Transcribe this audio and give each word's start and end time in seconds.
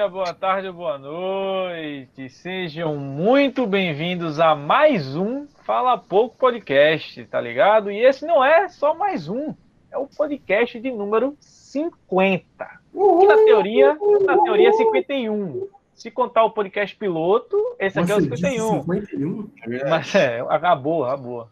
dia, 0.00 0.08
boa 0.08 0.32
tarde, 0.32 0.70
boa 0.70 0.96
noite. 0.96 2.30
Sejam 2.30 2.96
muito 2.96 3.66
bem-vindos 3.66 4.40
a 4.40 4.54
mais 4.54 5.14
um 5.14 5.46
Fala 5.62 5.98
Pouco 5.98 6.38
Podcast, 6.38 7.22
tá 7.26 7.38
ligado? 7.38 7.90
E 7.90 8.02
esse 8.02 8.24
não 8.24 8.42
é 8.42 8.66
só 8.70 8.94
mais 8.94 9.28
um, 9.28 9.54
é 9.90 9.98
o 9.98 10.06
podcast 10.06 10.80
de 10.80 10.90
número 10.90 11.36
50. 11.38 12.44
Que 12.90 13.26
na 13.26 13.36
teoria, 13.44 13.94
na 14.24 14.42
teoria 14.42 14.70
é 14.70 14.72
51. 14.72 15.68
Se 15.92 16.10
contar 16.10 16.44
o 16.44 16.50
podcast 16.50 16.96
piloto, 16.96 17.58
esse 17.78 17.98
aqui 17.98 18.08
Você 18.08 18.46
é 18.56 18.62
o 18.62 18.80
51. 18.80 18.80
51? 18.80 19.50
Mas 19.90 20.14
é, 20.14 20.40
acabou, 20.48 21.04
acabou. 21.04 21.46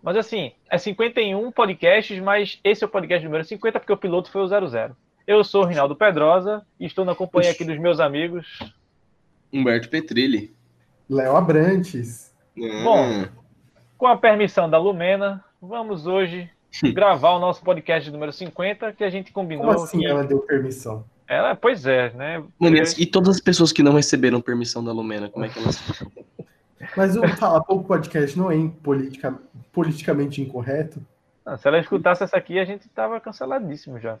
Mas 0.00 0.16
assim, 0.16 0.52
é 0.70 0.78
51 0.78 1.50
podcasts, 1.50 2.20
mas 2.20 2.60
esse 2.62 2.84
é 2.84 2.86
o 2.86 2.90
podcast 2.90 3.24
número 3.24 3.42
50 3.42 3.80
porque 3.80 3.92
o 3.92 3.96
piloto 3.96 4.30
foi 4.30 4.42
o 4.42 4.46
00. 4.46 4.94
Eu 5.28 5.44
sou 5.44 5.62
o 5.62 5.66
Rinaldo 5.66 5.94
Pedrosa 5.94 6.62
e 6.80 6.86
estou 6.86 7.04
na 7.04 7.14
companhia 7.14 7.50
aqui 7.50 7.62
dos 7.62 7.78
meus 7.78 8.00
amigos. 8.00 8.46
Humberto 9.52 9.90
Petrilli. 9.90 10.56
Léo 11.06 11.36
Abrantes. 11.36 12.34
Hum. 12.56 12.82
Bom, 12.82 13.26
com 13.98 14.06
a 14.06 14.16
permissão 14.16 14.70
da 14.70 14.78
Lumena, 14.78 15.44
vamos 15.60 16.06
hoje 16.06 16.50
gravar 16.94 17.32
o 17.32 17.38
nosso 17.38 17.62
podcast 17.62 18.10
número 18.10 18.32
50, 18.32 18.94
que 18.94 19.04
a 19.04 19.10
gente 19.10 19.30
combinou. 19.30 19.66
Como 19.66 19.84
assim 19.84 19.98
que... 19.98 20.06
ela 20.06 20.24
deu 20.24 20.38
permissão? 20.38 21.04
Ela, 21.26 21.54
pois 21.54 21.84
é, 21.84 22.10
né? 22.14 22.42
Mano, 22.58 22.78
e 22.96 23.04
todas 23.04 23.36
as 23.36 23.40
pessoas 23.42 23.70
que 23.70 23.82
não 23.82 23.92
receberam 23.92 24.40
permissão 24.40 24.82
da 24.82 24.92
Lumena, 24.92 25.28
como 25.28 25.44
é 25.44 25.50
que 25.50 25.58
elas 25.58 25.78
Mas 26.96 27.14
o 27.18 27.28
Fala 27.36 27.62
Pouco 27.62 27.86
Podcast 27.86 28.38
não 28.38 28.50
é 28.50 28.56
politica, 28.82 29.38
politicamente 29.74 30.40
incorreto? 30.40 31.06
Não, 31.44 31.58
se 31.58 31.68
ela 31.68 31.78
escutasse 31.78 32.24
essa 32.24 32.38
aqui, 32.38 32.58
a 32.58 32.64
gente 32.64 32.88
tava 32.88 33.20
canceladíssimo 33.20 34.00
já. 34.00 34.18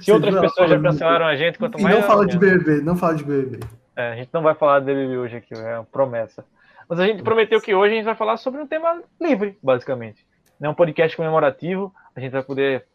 Se 0.00 0.12
outras 0.12 0.38
pessoas 0.40 0.70
já 0.70 0.80
cancelaram 0.80 1.26
a 1.26 1.36
gente, 1.36 1.58
quanto 1.58 1.80
mais. 1.80 1.94
Não 1.94 2.02
fala 2.02 2.26
de 2.26 2.38
BBB, 2.38 2.80
não 2.82 2.96
fala 2.96 3.14
de 3.14 3.24
BBB. 3.24 3.60
É, 3.94 4.12
a 4.12 4.16
gente 4.16 4.30
não 4.32 4.42
vai 4.42 4.54
falar 4.54 4.80
de 4.80 4.86
BBB 4.86 5.16
hoje 5.16 5.36
aqui, 5.36 5.54
é 5.54 5.78
uma 5.78 5.84
promessa. 5.84 6.44
Mas 6.88 7.00
a 7.00 7.06
gente 7.06 7.22
prometeu 7.22 7.60
que 7.60 7.74
hoje 7.74 7.94
a 7.94 7.96
gente 7.96 8.04
vai 8.04 8.14
falar 8.14 8.36
sobre 8.36 8.60
um 8.60 8.66
tema 8.66 9.02
livre, 9.20 9.58
basicamente. 9.62 10.26
É 10.60 10.68
um 10.68 10.74
podcast 10.74 11.16
comemorativo, 11.16 11.92
a 12.14 12.20
gente 12.20 12.32
vai 12.32 12.42
poder 12.42 12.86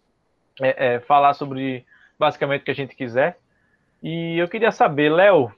é, 0.61 0.95
é, 0.95 0.99
falar 0.99 1.33
sobre 1.33 1.85
basicamente 2.17 2.61
o 2.61 2.65
que 2.65 2.71
a 2.71 2.75
gente 2.75 2.95
quiser. 2.95 3.37
E 4.01 4.37
eu 4.37 4.47
queria 4.47 4.71
saber, 4.71 5.11
Léo, 5.11 5.51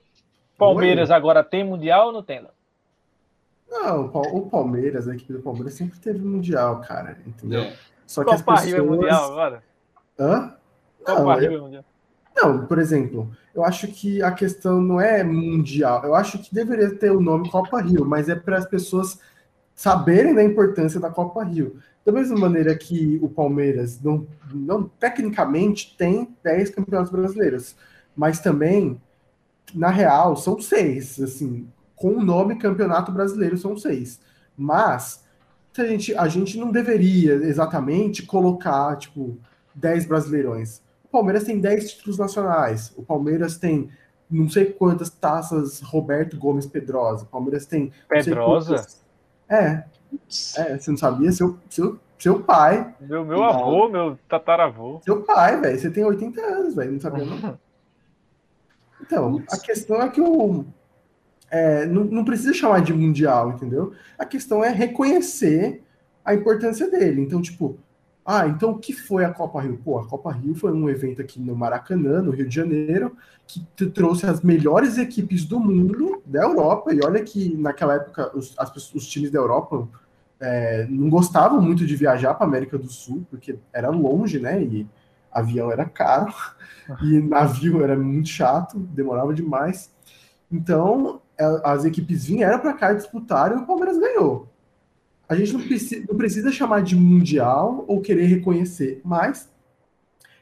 Palmeiras 0.58 1.10
Oi? 1.10 1.16
agora 1.16 1.44
tem 1.44 1.64
Mundial 1.64 2.08
ou 2.08 2.14
não 2.14 2.24
tem? 2.24 2.46
Não, 3.70 4.06
o 4.06 4.50
Palmeiras, 4.50 5.08
a 5.08 5.16
equipe 5.16 5.34
do 5.34 5.42
Palmeiras 5.42 5.74
sempre 5.74 5.98
teve 6.00 6.20
Mundial, 6.20 6.82
cara, 6.82 7.18
entendeu? 7.26 7.64
É. 7.64 7.74
Só 8.06 8.24
que 8.24 8.30
Copa 8.30 8.54
as 8.54 8.62
pessoas... 8.62 8.66
Rio 8.66 8.78
é 8.78 8.88
Mundial 8.88 9.32
agora? 9.32 9.64
Hã? 10.20 10.56
Não, 11.08 11.40
eu... 11.40 11.84
não, 12.36 12.66
por 12.66 12.80
exemplo, 12.80 13.32
eu 13.54 13.64
acho 13.64 13.88
que 13.88 14.22
a 14.22 14.32
questão 14.32 14.82
não 14.82 15.00
é 15.00 15.24
mundial. 15.24 16.04
Eu 16.04 16.16
acho 16.16 16.40
que 16.40 16.54
deveria 16.54 16.96
ter 16.96 17.12
o 17.12 17.22
nome 17.22 17.50
Copa 17.50 17.82
Rio, 17.82 18.06
mas 18.06 18.30
é 18.30 18.36
para 18.36 18.58
as 18.58 18.66
pessoas 18.66 19.20
saberem 19.76 20.34
da 20.34 20.44
importância 20.44 21.00
da 21.00 21.10
Copa 21.10 21.44
Rio. 21.44 21.78
Da 22.06 22.12
mesma 22.12 22.38
maneira 22.38 22.76
que 22.76 23.20
o 23.22 23.30
Palmeiras 23.30 24.02
não, 24.02 24.28
não 24.54 24.84
tecnicamente 24.84 25.96
tem 25.98 26.36
10 26.44 26.72
campeonatos 26.72 27.12
brasileiros, 27.12 27.76
mas 28.16 28.40
também, 28.40 29.02
na 29.74 29.90
real, 29.90 30.36
são 30.36 30.60
seis. 30.60 31.20
Assim, 31.22 31.68
com 31.96 32.10
o 32.10 32.24
nome 32.24 32.58
Campeonato 32.58 33.12
Brasileiro 33.12 33.58
são 33.58 33.78
seis. 33.78 34.20
Mas 34.58 35.24
a 35.78 35.86
gente, 35.86 36.16
a 36.16 36.28
gente 36.28 36.58
não 36.58 36.72
deveria 36.72 37.34
exatamente 37.34 38.24
colocar, 38.24 38.96
tipo, 38.98 39.38
10 39.74 40.06
brasileirões. 40.06 40.82
Palmeiras 41.14 41.44
tem 41.44 41.60
10 41.60 41.92
títulos 41.94 42.18
nacionais. 42.18 42.92
O 42.98 43.04
Palmeiras 43.04 43.58
tem 43.58 43.90
não 44.30 44.50
sei 44.50 44.66
quantas 44.66 45.12
taças 45.12 45.80
Roberto 45.82 46.38
Gomes 46.38 46.66
Pedrosa. 46.66 47.24
O 47.24 47.28
Palmeiras 47.28 47.68
tem. 47.68 47.92
Pedrosa? 48.10 48.76
Quantas... 48.76 49.06
É. 49.48 49.84
É, 50.58 50.78
você 50.78 50.90
não 50.90 50.98
sabia? 50.98 51.32
Seu, 51.32 51.58
seu, 51.70 52.00
seu 52.18 52.40
pai. 52.42 52.96
Meu, 53.00 53.24
meu 53.24 53.44
avô, 53.44 53.88
meu 53.88 54.18
tataravô. 54.28 55.00
Seu 55.04 55.22
pai, 55.22 55.60
velho. 55.62 55.80
Você 55.80 55.90
tem 55.92 56.04
80 56.04 56.42
anos, 56.42 56.76
velho. 56.76 56.94
Não 56.94 57.00
sabia, 57.00 57.26
não. 57.26 57.60
Então, 59.02 59.44
a 59.52 59.58
questão 59.58 60.02
é 60.02 60.10
que 60.10 60.22
o. 60.22 60.66
É, 61.52 61.86
não, 61.86 62.06
não 62.06 62.26
precisa 62.26 62.54
chamar 62.54 62.82
de 62.82 62.94
mundial, 62.94 63.52
entendeu? 63.52 63.94
A 64.18 64.26
questão 64.26 64.64
é 64.64 64.70
reconhecer 64.70 65.84
a 66.26 66.34
importância 66.34 66.90
dele. 66.90 67.22
Então, 67.22 67.42
tipo, 67.42 67.78
ah, 68.26 68.48
então 68.48 68.72
o 68.72 68.80
que 68.80 68.94
foi 68.94 69.26
a 69.26 69.34
Copa 69.34 69.62
Rio? 69.62 69.78
Pô, 69.84 70.00
a 70.00 70.08
Copa 70.08 70.32
Rio 70.32 70.56
foi 70.56 70.72
um 70.72 70.90
evento 70.90 71.22
aqui 71.22 71.42
no 71.42 71.56
Maracanã, 71.56 72.22
no 72.22 72.32
Rio 72.32 72.48
de 72.48 72.56
Janeiro, 72.56 73.18
que 73.46 73.60
trouxe 73.88 74.26
as 74.26 74.42
melhores 74.42 74.98
equipes 74.98 75.44
do 75.44 75.60
mundo, 75.60 76.22
da 76.26 76.44
Europa, 76.44 76.94
e 76.94 77.04
olha 77.04 77.22
que 77.22 77.56
naquela 77.58 77.96
época 77.96 78.32
os, 78.36 78.58
as, 78.58 78.94
os 78.94 79.06
times 79.08 79.30
da 79.30 79.40
Europa 79.40 79.88
é, 80.40 80.88
não 80.90 81.10
gostavam 81.10 81.62
muito 81.62 81.86
de 81.86 81.96
viajar 81.96 82.34
para 82.34 82.48
América 82.48 82.78
do 82.78 82.90
Sul, 82.90 83.26
porque 83.30 83.58
era 83.74 83.90
longe, 83.90 84.40
né? 84.40 84.62
E 84.62 84.88
avião 85.30 85.70
era 85.70 85.86
caro, 85.86 86.34
e 87.04 87.20
navio 87.20 87.84
era 87.84 87.98
muito 87.98 88.30
chato, 88.30 88.80
demorava 88.80 89.34
demais. 89.34 89.92
Então, 90.50 91.22
é, 91.38 91.44
as 91.66 91.84
equipes 91.84 92.26
vieram 92.26 92.60
para 92.60 92.74
cá 92.74 92.94
e 92.94 92.96
disputaram 92.96 93.58
e 93.58 93.64
o 93.64 93.68
Palmeiras 93.68 93.98
ganhou. 93.98 94.53
A 95.28 95.36
gente 95.36 95.54
não 95.54 95.62
precisa, 95.62 96.06
não 96.08 96.18
precisa 96.18 96.52
chamar 96.52 96.82
de 96.82 96.96
mundial 96.96 97.86
ou 97.88 98.02
querer 98.02 98.26
reconhecer, 98.26 99.02
mas 99.04 99.50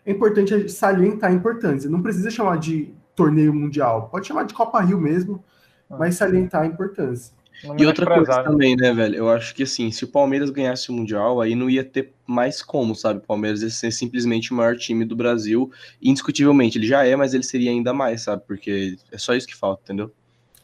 é 0.05 0.11
importante 0.11 0.69
salientar 0.69 1.29
a 1.29 1.33
importância. 1.33 1.89
Não 1.89 2.01
precisa 2.01 2.29
chamar 2.29 2.57
de 2.57 2.93
torneio 3.15 3.53
mundial, 3.53 4.09
pode 4.09 4.27
chamar 4.27 4.43
de 4.43 4.53
Copa 4.53 4.81
Rio 4.81 4.99
mesmo, 4.99 5.43
ah. 5.89 5.97
mas 5.99 6.15
salientar 6.15 6.63
a 6.63 6.65
importância. 6.65 7.33
E 7.77 7.85
outra 7.85 8.05
coisa 8.07 8.43
também, 8.43 8.75
né, 8.75 8.91
velho? 8.91 9.15
Eu 9.15 9.29
acho 9.29 9.53
que 9.53 9.63
assim, 9.63 9.91
se 9.91 10.03
o 10.03 10.07
Palmeiras 10.07 10.49
ganhasse 10.49 10.89
o 10.89 10.93
Mundial, 10.93 11.39
aí 11.39 11.53
não 11.53 11.69
ia 11.69 11.83
ter 11.83 12.11
mais 12.25 12.63
como, 12.63 12.95
sabe? 12.95 13.19
O 13.19 13.23
Palmeiras 13.23 13.61
ia 13.61 13.69
ser 13.69 13.91
simplesmente 13.91 14.51
o 14.51 14.55
maior 14.55 14.75
time 14.75 15.05
do 15.05 15.15
Brasil. 15.15 15.71
Indiscutivelmente, 16.01 16.79
ele 16.79 16.87
já 16.87 17.05
é, 17.05 17.15
mas 17.15 17.35
ele 17.35 17.43
seria 17.43 17.69
ainda 17.69 17.93
mais, 17.93 18.23
sabe? 18.23 18.41
Porque 18.47 18.97
é 19.11 19.17
só 19.17 19.35
isso 19.35 19.45
que 19.45 19.55
falta, 19.55 19.83
entendeu? 19.83 20.11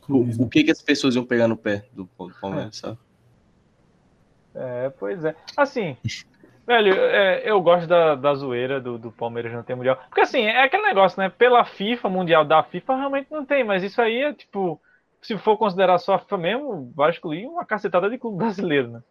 O, 0.09 0.45
o 0.45 0.50
que, 0.50 0.63
que 0.63 0.72
as 0.72 0.81
pessoas 0.81 1.13
iam 1.13 1.23
pegar 1.23 1.47
no 1.47 1.57
pé 1.57 1.85
do, 1.94 2.09
do 2.17 2.33
Palmeiras, 2.41 2.77
é. 2.77 2.88
sabe? 2.88 2.97
É, 4.57 4.91
pois 4.97 5.23
é. 5.23 5.35
Assim, 5.56 5.95
velho, 6.66 6.94
é, 6.94 7.41
eu 7.45 7.62
gosto 7.62 7.88
da, 7.88 8.16
da 8.16 8.34
zoeira 8.34 8.81
do, 8.81 8.97
do 8.97 9.12
Palmeiras 9.12 9.53
não 9.53 9.63
ter 9.63 9.75
mundial. 9.75 9.97
Porque 10.09 10.22
assim, 10.22 10.41
é 10.41 10.63
aquele 10.63 10.84
negócio, 10.84 11.19
né? 11.22 11.29
Pela 11.29 11.63
FIFA, 11.63 12.09
mundial 12.09 12.44
da 12.44 12.63
FIFA, 12.63 12.95
realmente 12.95 13.28
não 13.31 13.45
tem, 13.45 13.63
mas 13.63 13.84
isso 13.84 14.01
aí 14.01 14.23
é 14.23 14.34
tipo, 14.34 14.79
se 15.22 15.38
for 15.38 15.57
considerar 15.57 15.97
só 15.97 16.16
a 16.16 16.19
FIFA 16.19 16.38
mesmo, 16.38 16.91
vai 16.95 17.12
excluir 17.12 17.45
uma 17.45 17.66
cacetada 17.66 18.09
de 18.09 18.18
clube 18.18 18.38
brasileiro, 18.38 18.90
né? 18.90 19.01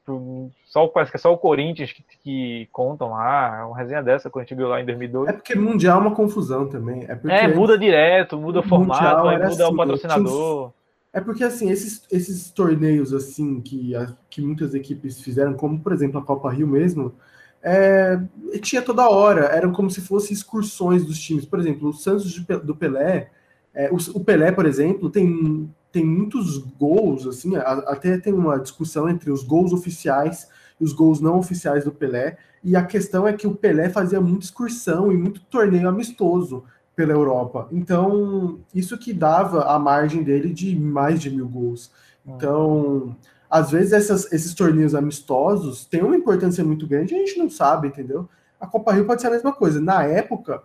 Tipo, 0.00 0.52
só, 0.66 0.86
parece 0.86 1.10
que 1.10 1.16
é 1.16 1.20
só 1.20 1.32
o 1.32 1.38
Corinthians 1.38 1.92
que, 1.92 2.04
que 2.22 2.68
contam 2.70 3.10
lá, 3.10 3.66
uma 3.66 3.76
resenha 3.76 4.02
dessa 4.02 4.30
que 4.30 4.38
a 4.38 4.42
gente 4.42 4.54
viu 4.54 4.68
lá 4.68 4.80
em 4.80 4.84
2012. 4.84 5.30
É 5.30 5.32
porque 5.32 5.56
Mundial 5.56 5.98
é 5.98 6.00
uma 6.00 6.14
confusão 6.14 6.68
também. 6.68 7.04
É, 7.08 7.44
é 7.44 7.48
muda 7.48 7.76
direto, 7.76 8.38
muda 8.38 8.60
o 8.60 8.62
formato, 8.62 9.24
muda 9.24 9.46
assim, 9.46 9.62
o 9.64 9.76
patrocinador. 9.76 10.72
É 11.16 11.20
porque, 11.22 11.42
assim, 11.42 11.70
esses, 11.70 12.02
esses 12.12 12.50
torneios, 12.50 13.14
assim, 13.14 13.58
que, 13.62 13.94
que 14.28 14.42
muitas 14.42 14.74
equipes 14.74 15.18
fizeram, 15.18 15.54
como, 15.54 15.80
por 15.80 15.90
exemplo, 15.94 16.20
a 16.20 16.22
Copa 16.22 16.52
Rio 16.52 16.68
mesmo, 16.68 17.14
é, 17.62 18.20
tinha 18.60 18.82
toda 18.82 19.08
hora, 19.08 19.46
eram 19.46 19.72
como 19.72 19.90
se 19.90 20.02
fossem 20.02 20.34
excursões 20.34 21.06
dos 21.06 21.18
times. 21.18 21.46
Por 21.46 21.58
exemplo, 21.58 21.88
o 21.88 21.92
Santos 21.94 22.30
de, 22.30 22.44
do 22.58 22.76
Pelé, 22.76 23.30
é, 23.72 23.90
o, 23.90 23.96
o, 24.12 24.22
Pelé, 24.22 24.52
por 24.52 24.66
exemplo, 24.66 25.08
tem, 25.08 25.72
tem 25.90 26.04
muitos 26.04 26.58
gols, 26.58 27.26
assim, 27.26 27.56
a, 27.56 27.62
até 27.62 28.18
tem 28.18 28.34
uma 28.34 28.58
discussão 28.58 29.08
entre 29.08 29.30
os 29.30 29.42
gols 29.42 29.72
oficiais 29.72 30.50
e 30.78 30.84
os 30.84 30.92
gols 30.92 31.18
não 31.18 31.38
oficiais 31.38 31.82
do 31.82 31.92
Pelé, 31.92 32.36
e 32.62 32.76
a 32.76 32.84
questão 32.84 33.26
é 33.26 33.32
que 33.32 33.46
o 33.46 33.54
Pelé 33.54 33.88
fazia 33.88 34.20
muita 34.20 34.44
excursão 34.44 35.10
e 35.10 35.16
muito 35.16 35.40
torneio 35.46 35.88
amistoso 35.88 36.64
pela 36.96 37.12
Europa. 37.12 37.68
Então, 37.70 38.58
isso 38.74 38.96
que 38.96 39.12
dava 39.12 39.64
a 39.64 39.78
margem 39.78 40.22
dele 40.22 40.52
de 40.52 40.74
mais 40.74 41.20
de 41.20 41.30
mil 41.30 41.46
gols. 41.46 41.92
Então, 42.26 43.14
às 43.50 43.70
vezes 43.70 43.92
essas, 43.92 44.32
esses 44.32 44.54
torneios 44.54 44.94
amistosos 44.94 45.84
têm 45.84 46.02
uma 46.02 46.16
importância 46.16 46.64
muito 46.64 46.86
grande 46.86 47.14
e 47.14 47.16
a 47.16 47.18
gente 47.18 47.38
não 47.38 47.50
sabe, 47.50 47.88
entendeu? 47.88 48.26
A 48.58 48.66
Copa 48.66 48.92
Rio 48.92 49.04
pode 49.04 49.20
ser 49.20 49.28
a 49.28 49.32
mesma 49.32 49.52
coisa. 49.52 49.78
Na 49.78 50.02
época, 50.04 50.62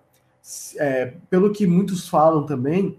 é, 0.78 1.13
pelo 1.30 1.51
que 1.51 1.68
muitos 1.68 2.07
falam 2.07 2.45
também, 2.45 2.98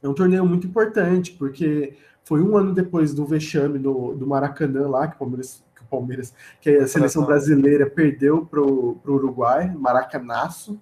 é 0.00 0.08
um 0.08 0.14
torneio 0.14 0.46
muito 0.46 0.66
importante, 0.66 1.32
porque 1.32 1.96
foi 2.24 2.40
um 2.40 2.56
ano 2.56 2.72
depois 2.72 3.12
do 3.12 3.26
vexame 3.26 3.80
do, 3.80 4.14
do 4.14 4.26
Maracanã 4.26 4.88
lá, 4.88 5.08
que 5.08 5.16
o 5.16 5.18
Palmeiras, 5.18 5.64
que, 5.74 5.82
o 5.82 5.86
Palmeiras, 5.86 6.32
que 6.60 6.70
a 6.70 6.86
seleção 6.86 7.24
brasileira 7.26 7.90
perdeu 7.90 8.46
para 8.46 8.60
o 8.60 9.00
Uruguai, 9.04 9.74
Maracanaço. 9.76 10.80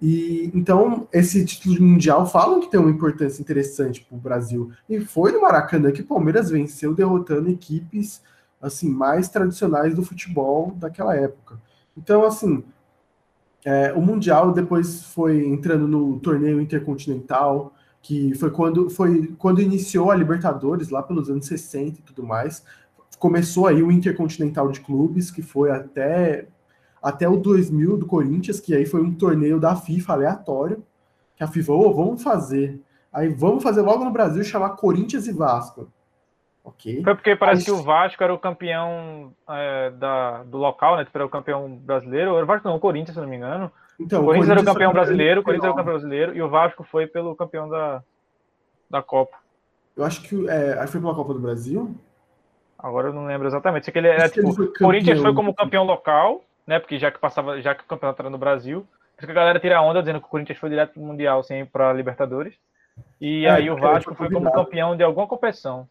E 0.00 0.50
então 0.54 1.08
esse 1.12 1.44
título 1.44 1.80
mundial 1.82 2.26
falam 2.26 2.60
que 2.60 2.70
tem 2.70 2.78
uma 2.80 2.90
importância 2.90 3.40
interessante 3.42 4.04
para 4.04 4.16
o 4.16 4.20
Brasil. 4.20 4.70
E 4.88 5.00
foi 5.00 5.32
no 5.32 5.42
Maracanã 5.42 5.90
que 5.92 6.02
o 6.02 6.06
Palmeiras 6.06 6.50
venceu, 6.50 6.94
derrotando 6.94 7.50
equipes 7.50 8.22
assim 8.60 8.90
mais 8.90 9.28
tradicionais 9.28 9.94
do 9.94 10.02
futebol 10.04 10.72
daquela 10.76 11.14
época. 11.16 11.60
Então 11.96 12.24
assim 12.24 12.64
É, 13.64 13.92
o 13.92 14.00
Mundial 14.00 14.52
depois 14.52 15.04
foi 15.04 15.44
entrando 15.46 15.86
no 15.88 16.18
torneio 16.20 16.60
intercontinental, 16.60 17.74
que 18.00 18.34
foi 18.34 18.50
quando, 18.50 18.88
foi 18.88 19.34
quando 19.38 19.60
iniciou 19.60 20.10
a 20.10 20.14
Libertadores, 20.16 20.88
lá 20.90 21.02
pelos 21.02 21.28
anos 21.28 21.46
60 21.46 21.98
e 21.98 22.02
tudo 22.02 22.22
mais. 22.22 22.64
Começou 23.18 23.66
aí 23.66 23.82
o 23.82 23.90
Intercontinental 23.92 24.70
de 24.70 24.80
Clubes, 24.80 25.30
que 25.30 25.42
foi 25.42 25.70
até, 25.70 26.46
até 27.02 27.28
o 27.28 27.36
2000 27.36 27.96
do 27.96 28.06
Corinthians, 28.06 28.60
que 28.60 28.74
aí 28.74 28.86
foi 28.86 29.02
um 29.02 29.14
torneio 29.14 29.58
da 29.60 29.76
FIFA 29.76 30.12
aleatório, 30.12 30.84
que 31.36 31.44
a 31.44 31.46
FIFA, 31.46 31.72
oh, 31.72 31.92
vamos 31.92 32.22
fazer. 32.22 32.80
Aí 33.12 33.28
vamos 33.28 33.62
fazer 33.62 33.80
logo 33.82 34.04
no 34.04 34.10
Brasil, 34.10 34.42
chamar 34.44 34.70
Corinthians 34.70 35.26
e 35.26 35.32
Vasco. 35.32 35.90
Ok. 36.64 37.02
Foi 37.02 37.14
porque 37.14 37.34
parece 37.34 37.64
que 37.64 37.70
o 37.70 37.82
Vasco 37.82 38.22
era 38.22 38.34
o 38.34 38.38
campeão 38.38 39.32
é, 39.48 39.90
da, 39.92 40.42
do 40.42 40.58
local, 40.58 40.96
né? 40.96 41.06
Era 41.12 41.24
o 41.24 41.28
campeão 41.28 41.76
brasileiro. 41.76 42.34
Era 42.34 42.44
o 42.44 42.46
Vasco 42.46 42.68
não, 42.68 42.76
o 42.76 42.80
Corinthians, 42.80 43.14
se 43.14 43.20
não 43.20 43.28
me 43.28 43.36
engano. 43.36 43.72
Então, 43.98 44.20
o 44.20 44.26
Corinthians, 44.26 44.50
era 44.50 44.60
o 44.60 44.64
campeão 44.64 44.92
brasileiro, 44.92 45.40
o 45.40 45.44
Corinthians 45.44 45.64
era 45.64 45.72
o 45.72 45.76
campeão 45.76 45.94
brasileiro 45.94 46.36
e 46.36 46.42
o 46.42 46.48
Vasco 46.48 46.84
foi 46.84 47.06
pelo 47.06 47.34
campeão 47.34 47.68
da, 47.68 48.02
da 48.90 49.02
Copa. 49.02 49.36
Eu 49.96 50.04
acho 50.04 50.22
que 50.22 50.48
é, 50.48 50.86
foi 50.86 51.00
pela 51.00 51.14
Copa 51.14 51.32
do 51.32 51.40
Brasil. 51.40 51.96
Agora 52.78 53.08
eu 53.08 53.12
não 53.12 53.26
lembro 53.26 53.48
exatamente. 53.48 53.84
Sei 53.84 53.92
que 53.92 53.98
ele 53.98 54.08
era 54.08 54.28
tipo, 54.28 54.50
o 54.50 54.72
Corinthians 54.74 55.20
foi 55.20 55.34
como 55.34 55.54
campeão 55.54 55.84
local, 55.84 56.44
né? 56.68 56.78
Porque 56.78 56.98
já 56.98 57.10
que 57.10 57.18
passava, 57.18 57.58
já 57.62 57.74
que 57.74 57.82
o 57.82 57.86
campeonato 57.86 58.20
era 58.20 58.28
no 58.28 58.36
Brasil, 58.36 58.86
por 59.16 59.24
que 59.24 59.32
a 59.32 59.34
galera 59.34 59.58
tira 59.58 59.78
a 59.78 59.82
onda 59.82 60.00
dizendo 60.00 60.20
que 60.20 60.26
o 60.26 60.28
Corinthians 60.28 60.58
foi 60.58 60.68
direto 60.68 60.92
pro 60.92 61.02
Mundial 61.02 61.42
sem 61.42 61.62
ir 61.62 61.66
pra 61.66 61.94
Libertadores. 61.94 62.54
E 63.18 63.46
é, 63.46 63.50
aí 63.50 63.70
o 63.70 63.76
Vasco 63.76 64.14
foi 64.14 64.30
como 64.30 64.52
campeão 64.52 64.94
de 64.94 65.02
alguma 65.02 65.26
competição. 65.26 65.88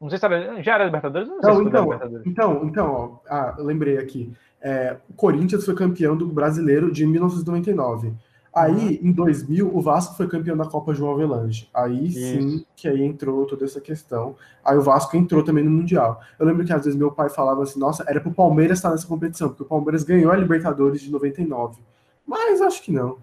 Não 0.00 0.08
sei 0.08 0.18
se 0.18 0.24
era, 0.24 0.62
já 0.62 0.76
era 0.76 0.84
Libertadores? 0.86 1.28
Não, 1.28 1.36
não 1.36 1.62
então, 1.62 1.84
Libertadores. 1.84 2.26
então, 2.26 2.64
então, 2.64 2.92
ó, 2.94 3.18
ah, 3.28 3.54
lembrei 3.58 3.98
aqui. 3.98 4.32
É, 4.62 4.96
o 5.10 5.12
Corinthians 5.12 5.64
foi 5.64 5.74
campeão 5.74 6.16
do 6.16 6.26
Brasileiro 6.26 6.90
de 6.90 7.06
1999. 7.06 8.14
Aí, 8.54 9.00
em 9.02 9.10
2000, 9.10 9.76
o 9.76 9.80
Vasco 9.80 10.14
foi 10.14 10.28
campeão 10.28 10.56
da 10.56 10.64
Copa 10.64 10.94
João 10.94 11.12
Avelange. 11.12 11.68
Aí 11.74 12.06
Isso. 12.06 12.18
sim 12.18 12.66
que 12.76 12.86
aí 12.86 13.02
entrou 13.02 13.44
toda 13.46 13.64
essa 13.64 13.80
questão. 13.80 14.36
Aí 14.64 14.76
o 14.76 14.82
Vasco 14.82 15.16
entrou 15.16 15.42
também 15.42 15.64
no 15.64 15.70
Mundial. 15.70 16.20
Eu 16.38 16.46
lembro 16.46 16.64
que 16.64 16.72
às 16.72 16.84
vezes 16.84 16.98
meu 16.98 17.10
pai 17.10 17.28
falava 17.28 17.64
assim, 17.64 17.80
nossa, 17.80 18.04
era 18.08 18.20
pro 18.20 18.32
Palmeiras 18.32 18.78
estar 18.78 18.90
nessa 18.90 19.08
competição, 19.08 19.48
porque 19.48 19.64
o 19.64 19.66
Palmeiras 19.66 20.04
ganhou 20.04 20.30
a 20.30 20.36
Libertadores 20.36 21.00
de 21.00 21.10
99. 21.10 21.80
Mas 22.24 22.62
acho 22.62 22.80
que 22.80 22.92
não. 22.92 23.18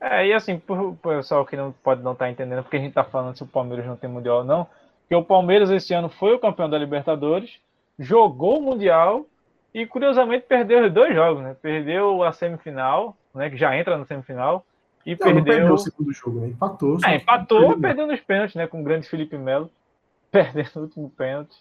É, 0.00 0.26
e 0.26 0.32
assim, 0.32 0.58
pro 0.58 0.96
pessoal 1.02 1.44
que 1.44 1.56
não 1.56 1.72
pode 1.72 2.02
não 2.02 2.12
estar 2.12 2.24
tá 2.24 2.30
entendendo 2.30 2.62
porque 2.62 2.78
a 2.78 2.80
gente 2.80 2.94
tá 2.94 3.04
falando 3.04 3.36
se 3.36 3.42
o 3.42 3.46
Palmeiras 3.46 3.86
não 3.86 3.96
tem 3.96 4.08
Mundial 4.08 4.38
ou 4.38 4.44
não, 4.44 4.66
que 5.06 5.14
o 5.14 5.22
Palmeiras 5.22 5.68
esse 5.70 5.92
ano 5.92 6.08
foi 6.08 6.34
o 6.34 6.38
campeão 6.38 6.70
da 6.70 6.78
Libertadores, 6.78 7.58
jogou 7.98 8.58
o 8.58 8.62
Mundial 8.62 9.26
e 9.74 9.84
curiosamente 9.86 10.46
perdeu 10.48 10.86
os 10.86 10.92
dois 10.92 11.14
jogos, 11.14 11.42
né? 11.42 11.54
Perdeu 11.60 12.22
a 12.22 12.32
semifinal, 12.32 13.14
né? 13.34 13.50
Que 13.50 13.56
já 13.56 13.76
entra 13.76 13.96
na 13.96 14.04
semifinal. 14.04 14.64
E 15.04 15.12
não, 15.12 15.18
perdeu... 15.18 15.34
Não 15.34 15.44
perdeu 15.44 15.74
o 15.74 15.78
segundo 15.78 16.12
jogo, 16.12 16.40
né? 16.40 16.48
Empatou. 16.48 16.98
É, 17.04 17.16
empatou, 17.16 17.60
perdeu. 17.60 17.80
perdendo 17.80 18.12
os 18.12 18.20
pênaltis, 18.20 18.54
né? 18.54 18.66
Com 18.66 18.80
o 18.80 18.84
grande 18.84 19.08
Felipe 19.08 19.36
Melo. 19.38 19.70
Perdendo 20.30 20.70
o 20.76 20.80
último 20.80 21.10
pênalti. 21.10 21.56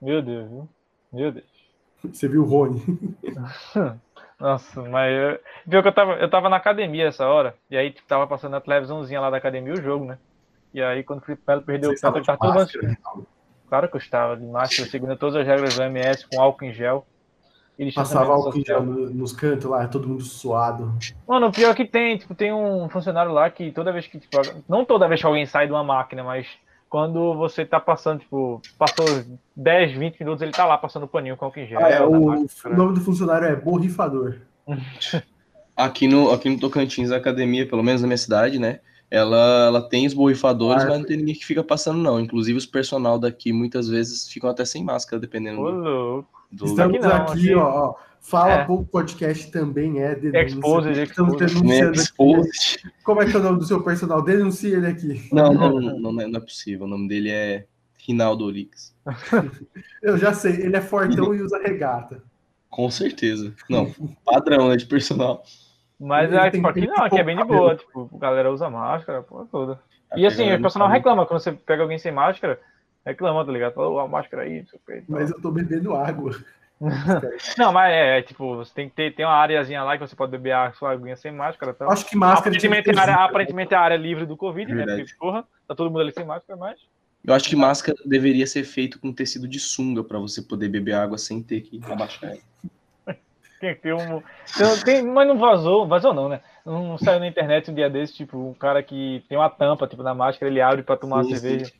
Meu 0.00 0.20
Deus, 0.20 0.48
viu? 0.48 0.68
Meu 1.12 1.32
Deus. 1.32 1.46
Você 2.04 2.28
viu 2.28 2.42
o 2.42 2.46
Rony? 2.46 2.82
Nossa, 4.38 4.82
mas 4.82 5.12
eu, 5.12 5.40
viu 5.66 5.82
que 5.82 5.88
eu 5.88 5.94
tava, 5.94 6.12
eu 6.14 6.28
tava 6.28 6.48
na 6.50 6.56
academia 6.56 7.06
essa 7.06 7.26
hora, 7.26 7.56
e 7.70 7.76
aí 7.76 7.90
tipo, 7.90 8.06
tava 8.06 8.26
passando 8.26 8.52
na 8.52 8.60
televisãozinha 8.60 9.18
lá 9.18 9.30
da 9.30 9.38
academia 9.38 9.72
o 9.72 9.80
jogo, 9.80 10.04
né? 10.04 10.18
E 10.74 10.82
aí, 10.82 11.02
quando 11.02 11.20
o 11.20 11.24
Felipe 11.24 11.42
Melo 11.48 11.62
perdeu 11.62 11.90
Você 11.90 12.06
o 12.06 12.12
pênalti, 12.12 12.26
tava 12.26 12.38
todo 12.38 12.54
máscara, 12.54 12.98
Claro 13.66 13.88
que 13.88 13.96
eu 13.96 13.98
estava 13.98 14.36
de 14.36 14.44
máscara, 14.44 14.88
seguindo 14.90 15.16
todas 15.16 15.36
as 15.36 15.46
regras 15.46 15.74
do 15.74 15.82
MS, 15.82 16.26
com 16.28 16.40
álcool 16.40 16.66
em 16.66 16.72
gel. 16.72 17.06
Passava 17.94 18.32
álcool 18.32 18.58
em 18.58 18.64
gel 18.64 18.82
nos 18.82 19.32
cantos 19.32 19.68
lá, 19.68 19.86
todo 19.86 20.08
mundo 20.08 20.22
suado. 20.22 20.94
Mano, 21.28 21.48
o 21.48 21.52
pior 21.52 21.70
é 21.70 21.74
que 21.74 21.84
tem, 21.84 22.16
tipo, 22.16 22.34
tem 22.34 22.52
um 22.52 22.88
funcionário 22.88 23.30
lá 23.32 23.50
que 23.50 23.70
toda 23.70 23.92
vez 23.92 24.06
que, 24.06 24.18
tipo, 24.18 24.38
não 24.66 24.84
toda 24.84 25.06
vez 25.06 25.20
que 25.20 25.26
alguém 25.26 25.44
sai 25.44 25.66
de 25.66 25.72
uma 25.72 25.84
máquina, 25.84 26.24
mas 26.24 26.46
quando 26.88 27.34
você 27.34 27.66
tá 27.66 27.78
passando, 27.78 28.20
tipo, 28.20 28.62
passou 28.78 29.04
10, 29.54 29.92
20 29.92 30.20
minutos, 30.20 30.40
ele 30.40 30.52
tá 30.52 30.64
lá 30.64 30.78
passando 30.78 31.06
paninho 31.06 31.36
com 31.36 31.44
álcool 31.44 31.60
em 31.60 31.66
gel. 31.66 31.84
Ah, 31.84 31.90
é, 31.90 32.00
o, 32.00 32.24
máquina, 32.24 32.46
o 32.64 32.76
nome 32.76 32.94
do 32.94 33.00
funcionário 33.02 33.46
é 33.46 33.54
borrifador. 33.54 34.36
aqui 35.76 36.08
no, 36.08 36.30
aqui 36.30 36.48
no 36.48 36.58
Tocantins, 36.58 37.10
a 37.10 37.16
academia, 37.16 37.68
pelo 37.68 37.82
menos 37.82 38.00
na 38.00 38.06
minha 38.06 38.16
cidade, 38.16 38.58
né? 38.58 38.80
ela, 39.10 39.66
ela 39.66 39.88
tem 39.88 40.06
os 40.06 40.14
borrifadores, 40.14 40.84
mas 40.84 40.98
não 40.98 41.06
tem 41.06 41.16
ninguém 41.16 41.34
que 41.34 41.44
fica 41.44 41.62
passando, 41.62 41.98
não. 41.98 42.18
Inclusive, 42.18 42.58
os 42.58 42.66
personal 42.66 43.18
daqui 43.18 43.52
muitas 43.52 43.88
vezes 43.88 44.28
ficam 44.28 44.50
até 44.50 44.64
sem 44.64 44.82
máscara, 44.82 45.20
dependendo 45.20 45.62
do, 45.62 46.24
do. 46.50 46.66
Estamos 46.66 46.96
aqui, 46.96 47.06
não, 47.06 47.16
aqui 47.16 47.54
ó, 47.54 47.94
Fala 48.26 48.52
é. 48.54 48.64
pouco 48.64 48.84
podcast 48.86 49.52
também 49.52 50.02
é 50.02 50.16
denúncia. 50.16 50.46
Exposed, 50.46 50.98
Estamos 51.00 51.36
denunciando 51.36 51.92
exposed. 51.92 52.78
aqui. 52.84 52.96
Como 53.04 53.22
é 53.22 53.26
que 53.26 53.36
é 53.36 53.38
o 53.38 53.42
nome 53.42 53.58
do 53.60 53.64
seu 53.64 53.80
personal? 53.84 54.20
Denuncia 54.20 54.76
ele 54.76 54.86
aqui. 54.88 55.28
Não, 55.32 55.54
não, 55.54 55.80
não, 55.80 56.00
não, 56.00 56.20
é, 56.20 56.26
não 56.26 56.38
é 56.38 56.40
possível. 56.40 56.86
O 56.86 56.88
nome 56.88 57.06
dele 57.06 57.30
é 57.30 57.66
Rinaldo 58.04 58.44
Orix. 58.44 58.92
Eu 60.02 60.18
já 60.18 60.32
sei, 60.32 60.54
ele 60.54 60.76
é 60.76 60.80
fortão 60.80 61.32
e 61.36 61.40
usa 61.40 61.56
regata. 61.58 62.20
Com 62.68 62.90
certeza. 62.90 63.54
Não, 63.70 63.94
padrão 64.24 64.70
né, 64.70 64.76
de 64.76 64.86
personal. 64.86 65.44
Mas 65.98 66.32
é, 66.32 66.50
tipo, 66.50 66.66
aqui 66.66 66.84
não, 66.84 67.04
aqui 67.04 67.20
é 67.20 67.24
bem 67.24 67.36
de 67.36 67.44
boa. 67.44 67.76
Tipo, 67.76 68.10
a 68.12 68.18
galera 68.18 68.52
usa 68.52 68.68
máscara, 68.68 69.22
porra 69.22 69.46
toda. 69.52 69.80
E 70.16 70.26
assim, 70.26 70.52
o 70.52 70.60
pessoal 70.60 70.88
não 70.88 70.92
reclama 70.92 71.24
quando 71.26 71.38
você 71.40 71.52
pega 71.52 71.82
alguém 71.82 71.98
sem 71.98 72.10
máscara, 72.10 72.58
reclama, 73.06 73.44
tá 73.44 73.52
ligado? 73.52 73.74
Fala, 73.74 74.02
a 74.02 74.08
máscara 74.08 74.42
aí, 74.42 74.60
não 74.60 74.66
sei 74.66 74.78
o 74.78 74.86
que. 74.86 75.04
Mas 75.08 75.30
eu 75.30 75.40
tô 75.40 75.50
bebendo 75.50 75.94
água. 75.94 76.36
não, 77.56 77.72
mas 77.72 77.90
é, 77.90 78.18
é, 78.18 78.22
tipo, 78.22 78.56
você 78.56 78.74
tem 78.74 78.88
que 78.88 78.94
ter 78.94 79.14
tem 79.14 79.24
uma 79.24 79.34
áreazinha 79.34 79.82
lá 79.82 79.96
que 79.96 80.06
você 80.06 80.14
pode 80.14 80.32
beber 80.32 80.52
a 80.52 80.72
sua 80.72 80.92
aguinha 80.92 81.16
sem 81.16 81.32
máscara. 81.32 81.72
Então, 81.74 81.90
Acho 81.90 82.04
que 82.04 82.16
máscara. 82.16 82.54
Aparentemente, 82.54 82.90
a 82.90 83.00
área, 83.00 83.14
aparentemente 83.14 83.74
a 83.74 83.80
área 83.80 83.94
é 83.94 83.98
livre 83.98 84.26
do 84.26 84.36
Covid, 84.36 84.70
né? 84.70 84.78
Verdade. 84.78 84.98
né? 84.98 85.04
Porque, 85.04 85.18
porra, 85.18 85.44
tá 85.66 85.74
todo 85.74 85.90
mundo 85.90 86.00
ali 86.00 86.12
sem 86.12 86.24
máscara, 86.24 86.58
mas. 86.58 86.78
Eu 87.24 87.34
acho 87.34 87.48
que 87.48 87.56
máscara 87.56 87.96
deveria 88.04 88.46
ser 88.46 88.62
feito 88.64 89.00
com 89.00 89.12
tecido 89.12 89.48
de 89.48 89.58
sunga 89.58 90.04
para 90.04 90.18
você 90.18 90.42
poder 90.42 90.68
beber 90.68 90.94
água 90.94 91.18
sem 91.18 91.42
ter 91.42 91.62
que 91.62 91.80
abaixar 91.90 92.30
ela. 92.30 93.16
Tem, 93.58 93.74
tem 93.74 93.94
um, 93.94 94.22
tem, 94.54 94.80
tem, 94.84 95.02
mas 95.02 95.26
não 95.26 95.38
vazou, 95.38 95.88
vazou 95.88 96.12
não, 96.12 96.28
né? 96.28 96.42
Não 96.62 96.98
saiu 96.98 97.18
na 97.18 97.26
internet 97.26 97.70
um 97.70 97.74
dia 97.74 97.88
desse, 97.88 98.12
tipo, 98.12 98.36
um 98.36 98.52
cara 98.52 98.82
que 98.82 99.24
tem 99.30 99.38
uma 99.38 99.48
tampa, 99.48 99.86
tipo, 99.86 100.02
na 100.02 100.14
máscara, 100.14 100.52
ele 100.52 100.60
abre 100.60 100.82
para 100.82 100.98
tomar 100.98 101.24
sim, 101.24 101.30
uma 101.30 101.38
cerveja. 101.38 101.64
Sim. 101.64 101.72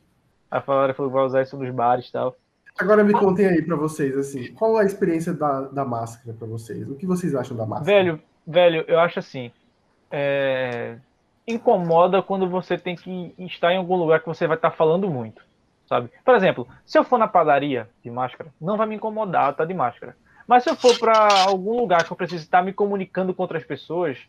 Aí 0.49 0.61
falaram 0.61 0.93
que 0.93 1.01
vai 1.01 1.23
usar 1.23 1.41
isso 1.41 1.57
nos 1.57 1.69
bares 1.73 2.07
e 2.07 2.11
tal. 2.11 2.35
Agora 2.79 3.03
me 3.03 3.13
contem 3.13 3.47
aí 3.47 3.61
para 3.63 3.75
vocês, 3.75 4.15
assim, 4.15 4.53
qual 4.53 4.77
a 4.77 4.85
experiência 4.85 5.33
da, 5.33 5.61
da 5.61 5.83
máscara 5.83 6.35
para 6.37 6.47
vocês? 6.47 6.87
O 6.87 6.95
que 6.95 7.07
vocês 7.07 7.33
acham 7.33 7.57
da 7.57 7.65
máscara? 7.65 7.85
Velho, 7.85 8.21
velho, 8.45 8.85
eu 8.87 8.99
acho 8.99 9.17
assim, 9.17 9.51
é... 10.11 10.97
incomoda 11.47 12.21
quando 12.21 12.47
você 12.47 12.77
tem 12.77 12.95
que 12.95 13.33
estar 13.39 13.73
em 13.73 13.77
algum 13.77 13.95
lugar 13.95 14.19
que 14.19 14.27
você 14.27 14.45
vai 14.45 14.57
estar 14.57 14.69
falando 14.69 15.09
muito, 15.09 15.41
sabe? 15.89 16.11
Por 16.23 16.35
exemplo, 16.35 16.67
se 16.85 16.99
eu 16.99 17.03
for 17.03 17.17
na 17.17 17.27
padaria 17.27 17.89
de 18.03 18.11
máscara, 18.11 18.53
não 18.61 18.77
vai 18.77 18.85
me 18.85 18.95
incomodar 18.95 19.51
estar 19.51 19.63
tá 19.63 19.65
de 19.65 19.73
máscara. 19.73 20.15
Mas 20.47 20.63
se 20.63 20.69
eu 20.69 20.75
for 20.75 20.97
para 20.99 21.45
algum 21.47 21.77
lugar 21.77 22.05
que 22.05 22.11
eu 22.11 22.17
preciso 22.17 22.43
estar 22.43 22.61
me 22.61 22.71
comunicando 22.71 23.33
com 23.33 23.41
outras 23.41 23.65
pessoas, 23.65 24.19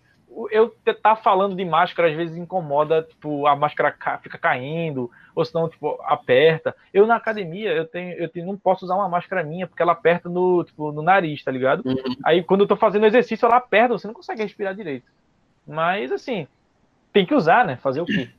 eu 0.50 0.75
estar 0.78 0.94
tá 0.94 1.16
falando 1.16 1.56
de 1.56 1.64
máscara 1.64 2.08
às 2.08 2.16
vezes 2.16 2.37
incomoda, 2.37 3.02
tipo, 3.02 3.47
a 3.47 3.56
máscara 3.56 3.94
fica 4.23 4.38
caindo, 4.38 5.11
ou 5.35 5.44
senão, 5.44 5.68
tipo, 5.68 5.99
aperta. 6.02 6.75
Eu 6.92 7.06
na 7.06 7.16
academia, 7.16 7.73
eu 7.73 7.87
tenho, 7.87 8.14
eu 8.14 8.28
tenho, 8.28 8.47
não 8.47 8.56
posso 8.56 8.85
usar 8.85 8.94
uma 8.94 9.08
máscara 9.08 9.42
minha, 9.42 9.66
porque 9.66 9.82
ela 9.82 9.92
aperta 9.92 10.28
no, 10.28 10.64
tipo, 10.64 10.92
no 10.92 11.02
nariz, 11.02 11.42
tá 11.42 11.50
ligado? 11.50 11.82
Uhum. 11.87 12.16
Aí 12.25 12.42
quando 12.42 12.62
eu 12.62 12.66
tô 12.66 12.76
fazendo 12.76 13.06
exercício, 13.06 13.47
ela 13.47 13.56
aperta, 13.56 13.97
você 13.99 14.06
não 14.06 14.14
consegue 14.14 14.42
respirar 14.42 14.75
direito. 14.75 15.06
Mas 15.66 16.12
assim, 16.12 16.47
tem 17.12 17.26
que 17.26 17.35
usar, 17.35 17.64
né? 17.64 17.76
Fazer 17.76 18.00
o 18.00 18.06
quê? 18.06 18.30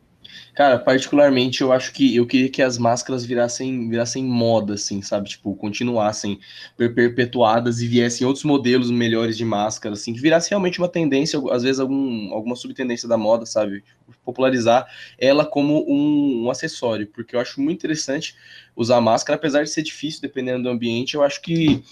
Cara, 0.55 0.77
particularmente 0.77 1.61
eu 1.61 1.71
acho 1.71 1.93
que 1.93 2.15
eu 2.15 2.27
queria 2.27 2.49
que 2.49 2.61
as 2.61 2.77
máscaras 2.77 3.23
virassem, 3.25 3.89
virassem 3.89 4.23
moda, 4.23 4.73
assim, 4.73 5.01
sabe? 5.01 5.29
Tipo, 5.29 5.55
continuassem 5.55 6.39
perpetuadas 6.77 7.81
e 7.81 7.87
viessem 7.87 8.27
outros 8.27 8.43
modelos 8.43 8.91
melhores 8.91 9.37
de 9.37 9.45
máscara, 9.45 9.93
assim, 9.93 10.13
que 10.13 10.19
virasse 10.19 10.49
realmente 10.49 10.79
uma 10.79 10.89
tendência, 10.89 11.39
às 11.51 11.63
vezes 11.63 11.79
algum, 11.79 12.33
alguma 12.33 12.55
subtendência 12.55 13.07
da 13.07 13.17
moda, 13.17 13.45
sabe? 13.45 13.83
Popularizar 14.25 14.85
ela 15.17 15.45
como 15.45 15.85
um, 15.89 16.45
um 16.45 16.51
acessório, 16.51 17.07
porque 17.07 17.35
eu 17.35 17.39
acho 17.39 17.61
muito 17.61 17.77
interessante 17.77 18.35
usar 18.75 18.99
máscara, 19.01 19.37
apesar 19.37 19.63
de 19.63 19.69
ser 19.69 19.83
difícil, 19.83 20.21
dependendo 20.21 20.63
do 20.63 20.69
ambiente, 20.69 21.15
eu 21.15 21.23
acho 21.23 21.41
que, 21.41 21.83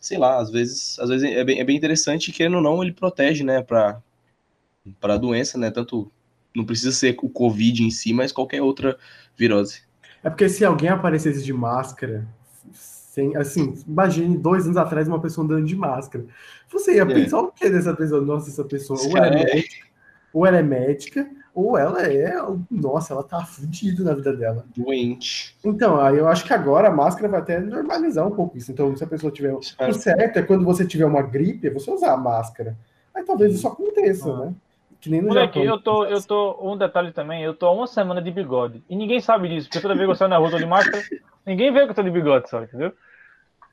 sei 0.00 0.18
lá, 0.18 0.38
às 0.38 0.50
vezes, 0.50 0.98
às 0.98 1.08
vezes 1.08 1.30
é 1.30 1.44
bem, 1.44 1.60
é 1.60 1.64
bem 1.64 1.76
interessante 1.76 2.28
e, 2.28 2.32
querendo 2.32 2.56
ou 2.56 2.62
não, 2.62 2.82
ele 2.82 2.92
protege, 2.92 3.44
né, 3.44 3.62
para 3.62 4.00
para 4.98 5.14
a 5.14 5.18
doença, 5.18 5.58
né, 5.58 5.70
tanto 5.70 6.10
não 6.54 6.64
precisa 6.64 6.92
ser 6.92 7.16
o 7.22 7.28
Covid 7.28 7.82
em 7.84 7.90
si, 7.90 8.12
mas 8.12 8.32
qualquer 8.32 8.62
outra 8.62 8.98
virose. 9.36 9.82
É 10.22 10.28
porque 10.28 10.48
se 10.48 10.64
alguém 10.64 10.90
aparecesse 10.90 11.42
de 11.42 11.52
máscara, 11.52 12.26
sem, 12.72 13.36
assim, 13.36 13.74
imagine 13.86 14.36
dois 14.36 14.64
anos 14.64 14.76
atrás 14.76 15.08
uma 15.08 15.20
pessoa 15.20 15.44
andando 15.44 15.64
de 15.66 15.74
máscara. 15.74 16.24
Você 16.70 16.96
ia 16.96 17.02
é. 17.02 17.06
pensar 17.06 17.40
o 17.40 17.50
que 17.50 17.68
dessa 17.68 17.94
pessoa? 17.94 18.20
Nossa, 18.20 18.50
essa 18.50 18.64
pessoa 18.64 18.98
ou 19.00 19.16
ela 19.16 19.26
é, 19.26 19.42
é 19.42 19.54
médica, 19.54 19.86
ou 20.32 20.46
ela 20.46 20.58
é 20.58 20.62
médica, 20.62 21.30
ou 21.54 21.78
ela 21.78 22.02
é. 22.06 22.34
Nossa, 22.70 23.12
ela 23.12 23.24
tá 23.24 23.44
fudida 23.44 24.04
na 24.04 24.14
vida 24.14 24.32
dela. 24.36 24.64
Doente. 24.76 25.56
Então, 25.64 26.00
aí 26.00 26.18
eu 26.18 26.28
acho 26.28 26.44
que 26.44 26.52
agora 26.52 26.88
a 26.88 26.94
máscara 26.94 27.28
vai 27.28 27.40
até 27.40 27.58
normalizar 27.60 28.26
um 28.26 28.30
pouco 28.30 28.56
isso. 28.56 28.70
Então, 28.70 28.94
se 28.96 29.02
a 29.02 29.06
pessoa 29.06 29.32
tiver. 29.32 29.54
O 29.54 29.92
certo 29.92 30.38
é 30.38 30.42
quando 30.42 30.64
você 30.64 30.86
tiver 30.86 31.06
uma 31.06 31.22
gripe, 31.22 31.66
é 31.66 31.70
você 31.70 31.90
usar 31.90 32.12
a 32.12 32.16
máscara. 32.16 32.76
Aí 33.14 33.24
talvez 33.24 33.54
isso 33.54 33.66
aconteça, 33.66 34.30
Ah. 34.30 34.46
né? 34.46 34.54
Que 35.00 35.08
nem 35.08 35.20
no 35.22 35.28
Moleque, 35.28 35.64
Japão. 35.64 35.74
eu 35.76 35.80
tô, 35.82 36.04
eu 36.04 36.22
tô. 36.22 36.58
Um 36.60 36.76
detalhe 36.76 37.10
também, 37.12 37.42
eu 37.42 37.54
tô 37.54 37.66
há 37.66 37.72
uma 37.72 37.86
semana 37.86 38.20
de 38.20 38.30
bigode. 38.30 38.82
E 38.88 38.94
ninguém 38.94 39.20
sabe 39.20 39.48
disso, 39.48 39.68
porque 39.68 39.80
toda 39.80 39.94
vez 39.94 40.06
que 40.06 40.10
eu 40.12 40.14
saio 40.14 40.28
na 40.28 40.36
rua, 40.36 40.48
eu 40.48 40.52
tô 40.52 40.58
de 40.58 40.66
máscara, 40.66 41.02
ninguém 41.46 41.72
vê 41.72 41.84
que 41.84 41.90
eu 41.90 41.94
tô 41.94 42.02
de 42.02 42.10
bigode, 42.10 42.50
só, 42.50 42.62
entendeu? 42.62 42.92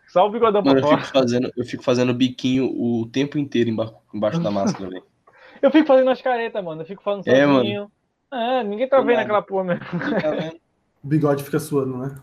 Só 0.07 0.25
o 0.25 0.31
bigodão 0.31 0.63
pra 0.63 0.74
Mano, 0.74 0.86
eu 0.86 0.89
fora. 0.89 1.01
fico 1.01 1.17
fazendo, 1.19 1.51
eu 1.57 1.65
fico 1.65 1.84
fazendo 1.84 2.13
biquinho 2.13 2.65
o 2.65 3.05
tempo 3.12 3.38
inteiro 3.38 3.69
emba- 3.69 3.93
embaixo 4.13 4.39
da 4.39 4.50
máscara, 4.50 4.89
velho. 4.89 5.03
Eu 5.60 5.72
fico 5.72 5.88
fazendo 5.88 6.10
as 6.12 6.22
caretas, 6.22 6.63
mano. 6.63 6.84
Eu 6.84 6.86
fico 6.86 7.01
falando 7.01 7.27
É, 7.27 7.43
sozinho. 7.46 7.91
É, 8.31 8.63
ninguém 8.63 8.88
tá 8.88 9.00
Do 9.00 9.05
vendo 9.07 9.15
nada. 9.15 9.24
aquela 9.24 9.41
porra 9.41 9.63
mesmo. 9.63 9.86
Tá 10.22 10.29
vendo? 10.29 10.55
O 11.03 11.07
bigode 11.07 11.43
fica 11.43 11.60
suando, 11.60 11.98
né? 11.98 12.15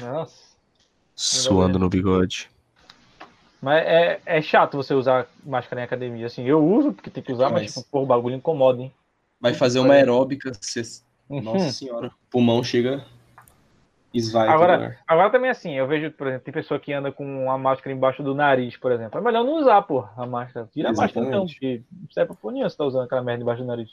Nossa. 0.00 0.56
Suando 1.14 1.78
no 1.78 1.88
bigode. 1.90 2.48
Mas 3.66 3.84
é, 3.84 4.20
é 4.24 4.40
chato 4.40 4.76
você 4.76 4.94
usar 4.94 5.26
máscara 5.44 5.80
em 5.80 5.84
academia. 5.84 6.26
Assim, 6.26 6.44
eu 6.44 6.64
uso 6.64 6.92
porque 6.92 7.10
tem 7.10 7.20
que 7.20 7.32
usar, 7.32 7.50
mas, 7.50 7.62
Mas- 7.62 7.74
tipo, 7.74 7.90
porra, 7.90 8.04
o 8.04 8.06
bagulho 8.06 8.36
incomoda, 8.36 8.80
hein? 8.80 8.92
Vai 9.40 9.54
fazer 9.54 9.80
uma 9.80 9.94
aeróbica, 9.94 10.52
você... 10.54 10.82
Uhum. 11.28 11.42
nossa 11.42 11.72
senhora, 11.72 12.06
o 12.06 12.30
pulmão 12.30 12.62
chega 12.62 13.04
esvai. 14.14 14.46
Agora-. 14.46 14.96
Agora 15.04 15.30
também 15.30 15.50
assim, 15.50 15.74
eu 15.74 15.84
vejo, 15.88 16.12
por 16.12 16.28
exemplo, 16.28 16.44
tem 16.44 16.54
pessoa 16.54 16.78
que 16.78 16.92
anda 16.92 17.10
com 17.10 17.50
a 17.50 17.58
máscara 17.58 17.92
embaixo 17.92 18.22
do 18.22 18.36
nariz, 18.36 18.76
por 18.76 18.92
exemplo. 18.92 19.18
É 19.18 19.20
melhor 19.20 19.42
não 19.42 19.58
usar, 19.58 19.82
porra, 19.82 20.12
a 20.16 20.24
máscara. 20.24 20.68
Tira 20.72 20.90
a 20.90 20.92
máscara 20.92 21.26
então, 21.26 21.44
Exatamente. 21.44 21.54
porque 21.54 21.82
não 21.90 22.10
serve 22.12 22.28
pra 22.28 22.36
porra 22.36 22.52
nenhuma 22.52 22.70
você 22.70 22.76
tá 22.76 22.84
usando 22.84 23.02
aquela 23.02 23.24
merda 23.24 23.42
embaixo 23.42 23.62
do 23.62 23.66
nariz. 23.66 23.90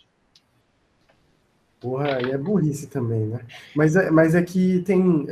Porra, 1.82 2.18
aí 2.18 2.30
é 2.30 2.38
burrice 2.38 2.86
também, 2.86 3.26
né? 3.26 3.40
Mas 3.76 3.96
é, 3.96 4.12
mas 4.12 4.36
é 4.36 4.44
que 4.44 4.84
tem. 4.84 5.26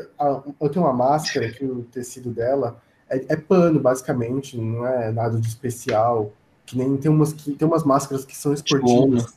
Eu 0.60 0.69
tenho 0.69 0.83
uma 0.83 0.93
máscara 0.93 1.51
que 1.51 1.63
o 1.63 1.83
tecido 1.83 2.31
dela 2.31 2.81
é, 3.12 3.25
é 3.30 3.36
pano, 3.36 3.80
basicamente, 3.80 4.58
não 4.58 4.88
é 4.88 5.12
nada 5.12 5.39
de 5.39 5.48
especial. 5.48 6.32
Que 6.65 6.77
nem 6.77 6.96
tem 6.98 7.12
umas, 7.12 7.34
que, 7.34 7.53
tem 7.53 7.68
umas 7.68 7.84
máscaras 7.84 8.24
que 8.24 8.36
são 8.36 8.53
esportivas, 8.53 9.34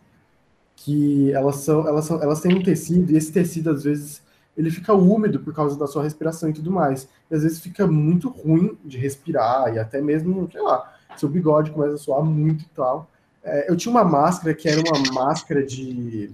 que 0.76 1.32
elas 1.32 1.56
são, 1.56 1.86
elas 1.86 2.04
são, 2.04 2.22
elas 2.22 2.40
têm 2.40 2.54
um 2.54 2.62
tecido, 2.62 3.12
e 3.12 3.16
esse 3.16 3.32
tecido, 3.32 3.70
às 3.70 3.82
vezes, 3.82 4.22
ele 4.56 4.70
fica 4.70 4.94
úmido 4.94 5.40
por 5.40 5.52
causa 5.52 5.76
da 5.76 5.86
sua 5.86 6.04
respiração 6.04 6.48
e 6.48 6.52
tudo 6.52 6.70
mais. 6.70 7.08
E 7.30 7.34
às 7.34 7.42
vezes 7.42 7.58
fica 7.58 7.86
muito 7.86 8.28
ruim 8.28 8.78
de 8.84 8.96
respirar, 8.98 9.74
e 9.74 9.78
até 9.80 10.00
mesmo, 10.00 10.48
sei 10.52 10.62
lá, 10.62 10.94
seu 11.16 11.28
bigode 11.28 11.72
começa 11.72 11.94
a 11.94 11.98
suar 11.98 12.22
muito 12.22 12.62
e 12.62 12.68
tal. 12.68 13.10
É, 13.42 13.70
eu 13.70 13.76
tinha 13.76 13.90
uma 13.90 14.04
máscara 14.04 14.54
que 14.54 14.68
era 14.68 14.80
uma 14.80 15.12
máscara 15.12 15.64
de 15.64 16.32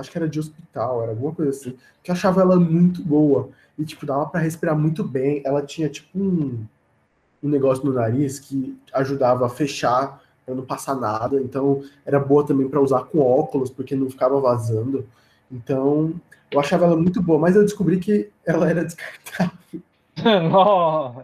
acho 0.00 0.10
que 0.10 0.18
era 0.18 0.28
de 0.28 0.40
hospital, 0.40 1.02
era 1.02 1.12
alguma 1.12 1.32
coisa 1.32 1.50
assim, 1.50 1.76
que 2.02 2.10
eu 2.10 2.14
achava 2.14 2.40
ela 2.40 2.58
muito 2.58 3.02
boa. 3.02 3.50
E, 3.80 3.84
tipo, 3.84 4.04
dava 4.04 4.26
pra 4.26 4.40
respirar 4.40 4.76
muito 4.76 5.02
bem. 5.02 5.40
Ela 5.44 5.62
tinha, 5.62 5.88
tipo, 5.88 6.18
um, 6.18 6.62
um 7.42 7.48
negócio 7.48 7.84
no 7.84 7.94
nariz 7.94 8.38
que 8.38 8.78
ajudava 8.92 9.46
a 9.46 9.48
fechar 9.48 10.22
pra 10.44 10.54
não 10.54 10.64
passar 10.66 10.94
nada. 10.94 11.40
Então, 11.40 11.82
era 12.04 12.20
boa 12.20 12.46
também 12.46 12.68
pra 12.68 12.80
usar 12.80 13.04
com 13.04 13.20
óculos, 13.20 13.70
porque 13.70 13.96
não 13.96 14.10
ficava 14.10 14.38
vazando. 14.38 15.06
Então, 15.50 16.12
eu 16.50 16.60
achava 16.60 16.84
ela 16.84 16.96
muito 16.96 17.22
boa, 17.22 17.38
mas 17.38 17.56
eu 17.56 17.62
descobri 17.62 17.98
que 17.98 18.28
ela 18.44 18.68
era 18.68 18.84
descartável. 18.84 19.80
Nossa. 20.50 21.22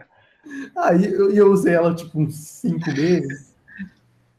Aí 0.75 1.05
eu, 1.05 1.29
eu 1.31 1.51
usei 1.51 1.75
ela, 1.75 1.93
tipo, 1.93 2.19
uns 2.19 2.35
cinco 2.35 2.89
meses. 2.91 3.53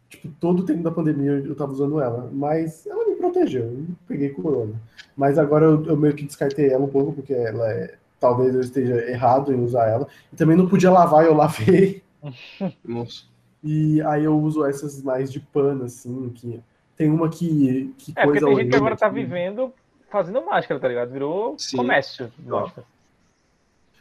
Tipo, 0.08 0.28
todo 0.40 0.60
o 0.60 0.64
tempo 0.64 0.82
da 0.82 0.90
pandemia 0.90 1.32
eu 1.32 1.54
tava 1.54 1.72
usando 1.72 2.00
ela. 2.00 2.28
Mas 2.32 2.84
ela 2.86 3.06
me 3.06 3.14
protegeu, 3.14 3.64
eu 3.64 3.72
não 3.72 3.96
peguei 4.08 4.30
corona. 4.30 4.74
Mas 5.16 5.38
agora 5.38 5.66
eu, 5.66 5.84
eu 5.84 5.96
meio 5.96 6.14
que 6.14 6.24
descartei 6.24 6.70
ela 6.70 6.84
um 6.84 6.88
pouco, 6.88 7.12
porque 7.12 7.32
ela 7.32 7.70
é. 7.70 7.94
Talvez 8.20 8.54
eu 8.54 8.60
esteja 8.60 9.08
errado 9.08 9.52
em 9.52 9.62
usar 9.62 9.86
ela. 9.88 10.08
E 10.32 10.36
também 10.36 10.56
não 10.56 10.68
podia 10.68 10.90
lavar, 10.90 11.24
eu 11.24 11.34
lavei. 11.34 12.02
Nossa. 12.84 13.24
E 13.62 14.00
aí 14.02 14.24
eu 14.24 14.38
uso 14.38 14.64
essas 14.64 15.02
mais 15.02 15.30
de 15.32 15.40
pano, 15.40 15.84
assim, 15.84 16.30
que. 16.34 16.60
Tem 16.96 17.08
uma 17.10 17.28
que. 17.28 17.94
que 17.98 18.12
É, 18.16 18.22
porque 18.24 18.40
coisa 18.40 18.46
tem 18.46 18.56
gente 18.56 18.70
que 18.70 18.76
agora 18.76 18.96
tá 18.96 19.08
que- 19.08 19.14
vivendo 19.14 19.72
fazendo 20.10 20.44
máscara, 20.44 20.80
tá 20.80 20.88
ligado? 20.88 21.10
Virou 21.12 21.54
Sim. 21.58 21.76
comércio. 21.76 22.32
máscara. 22.44 22.86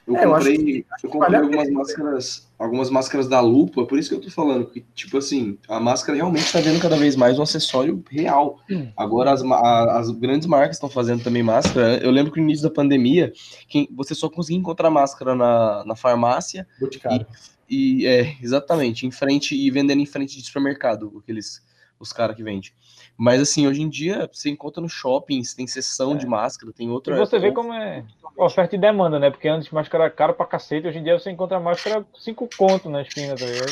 Eu 0.08 0.16
É, 0.16 0.24
eu 0.24 0.30
comprei, 0.32 0.86
eu 1.04 1.10
comprei 1.10 1.20
vale 1.20 1.36
a 1.36 1.40
algumas 1.42 1.70
máscaras, 1.70 2.48
algumas 2.58 2.90
máscaras 2.90 3.28
da 3.28 3.42
lupa, 3.42 3.86
por 3.86 4.00
isso 4.00 4.08
que 4.10 4.16
eu 4.16 4.22
tô 4.22 4.32
falando, 4.32 4.66
que, 4.68 4.80
tipo 4.96 5.18
assim, 5.18 5.58
a 5.68 5.82
máscara 5.82 6.16
realmente 6.16 6.50
tá 6.50 6.62
vendo 6.62 6.80
cada 6.82 6.96
vez 6.96 7.18
mais 7.18 7.38
um 7.38 7.42
acessório 7.42 8.02
real. 8.10 8.58
Hum. 8.72 8.88
Agora 8.96 9.32
as, 9.34 9.44
a- 9.44 10.00
as 10.00 10.10
grandes 10.12 10.48
marcas 10.48 10.78
estão 10.78 10.90
fazendo 10.90 11.22
também 11.24 11.44
máscara. 11.44 11.98
Eu 12.02 12.10
lembro 12.10 12.32
que 12.32 12.40
no 12.40 12.46
início 12.46 12.64
da 12.64 12.74
pandemia, 12.74 13.34
quem, 13.68 13.90
você 13.92 14.16
só 14.16 14.30
conseguia 14.30 14.58
encontrar 14.60 14.90
máscara 14.90 15.36
na, 15.36 15.84
na 15.86 15.96
farmácia 15.96 16.66
Boticário. 16.80 17.28
e 17.70 18.06
é, 18.08 18.34
exatamente, 18.42 19.06
em 19.06 19.12
frente 19.12 19.56
e 19.56 19.70
vendendo 19.70 20.00
em 20.02 20.06
frente 20.06 20.38
de 20.38 20.46
supermercado, 20.46 21.18
aqueles 21.22 21.62
os 22.00 22.14
caras 22.14 22.36
que 22.36 22.44
vendem. 22.44 22.72
Mas 23.18 23.42
assim, 23.42 23.68
hoje 23.68 23.82
em 23.82 23.90
dia 23.90 24.30
você 24.32 24.50
encontra 24.50 24.82
no 24.82 24.88
shopping, 24.90 25.42
tem 25.56 25.66
sessão 25.68 26.16
de 26.16 26.26
máscara, 26.28 26.72
tem 26.72 26.88
E 26.88 26.92
outra. 26.92 27.16
você 27.18 27.40
vê 27.40 27.52
como 27.52 27.74
é 27.74 28.04
oferta 28.38 28.76
e 28.76 28.80
demanda, 28.80 29.18
né? 29.20 29.30
Porque 29.32 29.48
antes 29.48 29.70
máscara 29.72 30.06
era 30.06 30.14
caro 30.14 30.34
pra 30.34 30.46
cacete, 30.46 30.88
hoje 30.88 31.00
em 31.00 31.04
dia 31.04 31.18
você 31.18 31.32
encontra 31.32 31.60
máscara 31.60 32.06
5 32.20 32.48
conto 32.58 32.90
na 32.90 33.02
esquina, 33.02 33.36
tá 33.36 33.46
ligado? 33.46 33.72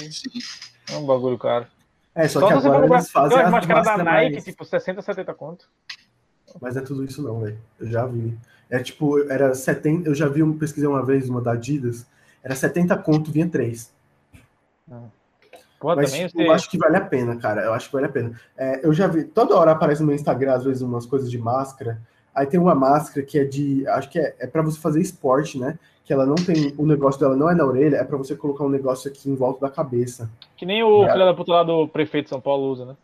É 0.91 0.97
um 0.97 1.05
bagulho 1.05 1.37
caro. 1.37 1.67
É, 2.15 2.27
só, 2.27 2.39
Só 2.39 2.47
que 2.47 2.53
você 2.53 2.61
for 2.61 2.67
agora 2.67 2.81
comprar 2.83 2.97
eles 2.99 3.11
fazem 3.11 3.37
as 3.39 3.51
máscaras 3.51 3.85
da 3.85 3.97
Nike, 4.03 4.31
mais- 4.33 4.43
tipo 4.45 4.65
60, 4.65 5.01
70 5.01 5.33
conto. 5.33 5.69
Mas 6.61 6.77
é 6.77 6.81
tudo 6.81 7.03
isso 7.03 7.21
não, 7.21 7.41
velho. 7.41 7.59
Eu 7.79 7.87
já 7.91 8.05
vi. 8.05 8.37
É 8.69 8.79
tipo, 8.79 9.19
era 9.29 9.53
70. 9.53 10.07
Eu 10.09 10.15
já 10.15 10.27
vi, 10.27 10.41
um, 10.41 10.57
pesquisei 10.57 10.87
uma 10.87 11.05
vez 11.05 11.29
uma 11.29 11.41
da 11.41 11.51
Adidas. 11.51 12.07
Era 12.41 12.55
70 12.55 12.95
conto, 12.97 13.31
vinha 13.31 13.47
3. 13.49 13.93
Mas 15.93 16.09
também 16.11 16.27
tipo, 16.27 16.41
eu 16.41 16.51
acho 16.51 16.69
que 16.69 16.77
vale 16.77 16.95
a 16.97 17.01
pena, 17.01 17.35
cara. 17.35 17.61
Eu 17.65 17.73
acho 17.73 17.87
que 17.87 17.93
vale 17.93 18.05
a 18.05 18.09
pena. 18.09 18.31
É, 18.57 18.85
eu 18.85 18.93
já 18.93 19.07
vi. 19.07 19.25
Toda 19.25 19.55
hora 19.55 19.71
aparece 19.71 19.99
no 20.01 20.07
meu 20.07 20.15
Instagram, 20.15 20.53
às 20.53 20.63
vezes, 20.63 20.81
umas 20.81 21.05
coisas 21.05 21.29
de 21.29 21.37
máscara. 21.37 21.99
Aí 22.33 22.45
tem 22.47 22.59
uma 22.59 22.73
máscara 22.73 23.25
que 23.25 23.37
é 23.37 23.43
de. 23.43 23.85
Acho 23.89 24.09
que 24.09 24.17
é, 24.19 24.35
é 24.39 24.47
para 24.47 24.61
você 24.61 24.79
fazer 24.79 25.01
esporte, 25.01 25.59
né? 25.59 25.77
Que 26.05 26.13
ela 26.13 26.25
não 26.25 26.35
tem. 26.35 26.73
O 26.77 26.85
negócio 26.85 27.19
dela 27.19 27.35
não 27.35 27.49
é 27.49 27.53
na 27.55 27.65
orelha, 27.65 27.97
é 27.97 28.03
para 28.03 28.17
você 28.17 28.35
colocar 28.35 28.63
um 28.63 28.69
negócio 28.69 29.09
aqui 29.11 29.29
em 29.29 29.35
volta 29.35 29.61
da 29.61 29.69
cabeça. 29.71 30.29
Que 30.57 30.65
nem 30.65 30.81
o 30.83 31.03
É. 31.05 31.11
filho 31.11 31.25
da 31.25 31.33
puta 31.33 31.51
lá 31.51 31.63
do 31.63 31.87
prefeito 31.87 32.25
de 32.25 32.29
São 32.29 32.41
Paulo 32.41 32.71
usa, 32.71 32.85
né? 32.85 32.95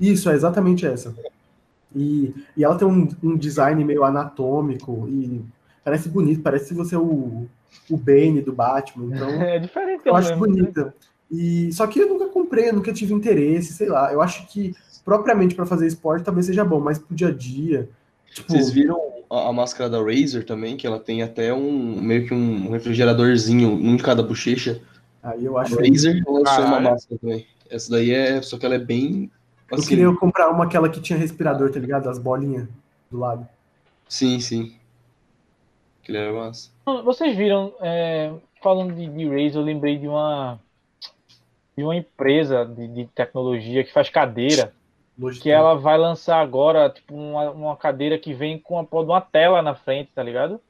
Isso, 0.00 0.28
é 0.30 0.34
exatamente 0.34 0.86
essa. 0.86 1.14
E, 1.94 2.34
e 2.56 2.64
ela 2.64 2.74
tem 2.76 2.88
um, 2.88 3.08
um 3.22 3.36
design 3.36 3.84
meio 3.84 4.02
anatômico 4.04 5.06
e 5.08 5.44
parece 5.84 6.08
bonito, 6.08 6.42
parece 6.42 6.72
você 6.74 6.96
o, 6.96 7.46
o 7.90 7.96
Bane 7.96 8.40
do 8.40 8.52
Batman. 8.52 9.14
Então, 9.14 9.28
É 9.42 9.58
diferente, 9.58 10.02
eu 10.06 10.16
acho 10.16 10.30
mesmo. 10.30 10.46
bonita. 10.46 10.94
E, 11.32 11.72
só 11.72 11.86
que 11.86 11.98
eu 11.98 12.08
nunca 12.08 12.26
comprei, 12.28 12.68
eu 12.68 12.74
nunca 12.74 12.92
tive 12.92 13.14
interesse, 13.14 13.72
sei 13.72 13.88
lá. 13.88 14.12
Eu 14.12 14.20
acho 14.20 14.46
que, 14.48 14.74
propriamente 15.04 15.54
para 15.54 15.64
fazer 15.64 15.86
esporte, 15.86 16.24
talvez 16.24 16.44
seja 16.46 16.64
bom, 16.64 16.78
mas 16.78 16.98
pro 16.98 17.14
dia 17.16 17.28
a 17.28 17.32
dia. 17.32 17.88
Tipo, 18.30 18.52
Vocês 18.52 18.70
viram 18.70 19.00
a, 19.30 19.48
a 19.48 19.52
máscara 19.52 19.88
da 19.88 19.98
Razer 20.02 20.44
também, 20.44 20.76
que 20.76 20.86
ela 20.86 21.00
tem 21.00 21.22
até 21.22 21.52
um 21.54 22.00
meio 22.00 22.26
que 22.26 22.34
um 22.34 22.70
refrigeradorzinho, 22.70 23.70
um 23.70 23.96
de 23.96 24.02
cada 24.02 24.22
bochecha. 24.22 24.80
aí 25.22 25.44
eu 25.44 25.56
A 25.56 25.62
acho. 25.62 25.74
Razer 25.76 26.22
lançou 26.26 26.34
uma 26.36 26.44
Caralho. 26.44 26.84
máscara 26.90 27.18
também. 27.20 27.46
Essa 27.70 27.90
daí 27.90 28.10
é. 28.10 28.42
Só 28.42 28.58
que 28.58 28.66
ela 28.66 28.74
é 28.74 28.78
bem. 28.78 29.30
Eu 29.70 29.78
Assim, 29.78 29.88
queria 29.88 30.14
comprar 30.16 30.50
uma 30.50 30.64
aquela 30.64 30.88
que 30.90 31.00
tinha 31.00 31.18
respirador, 31.18 31.70
tá 31.70 31.80
ligado? 31.80 32.08
As 32.10 32.18
bolinhas 32.18 32.68
do 33.10 33.18
lado. 33.18 33.48
Sim, 34.06 34.38
sim. 34.40 34.74
Aquele 36.02 36.18
era 36.18 36.32
massa. 36.32 36.68
Vocês 37.04 37.34
viram, 37.36 37.72
é, 37.80 38.32
falando 38.62 38.94
de, 38.94 39.06
de 39.06 39.24
Razer, 39.28 39.56
eu 39.56 39.62
lembrei 39.62 39.96
de 39.98 40.06
uma 40.08 40.60
de 41.76 41.82
uma 41.82 41.96
empresa 41.96 42.64
de, 42.64 42.88
de 42.88 43.06
tecnologia 43.06 43.82
que 43.82 43.92
faz 43.92 44.08
cadeira, 44.08 44.72
que 45.40 45.50
ela 45.50 45.74
vai 45.74 45.96
lançar 45.96 46.40
agora 46.40 46.90
tipo 46.90 47.14
uma, 47.14 47.50
uma 47.50 47.76
cadeira 47.76 48.18
que 48.18 48.34
vem 48.34 48.58
com 48.58 48.78
a, 48.78 49.02
uma 49.02 49.20
tela 49.20 49.62
na 49.62 49.74
frente, 49.74 50.10
tá 50.14 50.22
ligado? 50.22 50.60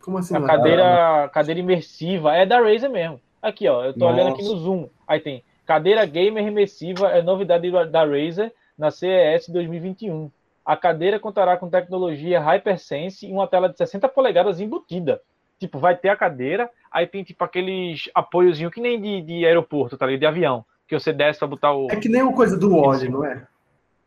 Como 0.00 0.18
assim? 0.18 0.36
A 0.36 0.42
cadeira, 0.42 1.30
cadeira 1.32 1.60
imersiva 1.60 2.34
é 2.34 2.46
da 2.46 2.60
Razer 2.60 2.90
mesmo. 2.90 3.20
Aqui, 3.42 3.68
ó, 3.68 3.84
eu 3.84 3.94
tô 3.94 4.06
olhando 4.06 4.30
aqui 4.30 4.42
Nossa. 4.42 4.54
no 4.54 4.60
Zoom. 4.60 4.88
Aí 5.06 5.20
tem 5.20 5.44
cadeira 5.66 6.04
gamer 6.06 6.46
imersiva, 6.46 7.08
é 7.08 7.22
novidade 7.22 7.70
da 7.90 8.04
Razer 8.04 8.52
na 8.76 8.90
CES 8.90 9.48
2021. 9.48 10.30
A 10.64 10.76
cadeira 10.76 11.18
contará 11.18 11.56
com 11.56 11.68
tecnologia 11.68 12.40
HyperSense 12.40 13.26
e 13.26 13.32
uma 13.32 13.46
tela 13.46 13.68
de 13.68 13.76
60 13.76 14.08
polegadas 14.08 14.60
embutida. 14.60 15.20
Tipo, 15.58 15.78
vai 15.78 15.96
ter 15.96 16.08
a 16.08 16.16
cadeira, 16.16 16.70
aí 16.90 17.06
tem 17.06 17.24
tipo 17.24 17.42
aqueles 17.44 18.08
apoiozinho 18.14 18.70
que 18.70 18.80
nem 18.80 19.00
de, 19.00 19.22
de 19.22 19.44
aeroporto, 19.46 19.96
tá 19.96 20.06
ligado? 20.06 20.20
De 20.20 20.26
avião, 20.26 20.64
que 20.86 20.98
você 20.98 21.12
desce 21.12 21.38
pra 21.38 21.48
botar 21.48 21.72
o. 21.72 21.88
É 21.90 21.96
que 21.96 22.08
nem 22.08 22.22
uma 22.22 22.32
coisa 22.32 22.56
do 22.56 22.70
Wally, 22.76 23.08
não 23.08 23.24
é? 23.24 23.46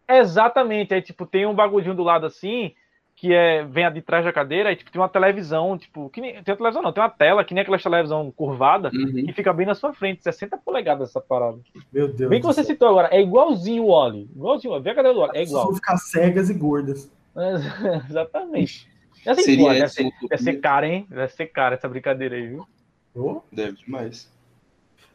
Exatamente, 0.09 0.93
aí 0.93 1.01
tipo 1.01 1.25
tem 1.25 1.45
um 1.45 1.53
bagulhinho 1.53 1.93
do 1.95 2.03
lado 2.03 2.25
assim, 2.25 2.73
que 3.15 3.33
é 3.33 3.63
vem 3.63 3.89
de 3.93 4.01
trás 4.01 4.25
da 4.25 4.33
cadeira, 4.33 4.69
aí 4.69 4.75
tipo 4.75 4.91
tem 4.91 4.99
uma 5.01 5.07
televisão, 5.07 5.77
tipo, 5.77 6.09
que 6.09 6.19
nem, 6.19 6.33
tem 6.43 6.51
uma 6.53 6.57
televisão 6.57 6.81
não, 6.81 6.91
tem 6.91 7.03
uma 7.03 7.09
tela, 7.09 7.43
que 7.45 7.53
nem 7.53 7.61
aquela 7.61 7.77
televisão 7.77 8.31
curvada, 8.31 8.89
Uhum. 8.93 9.25
que 9.25 9.33
fica 9.33 9.53
bem 9.53 9.65
na 9.65 9.75
sua 9.75 9.93
frente, 9.93 10.23
60 10.23 10.57
polegadas 10.57 11.09
essa 11.09 11.21
parada. 11.21 11.59
Meu 11.93 12.07
Deus. 12.07 12.29
Bem 12.29 12.39
que 12.41 12.47
você 12.47 12.63
citou 12.63 12.89
agora, 12.89 13.09
é 13.11 13.21
igualzinho 13.21 13.83
o 13.83 13.89
Oli, 13.89 14.29
igualzinho, 14.35 14.81
vê 14.81 14.89
a 14.89 14.95
cadeira 14.95 15.13
do 15.15 15.21
Oli, 15.21 15.31
é 15.37 15.43
igual. 15.43 15.65
vão 15.65 15.75
ficar 15.75 15.97
cegas 15.97 16.49
e 16.49 16.53
gordas. 16.53 17.09
Exatamente. 18.09 18.90
Deve 19.23 19.41
ser, 19.41 19.51
Seria 19.51 19.63
porra, 19.63 19.73
deve, 19.73 19.85
essa 19.85 19.93
ser, 19.95 20.11
deve 20.29 20.43
ser 20.43 20.59
cara, 20.59 20.87
hein? 20.87 21.07
Deve 21.09 21.33
ser 21.33 21.45
cara 21.47 21.75
essa 21.75 21.87
brincadeira 21.87 22.35
aí, 22.35 22.47
viu? 22.47 22.67
Oh, 23.15 23.41
Deve 23.51 23.77
demais. 23.77 24.29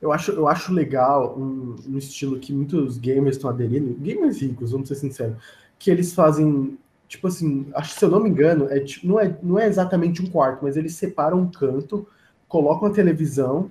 Eu 0.01 0.13
acho, 0.13 0.33
eu 0.33 0.47
acho 0.47 0.73
legal 0.73 1.37
um, 1.39 1.77
um 1.89 1.99
estilo 1.99 2.39
que 2.39 2.53
muitos 2.53 2.99
gamers 2.99 3.37
estão 3.37 3.49
aderindo, 3.49 3.95
gamers 3.95 4.41
ricos, 4.41 4.73
vamos 4.73 4.89
ser 4.89 4.95
sinceros, 4.95 5.37
que 5.79 5.91
eles 5.91 6.13
fazem, 6.13 6.79
tipo 7.09 7.27
assim, 7.27 7.67
acho 7.75 7.95
que 7.95 7.99
se 7.99 8.05
eu 8.05 8.11
não 8.11 8.21
me 8.21 8.29
engano, 8.29 8.69
é, 8.71 8.85
não, 9.03 9.19
é, 9.19 9.37
não 9.43 9.59
é 9.59 9.67
exatamente 9.67 10.23
um 10.23 10.27
quarto, 10.27 10.63
mas 10.63 10.77
eles 10.77 10.95
separam 10.95 11.41
um 11.41 11.51
canto, 11.51 12.07
colocam 12.47 12.89
a 12.89 12.93
televisão 12.93 13.71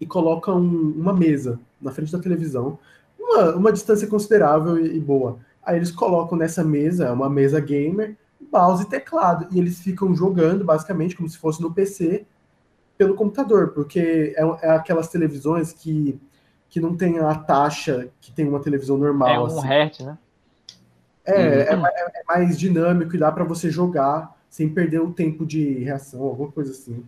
e 0.00 0.06
colocam 0.06 0.58
uma 0.58 1.12
mesa 1.12 1.60
na 1.80 1.92
frente 1.92 2.10
da 2.10 2.18
televisão, 2.18 2.78
uma, 3.18 3.54
uma 3.54 3.72
distância 3.72 4.08
considerável 4.08 4.78
e, 4.78 4.96
e 4.96 5.00
boa. 5.00 5.38
Aí 5.62 5.76
eles 5.76 5.90
colocam 5.90 6.38
nessa 6.38 6.64
mesa, 6.64 7.06
é 7.06 7.10
uma 7.10 7.28
mesa 7.28 7.60
gamer, 7.60 8.16
mouse 8.52 8.84
e 8.84 8.88
teclado, 8.88 9.46
e 9.50 9.58
eles 9.58 9.80
ficam 9.80 10.14
jogando 10.14 10.64
basicamente 10.64 11.16
como 11.16 11.28
se 11.28 11.38
fosse 11.38 11.60
no 11.60 11.72
PC 11.72 12.26
pelo 12.96 13.14
computador, 13.14 13.68
porque 13.68 14.34
é, 14.36 14.66
é 14.66 14.70
aquelas 14.70 15.08
televisões 15.08 15.72
que, 15.72 16.20
que 16.68 16.80
não 16.80 16.96
tem 16.96 17.18
a 17.18 17.34
taxa 17.34 18.08
que 18.20 18.32
tem 18.32 18.48
uma 18.48 18.60
televisão 18.60 18.96
normal. 18.96 19.28
É 19.28 19.40
um 19.40 19.46
assim. 19.46 19.66
hertz, 19.66 20.00
né? 20.00 20.18
É, 21.24 21.74
uhum. 21.74 21.86
é, 21.86 21.90
é, 21.90 22.24
mais 22.28 22.58
dinâmico 22.58 23.16
e 23.16 23.18
dá 23.18 23.32
para 23.32 23.44
você 23.44 23.70
jogar 23.70 24.36
sem 24.50 24.68
perder 24.68 25.00
o 25.00 25.12
tempo 25.12 25.46
de 25.46 25.78
reação, 25.78 26.22
alguma 26.22 26.52
coisa 26.52 26.70
assim. 26.70 27.02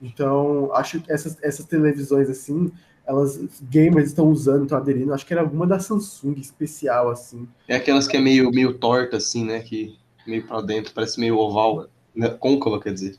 Então, 0.00 0.70
acho 0.74 1.00
que 1.00 1.12
essas, 1.12 1.36
essas 1.42 1.66
televisões 1.66 2.30
assim, 2.30 2.70
elas 3.04 3.40
gamers 3.62 4.08
estão 4.08 4.28
usando, 4.28 4.62
estão 4.62 4.78
aderindo. 4.78 5.12
Acho 5.12 5.26
que 5.26 5.32
era 5.32 5.42
alguma 5.42 5.66
da 5.66 5.80
Samsung 5.80 6.34
especial 6.38 7.10
assim. 7.10 7.48
É 7.66 7.76
aquelas 7.76 8.06
que 8.06 8.16
é 8.16 8.20
meio 8.20 8.50
meio 8.50 8.74
torta 8.74 9.16
assim, 9.16 9.44
né, 9.44 9.60
que 9.60 9.98
meio 10.28 10.46
para 10.46 10.60
dentro, 10.60 10.92
parece 10.92 11.18
meio 11.18 11.38
oval, 11.38 11.86
né? 12.14 12.28
côncava, 12.28 12.80
quer 12.80 12.92
dizer. 12.92 13.18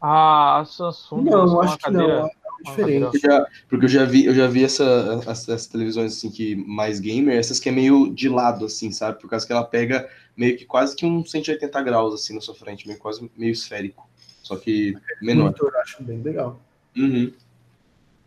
Ah, 0.00 0.60
a 0.60 0.64
Samsung. 0.64 1.24
Não, 1.24 1.60
acho 1.60 1.76
que 1.76 1.84
cadeira... 1.84 2.22
não. 2.22 2.26
É 2.26 2.70
diferente. 2.70 3.14
Eu 3.14 3.20
já, 3.20 3.46
porque 3.68 3.84
eu 3.86 3.88
já 3.88 4.04
vi, 4.04 4.26
eu 4.26 4.34
já 4.34 4.46
vi 4.46 4.64
essa, 4.64 5.20
essas 5.26 5.66
televisões 5.66 6.12
assim 6.16 6.30
que 6.30 6.54
mais 6.54 7.00
gamer, 7.00 7.38
essas 7.38 7.58
que 7.58 7.68
é 7.68 7.72
meio 7.72 8.12
de 8.12 8.28
lado, 8.28 8.66
assim, 8.66 8.92
sabe? 8.92 9.18
Por 9.18 9.30
causa 9.30 9.46
que 9.46 9.52
ela 9.52 9.64
pega 9.64 10.08
meio 10.36 10.56
que 10.56 10.66
quase 10.66 10.94
que 10.94 11.06
um 11.06 11.24
180 11.24 11.82
graus 11.82 12.14
assim 12.14 12.34
na 12.34 12.40
sua 12.40 12.54
frente, 12.54 12.86
meio 12.86 12.98
quase 12.98 13.30
meio 13.36 13.52
esférico. 13.52 14.08
Só 14.42 14.56
que 14.56 14.94
menor. 15.22 15.54
Eu 15.58 15.80
acho 15.80 16.02
bem 16.02 16.20
legal. 16.20 16.60
Uhum. 16.96 17.32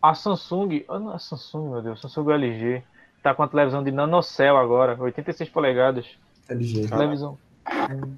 A 0.02 0.14
Samsung, 0.14 0.84
a 0.88 1.18
Samsung, 1.18 1.70
meu 1.70 1.82
Deus, 1.82 2.00
Samsung 2.00 2.30
LG, 2.30 2.82
tá 3.22 3.34
com 3.34 3.42
a 3.42 3.48
televisão 3.48 3.82
de 3.82 3.90
nanocell 3.90 4.56
agora, 4.56 5.00
86 5.00 5.48
polegadas. 5.48 6.06
LG. 6.48 6.88
Televisão 6.88 7.38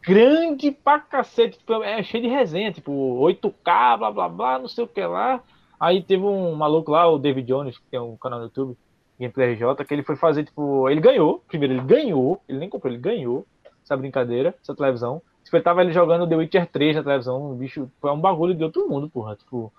grande 0.02 0.70
pra 0.70 0.98
cacete, 0.98 1.58
tipo, 1.58 1.82
é 1.82 2.02
cheio 2.02 2.22
de 2.22 2.28
resenha, 2.28 2.72
tipo 2.72 2.92
8K, 3.20 3.98
blá 3.98 4.10
blá 4.10 4.28
blá, 4.28 4.58
não 4.58 4.68
sei 4.68 4.84
o 4.84 4.88
que 4.88 5.04
lá. 5.04 5.40
Aí 5.78 6.02
teve 6.02 6.24
um 6.24 6.54
maluco 6.54 6.90
lá, 6.90 7.06
o 7.06 7.18
David 7.18 7.46
Jones, 7.46 7.78
que 7.78 7.84
tem 7.90 8.00
um 8.00 8.16
canal 8.16 8.38
no 8.38 8.46
YouTube, 8.46 8.76
Gameplay 9.18 9.52
RJ, 9.52 9.84
que 9.84 9.94
ele 9.94 10.02
foi 10.02 10.16
fazer, 10.16 10.44
tipo, 10.44 10.88
ele 10.88 11.00
ganhou, 11.00 11.42
primeiro 11.46 11.74
ele 11.74 11.82
ganhou, 11.82 12.40
ele 12.48 12.58
nem 12.58 12.68
comprou, 12.68 12.92
ele 12.92 13.00
ganhou 13.00 13.46
essa 13.84 13.96
brincadeira, 13.96 14.54
essa 14.62 14.74
televisão. 14.74 15.22
Tipo, 15.44 15.56
ele 15.56 15.64
tava 15.64 15.82
ele 15.82 15.92
jogando 15.92 16.28
The 16.28 16.36
Witcher 16.36 16.66
3 16.66 16.96
na 16.96 17.02
televisão, 17.02 17.52
o 17.52 17.54
bicho, 17.54 17.90
foi 18.00 18.10
um 18.10 18.20
bagulho 18.20 18.54
de 18.54 18.64
outro 18.64 18.88
mundo, 18.88 19.08
porra, 19.08 19.36
tipo... 19.36 19.72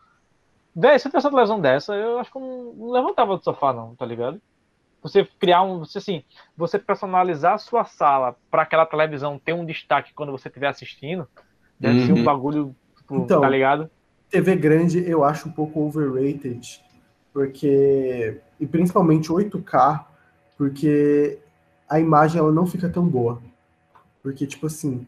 Se 0.74 0.80
eu 0.80 1.00
tivesse 1.00 1.26
uma 1.26 1.32
televisão 1.32 1.60
dessa, 1.60 1.96
eu 1.96 2.20
acho 2.20 2.32
que 2.32 2.38
eu 2.38 2.76
não 2.78 2.92
levantava 2.92 3.36
do 3.36 3.44
sofá 3.44 3.74
não, 3.74 3.96
tá 3.96 4.06
ligado? 4.06 4.40
Você 5.02 5.28
criar 5.40 5.64
um, 5.64 5.80
você 5.80 5.98
assim, 5.98 6.24
você 6.56 6.80
personalizar 6.80 7.54
a 7.54 7.58
sua 7.58 7.86
sala 7.86 8.36
para 8.50 8.64
aquela 8.64 8.86
televisão 8.86 9.40
ter 9.40 9.54
um 9.54 9.66
destaque 9.66 10.14
quando 10.14 10.32
você 10.32 10.48
estiver 10.48 10.68
assistindo, 10.68 11.28
deve 11.80 12.00
uhum. 12.00 12.06
ser 12.06 12.14
um 12.14 12.18
uhum. 12.18 12.24
bagulho, 12.24 12.76
tipo, 12.98 13.16
então, 13.18 13.42
tá 13.42 13.50
ligado? 13.50 13.90
TV 14.30 14.56
grande 14.56 15.10
eu 15.10 15.24
acho 15.24 15.48
um 15.48 15.52
pouco 15.52 15.82
overrated, 15.82 16.84
porque 17.32 18.42
e 18.60 18.66
principalmente 18.66 19.30
8K, 19.30 20.06
porque 20.58 21.40
a 21.88 22.00
imagem 22.00 22.40
ela 22.40 22.52
não 22.52 22.66
fica 22.66 22.90
tão 22.90 23.08
boa. 23.08 23.42
Porque 24.22 24.46
tipo 24.46 24.68
assim, 24.68 25.08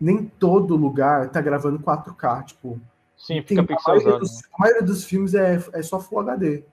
nem 0.00 0.24
todo 0.24 0.76
lugar 0.76 1.28
tá 1.28 1.40
gravando 1.40 1.78
4K, 1.78 2.44
tipo, 2.46 2.80
Sim, 3.16 3.42
fica 3.42 3.62
tem, 3.64 3.76
a, 3.76 3.88
maioria 3.88 4.18
dos, 4.18 4.44
a 4.44 4.58
maioria 4.58 4.82
dos 4.82 5.04
filmes 5.04 5.34
é, 5.34 5.62
é 5.72 5.82
só 5.82 6.00
Full 6.00 6.20
HD. 6.20 6.64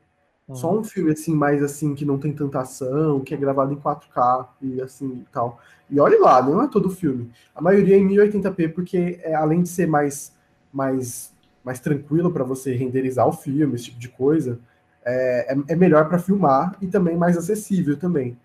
Só 0.54 0.78
um 0.78 0.84
filme 0.84 1.12
assim, 1.12 1.34
mais 1.34 1.64
assim, 1.64 1.96
que 1.96 2.06
não 2.06 2.18
tem 2.18 2.34
tanta 2.34 2.60
ação, 2.60 3.20
que 3.20 3.34
é 3.34 3.38
gravado 3.38 3.74
em 3.74 3.78
4K 3.78 4.48
e 4.62 4.82
assim 4.82 5.08
e 5.22 5.26
tal. 5.32 5.60
E 5.90 6.00
olhe 6.00 6.18
lá, 6.18 6.42
não 6.42 6.62
é 6.62 6.68
todo 6.68 6.90
filme. 6.90 7.30
A 7.56 7.62
maioria 7.62 7.96
é 7.96 8.00
em 8.00 8.08
1080p, 8.08 8.74
porque 8.74 9.20
é, 9.24 9.34
além 9.34 9.62
de 9.62 9.70
ser 9.70 9.88
mais, 9.88 10.34
mais, 10.72 11.34
mais 11.64 11.80
tranquilo 11.80 12.32
para 12.32 12.44
você 12.44 12.74
renderizar 12.74 13.28
o 13.28 13.34
filme, 13.34 13.76
esse 13.76 13.86
tipo 13.86 14.00
de 14.00 14.10
coisa, 14.10 14.60
é, 15.04 15.54
é, 15.54 15.74
é 15.74 15.76
melhor 15.76 16.08
para 16.08 16.20
filmar 16.20 16.76
e 16.82 16.88
também 16.88 17.16
mais 17.16 17.38
acessível 17.38 17.98
também. 17.98 18.38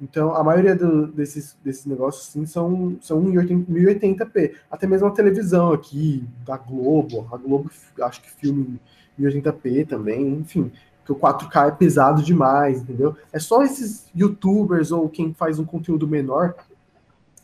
Então, 0.00 0.34
a 0.34 0.42
maioria 0.42 0.74
do, 0.74 1.06
desses, 1.06 1.56
desses 1.64 1.86
negócios 1.86 2.26
sim, 2.26 2.44
são, 2.44 2.96
são 3.00 3.22
em 3.22 3.34
1080p. 3.34 4.54
Até 4.68 4.86
mesmo 4.86 5.06
a 5.06 5.12
televisão 5.12 5.72
aqui, 5.72 6.24
da 6.44 6.56
Globo. 6.56 7.28
A 7.32 7.36
Globo 7.36 7.70
acho 8.00 8.20
que 8.20 8.30
filme 8.30 8.80
em 9.16 9.22
1080p 9.22 9.86
também, 9.86 10.26
enfim 10.28 10.72
que 11.04 11.12
o 11.12 11.16
4K 11.16 11.68
é 11.68 11.70
pesado 11.72 12.22
demais, 12.22 12.80
entendeu? 12.80 13.16
É 13.32 13.38
só 13.38 13.62
esses 13.62 14.06
youtubers 14.14 14.92
ou 14.92 15.08
quem 15.08 15.34
faz 15.34 15.58
um 15.58 15.64
conteúdo 15.64 16.06
menor 16.06 16.54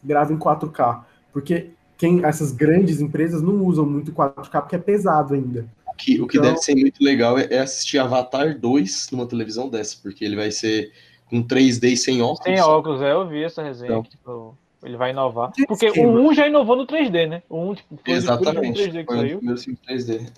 grava 0.03 0.33
em 0.33 0.39
4K, 0.39 1.03
porque 1.33 1.71
quem 1.97 2.25
essas 2.25 2.53
grandes 2.53 3.01
empresas 3.01 3.43
não 3.43 3.65
usam 3.65 3.85
muito 3.85 4.13
4K 4.13 4.61
porque 4.61 4.77
é 4.77 4.79
pesado 4.79 5.35
ainda. 5.35 5.67
O 5.87 5.97
que, 5.97 6.13
então, 6.13 6.25
o 6.25 6.29
que 6.29 6.39
então 6.39 6.51
deve 6.51 6.63
ser 6.63 6.77
muito 6.77 7.03
legal 7.03 7.37
é, 7.37 7.49
é 7.51 7.59
assistir 7.59 7.99
Avatar 7.99 8.57
2 8.59 9.09
numa 9.11 9.27
televisão 9.27 9.69
dessa, 9.69 9.97
porque 10.01 10.25
ele 10.25 10.37
vai 10.37 10.53
ser 10.53 10.93
com 11.29 11.43
3D 11.43 11.97
sem 11.97 12.23
óculos. 12.23 12.45
Sem 12.45 12.61
óculos, 12.61 13.03
é, 13.03 13.13
eu 13.13 13.27
vi 13.27 13.43
essa 13.43 13.63
resenha. 13.63 13.91
Então, 13.91 14.03
que, 14.05 14.11
tipo, 14.11 14.57
ele 14.85 14.97
vai 14.97 15.11
inovar. 15.11 15.51
Porque 15.67 15.91
o 15.91 16.07
1 16.07 16.35
já 16.35 16.47
inovou 16.47 16.77
no 16.77 16.87
3D, 16.87 17.29
né? 17.29 17.43
O 17.49 17.71
1 17.71 17.75
tipo, 17.75 18.01
foi 18.05 18.15
Exatamente. 18.15 18.81
3D 18.81 19.01
que 19.01 19.05
foi 19.05 19.17
saiu. 19.17 19.39
o 19.39 19.43
3D. 19.43 20.31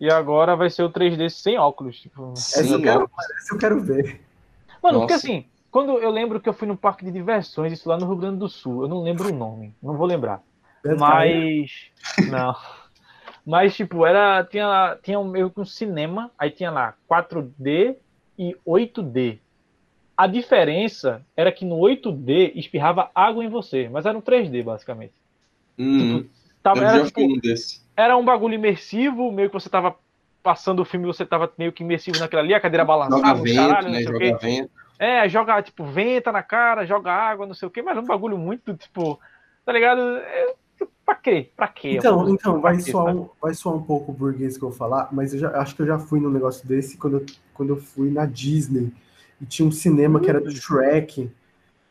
E 0.00 0.10
agora 0.10 0.56
vai 0.56 0.70
ser 0.70 0.82
o 0.82 0.90
3D 0.90 1.28
sem 1.28 1.58
óculos. 1.58 2.00
Tipo, 2.00 2.32
essa, 2.32 2.66
eu 2.66 2.80
quero, 2.80 3.10
essa 3.36 3.54
eu 3.54 3.58
quero 3.58 3.80
ver. 3.80 4.22
Mano, 4.82 5.00
Nossa. 5.00 5.00
porque 5.00 5.12
assim, 5.12 5.44
quando 5.70 5.98
eu 5.98 6.10
lembro 6.10 6.40
que 6.40 6.48
eu 6.48 6.54
fui 6.54 6.66
no 6.66 6.76
parque 6.76 7.04
de 7.04 7.12
diversões, 7.12 7.72
isso 7.72 7.86
lá 7.86 7.98
no 7.98 8.06
Rio 8.06 8.16
Grande 8.16 8.38
do 8.38 8.48
Sul, 8.48 8.82
eu 8.82 8.88
não 8.88 9.02
lembro 9.02 9.28
o 9.28 9.36
nome, 9.36 9.74
não 9.82 9.96
vou 9.98 10.06
lembrar. 10.06 10.42
Mas. 10.98 11.90
Não. 12.30 12.56
Mas, 13.46 13.76
tipo, 13.76 14.06
era. 14.06 14.42
Tinha, 14.44 14.98
tinha 15.02 15.22
meio 15.22 15.50
que 15.50 15.60
um 15.60 15.64
cinema, 15.64 16.30
aí 16.38 16.50
tinha 16.50 16.70
lá 16.70 16.94
4D 17.10 17.96
e 18.38 18.56
8D. 18.66 19.38
A 20.16 20.26
diferença 20.26 21.24
era 21.36 21.52
que 21.52 21.64
no 21.64 21.76
8D 21.76 22.52
espirrava 22.54 23.10
água 23.14 23.44
em 23.44 23.48
você, 23.48 23.88
mas 23.88 24.06
era 24.06 24.16
um 24.16 24.20
3D, 24.22 24.62
basicamente. 24.62 25.14
Hum, 25.78 26.22
tipo, 26.22 26.30
tava, 26.62 26.84
era, 26.84 27.04
tipo, 27.04 27.20
um 27.20 27.38
desse 27.38 27.80
era 28.00 28.16
um 28.16 28.24
bagulho 28.24 28.54
imersivo, 28.54 29.30
meio 29.30 29.48
que 29.48 29.54
você 29.54 29.68
tava 29.68 29.94
passando 30.42 30.80
o 30.80 30.84
filme, 30.84 31.06
você 31.06 31.24
tava 31.24 31.52
meio 31.58 31.72
que 31.72 31.82
imersivo 31.82 32.18
naquela 32.18 32.42
ali, 32.42 32.54
a 32.54 32.60
cadeira 32.60 32.84
balançava, 32.84 33.26
joga 33.26 33.42
vento, 33.42 33.56
caralho, 33.56 33.90
né? 33.90 34.02
joga 34.02 34.38
vento. 34.38 34.70
É, 34.98 35.28
joga, 35.28 35.62
tipo, 35.62 35.84
venta 35.84 36.32
na 36.32 36.42
cara, 36.42 36.86
joga 36.86 37.12
água, 37.12 37.46
não 37.46 37.54
sei 37.54 37.68
o 37.68 37.70
quê, 37.70 37.82
mas 37.82 37.96
é 37.96 38.00
um 38.00 38.06
bagulho 38.06 38.38
muito, 38.38 38.74
tipo, 38.74 39.18
tá 39.64 39.72
ligado? 39.72 40.00
É, 40.00 40.54
pra 41.04 41.14
quê? 41.14 41.50
Pra 41.56 41.68
quê? 41.68 41.96
Então, 41.96 42.28
então 42.28 42.60
vai, 42.60 42.76
quê, 42.76 42.90
soar 42.90 43.14
um, 43.14 43.28
vai 43.40 43.54
soar 43.54 43.76
um 43.76 43.82
pouco 43.82 44.12
burguês 44.12 44.56
que 44.56 44.64
eu 44.64 44.70
vou 44.70 44.76
falar, 44.78 45.08
mas 45.12 45.32
eu 45.32 45.40
já, 45.40 45.50
acho 45.60 45.74
que 45.74 45.82
eu 45.82 45.86
já 45.86 45.98
fui 45.98 46.20
num 46.20 46.30
negócio 46.30 46.66
desse 46.66 46.96
quando 46.96 47.18
eu, 47.18 47.26
quando 47.54 47.70
eu 47.70 47.76
fui 47.76 48.10
na 48.10 48.26
Disney. 48.26 48.92
E 49.40 49.46
tinha 49.46 49.66
um 49.66 49.72
cinema 49.72 50.20
que 50.20 50.28
era 50.28 50.38
do. 50.38 50.50
Shrek, 50.50 51.30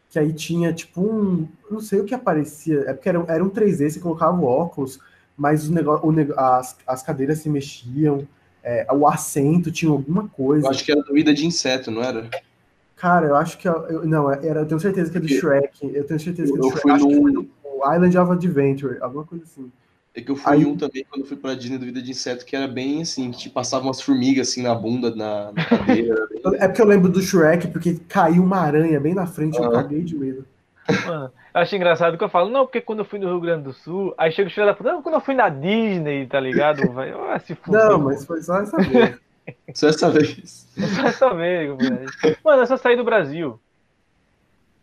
que 0.09 0.17
aí 0.17 0.33
tinha, 0.33 0.73
tipo, 0.73 1.01
um. 1.01 1.47
Não 1.69 1.79
sei 1.79 1.99
o 1.99 2.05
que 2.05 2.15
aparecia, 2.15 2.83
é 2.87 2.93
porque 2.93 3.09
era, 3.09 3.23
era 3.27 3.43
um 3.43 3.49
3D, 3.49 3.89
você 3.89 3.99
colocava 3.99 4.35
o 4.35 4.43
óculos, 4.43 4.99
mas 5.37 5.69
o 5.69 5.73
negócio, 5.73 6.07
o, 6.07 6.39
as, 6.39 6.75
as 6.85 7.03
cadeiras 7.03 7.39
se 7.39 7.49
mexiam, 7.49 8.27
é, 8.63 8.87
o 8.91 9.07
assento 9.07 9.71
tinha 9.71 9.91
alguma 9.91 10.27
coisa. 10.27 10.67
Eu 10.67 10.71
acho 10.71 10.83
que 10.83 10.91
era 10.91 11.01
doída 11.01 11.33
de 11.33 11.45
inseto, 11.45 11.91
não 11.91 12.03
era? 12.03 12.29
Cara, 12.95 13.27
eu 13.27 13.35
acho 13.35 13.57
que. 13.57 13.67
Eu, 13.67 14.05
não, 14.05 14.31
era, 14.31 14.61
eu 14.61 14.65
tenho 14.65 14.79
certeza 14.79 15.11
que 15.11 15.17
é 15.17 15.21
do 15.21 15.27
Shrek. 15.27 15.95
Eu 15.95 16.03
tenho 16.05 16.19
certeza 16.19 16.51
que 16.51 16.57
é 16.57 16.61
do 16.61 16.67
eu 16.67 16.71
Shrek. 16.71 16.81
Fui 16.81 16.91
acho 16.91 17.07
no... 17.07 17.43
que 17.43 17.49
foi 17.61 17.95
Island 17.95 18.17
of 18.17 18.31
Adventure, 18.31 18.97
alguma 19.01 19.23
coisa 19.23 19.43
assim. 19.45 19.71
É 20.13 20.21
que 20.21 20.31
eu 20.31 20.35
fui 20.35 20.53
Aí... 20.53 20.65
um 20.65 20.75
também 20.75 21.05
quando 21.09 21.25
fui 21.25 21.37
pra 21.37 21.53
Disney 21.53 21.77
do 21.77 21.85
Vida 21.85 22.01
de 22.01 22.11
Inseto, 22.11 22.45
que 22.45 22.55
era 22.55 22.67
bem 22.67 23.01
assim, 23.01 23.31
que 23.31 23.37
te 23.37 23.49
passavam 23.49 23.87
umas 23.87 24.01
formigas 24.01 24.49
assim 24.49 24.63
na 24.63 24.73
bunda, 24.73 25.15
na, 25.15 25.51
na 25.51 25.65
cadeira. 25.65 26.27
é 26.59 26.67
porque 26.67 26.81
eu 26.81 26.87
lembro 26.87 27.09
do 27.09 27.21
Shrek, 27.21 27.67
porque 27.67 27.99
caiu 28.07 28.43
uma 28.43 28.57
aranha 28.57 28.99
bem 28.99 29.13
na 29.13 29.27
frente, 29.27 29.59
ah. 29.59 29.65
eu 29.65 29.71
caguei 29.71 30.01
de 30.01 30.15
medo. 30.15 30.45
Mano, 31.05 31.31
eu 31.53 31.61
acho 31.61 31.75
engraçado 31.75 32.17
que 32.17 32.23
eu 32.23 32.29
falo, 32.29 32.49
não, 32.49 32.65
porque 32.65 32.81
quando 32.81 32.99
eu 32.99 33.05
fui 33.05 33.19
no 33.19 33.27
Rio 33.27 33.39
Grande 33.39 33.63
do 33.63 33.73
Sul, 33.73 34.13
aí 34.17 34.31
chega 34.31 34.49
o 34.49 34.51
filho 34.51 34.65
da 34.65 34.73
puta, 34.73 34.91
não, 34.91 35.03
quando 35.03 35.15
eu 35.15 35.21
fui 35.21 35.35
na 35.35 35.47
Disney, 35.49 36.25
tá 36.25 36.39
ligado? 36.39 36.89
Vai, 36.91 37.13
oh, 37.13 37.39
se 37.39 37.55
não, 37.67 37.99
mas 37.99 38.25
foi 38.25 38.41
só 38.41 38.59
essa 38.59 38.77
vez. 38.77 39.17
só 39.73 39.87
essa 39.87 40.09
vez. 40.09 40.67
Só 40.95 41.07
essa 41.07 41.33
vez, 41.35 41.77
Mano, 42.43 42.63
essa 42.63 42.77
sair 42.77 42.95
do 42.95 43.03
Brasil. 43.03 43.59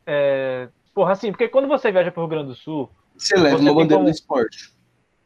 É... 0.06 0.68
Porra, 0.94 1.12
assim, 1.12 1.30
porque 1.30 1.48
quando 1.48 1.68
você 1.68 1.90
viaja 1.90 2.12
pro 2.12 2.22
Rio 2.22 2.30
Grande 2.30 2.48
do 2.48 2.54
Sul. 2.54 2.88
Você 3.16 3.36
leva 3.36 3.58
uma 3.58 3.74
bandeira 3.74 3.96
como... 3.96 4.04
do 4.04 4.10
esporte. 4.10 4.75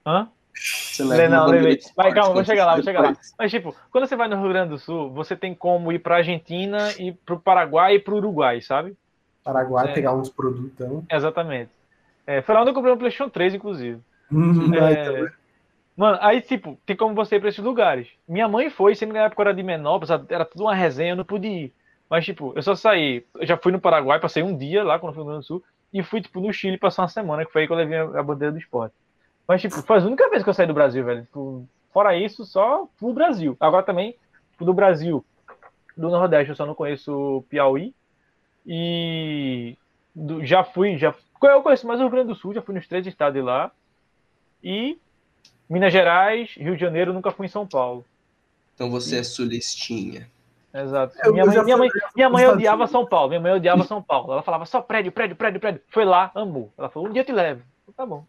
Hã? 0.06 0.28
Você 0.54 1.04
leva 1.04 1.28
Não, 1.28 1.52
de 1.52 1.78
Vai, 1.96 2.12
calma, 2.12 2.34
vou 2.34 2.44
chegar 2.44 2.66
lá, 2.66 2.74
vou 2.74 2.82
chegar 2.82 3.00
lá. 3.00 3.16
Mas, 3.38 3.50
tipo, 3.50 3.74
quando 3.90 4.06
você 4.06 4.16
vai 4.16 4.28
no 4.28 4.36
Rio 4.36 4.48
Grande 4.48 4.70
do 4.70 4.78
Sul, 4.78 5.10
você 5.12 5.36
tem 5.36 5.54
como 5.54 5.92
ir 5.92 5.98
pra 6.00 6.16
Argentina 6.16 6.92
e 6.98 7.12
pro 7.12 7.38
Paraguai 7.38 7.94
e 7.94 7.98
pro 7.98 8.16
Uruguai, 8.16 8.60
sabe? 8.60 8.96
Paraguai, 9.44 9.88
É. 9.88 9.92
pegar 9.92 10.14
uns 10.14 10.28
produtão. 10.28 11.04
Exatamente. 11.10 11.70
É, 12.26 12.42
foi 12.42 12.54
lá 12.54 12.60
onde 12.62 12.70
eu 12.70 12.74
comprei 12.74 12.92
um 12.92 12.98
PlayStation 12.98 13.30
3, 13.30 13.54
inclusive. 13.54 14.00
Hum, 14.30 14.74
É, 14.74 14.92
então, 14.92 15.28
Mano, 15.96 16.18
aí, 16.22 16.40
tipo, 16.40 16.78
tem 16.86 16.96
como 16.96 17.14
você 17.14 17.36
ir 17.36 17.40
pra 17.40 17.48
esses 17.48 17.62
lugares. 17.62 18.08
Minha 18.26 18.48
mãe 18.48 18.70
foi, 18.70 18.94
sendo 18.94 19.12
que 19.12 19.18
na 19.18 19.26
época 19.26 19.42
eu 19.42 19.46
era 19.48 19.54
de 19.54 19.62
menor, 19.62 20.00
era 20.30 20.44
tudo 20.44 20.64
uma 20.64 20.74
resenha, 20.74 21.12
eu 21.12 21.16
não 21.16 21.24
pude 21.24 21.46
ir. 21.46 21.74
Mas, 22.08 22.24
tipo, 22.24 22.52
eu 22.56 22.62
só 22.62 22.74
saí. 22.74 23.24
Eu 23.34 23.46
já 23.46 23.56
fui 23.56 23.70
no 23.70 23.80
Paraguai, 23.80 24.18
passei 24.18 24.42
um 24.42 24.56
dia 24.56 24.82
lá 24.82 24.98
quando 24.98 25.10
eu 25.10 25.14
fui 25.14 25.24
no 25.24 25.30
Rio 25.30 25.32
Grande 25.34 25.44
do 25.44 25.46
Sul, 25.46 25.64
e 25.92 26.02
fui, 26.02 26.20
tipo, 26.22 26.40
no 26.40 26.52
Chile 26.52 26.78
passar 26.78 27.02
uma 27.02 27.08
semana, 27.08 27.44
que 27.44 27.52
foi 27.52 27.62
aí 27.62 27.66
que 27.66 27.72
eu 27.72 27.76
levei 27.76 27.98
a 27.98 28.22
bandeira 28.22 28.52
do 28.52 28.58
esporte. 28.58 28.94
Mas, 29.50 29.60
tipo, 29.62 29.82
foi 29.82 29.98
a 29.98 30.02
única 30.02 30.30
vez 30.30 30.44
que 30.44 30.48
eu 30.48 30.54
saí 30.54 30.64
do 30.64 30.72
Brasil, 30.72 31.04
velho. 31.04 31.22
Tipo, 31.22 31.66
fora 31.92 32.16
isso, 32.16 32.44
só 32.44 32.86
pro 33.00 33.12
Brasil. 33.12 33.56
Agora 33.58 33.82
também, 33.82 34.14
tipo, 34.52 34.64
do 34.64 34.72
Brasil, 34.72 35.24
do 35.96 36.08
Nordeste, 36.08 36.50
eu 36.50 36.54
só 36.54 36.64
não 36.64 36.72
conheço 36.72 37.12
o 37.12 37.42
Piauí. 37.42 37.92
E 38.64 39.76
do- 40.14 40.44
já 40.46 40.62
fui, 40.62 40.96
já. 40.96 41.12
Eu 41.42 41.62
conheço 41.62 41.84
mais 41.84 41.98
o 41.98 42.04
Rio 42.04 42.12
Grande 42.12 42.28
do 42.28 42.36
Sul, 42.36 42.54
já 42.54 42.62
fui 42.62 42.76
nos 42.76 42.86
três 42.86 43.04
estados 43.08 43.34
de 43.34 43.42
lá. 43.42 43.72
E 44.62 44.96
Minas 45.68 45.92
Gerais, 45.92 46.52
Rio 46.56 46.76
de 46.76 46.80
Janeiro, 46.80 47.12
nunca 47.12 47.32
fui 47.32 47.46
em 47.46 47.48
São 47.48 47.66
Paulo. 47.66 48.04
Então 48.76 48.88
você 48.88 49.18
é 49.18 49.24
sulistinha. 49.24 50.30
Exato. 50.72 51.16
Eu- 51.24 51.32
minha 51.32 51.42
eu 51.42 51.48
mãe, 51.48 51.64
minha 51.64 51.76
mãe, 51.76 51.88
minha 52.14 52.30
mãe 52.30 52.46
odiava. 52.46 52.86
São 52.86 53.04
Paulo. 53.04 53.30
Minha 53.30 53.40
mãe 53.40 53.52
odiava 53.54 53.82
São 53.82 54.00
Paulo. 54.00 54.32
Ela 54.32 54.42
falava 54.42 54.64
só 54.64 54.80
prédio, 54.80 55.10
prédio, 55.10 55.34
prédio, 55.34 55.58
prédio. 55.58 55.82
Foi 55.88 56.04
lá, 56.04 56.30
amou. 56.36 56.72
Ela 56.78 56.88
falou, 56.88 57.08
um 57.08 57.12
dia 57.12 57.22
eu 57.22 57.26
te 57.26 57.32
levo. 57.32 57.62
Tá 57.96 58.06
bom. 58.06 58.24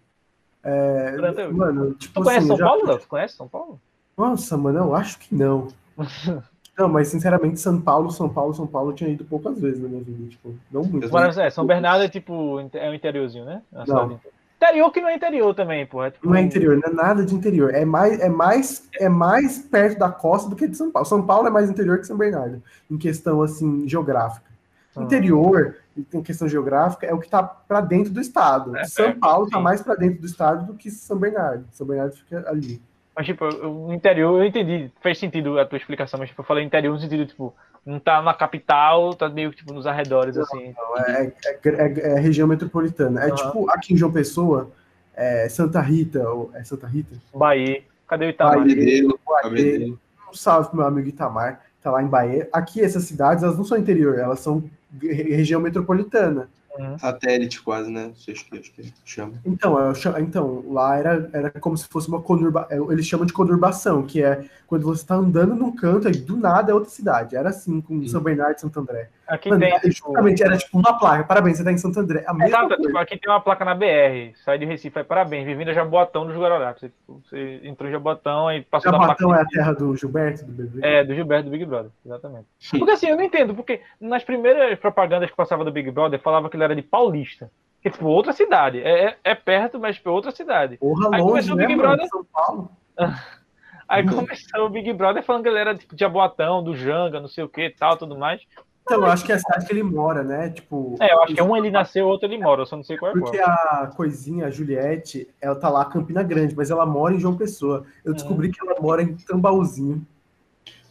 É, 0.64 1.48
mano, 1.52 1.94
tipo 1.96 2.14
Tu 2.20 2.24
conhece 2.24 2.38
assim, 2.40 2.48
São 2.48 2.58
já- 2.58 2.66
Paulo, 2.66 2.86
Léo? 2.88 3.00
Tu 3.00 3.08
conhece 3.08 3.36
São 3.36 3.48
Paulo? 3.48 3.80
Nossa, 4.18 4.58
mano, 4.58 4.80
eu 4.80 4.96
acho 4.96 5.20
que 5.20 5.34
não. 5.34 5.68
Não, 6.78 6.88
mas 6.88 7.10
sinceramente, 7.10 7.60
São 7.60 7.80
Paulo, 7.80 8.10
São 8.10 8.30
Paulo, 8.30 8.54
São 8.54 8.66
Paulo, 8.66 8.90
eu 8.92 8.96
tinha 8.96 9.10
ido 9.10 9.26
poucas 9.26 9.60
vezes 9.60 9.80
na 9.82 9.90
minha 9.90 10.02
vida, 10.02 10.30
tipo, 10.30 10.56
não 10.72 10.84
muito. 10.84 11.12
Mas, 11.12 11.38
é, 11.38 11.50
São 11.50 11.66
Bernardo 11.66 12.04
é 12.06 12.10
tipo, 12.10 12.60
é 12.74 12.90
um 12.90 12.94
interiorzinho, 12.94 13.44
né? 13.46 13.62
É 13.74 13.84
Não. 13.86 14.20
Interior 14.56 14.92
que 14.92 15.02
não 15.02 15.10
é 15.10 15.16
interior 15.16 15.54
também, 15.54 15.86
pô. 15.86 16.04
É 16.04 16.12
tipo, 16.12 16.28
Não 16.28 16.36
é 16.36 16.42
interior, 16.42 16.80
não 16.82 16.90
é 16.90 16.94
nada 16.94 17.26
de 17.26 17.36
interior. 17.36 17.74
É 17.76 17.84
mais, 17.84 18.20
é 18.20 18.30
mais, 18.30 18.88
é 19.00 19.10
mais 19.10 19.60
perto 19.60 20.00
da 20.00 20.10
costa 20.10 20.50
do 20.50 20.56
que 20.56 20.68
de 20.68 20.78
São 20.78 20.90
Paulo. 20.92 21.08
São 21.08 21.22
Paulo 21.24 21.48
é 21.48 21.52
mais 21.52 21.70
interior 21.70 22.00
que 22.00 22.06
São 22.08 22.18
Bernardo, 22.18 22.64
em 22.90 22.98
questão 22.98 23.42
assim 23.42 23.88
geográfica. 23.88 24.50
Ah. 24.96 25.02
Interior, 25.02 25.76
em 26.14 26.22
questão 26.24 26.48
geográfica, 26.48 27.06
é 27.06 27.14
o 27.14 27.20
que 27.20 27.30
tá 27.30 27.44
para 27.44 27.82
dentro 27.82 28.12
do 28.14 28.22
estado. 28.22 28.76
É, 28.78 28.84
São 28.86 29.06
é, 29.06 29.12
Paulo 29.14 29.50
tá 29.50 29.58
sim. 29.58 29.64
mais 29.64 29.82
para 29.82 29.96
dentro 29.96 30.22
do 30.22 30.26
estado 30.26 30.66
do 30.68 30.74
que 30.74 30.90
São 30.90 31.18
Bernardo. 31.18 31.66
São 31.72 31.86
Bernardo 31.86 32.14
fica 32.16 32.50
ali. 32.50 32.82
Mas, 33.16 33.26
tipo, 33.26 33.44
eu- 33.44 33.88
o 33.88 33.94
interior, 33.94 34.40
eu 34.40 34.46
entendi, 34.46 34.90
fez 35.02 35.20
sentido 35.20 35.60
a 35.60 35.66
tua 35.66 35.78
explicação, 35.78 36.18
mas, 36.20 36.30
tipo, 36.30 36.42
eu 36.42 36.46
falei 36.46 36.64
interior 36.64 36.94
no 36.94 37.00
sentido, 37.00 37.26
tipo, 37.26 37.54
não 37.86 38.00
tá 38.00 38.22
na 38.22 38.34
capital, 38.34 39.14
tá 39.14 39.28
meio 39.28 39.52
que, 39.52 39.58
tipo, 39.58 39.74
nos 39.74 39.86
arredores, 39.86 40.38
assim. 40.38 40.68
Então, 40.68 40.98
é, 40.98 41.34
é- 41.46 41.60
é- 41.66 42.00
é 42.14 42.20
região 42.20 42.48
metropolitana. 42.48 43.22
É 43.22 43.28
Aham. 43.28 43.36
tipo 43.36 43.70
aqui 43.70 43.94
em 43.94 43.98
João 43.98 44.12
Pessoa, 44.14 44.72
é 45.14 45.50
Santa 45.50 45.82
Rita, 45.82 46.28
ou 46.30 46.52
é 46.54 46.64
Santa 46.64 46.88
Rita? 46.88 47.16
Bahia. 47.36 47.84
Cadê 48.08 48.26
o 48.28 48.30
Itamar? 48.30 48.60
Bahia. 48.60 49.08
Cabedelo. 49.42 50.00
Um 50.30 50.34
salve 50.34 50.70
pro 50.70 50.78
meu 50.78 50.86
amigo 50.88 51.10
Itamar, 51.10 51.60
tá 51.84 51.92
lá 51.92 52.02
em 52.02 52.08
Bahia. 52.08 52.48
Aqui, 52.54 52.82
essas 52.82 53.04
cidades, 53.04 53.44
elas 53.44 53.58
não 53.58 53.66
são 53.66 53.78
interior, 53.78 54.18
elas 54.18 54.40
são 54.40 54.64
região 55.00 55.62
metropolitana. 55.62 56.50
Satélite 56.98 57.62
quase, 57.62 57.92
né? 57.92 58.12
Acho 58.16 58.46
que, 58.46 58.58
acho 58.58 58.72
que 58.72 58.94
chama. 59.04 59.34
Então, 59.46 59.76
então 60.20 60.64
lá 60.70 60.98
era, 60.98 61.30
era 61.34 61.52
como 61.52 61.78
se 61.78 61.88
fosse 61.88 62.08
uma 62.08 62.22
conurbação. 62.22 62.92
Eles 62.92 63.06
chamam 63.06 63.26
de 63.26 63.34
conurbação, 63.34 64.04
que 64.04 64.24
é 64.24 64.46
quando 64.68 64.84
você 64.84 65.06
tá 65.06 65.16
andando 65.16 65.54
num 65.54 65.76
canto 65.76 66.08
e 66.08 66.12
do 66.12 66.38
nada 66.38 66.72
é 66.72 66.74
outra 66.74 66.90
cidade. 66.90 67.36
Era 67.36 67.50
assim 67.50 67.82
com 67.82 68.00
Sim. 68.00 68.08
São 68.08 68.22
Bernardo 68.22 68.58
e 68.58 68.62
Santo 68.62 68.80
André. 68.80 69.10
Aqui 69.28 69.50
Mano, 69.50 69.62
tem, 69.62 69.70
era, 69.72 69.80
tipo, 69.80 70.08
justamente, 70.08 70.44
era 70.44 70.58
tipo 70.58 70.78
uma 70.78 71.00
placa. 71.00 71.24
Parabéns, 71.24 71.58
você 71.58 71.64
tá 71.64 71.72
em 71.72 71.78
Santo 71.78 72.00
André. 72.00 72.24
A 72.28 72.34
mesma 72.34 72.48
Exato, 72.66 72.82
tipo, 72.82 72.98
aqui 72.98 73.18
tem 73.18 73.32
uma 73.32 73.40
placa 73.40 73.64
na 73.64 73.74
BR, 73.74 74.34
sai 74.44 74.58
de 74.58 74.66
Recife, 74.66 75.00
aí 75.00 75.06
parabéns, 75.06 75.46
bem-vindo 75.46 75.72
a 75.72 75.74
Jaboatão 75.74 76.26
dos 76.28 76.36
Guararapes. 76.36 76.82
Você, 76.82 76.92
você 77.08 77.62
entrou 77.64 77.88
em 77.88 77.94
Jaboatão 77.94 78.52
e 78.52 78.62
passou 78.64 78.92
da 78.92 78.98
Jabatão 79.00 79.30
placa. 79.30 79.42
é 79.42 79.46
a 79.46 79.48
terra 79.48 79.74
do 79.74 79.96
Gilberto, 79.96 80.44
do 80.46 80.52
bebê. 80.52 80.80
É, 80.86 81.04
do 81.04 81.16
Gilberto 81.16 81.46
do 81.46 81.52
Big 81.52 81.64
Brother, 81.66 81.92
exatamente. 82.06 82.46
Porque 82.72 82.92
assim, 82.92 83.08
eu 83.08 83.16
não 83.16 83.24
entendo, 83.24 83.56
porque 83.56 83.82
nas 84.02 84.24
primeiras 84.24 84.78
propagandas 84.80 85.30
que 85.30 85.36
passava 85.38 85.64
do 85.64 85.72
Big 85.72 85.90
Brother, 85.92 86.20
falava 86.20 86.50
que 86.50 86.58
ele 86.58 86.64
era 86.66 86.76
de 86.76 86.82
Paulista. 86.82 87.50
Que 87.82 87.88
é 87.88 87.92
tipo 87.92 88.06
outra 88.08 88.34
cidade. 88.34 88.80
É, 88.84 89.06
é- 89.06 89.18
é 89.24 89.34
perto, 89.36 89.80
mas 89.80 89.96
tipo 89.96 90.10
outra 90.12 90.32
cidade. 90.32 90.78
Porra, 90.78 91.10
Aí 91.14 91.22
longe, 91.22 91.32
começou 91.32 91.54
o 91.54 91.58
né, 91.58 91.66
Big 91.68 91.76
mano? 91.78 91.88
Brother. 91.90 92.08
São 92.10 92.26
Paulo. 92.26 92.72
Aí 93.88 94.06
começou 94.06 94.66
o 94.66 94.70
Big 94.70 94.94
Brother 94.94 95.22
falando 95.24 95.44
que 95.44 95.50
ele 95.50 95.58
era 95.60 95.76
tipo 95.76 95.96
de 95.96 96.00
Jaboatão, 96.00 96.64
do 96.64 96.76
Janga, 96.76 97.20
não 97.20 97.28
sei 97.28 97.44
o 97.44 97.50
que 97.50 97.70
tal, 97.72 97.98
tudo 97.98 98.18
mais. 98.18 98.42
Então, 98.84 99.00
eu 99.00 99.06
acho 99.06 99.24
que 99.24 99.32
é 99.32 99.36
a 99.36 99.40
cidade 99.40 99.66
que 99.66 99.72
ele 99.72 99.84
mora, 99.84 100.24
né? 100.24 100.50
Tipo. 100.50 100.96
É, 101.00 101.14
eu 101.14 101.22
acho 101.22 101.36
que 101.36 101.42
um 101.42 101.56
ele 101.56 101.70
nasceu, 101.70 102.08
outro 102.08 102.28
ele 102.28 102.38
mora, 102.38 102.62
eu 102.62 102.66
só 102.66 102.76
não 102.76 102.84
sei 102.84 102.98
qual 102.98 103.12
é 103.12 103.14
Porque 103.14 103.38
qual. 103.38 103.50
a 103.50 103.92
coisinha, 103.96 104.48
a 104.48 104.50
Juliette, 104.50 105.30
ela 105.40 105.56
tá 105.56 105.70
lá 105.70 105.84
em 105.84 105.90
Campina 105.90 106.24
Grande, 106.24 106.56
mas 106.56 106.72
ela 106.72 106.86
mora 106.86 107.14
em 107.14 107.20
João 107.20 107.38
Pessoa. 107.38 107.86
Eu 108.04 108.14
descobri 108.14 108.52
que 108.52 108.60
ela 108.66 108.80
mora 108.82 109.02
em 109.02 109.16
Tambaúzinho. 109.16 110.06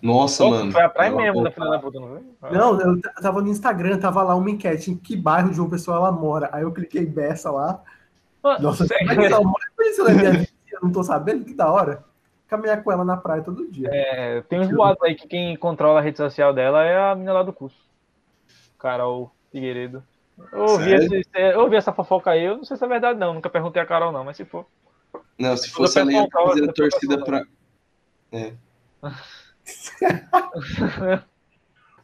Nossa, 0.00 0.44
Pô, 0.44 0.50
mano. 0.50 0.72
Foi 0.72 0.82
a 0.82 0.88
praia 0.88 1.14
mesmo 1.14 1.42
da 1.42 1.50
filha 1.50 1.68
da 1.68 1.78
puta, 1.78 2.00
não 2.00 2.08
foi? 2.08 2.50
Não, 2.52 2.80
eu 2.80 3.00
tava 3.20 3.42
no 3.42 3.48
Instagram, 3.48 3.98
tava 3.98 4.22
lá 4.22 4.34
uma 4.34 4.50
enquete 4.50 4.92
em 4.92 4.96
que 4.96 5.14
bairro 5.14 5.50
de 5.50 5.56
João 5.56 5.68
Pessoa 5.68 5.98
ela 5.98 6.12
mora. 6.12 6.48
Aí 6.52 6.62
eu 6.62 6.72
cliquei 6.72 7.04
Bessa 7.04 7.50
lá. 7.50 7.82
Mano, 8.42 8.62
Nossa, 8.62 8.86
sério. 8.86 9.06
mas 9.06 9.18
ela 9.18 9.42
mora 9.42 9.64
ela 9.98 10.10
é 10.10 10.14
minha 10.14 10.30
vizinha, 10.30 10.48
eu 10.72 10.80
não 10.82 10.92
tô 10.92 11.02
sabendo, 11.02 11.44
que 11.44 11.52
da 11.52 11.70
hora. 11.70 12.04
Caminhar 12.50 12.82
com 12.82 12.90
ela 12.92 13.04
na 13.04 13.16
praia 13.16 13.42
todo 13.42 13.70
dia. 13.70 13.88
É, 13.92 14.40
tem 14.42 14.58
uns 14.60 14.68
boatos 14.70 15.02
aí 15.04 15.14
que 15.14 15.26
quem 15.28 15.56
controla 15.56 16.00
a 16.00 16.02
rede 16.02 16.16
social 16.18 16.52
dela 16.52 16.84
é 16.84 17.10
a 17.10 17.14
menina 17.14 17.32
lá 17.32 17.42
do 17.44 17.52
curso. 17.52 17.78
Carol 18.78 19.32
Figueiredo. 19.52 20.02
Eu 20.52 20.62
ouvi, 20.62 20.92
esse- 20.94 21.22
é, 21.34 21.54
eu 21.54 21.60
ouvi 21.60 21.76
essa 21.76 21.92
fofoca 21.92 22.30
aí, 22.32 22.42
eu 22.44 22.56
não 22.56 22.64
sei 22.64 22.76
se 22.76 22.84
é 22.84 22.88
verdade 22.88 23.18
não, 23.18 23.34
nunca 23.34 23.48
perguntei 23.48 23.80
a 23.80 23.86
Carol 23.86 24.10
não, 24.10 24.24
mas 24.24 24.36
se 24.36 24.44
for. 24.44 24.66
Não, 25.38 25.56
se 25.56 25.70
fosse 25.70 26.00
ela 26.00 26.12
ia 26.12 26.26
fazer 26.32 26.68
a 26.68 26.72
torcida 26.72 27.24
pra. 27.24 27.44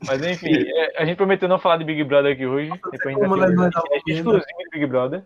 Mas 0.07 0.23
enfim, 0.23 0.53
é, 0.55 1.03
a 1.03 1.07
gente 1.07 1.17
prometeu 1.17 1.49
não 1.49 1.59
falar 1.59 1.79
de 1.79 1.85
Big 1.85 2.05
Brother 2.05 2.33
aqui 2.35 2.47
hoje. 2.47 2.69
Depois 2.91 3.03
a 3.05 3.11
gente 3.11 3.29
vai 3.29 3.51
um 3.51 3.57
podcast 3.57 3.81
estamos 4.07 4.07
exclusivo 4.07 4.59
de 4.59 4.69
Big 4.71 4.87
Brother. 4.87 5.23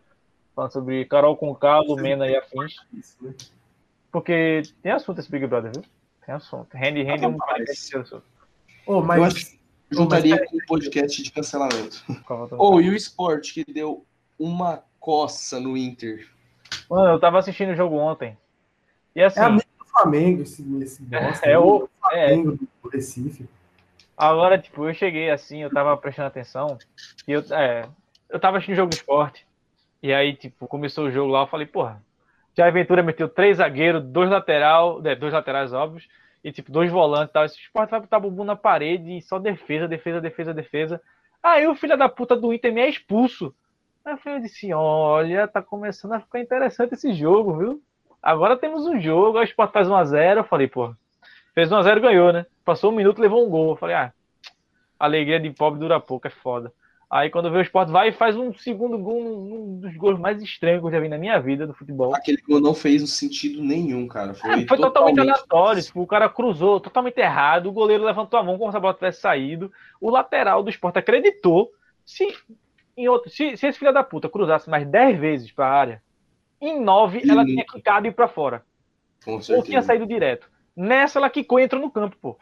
Falando 0.55 0.73
sobre 0.73 1.05
Carol 1.07 1.37
Conká, 1.37 1.81
Lumena 1.81 2.29
e 2.29 2.37
afins. 2.37 2.77
Porque 4.11 4.63
tem 4.83 4.93
assunto 4.93 5.21
esse 5.21 5.31
Big 5.31 5.47
Brother, 5.47 5.73
viu? 5.73 5.85
Tem 6.25 6.35
assunto. 6.35 6.75
Rende, 6.75 7.03
rende 7.03 7.27
um 7.27 7.33
Rapaz. 7.33 7.59
podcast 7.59 7.87
inteiro 7.87 8.07
sobre. 8.07 8.25
Ô, 8.87 8.95
Eu 8.95 9.03
mas 9.03 9.23
acho 9.23 9.47
que 9.47 9.61
juntaria 9.91 10.37
mas 10.37 10.51
com 10.51 10.57
o 10.57 10.67
podcast 10.67 11.23
de 11.23 11.33
cancelamento. 11.33 12.05
Ou 12.59 12.81
e 12.81 12.91
o 12.91 12.95
esporte 12.95 13.55
que 13.55 13.73
deu 13.73 14.05
uma 14.39 14.83
coça 14.99 15.61
no 15.61 15.77
Inter. 15.77 16.29
Mano, 16.89 17.15
eu 17.15 17.21
tava 17.21 17.39
assistindo 17.39 17.73
o 17.73 17.77
jogo 17.77 17.97
ontem. 17.97 18.37
E 19.15 19.23
assim, 19.23 19.41
é 19.41 19.45
amigo 19.45 19.65
do 19.79 19.85
Flamengo, 19.87 20.43
esse, 20.43 20.63
esse 20.83 21.03
bosta. 21.03 21.47
é 21.47 21.51
né? 21.51 21.59
o. 21.59 21.89
É, 22.13 22.29
Flamengo 22.29 22.59
do 22.83 22.89
Recife. 22.89 23.49
Agora, 24.17 24.59
tipo, 24.59 24.87
eu 24.87 24.95
cheguei 24.95 25.31
assim, 25.31 25.63
eu 25.63 25.71
tava 25.71 25.97
prestando 25.97 26.29
atenção, 26.29 26.77
e 27.27 27.33
eu, 27.33 27.43
é, 27.53 27.89
eu 28.29 28.39
tava 28.39 28.59
assistindo 28.59 28.77
jogo 28.77 28.91
de 28.91 28.97
esporte, 28.97 29.47
e 30.03 30.13
aí, 30.13 30.37
tipo, 30.37 30.67
começou 30.69 31.07
o 31.07 31.11
jogo 31.11 31.33
lá, 31.33 31.41
eu 31.43 31.47
falei, 31.47 31.67
porra, 31.67 32.03
Jair 32.57 32.73
Ventura 32.73 33.03
meteu 33.03 33.29
três 33.29 33.59
zagueiros, 33.59 34.05
dois 34.05 34.29
lateral, 34.31 35.01
é, 35.05 35.15
dois 35.15 35.33
laterais 35.33 35.73
óbvios, 35.73 36.09
e 36.43 36.51
tipo, 36.51 36.73
dois 36.73 36.91
volantes 36.91 37.31
e 37.31 37.33
tal, 37.33 37.45
esse 37.45 37.59
esporte 37.59 37.91
vai 37.91 38.01
botar 38.01 38.19
bumbum 38.19 38.45
na 38.45 38.57
parede 38.57 39.17
e 39.17 39.23
só 39.23 39.39
defesa, 39.39 39.87
defesa, 39.87 40.21
defesa, 40.21 40.55
defesa. 40.55 41.01
Aí 41.43 41.67
o 41.67 41.75
filho 41.75 41.97
da 41.97 42.09
puta 42.09 42.37
do 42.37 42.53
Inter 42.53 42.73
me 42.73 42.81
é 42.81 42.89
expulso. 42.89 43.55
Aí 44.05 44.17
eu 44.25 44.33
assim, 44.37 44.73
olha, 44.73 45.47
tá 45.47 45.63
começando 45.63 46.13
a 46.13 46.21
ficar 46.21 46.41
interessante 46.41 46.95
esse 46.95 47.13
jogo, 47.13 47.57
viu? 47.59 47.83
Agora 48.23 48.57
temos 48.57 48.87
um 48.87 49.01
jogo, 49.01 49.39
aí 49.39 49.45
o 49.45 49.49
Sport 49.49 49.73
faz 49.73 49.89
1x0, 49.89 50.39
eu 50.39 50.45
falei, 50.45 50.69
porra, 50.69 50.97
fez 51.55 51.71
1x0 51.71 52.01
ganhou, 52.01 52.33
né? 52.33 52.47
Passou 52.65 52.91
um 52.91 52.97
minuto, 52.97 53.21
levou 53.21 53.47
um 53.47 53.51
gol. 53.51 53.71
Eu 53.71 53.77
falei, 53.77 53.97
ah, 53.97 54.13
alegria 54.99 55.41
de 55.41 55.51
pobre 55.51 55.81
dura 55.81 56.01
pouco, 56.01 56.27
é 56.27 56.31
foda. 56.31 56.73
Aí 57.11 57.29
quando 57.29 57.51
vê 57.51 57.59
o 57.59 57.63
Sport 57.63 57.89
vai 57.89 58.11
e 58.11 58.13
faz 58.13 58.37
um 58.37 58.55
segundo 58.55 58.97
gol, 58.97 59.21
um 59.21 59.81
dos 59.81 59.97
gols 59.97 60.17
mais 60.17 60.41
estranhos 60.41 60.81
que 60.81 60.87
eu 60.87 60.93
já 60.93 61.01
vi 61.01 61.09
na 61.09 61.19
minha 61.19 61.41
vida 61.41 61.67
do 61.67 61.75
futebol. 61.75 62.15
Aquele 62.15 62.41
gol 62.41 62.61
não 62.61 62.73
fez 62.73 63.11
sentido 63.11 63.61
nenhum, 63.61 64.07
cara. 64.07 64.33
Foi, 64.33 64.51
É, 64.51 64.67
foi 64.67 64.79
totalmente 64.79 65.19
aleatório. 65.19 65.83
Tipo, 65.83 66.03
o 66.03 66.07
cara 66.07 66.29
cruzou 66.29 66.79
totalmente 66.79 67.19
errado, 67.19 67.67
o 67.67 67.73
goleiro 67.73 68.05
levantou 68.05 68.39
a 68.39 68.45
mão 68.45 68.57
como 68.57 68.71
se 68.71 68.77
a 68.77 68.81
bola 68.81 68.95
tivesse 68.95 69.21
saído. 69.21 69.73
O 70.01 70.09
lateral 70.09 70.63
do 70.63 70.71
esporte 70.71 71.01
acreditou. 71.01 71.73
Se, 72.07 72.29
em 72.97 73.09
outro, 73.09 73.29
se, 73.29 73.57
se 73.57 73.67
esse 73.67 73.79
filho 73.79 73.93
da 73.93 74.05
puta 74.05 74.29
cruzasse 74.29 74.71
mais 74.71 74.87
10 74.87 75.19
vezes 75.19 75.51
para 75.51 75.67
a 75.67 75.73
área, 75.73 76.03
em 76.61 76.81
9 76.81 77.23
ela 77.29 77.45
tinha 77.45 77.65
quicado 77.65 78.07
e 78.07 78.11
ir 78.11 78.13
para 78.13 78.29
fora. 78.29 78.63
Com 79.25 79.41
Ou 79.53 79.63
tinha 79.65 79.83
saído 79.83 80.07
direto. 80.07 80.49
Nessa 80.77 81.19
ela 81.19 81.29
quicou 81.29 81.59
e 81.59 81.65
entrou 81.65 81.83
no 81.83 81.91
campo, 81.91 82.17
pô. 82.23 82.39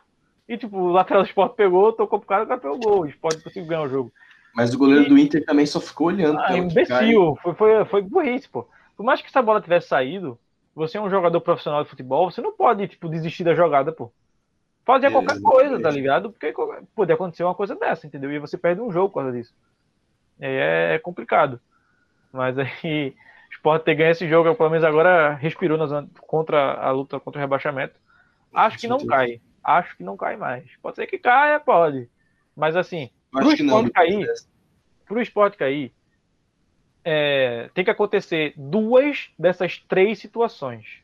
E 0.47 0.59
tipo, 0.59 0.77
o 0.77 0.93
lateral 0.93 1.23
do 1.23 1.27
esporte 1.27 1.57
pegou, 1.57 1.91
tocou 1.93 2.19
pro 2.19 2.29
cara, 2.29 2.45
o 2.45 2.47
cara 2.47 2.61
pegou 2.61 2.77
o 2.77 2.81
gol. 2.81 3.01
O 3.01 3.07
esporte 3.07 3.43
conseguiu 3.43 3.67
ganhar 3.69 3.83
o 3.83 3.89
jogo. 3.89 4.13
Mas 4.59 4.75
o 4.75 4.79
goleiro 4.79 5.09
do 5.09 5.17
Inter 5.17 5.45
também 5.45 5.65
só 5.65 5.81
ficou 5.81 6.09
olhando. 6.09 6.37
Ah, 6.41 6.59
imbecil. 6.59 7.37
Foi, 7.41 7.55
foi, 7.55 7.85
foi 7.85 8.03
burrice, 8.03 8.49
pô. 8.49 8.69
Por 8.97 9.05
mais 9.05 9.23
que 9.23 9.29
essa 9.29 9.41
bola 9.41 9.61
tivesse 9.61 9.87
saído, 9.87 10.37
Você 10.75 10.99
é 10.99 11.01
um 11.01 11.11
jogador 11.11 11.41
profissional 11.41 11.83
de 11.85 11.91
futebol, 11.91 12.31
você 12.31 12.41
não 12.41 12.53
pode, 12.53 12.87
tipo, 12.89 13.09
desistir 13.09 13.45
da 13.45 13.55
jogada, 13.55 13.93
pô. 13.93 14.13
Ser 15.01 15.11
qualquer 15.11 15.41
coisa, 15.43 15.81
tá 15.81 15.91
ligado? 15.91 16.33
Porque 16.33 16.53
pode 16.95 17.13
acontecer 17.13 17.45
uma 17.45 17.55
coisa 17.55 17.77
dessa, 17.77 18.07
entendeu? 18.07 18.33
E 18.33 18.39
você 18.39 18.57
perde 18.57 18.81
um 18.81 18.91
jogo 18.91 19.11
por 19.11 19.21
causa 19.23 19.37
disso. 19.37 19.55
É, 20.41 20.95
é 20.95 20.99
complicado. 20.99 21.61
Mas 22.33 22.57
aí, 22.59 23.15
o 23.51 23.53
Sport 23.53 23.85
ter 23.85 23.95
ganho 23.95 24.11
esse 24.13 24.29
jogo, 24.29 24.55
pelo 24.55 24.71
menos 24.71 24.85
agora 24.85 25.35
respirou 25.35 25.77
nas, 25.79 25.91
contra 26.21 26.75
a 26.75 26.91
luta 26.91 27.21
contra 27.21 27.39
o 27.39 27.43
rebaixamento. 27.43 27.95
Acho 28.55 28.79
que 28.79 28.89
não 28.89 29.05
cai. 29.05 29.41
Acho 29.63 29.97
que 29.97 30.03
não 30.05 30.17
cai 30.17 30.37
mais. 30.37 30.65
Pode 30.81 30.97
ser 30.97 31.07
que 31.07 31.19
caia, 31.19 31.61
pode. 31.61 32.09
Mas 32.57 32.77
assim, 32.77 33.11
pro 33.31 33.53
esporte 33.53 33.91
cair, 33.91 34.27
pro 35.07 35.23
esporte 35.23 35.57
cair, 35.57 35.93
é, 37.05 37.71
tem 37.75 37.85
que 37.85 37.91
acontecer 37.91 38.53
duas 38.57 39.31
dessas 39.39 39.79
três 39.89 40.19
situações. 40.19 41.03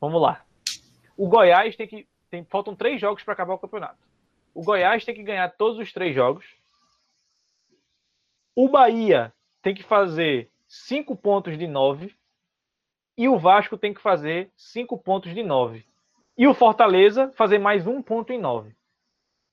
Vamos 0.00 0.20
lá. 0.20 0.44
O 1.16 1.28
Goiás 1.28 1.74
tem 1.76 1.88
que. 1.88 2.06
Tem, 2.30 2.44
faltam 2.44 2.76
três 2.76 3.00
jogos 3.00 3.22
para 3.22 3.32
acabar 3.32 3.54
o 3.54 3.58
campeonato. 3.58 3.98
O 4.54 4.62
Goiás 4.62 5.04
tem 5.04 5.14
que 5.14 5.22
ganhar 5.22 5.48
todos 5.50 5.78
os 5.78 5.92
três 5.92 6.14
jogos. 6.14 6.44
O 8.54 8.68
Bahia 8.68 9.32
tem 9.62 9.74
que 9.74 9.82
fazer 9.82 10.50
cinco 10.68 11.16
pontos 11.16 11.58
de 11.58 11.66
nove. 11.66 12.14
E 13.16 13.28
o 13.28 13.38
Vasco 13.38 13.78
tem 13.78 13.94
que 13.94 14.00
fazer 14.00 14.50
cinco 14.56 14.98
pontos 14.98 15.34
de 15.34 15.42
nove. 15.42 15.86
E 16.36 16.46
o 16.46 16.52
Fortaleza 16.52 17.32
fazer 17.34 17.58
mais 17.58 17.86
um 17.86 18.02
ponto 18.02 18.32
em 18.32 18.38
nove. 18.38 18.75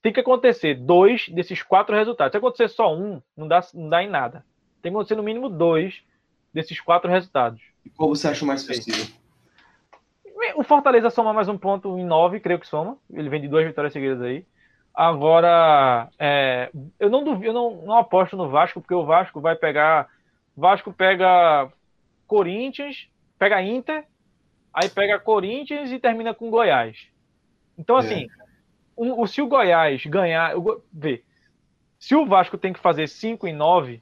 Tem 0.03 0.13
que 0.13 0.19
acontecer 0.19 0.75
dois 0.75 1.27
desses 1.29 1.63
quatro 1.63 1.95
resultados. 1.95 2.33
Se 2.33 2.37
acontecer 2.37 2.67
só 2.67 2.93
um, 2.93 3.19
não 3.35 3.47
dá, 3.47 3.61
não 3.73 3.89
dá 3.89 4.03
em 4.03 4.09
nada 4.09 4.45
tem 4.83 4.91
que 4.91 4.97
acontecer 4.97 5.15
no 5.15 5.23
mínimo 5.23 5.49
dois 5.49 6.03
desses 6.53 6.79
quatro 6.81 7.09
resultados. 7.09 7.61
E 7.85 7.89
qual 7.89 8.09
você 8.09 8.27
acha 8.27 8.45
mais 8.45 8.63
possível? 8.63 9.05
O 10.55 10.63
Fortaleza 10.63 11.09
soma 11.09 11.33
mais 11.33 11.47
um 11.47 11.57
ponto 11.57 11.97
em 11.97 12.05
nove, 12.05 12.41
creio 12.41 12.59
que 12.59 12.67
soma. 12.67 12.97
Ele 13.11 13.29
vem 13.29 13.41
de 13.41 13.47
duas 13.47 13.65
vitórias 13.65 13.93
seguidas 13.93 14.21
aí. 14.21 14.45
Agora, 14.93 16.09
é, 16.19 16.69
eu 16.99 17.09
não 17.09 17.23
duvido, 17.23 17.47
eu 17.47 17.53
não, 17.53 17.81
não 17.85 17.97
aposto 17.97 18.35
no 18.35 18.49
Vasco, 18.49 18.81
porque 18.81 18.93
o 18.93 19.05
Vasco 19.05 19.39
vai 19.39 19.55
pegar. 19.55 20.09
Vasco 20.55 20.91
pega 20.91 21.71
Corinthians, 22.27 23.07
pega 23.39 23.63
Inter, 23.63 24.05
aí 24.71 24.89
pega 24.89 25.17
Corinthians 25.17 25.91
e 25.91 25.97
termina 25.97 26.33
com 26.33 26.51
Goiás. 26.51 27.07
Então, 27.77 27.95
assim, 27.95 28.25
é. 28.25 28.42
O, 28.95 29.21
o, 29.21 29.27
se 29.27 29.41
o 29.41 29.47
Goiás 29.47 30.05
ganhar. 30.05 30.53
Vê, 30.91 31.23
se 31.99 32.15
o 32.15 32.25
Vasco 32.25 32.57
tem 32.57 32.73
que 32.73 32.79
fazer 32.79 33.07
5 33.07 33.47
em 33.47 33.53
9, 33.53 34.01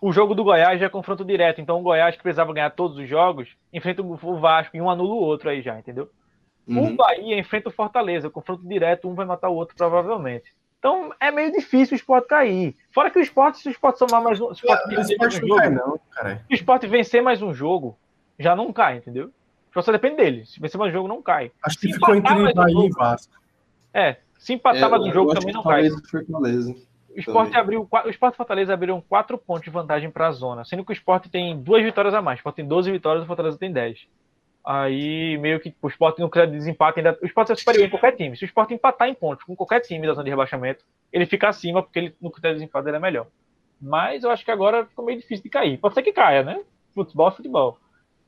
o 0.00 0.12
jogo 0.12 0.34
do 0.34 0.44
Goiás 0.44 0.80
já 0.80 0.86
é 0.86 0.90
confronto 0.90 1.24
direto. 1.24 1.60
Então 1.60 1.78
o 1.78 1.82
Goiás, 1.82 2.16
que 2.16 2.22
precisava 2.22 2.52
ganhar 2.52 2.70
todos 2.70 2.96
os 2.96 3.08
jogos, 3.08 3.56
enfrenta 3.72 4.02
o 4.02 4.38
Vasco 4.38 4.76
e 4.76 4.80
um 4.80 4.90
anula 4.90 5.14
o 5.14 5.18
outro 5.18 5.50
aí 5.50 5.62
já, 5.62 5.78
entendeu? 5.78 6.10
Uhum. 6.66 6.92
O 6.92 6.96
Bahia 6.96 7.38
enfrenta 7.38 7.68
o 7.68 7.72
Fortaleza, 7.72 8.30
confronto 8.30 8.66
direto, 8.66 9.08
um 9.08 9.14
vai 9.14 9.26
matar 9.26 9.48
o 9.48 9.54
outro 9.54 9.74
provavelmente. 9.76 10.54
Então 10.78 11.12
é 11.20 11.30
meio 11.30 11.52
difícil 11.52 11.94
o 11.94 11.96
esporte 11.96 12.28
cair. 12.28 12.74
Fora 12.90 13.10
que 13.10 13.18
o 13.18 13.22
esporte, 13.22 13.58
se 13.58 13.68
o 13.68 13.70
esporte 13.70 13.98
somar 13.98 14.22
mais 14.22 14.40
um. 14.40 14.54
Se 14.54 14.64
o 14.64 14.70
esporte, 14.70 14.94
vencer, 14.94 15.18
mais 15.18 15.34
um 15.34 15.46
jogo, 15.46 15.70
não, 15.70 15.96
se 15.96 16.52
o 16.52 16.54
esporte 16.54 16.86
vencer 16.86 17.22
mais 17.22 17.42
um 17.42 17.52
jogo, 17.52 17.98
já 18.38 18.56
não 18.56 18.72
cai, 18.72 18.96
entendeu? 18.96 19.30
Só 19.72 19.92
depende 19.92 20.16
dele. 20.16 20.46
Se 20.46 20.58
vencer 20.58 20.78
mais 20.78 20.90
um 20.90 20.96
jogo, 20.96 21.08
não 21.08 21.22
cai. 21.22 21.52
Acho 21.62 21.78
que 21.78 21.88
se 21.88 21.94
ficou 21.94 22.14
entre 22.14 22.52
Bahia 22.52 22.76
um 22.76 22.84
e 22.84 22.90
Vasco. 22.90 23.39
É, 23.92 24.16
se 24.38 24.54
empatar 24.54 24.84
é, 24.84 24.88
mais 24.88 25.02
um 25.02 25.12
jogo 25.12 25.34
também 25.34 25.52
não 25.52 25.62
cai. 25.62 25.88
Fortaleza. 25.90 26.74
O 27.14 27.18
esporte 27.18 27.56
abriu, 27.56 27.88
o 27.90 28.08
esporte 28.08 28.36
Fortaleza 28.36 28.72
abriram 28.72 29.00
quatro 29.00 29.36
pontos 29.36 29.64
de 29.64 29.70
vantagem 29.70 30.10
para 30.10 30.28
a 30.28 30.32
zona, 30.32 30.64
sendo 30.64 30.84
que 30.84 30.92
o 30.92 30.94
esporte 30.94 31.28
tem 31.28 31.60
duas 31.60 31.82
vitórias 31.82 32.14
a 32.14 32.22
mais. 32.22 32.38
O 32.38 32.40
esporte 32.40 32.56
tem 32.56 32.66
12 32.66 32.90
vitórias, 32.90 33.24
o 33.24 33.26
Fortaleza 33.26 33.58
tem 33.58 33.72
10. 33.72 34.06
Aí, 34.64 35.36
meio 35.38 35.58
que 35.58 35.74
o 35.82 35.88
esporte 35.88 36.20
não 36.20 36.28
quiser 36.28 36.46
desempate 36.46 37.00
ainda. 37.00 37.18
O 37.20 37.26
esporte 37.26 37.50
é 37.50 37.56
superior 37.56 37.86
em 37.86 37.90
qualquer 37.90 38.12
time. 38.12 38.36
Se 38.36 38.44
o 38.44 38.46
esporte 38.46 38.74
empatar 38.74 39.08
em 39.08 39.14
pontos 39.14 39.44
com 39.44 39.56
qualquer 39.56 39.80
time 39.80 40.06
da 40.06 40.12
zona 40.12 40.24
de 40.24 40.30
rebaixamento, 40.30 40.84
ele 41.12 41.26
fica 41.26 41.48
acima, 41.48 41.82
porque 41.82 41.98
ele, 41.98 42.14
no 42.20 42.30
critério 42.30 42.56
de 42.56 42.60
desempate 42.60 42.88
ele 42.88 42.96
é 42.96 43.00
melhor. 43.00 43.26
Mas 43.80 44.22
eu 44.22 44.30
acho 44.30 44.44
que 44.44 44.50
agora 44.50 44.84
ficou 44.86 45.04
meio 45.04 45.18
difícil 45.18 45.42
de 45.42 45.48
cair. 45.48 45.78
Pode 45.78 45.94
ser 45.94 46.02
que 46.02 46.12
caia, 46.12 46.42
né? 46.42 46.60
Futebol 46.94 47.28
é 47.28 47.32
futebol. 47.32 47.78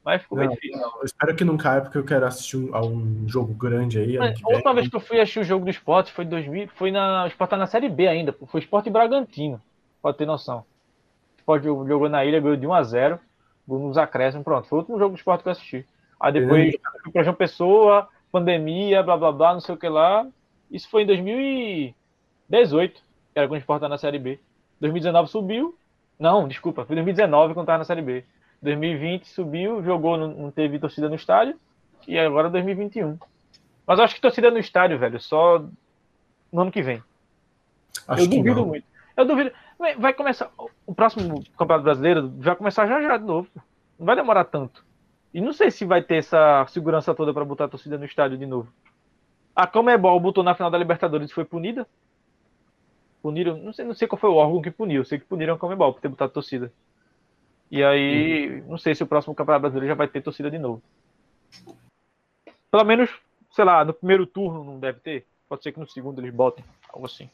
Mas 0.05 0.23
ficou 0.23 0.39
não, 0.39 0.47
bem 0.47 0.55
difícil. 0.55 0.81
Não, 0.81 1.05
espero 1.05 1.37
que 1.37 1.45
não 1.45 1.57
caia, 1.57 1.81
porque 1.81 1.97
eu 1.97 2.05
quero 2.05 2.27
assistir 2.27 2.57
um, 2.57 2.75
a 2.75 2.85
um 2.85 3.25
jogo 3.29 3.55
grande 3.55 3.99
aí. 3.99 4.19
Mas, 4.19 4.41
a 4.43 4.49
última 4.49 4.75
vez 4.75 4.89
que 4.89 4.97
eu 4.97 5.01
fui 5.01 5.21
assistir 5.21 5.41
o 5.41 5.45
jogo 5.45 5.65
do 5.65 5.71
esporte 5.71 6.13
foi 6.13 6.25
em 6.25 6.29
2000, 6.29 6.69
foi 6.75 6.91
na. 6.91 7.25
O 7.25 7.27
esporte 7.29 7.51
tá 7.51 7.57
na 7.57 7.67
Série 7.67 7.89
B 7.89 8.09
ainda, 8.09 8.33
foi 8.47 8.61
Esporte 8.61 8.91
Bragantino, 8.91 9.61
pode 10.01 10.19
ter 10.19 10.27
noção. 10.27 10.59
O 10.59 11.39
esporte 11.39 11.65
jogou 11.65 12.09
na 12.09 12.25
ilha, 12.25 12.41
ganhou 12.41 12.57
de 12.57 12.67
1x0, 12.67 13.19
nos 13.67 13.97
acréscimos, 13.97 14.45
pronto. 14.45 14.67
Foi 14.69 14.79
o 14.79 14.81
último 14.81 14.99
jogo 14.99 15.15
do 15.15 15.19
esporte 15.19 15.43
que 15.43 15.49
eu 15.49 15.53
assisti. 15.53 15.87
Aí 16.19 16.33
depois 16.33 16.77
fui 17.03 17.13
pra 17.13 17.23
João 17.23 17.35
Pessoa, 17.35 18.09
pandemia, 18.31 19.03
blá 19.03 19.17
blá 19.17 19.33
blá, 19.33 19.53
não 19.55 19.61
sei 19.61 19.75
o 19.75 19.79
que 19.79 19.89
lá. 19.89 20.27
Isso 20.71 20.89
foi 20.89 21.03
em 21.03 21.07
2018, 21.07 22.95
que 22.95 23.03
era 23.39 23.47
quando 23.47 23.59
o 23.59 23.61
esporte 23.61 23.83
tá 23.83 23.89
na 23.89 23.99
Série 23.99 24.19
B. 24.19 24.41
2019 24.81 25.31
subiu. 25.31 25.77
Não, 26.19 26.47
desculpa, 26.49 26.85
foi 26.85 26.97
2019 26.97 27.55
quando 27.55 27.67
tava 27.67 27.79
na 27.79 27.85
Série 27.85 28.03
B. 28.03 28.25
2020 28.63 29.29
subiu, 29.29 29.83
jogou, 29.83 30.17
não, 30.17 30.51
teve 30.51 30.79
torcida 30.79 31.09
no 31.09 31.17
estádio. 31.17 31.59
E 32.07 32.19
agora 32.19 32.49
2021. 32.49 33.19
Mas 33.87 33.99
eu 33.99 34.05
acho 34.05 34.15
que 34.15 34.21
torcida 34.21 34.51
no 34.51 34.59
estádio, 34.59 34.99
velho, 34.99 35.21
só 35.21 35.65
no 36.53 36.61
ano 36.61 36.71
que 36.71 36.83
vem. 36.83 37.03
Acho 38.07 38.23
eu 38.23 38.29
duvido 38.29 38.61
não. 38.61 38.67
muito. 38.67 38.87
Eu 39.17 39.25
duvido. 39.27 39.53
Vai 39.99 40.15
começar. 40.15 40.51
O 40.87 40.95
próximo 40.95 41.43
Campeonato 41.59 41.85
Brasileiro 41.85 42.33
vai 42.39 42.57
começar 42.57 42.87
já 42.87 43.03
já 43.03 43.17
de 43.17 43.25
novo. 43.25 43.49
Não 43.99 44.07
vai 44.07 44.17
demorar 44.17 44.45
tanto. 44.45 44.85
E 45.35 45.41
não 45.41 45.53
sei 45.53 45.71
se 45.71 45.85
vai 45.85 46.03
ter 46.03 46.17
essa 46.17 46.65
segurança 46.69 47.15
toda 47.15 47.35
para 47.35 47.45
botar 47.45 47.65
a 47.65 47.69
torcida 47.69 47.99
no 47.99 48.05
estádio 48.05 48.39
de 48.39 48.47
novo. 48.47 48.73
A 49.55 49.67
Comebol 49.67 50.19
botou 50.21 50.45
na 50.45 50.55
final 50.55 50.71
da 50.71 50.79
Libertadores 50.79 51.31
e 51.31 51.35
foi 51.35 51.45
punida. 51.45 51.87
Puniram. 53.21 53.57
Não 53.57 53.73
sei, 53.73 53.85
não 53.85 53.95
sei 53.95 54.07
qual 54.07 54.19
foi 54.19 54.31
o 54.31 54.37
órgão 54.37 54.63
que 54.63 54.71
puniu. 54.71 55.05
Sei 55.05 55.19
que 55.19 55.25
puniram 55.25 55.55
a 55.55 55.59
Comebol 55.59 55.93
por 55.93 56.01
ter 56.01 56.09
botado 56.09 56.33
torcida. 56.33 56.73
E 57.73 57.83
aí, 57.83 58.61
uhum. 58.61 58.73
não 58.73 58.79
sei 58.79 58.95
se 58.95 59.03
o 59.03 59.07
próximo 59.07 59.35
Campeonato 59.35 59.63
Brasileiro 59.63 59.89
já 59.89 59.95
vai 59.95 60.07
ter 60.07 60.21
torcida 60.21 60.51
de 60.51 60.59
novo. 60.59 60.83
Pelo 62.71 62.85
menos, 62.85 63.09
sei 63.51 63.65
lá, 63.65 63.83
no 63.83 63.95
primeiro 63.95 64.27
turno 64.27 64.63
não 64.63 64.79
deve 64.79 65.01
ter. 65.01 65.27
Pode 65.49 65.63
ser 65.63 65.73
que 65.73 65.81
no 65.81 65.89
segundo 65.89 66.21
eles 66.21 66.35
botem, 66.35 66.63
algo 66.93 67.07
assim. 67.07 67.31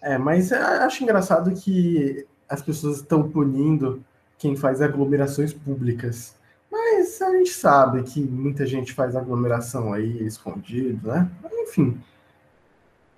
É, 0.00 0.16
mas 0.16 0.52
acho 0.52 1.02
engraçado 1.02 1.52
que 1.52 2.24
as 2.48 2.62
pessoas 2.62 2.98
estão 2.98 3.28
punindo 3.28 4.04
quem 4.38 4.54
faz 4.54 4.80
aglomerações 4.80 5.52
públicas. 5.52 6.38
Mas 6.70 7.20
a 7.22 7.32
gente 7.32 7.50
sabe 7.50 8.04
que 8.04 8.20
muita 8.20 8.64
gente 8.64 8.92
faz 8.92 9.16
aglomeração 9.16 9.92
aí 9.92 10.24
escondido, 10.24 11.08
né? 11.08 11.28
Enfim. 11.52 12.00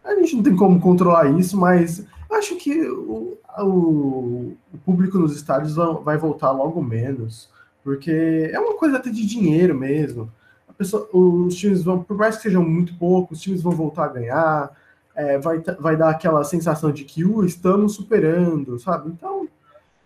A 0.06 0.14
gente 0.14 0.36
não 0.36 0.42
tem 0.42 0.56
como 0.56 0.80
controlar 0.80 1.28
isso, 1.38 1.56
mas 1.56 2.06
acho 2.30 2.56
que 2.56 2.88
o, 2.88 3.36
o, 3.58 4.56
o 4.72 4.78
público 4.84 5.18
nos 5.18 5.34
estádios 5.34 5.74
vai 6.04 6.16
voltar 6.16 6.52
logo 6.52 6.82
menos, 6.82 7.50
porque 7.82 8.50
é 8.52 8.58
uma 8.58 8.74
coisa 8.74 8.96
até 8.96 9.10
de 9.10 9.26
dinheiro 9.26 9.74
mesmo. 9.74 10.30
Pessoa, 10.78 11.08
os 11.12 11.56
times 11.56 11.82
vão, 11.82 12.02
por 12.02 12.16
mais 12.16 12.36
que 12.36 12.42
sejam 12.42 12.62
muito 12.62 12.94
poucos, 12.98 13.38
os 13.38 13.42
times 13.42 13.62
vão 13.62 13.72
voltar 13.72 14.04
a 14.04 14.08
ganhar, 14.08 14.70
é, 15.14 15.38
vai, 15.38 15.58
vai 15.80 15.96
dar 15.96 16.10
aquela 16.10 16.44
sensação 16.44 16.92
de 16.92 17.04
que 17.04 17.24
uh, 17.24 17.44
estamos 17.44 17.94
superando, 17.94 18.78
sabe? 18.78 19.08
Então, 19.08 19.48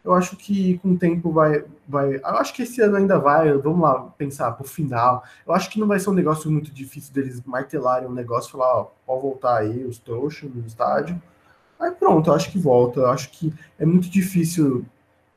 eu 0.05 0.15
acho 0.15 0.37
que 0.37 0.79
com 0.79 0.93
o 0.93 0.99
tempo 0.99 1.31
vai, 1.31 1.65
vai. 1.87 2.17
Eu 2.17 2.37
acho 2.37 2.55
que 2.55 2.63
esse 2.63 2.81
ano 2.81 2.97
ainda 2.97 3.19
vai. 3.19 3.53
Vamos 3.59 3.81
lá 3.81 4.01
pensar 4.17 4.53
pro 4.53 4.67
final. 4.67 5.23
Eu 5.47 5.53
acho 5.53 5.69
que 5.71 5.79
não 5.79 5.87
vai 5.87 6.01
ser 6.01 6.11
um 6.11 6.15
negócio 6.15 6.51
muito 6.51 6.73
difícil 6.73 7.13
deles 7.13 7.43
martelarem 7.45 8.09
um 8.09 8.13
negócio 8.13 8.49
e 8.49 8.53
falar, 8.53 8.81
ó, 8.81 8.91
pode 9.07 9.23
voltar 9.23 9.59
aí 9.59 9.85
os 9.85 9.99
trouxas 9.99 10.51
no 10.55 10.67
estádio. 10.67 11.21
Aí 11.79 11.91
pronto, 11.91 12.31
eu 12.31 12.35
acho 12.35 12.51
que 12.51 12.59
volta. 12.59 13.01
Eu 13.01 13.11
acho 13.11 13.31
que 13.31 13.53
é 13.79 13.85
muito 13.85 14.09
difícil 14.09 14.87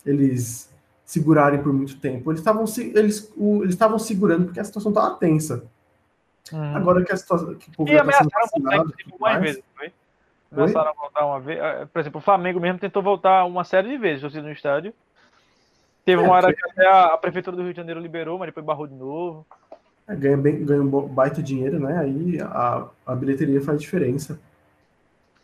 eles 0.06 0.72
segurarem 1.04 1.62
por 1.62 1.74
muito 1.74 2.00
tempo. 2.00 2.32
Eles 2.32 2.40
estavam 2.40 2.64
eles, 2.78 3.32
eles 3.38 3.74
estavam 3.74 4.00
segurando 4.00 4.46
porque 4.46 4.60
a 4.62 4.64
situação 4.64 4.92
estava 4.92 5.16
tensa. 5.16 5.66
Hum. 6.52 6.76
Agora 6.76 7.04
que 7.04 7.12
a 7.12 7.18
situação 7.18 7.54
que 7.56 7.70
o 7.70 7.74
povo 7.74 7.92
e 7.92 7.96
tá 7.96 8.02
ameaçaram 8.02 8.48
voltar, 8.58 8.96
tipo, 8.96 9.20
mais 9.20 9.42
vezes, 9.42 9.64
foi? 9.76 9.92
Ameaçaram 10.54 10.92
a 10.92 10.94
voltar 10.94 11.26
uma 11.26 11.40
vez. 11.40 11.60
É, 11.60 11.86
por 11.86 12.00
exemplo, 12.00 12.20
o 12.20 12.24
Flamengo 12.24 12.60
mesmo 12.60 12.80
tentou 12.80 13.02
voltar 13.02 13.44
uma 13.46 13.64
série 13.64 13.90
de 13.90 13.98
vezes, 13.98 14.22
você 14.22 14.42
no 14.42 14.52
estádio. 14.52 14.94
Teve 16.06 16.22
é, 16.22 16.26
uma 16.26 16.36
hora 16.36 16.54
que 16.54 16.64
até 16.70 16.86
a, 16.86 17.06
a, 17.14 17.18
prefeitura 17.18 17.56
do 17.56 17.64
Rio 17.64 17.74
de 17.74 17.78
Janeiro 17.78 18.00
liberou, 18.00 18.38
mas 18.38 18.48
depois 18.48 18.66
barrou 18.66 18.88
de 18.88 18.94
novo. 18.94 19.46
É, 20.08 20.16
ganha, 20.16 20.38
bem, 20.38 20.64
ganha 20.64 20.82
um 20.82 21.08
baita 21.08 21.42
dinheiro, 21.42 21.80
né? 21.80 22.00
Aí 22.00 22.40
a, 22.42 22.88
a 23.06 23.16
bilheteria 23.16 23.62
faz 23.62 23.82
diferença. 23.82 24.40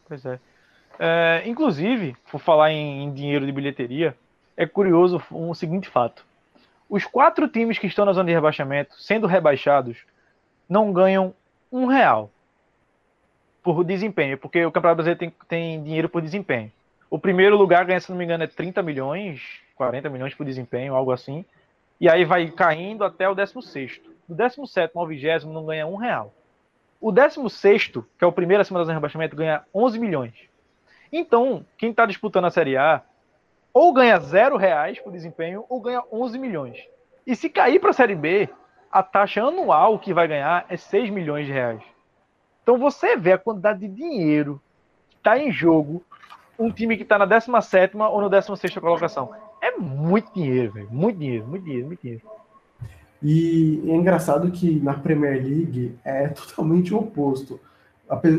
Pois 0.07 0.25
é. 0.25 0.39
É, 0.99 1.43
inclusive, 1.45 2.15
por 2.29 2.39
falar 2.39 2.71
em, 2.71 3.03
em 3.03 3.13
dinheiro 3.13 3.45
de 3.45 3.51
bilheteria, 3.51 4.15
é 4.57 4.65
curioso 4.65 5.21
um 5.31 5.53
seguinte 5.53 5.87
fato. 5.87 6.25
Os 6.89 7.05
quatro 7.05 7.47
times 7.47 7.77
que 7.77 7.87
estão 7.87 8.03
na 8.03 8.13
zona 8.13 8.27
de 8.27 8.33
rebaixamento, 8.33 8.95
sendo 9.01 9.27
rebaixados, 9.27 9.97
não 10.67 10.91
ganham 10.91 11.33
um 11.71 11.85
real 11.85 12.29
por 13.63 13.83
desempenho, 13.83 14.37
porque 14.37 14.65
o 14.65 14.71
Campeonato 14.71 15.03
Brasileiro 15.03 15.19
tem, 15.19 15.33
tem 15.47 15.83
dinheiro 15.83 16.09
por 16.09 16.21
desempenho. 16.21 16.71
O 17.09 17.17
primeiro 17.17 17.57
lugar 17.57 17.85
ganha, 17.85 17.99
se 17.99 18.09
não 18.09 18.17
me 18.17 18.23
engano, 18.23 18.43
é 18.43 18.47
30 18.47 18.81
milhões, 18.83 19.41
40 19.75 20.09
milhões 20.09 20.33
por 20.35 20.45
desempenho, 20.45 20.95
algo 20.95 21.11
assim. 21.11 21.43
E 21.99 22.09
aí 22.09 22.23
vai 22.23 22.49
caindo 22.49 23.03
até 23.03 23.27
o 23.27 23.35
16. 23.35 23.99
Do 24.27 24.35
17 24.35 24.91
ao 24.95 25.07
20 25.07 25.45
não 25.45 25.65
ganha 25.65 25.87
um 25.87 25.95
real. 25.95 26.33
O 27.01 27.11
16, 27.11 27.87
que 27.87 28.23
é 28.23 28.27
o 28.27 28.31
primeiro 28.31 28.61
acima 28.61 28.79
da 28.79 28.85
zona 28.85 28.93
de 28.93 28.97
rebaixamento, 28.97 29.35
ganha 29.35 29.63
11 29.73 29.99
milhões. 29.99 30.33
Então, 31.11 31.65
quem 31.77 31.89
está 31.89 32.05
disputando 32.05 32.45
a 32.45 32.51
Série 32.51 32.77
A 32.77 33.01
ou 33.73 33.93
ganha 33.93 34.19
zero 34.19 34.57
reais 34.57 34.99
por 34.99 35.11
desempenho 35.11 35.65
ou 35.69 35.79
ganha 35.79 36.03
11 36.11 36.37
milhões. 36.37 36.77
E 37.25 37.35
se 37.35 37.49
cair 37.49 37.79
para 37.79 37.91
a 37.91 37.93
Série 37.93 38.15
B, 38.15 38.49
a 38.91 39.01
taxa 39.01 39.43
anual 39.43 39.97
que 39.99 40.13
vai 40.13 40.27
ganhar 40.27 40.65
é 40.69 40.77
6 40.77 41.09
milhões 41.09 41.45
de 41.45 41.51
reais. 41.51 41.81
Então 42.69 42.77
você 42.77 43.17
vê 43.17 43.31
a 43.31 43.37
quantidade 43.39 43.79
de 43.79 43.87
dinheiro 43.87 44.61
que 45.09 45.15
está 45.15 45.39
em 45.39 45.51
jogo 45.51 46.03
um 46.59 46.69
time 46.69 46.95
que 46.95 47.01
está 47.01 47.17
na 47.17 47.25
17 47.25 47.97
ou 47.97 48.21
no 48.21 48.29
16 48.29 48.75
colocação. 48.75 49.31
É 49.59 49.75
muito 49.75 50.31
dinheiro, 50.35 50.73
velho. 50.73 50.87
Muito 50.91 51.17
dinheiro, 51.17 51.47
muito 51.47 51.63
dinheiro, 51.63 51.87
muito 51.87 51.99
dinheiro. 51.99 52.21
E 53.23 53.81
é 53.87 53.95
engraçado 53.95 54.51
que 54.51 54.79
na 54.81 54.93
Premier 54.93 55.43
League 55.43 55.97
é 56.05 56.27
totalmente 56.29 56.93
o 56.93 56.99
oposto. 56.99 57.59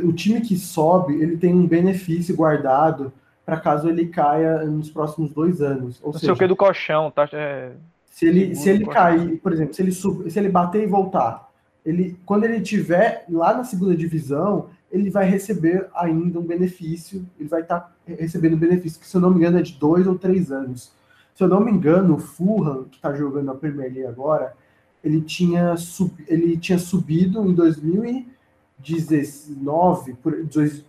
O 0.04 0.12
time 0.12 0.40
que 0.40 0.56
sobe, 0.56 1.20
ele 1.20 1.36
tem 1.36 1.52
um 1.52 1.66
benefício 1.66 2.36
guardado 2.36 3.12
para 3.44 3.58
caso 3.58 3.88
ele 3.88 4.06
caia 4.06 4.58
nos 4.58 4.92
próximos 4.92 5.32
dois 5.32 5.60
anos. 5.60 5.98
Ou 6.04 6.12
Não 6.12 6.20
seja, 6.20 6.26
sei 6.26 6.34
o 6.34 6.38
que 6.38 6.46
do 6.46 6.54
colchão, 6.54 7.10
tá? 7.10 7.28
É... 7.32 7.72
Se 8.04 8.28
ele, 8.28 8.54
se 8.54 8.70
ele 8.70 8.86
cair, 8.86 9.40
por 9.40 9.52
exemplo, 9.52 9.74
se 9.74 9.82
ele, 9.82 9.90
sub, 9.90 10.30
se 10.30 10.38
ele 10.38 10.48
bater 10.48 10.84
e 10.84 10.86
voltar, 10.86 11.49
ele, 11.84 12.16
quando 12.26 12.44
ele 12.44 12.58
estiver 12.58 13.24
lá 13.28 13.56
na 13.56 13.64
segunda 13.64 13.96
divisão, 13.96 14.68
ele 14.90 15.10
vai 15.10 15.28
receber 15.28 15.88
ainda 15.94 16.38
um 16.38 16.44
benefício, 16.44 17.26
ele 17.38 17.48
vai 17.48 17.62
estar 17.62 17.80
tá 17.80 17.90
recebendo 18.06 18.56
benefício, 18.56 19.00
que 19.00 19.06
se 19.06 19.16
eu 19.16 19.20
não 19.20 19.30
me 19.30 19.36
engano 19.36 19.58
é 19.58 19.62
de 19.62 19.74
dois 19.74 20.06
ou 20.06 20.18
três 20.18 20.52
anos. 20.52 20.92
Se 21.34 21.44
eu 21.44 21.48
não 21.48 21.60
me 21.60 21.70
engano, 21.70 22.16
o 22.16 22.18
Fulham, 22.18 22.84
que 22.84 22.96
está 22.96 23.14
jogando 23.14 23.46
na 23.46 23.54
Premier 23.54 23.92
League 23.92 24.06
agora, 24.06 24.54
ele 25.02 25.22
tinha, 25.22 25.74
sub, 25.76 26.12
ele 26.28 26.58
tinha 26.58 26.78
subido 26.78 27.46
em 27.46 27.54
2019, 27.54 30.14
por, 30.14 30.44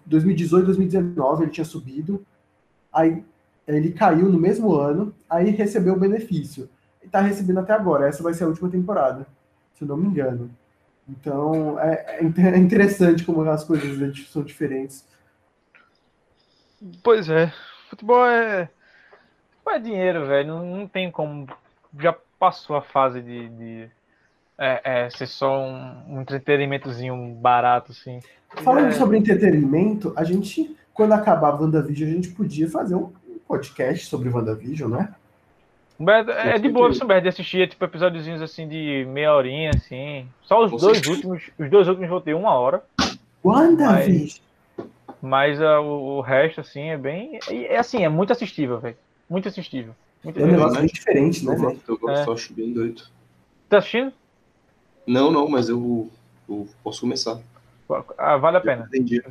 2018, 0.06 0.66
2019, 0.66 1.44
ele 1.44 1.52
tinha 1.52 1.64
subido, 1.64 2.26
aí 2.92 3.24
ele 3.68 3.92
caiu 3.92 4.28
no 4.28 4.40
mesmo 4.40 4.74
ano, 4.76 5.14
aí 5.30 5.52
recebeu 5.52 5.94
o 5.94 6.00
benefício. 6.00 6.68
E 7.02 7.06
está 7.06 7.22
recebendo 7.22 7.60
até 7.60 7.72
agora, 7.74 8.08
essa 8.08 8.22
vai 8.22 8.34
ser 8.34 8.44
a 8.44 8.48
última 8.48 8.70
temporada, 8.70 9.26
se 9.76 9.84
eu 9.84 9.88
não 9.88 9.96
me 9.96 10.08
engano. 10.08 10.52
Então, 11.12 11.78
é, 11.80 12.20
é, 12.20 12.50
é 12.54 12.58
interessante 12.58 13.26
como 13.26 13.42
as 13.50 13.64
coisas 13.64 14.28
são 14.30 14.44
diferentes. 14.44 15.06
Pois 17.04 17.30
é. 17.30 17.54
Futebol 17.90 18.26
é. 18.26 18.70
Futebol 19.58 19.74
é 19.74 19.80
dinheiro, 19.80 20.26
velho. 20.26 20.48
Não, 20.48 20.78
não 20.78 20.88
tem 20.88 21.12
como. 21.12 21.48
Já 22.00 22.16
passou 22.40 22.76
a 22.76 22.82
fase 22.82 23.22
de, 23.22 23.50
de 23.50 23.90
é, 24.58 24.82
é, 25.06 25.10
ser 25.10 25.28
só 25.28 25.60
um, 25.60 26.16
um 26.16 26.22
entretenimentozinho 26.22 27.36
barato, 27.36 27.92
assim. 27.92 28.22
Falando 28.64 28.88
é... 28.88 28.92
sobre 28.92 29.18
entretenimento, 29.18 30.14
a 30.16 30.24
gente, 30.24 30.76
quando 30.94 31.12
acabar 31.12 31.50
a 31.50 31.56
WandaVision, 31.56 32.10
a 32.10 32.14
gente 32.14 32.30
podia 32.30 32.70
fazer 32.70 32.96
um 32.96 33.12
podcast 33.48 34.06
sobre 34.06 34.30
WandaVision, 34.30 34.90
né? 34.90 35.14
Humberto, 36.02 36.32
é 36.32 36.58
de 36.58 36.68
boa, 36.68 36.90
Humberto, 36.90 37.22
de 37.22 37.30
assistir 37.30 37.70
tipo, 37.70 37.86
episódiozinhos 37.86 38.42
assim 38.42 38.68
de 38.68 39.06
meia 39.08 39.36
horinha, 39.36 39.70
assim. 39.70 40.28
Só 40.42 40.66
os 40.66 40.72
dois 40.82 41.06
últimos, 41.06 41.44
os 41.60 41.70
dois 41.70 41.88
últimos 41.88 42.10
vou 42.10 42.20
ter 42.20 42.34
uma 42.34 42.56
hora. 42.56 42.84
WandaVision! 43.46 44.42
Mas, 45.22 45.60
mas 45.60 45.62
uh, 45.62 45.80
o, 45.84 46.18
o, 46.18 46.22
resto, 46.22 46.62
assim, 46.62 46.90
é 46.90 46.98
bem. 46.98 47.40
É, 47.48 47.76
é 47.76 47.78
assim, 47.78 48.04
é 48.04 48.10
muito 48.10 48.34
assistível, 48.34 48.80
velho. 48.80 48.98
Muito 49.30 49.48
assistível. 49.48 49.94
Muito 50.24 50.40
é 50.40 50.44
um 50.44 50.48
negócio 50.48 50.80
bem 50.80 50.88
diferente, 50.88 51.46
né, 51.46 51.56
velho? 51.56 51.80
Eu 51.88 51.98
gosto, 52.00 52.32
é. 52.32 52.34
acho 52.34 52.54
bem 52.54 52.74
doido. 52.74 53.04
Tá 53.70 53.78
assistindo? 53.78 54.12
Não, 55.06 55.30
não, 55.30 55.48
mas 55.48 55.70
eu, 55.70 56.10
eu 56.50 56.68
posso 56.84 57.02
começar. 57.02 57.40
Ah, 58.18 58.38
vale 58.38 58.58
a 58.58 58.62
pena. 58.62 58.86
Entendi. 58.88 59.22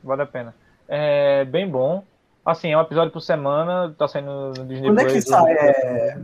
Vale 0.00 0.22
a 0.22 0.26
pena. 0.26 0.54
É 0.86 1.44
bem 1.44 1.68
bom. 1.68 2.04
Assim, 2.44 2.72
é 2.72 2.78
um 2.78 2.80
episódio 2.80 3.12
por 3.12 3.20
semana, 3.20 3.94
tá 3.96 4.08
saindo 4.08 4.52
no 4.56 4.66
Disney 4.66 4.88
Quando 4.88 5.00
é 5.00 5.04
que 5.04 5.20
sai? 5.20 5.52
É... 5.52 6.20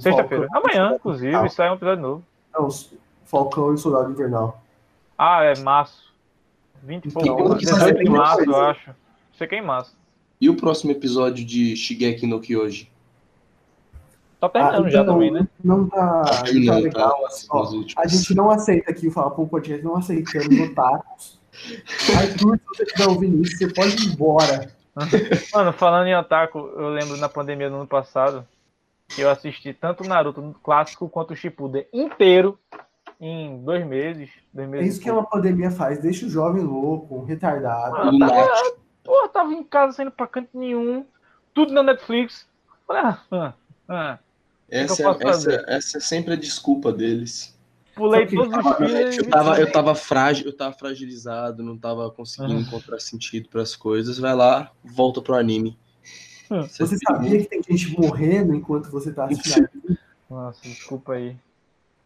Sexta-feira. 0.00 0.48
Amanhã, 0.52 0.94
inclusive, 0.94 1.34
ah. 1.34 1.48
sai 1.48 1.70
um 1.70 1.74
episódio 1.74 2.02
novo. 2.02 2.24
Não, 2.52 2.68
Falcão 3.24 3.70
e 3.70 3.74
o 3.74 3.78
Soldado 3.78 4.10
Invernal. 4.10 4.60
Ah, 5.16 5.44
é 5.44 5.58
março. 5.58 6.12
20 6.82 7.04
e 7.04 7.08
então, 7.08 7.36
pouco. 7.36 7.54
18 7.56 8.04
de 8.04 8.10
março, 8.10 8.44
eu 8.44 8.56
acho. 8.56 8.90
Você 9.36 9.46
quer 9.46 9.56
em 9.56 9.64
março. 9.64 9.96
E 10.40 10.48
o 10.48 10.56
próximo 10.56 10.92
episódio 10.92 11.44
de 11.44 11.76
Shigeki 11.76 12.26
no 12.26 12.40
Kyoji? 12.40 12.90
Tá 14.40 14.48
terminando 14.48 14.86
ah, 14.86 14.90
já 14.90 15.02
então, 15.02 15.14
também, 15.14 15.32
né? 15.32 15.48
Não 15.62 15.88
tá, 15.88 16.22
tá, 16.22 16.52
não 16.52 16.66
tá 16.66 16.78
legal. 16.78 17.26
Assim, 17.26 17.46
ó, 17.50 17.84
a 17.96 18.06
gente 18.06 18.34
não 18.34 18.50
aceita 18.50 18.92
aqui 18.92 19.08
o 19.08 19.10
Fala 19.10 19.32
Pô 19.32 19.46
Podcast, 19.46 19.84
não 19.84 19.96
aceitamos 19.96 20.60
otakus. 20.60 21.38
Arthur, 22.16 22.56
se 22.56 22.64
você 22.68 22.82
estiver 22.84 23.08
ouvindo 23.08 23.42
isso, 23.42 23.58
você 23.58 23.72
pode 23.72 23.96
ir 23.96 24.12
embora. 24.12 24.77
Mano, 25.54 25.72
falando 25.72 26.06
em 26.06 26.16
otaku, 26.16 26.58
eu 26.58 26.88
lembro 26.88 27.16
na 27.16 27.28
pandemia 27.28 27.68
do 27.68 27.76
ano 27.76 27.86
passado 27.86 28.46
que 29.08 29.22
eu 29.22 29.30
assisti 29.30 29.72
tanto 29.72 30.04
o 30.04 30.06
Naruto 30.06 30.54
clássico 30.62 31.08
quanto 31.08 31.32
o 31.32 31.36
Shippuden 31.36 31.86
inteiro 31.92 32.58
em 33.20 33.62
dois 33.64 33.86
meses. 33.86 34.30
Dois 34.52 34.68
meses 34.68 34.86
é 34.86 34.88
isso 34.88 35.00
que 35.00 35.10
uma 35.10 35.24
pandemia 35.24 35.70
faz, 35.70 36.00
deixa 36.00 36.26
o 36.26 36.30
jovem 36.30 36.62
louco, 36.62 37.24
retardado. 37.24 37.96
Ah, 37.96 38.28
tá, 38.28 38.72
porra, 39.02 39.28
tava 39.28 39.52
em 39.52 39.64
casa 39.64 39.94
saindo 39.94 40.10
pra 40.10 40.26
canto 40.26 40.50
nenhum, 40.54 41.04
tudo 41.54 41.72
na 41.72 41.82
Netflix. 41.82 42.46
Ah, 42.88 43.18
ah, 43.30 43.52
ah. 43.88 44.18
Essa, 44.70 45.02
é, 45.02 45.28
essa, 45.28 45.64
essa 45.66 45.98
é 45.98 46.00
sempre 46.00 46.34
a 46.34 46.36
desculpa 46.36 46.92
deles. 46.92 47.57
Pulei 47.98 48.26
todos 48.26 48.54
os 48.54 48.76
filmes. 48.76 49.18
Eu 49.18 49.28
tava, 49.28 49.60
eu 49.60 49.72
tava 49.72 49.94
frágil, 49.94 50.46
eu 50.46 50.56
tava 50.56 50.72
fragilizado, 50.72 51.62
não 51.62 51.76
tava 51.76 52.10
conseguindo 52.10 52.54
ah. 52.54 52.60
encontrar 52.60 53.00
sentido 53.00 53.48
para 53.48 53.60
as 53.60 53.74
coisas. 53.74 54.18
Vai 54.18 54.34
lá, 54.34 54.70
volta 54.84 55.20
pro 55.20 55.34
anime. 55.34 55.76
Hum. 56.50 56.62
Você, 56.62 56.86
você 56.86 56.96
sabia 56.98 57.38
que 57.38 57.48
tem 57.48 57.62
gente 57.62 57.98
morrendo 58.00 58.54
enquanto 58.54 58.90
você 58.90 59.12
tá 59.12 59.24
assistindo? 59.24 59.68
Nossa, 60.30 60.60
desculpa 60.62 61.14
aí. 61.14 61.36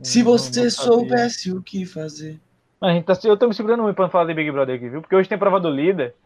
Se 0.00 0.22
você 0.22 0.70
soubesse 0.70 1.52
o 1.52 1.62
que 1.62 1.84
fazer. 1.84 2.40
A 2.80 2.92
gente 2.92 3.04
tá, 3.04 3.16
eu 3.24 3.36
tô 3.36 3.46
me 3.46 3.54
segurando 3.54 3.84
muito 3.84 3.94
pra 3.94 4.08
falar 4.08 4.24
de 4.24 4.34
Big 4.34 4.50
Brother 4.50 4.74
aqui, 4.74 4.88
viu? 4.88 5.00
Porque 5.00 5.14
hoje 5.14 5.28
tem 5.28 5.38
prova 5.38 5.60
do 5.60 5.70
líder. 5.70 6.16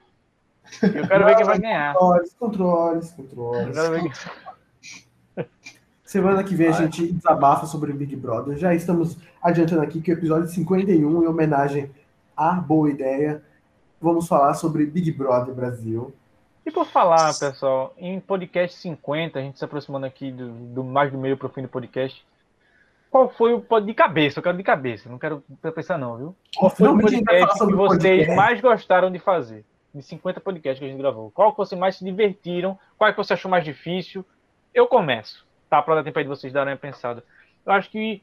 eu 0.83 1.07
quero 1.07 1.27
ver 1.27 1.37
quem 1.37 1.45
vai 1.45 1.59
ganhar. 1.59 1.93
Controles, 1.95 2.35
controles, 2.39 3.11
controles. 3.11 3.67
Eu 3.67 3.73
quero 3.75 3.91
ver 3.91 4.03
quem... 4.03 5.67
Semana 6.07 6.45
que 6.45 6.55
vem 6.55 6.69
a 6.69 6.73
gente 6.73 7.13
desabafa 7.13 7.67
sobre 7.67 7.91
o 7.91 7.95
Big 7.95 8.15
Brother. 8.15 8.57
Já 8.57 8.73
estamos 8.73 9.19
adiantando 9.43 9.83
aqui 9.83 10.01
que 10.01 10.13
o 10.13 10.15
episódio 10.15 10.47
51, 10.47 11.25
em 11.25 11.27
homenagem 11.27 11.91
à 12.37 12.53
Boa 12.53 12.89
Ideia, 12.89 13.43
vamos 14.01 14.29
falar 14.29 14.55
sobre 14.55 14.87
Big 14.87 15.11
Brother 15.11 15.53
Brasil. 15.53 16.15
E 16.65 16.71
por 16.71 16.87
falar, 16.87 17.37
pessoal, 17.37 17.93
em 17.99 18.21
podcast 18.21 18.79
50, 18.79 19.37
a 19.37 19.43
gente 19.43 19.59
se 19.59 19.65
aproximando 19.65 20.07
aqui 20.07 20.31
do, 20.31 20.49
do 20.49 20.85
mais 20.85 21.11
do 21.11 21.19
meio 21.19 21.37
pro 21.37 21.49
fim 21.49 21.63
do 21.63 21.69
podcast. 21.69 22.25
Qual 23.11 23.29
foi 23.29 23.53
o 23.53 23.61
pod 23.61 23.85
de 23.85 23.93
cabeça? 23.93 24.39
Eu 24.39 24.45
quero 24.45 24.57
de 24.57 24.63
cabeça, 24.63 25.09
não 25.09 25.19
quero 25.19 25.43
pensar 25.75 25.99
não, 25.99 26.17
viu? 26.17 26.37
Qual 26.57 26.71
foi 26.71 26.89
o 26.89 26.99
podcast 27.01 27.59
que 27.59 27.75
vocês 27.75 28.27
podcast. 28.27 28.37
mais 28.37 28.61
gostaram 28.61 29.11
de 29.11 29.19
fazer? 29.19 29.65
De 29.93 30.03
50 30.03 30.41
podcasts 30.41 30.79
que 30.79 30.85
a 30.85 30.89
gente 30.89 30.99
gravou. 30.99 31.33
Qual 31.33 31.51
que 31.51 31.59
vocês 31.59 31.79
mais 31.79 31.97
se 31.97 32.05
divertiram? 32.05 32.79
Qual 32.97 33.11
que 33.11 33.19
você 33.19 33.33
achou 33.33 33.51
mais 33.51 33.65
difícil? 33.65 34.25
Eu 34.73 34.87
começo 34.87 35.46
tá 35.69 35.83
para 35.83 35.97
dar 35.97 36.05
tempo 36.05 36.19
aí 36.19 36.25
de 36.25 36.29
vocês 36.29 36.53
darem 36.53 36.73
uma 36.73 36.79
pensada. 36.79 37.23
Eu 37.65 37.73
acho 37.73 37.91
que 37.91 38.23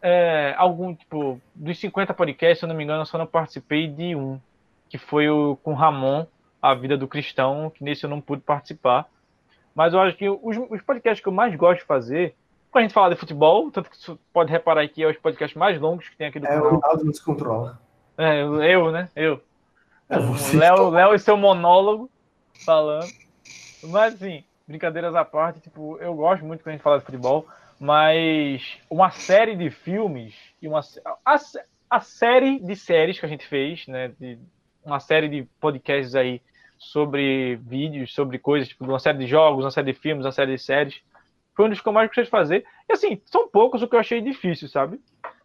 é, 0.00 0.54
algum, 0.58 0.94
tipo, 0.94 1.40
dos 1.54 1.78
50 1.78 2.12
podcasts, 2.12 2.58
se 2.58 2.64
eu 2.64 2.68
não 2.68 2.74
me 2.74 2.82
engano, 2.82 3.02
eu 3.02 3.06
só 3.06 3.16
não 3.16 3.26
participei 3.26 3.86
de 3.86 4.16
um, 4.16 4.40
que 4.88 4.98
foi 4.98 5.30
o 5.30 5.56
com 5.62 5.74
Ramon, 5.74 6.26
A 6.60 6.74
Vida 6.74 6.96
do 6.96 7.06
Cristão, 7.06 7.70
que 7.70 7.84
nesse 7.84 8.04
eu 8.04 8.10
não 8.10 8.20
pude 8.20 8.42
participar. 8.42 9.06
Mas 9.74 9.94
eu 9.94 10.00
acho 10.00 10.16
que 10.16 10.28
os, 10.28 10.56
os 10.68 10.82
podcasts 10.82 11.22
que 11.22 11.28
eu 11.28 11.32
mais 11.32 11.54
gosto 11.54 11.80
de 11.80 11.86
fazer, 11.86 12.34
quando 12.70 12.82
a 12.82 12.86
gente 12.86 12.94
fala 12.94 13.14
de 13.14 13.20
futebol, 13.20 13.70
tanto 13.70 13.88
que 13.88 13.96
você 13.96 14.18
pode 14.32 14.50
reparar 14.50 14.86
que 14.88 15.02
é 15.02 15.08
os 15.08 15.16
podcasts 15.16 15.56
mais 15.56 15.80
longos 15.80 16.08
que 16.08 16.16
tem 16.16 16.26
aqui 16.26 16.40
do 16.40 16.46
é, 16.46 16.48
canal. 16.48 16.80
É, 16.84 16.96
o 16.96 17.04
nos 17.04 17.20
controla. 17.20 17.80
É, 18.18 18.42
eu, 18.42 18.90
né? 18.90 19.08
Eu. 19.14 19.40
É, 20.10 20.16
Léo, 20.56 20.90
Léo 20.90 21.14
e 21.14 21.18
seu 21.18 21.36
monólogo 21.36 22.10
falando. 22.66 23.06
Mas, 23.84 24.14
assim, 24.14 24.44
brincadeiras 24.72 25.14
à 25.14 25.24
parte, 25.24 25.60
tipo, 25.60 25.98
eu 25.98 26.14
gosto 26.14 26.44
muito 26.44 26.62
quando 26.62 26.68
a 26.68 26.72
gente 26.72 26.82
fala 26.82 26.98
de 26.98 27.04
futebol, 27.04 27.46
mas 27.78 28.78
uma 28.88 29.10
série 29.10 29.54
de 29.54 29.70
filmes 29.70 30.34
e 30.60 30.66
uma 30.66 30.80
a, 31.24 31.36
a 31.90 32.00
série 32.00 32.58
de 32.58 32.74
séries 32.74 33.20
que 33.20 33.26
a 33.26 33.28
gente 33.28 33.46
fez, 33.46 33.86
né, 33.86 34.12
de 34.18 34.38
uma 34.84 34.98
série 34.98 35.28
de 35.28 35.42
podcasts 35.60 36.14
aí 36.14 36.40
sobre 36.78 37.56
vídeos, 37.56 38.14
sobre 38.14 38.38
coisas, 38.38 38.68
tipo, 38.68 38.84
uma 38.84 38.98
série 38.98 39.18
de 39.18 39.26
jogos, 39.26 39.64
uma 39.64 39.70
série 39.70 39.92
de 39.92 39.98
filmes, 39.98 40.24
uma 40.24 40.32
série 40.32 40.56
de 40.56 40.62
séries, 40.62 41.00
foi 41.54 41.66
um 41.66 41.68
dos 41.68 41.80
que 41.80 41.88
eu 41.88 41.92
mais 41.92 42.08
gostei 42.08 42.24
de 42.24 42.30
fazer. 42.30 42.64
E 42.88 42.92
assim, 42.92 43.20
são 43.26 43.46
poucos 43.48 43.82
o 43.82 43.88
que 43.88 43.94
eu 43.94 44.00
achei 44.00 44.20
difícil, 44.20 44.68
sabe? 44.68 44.98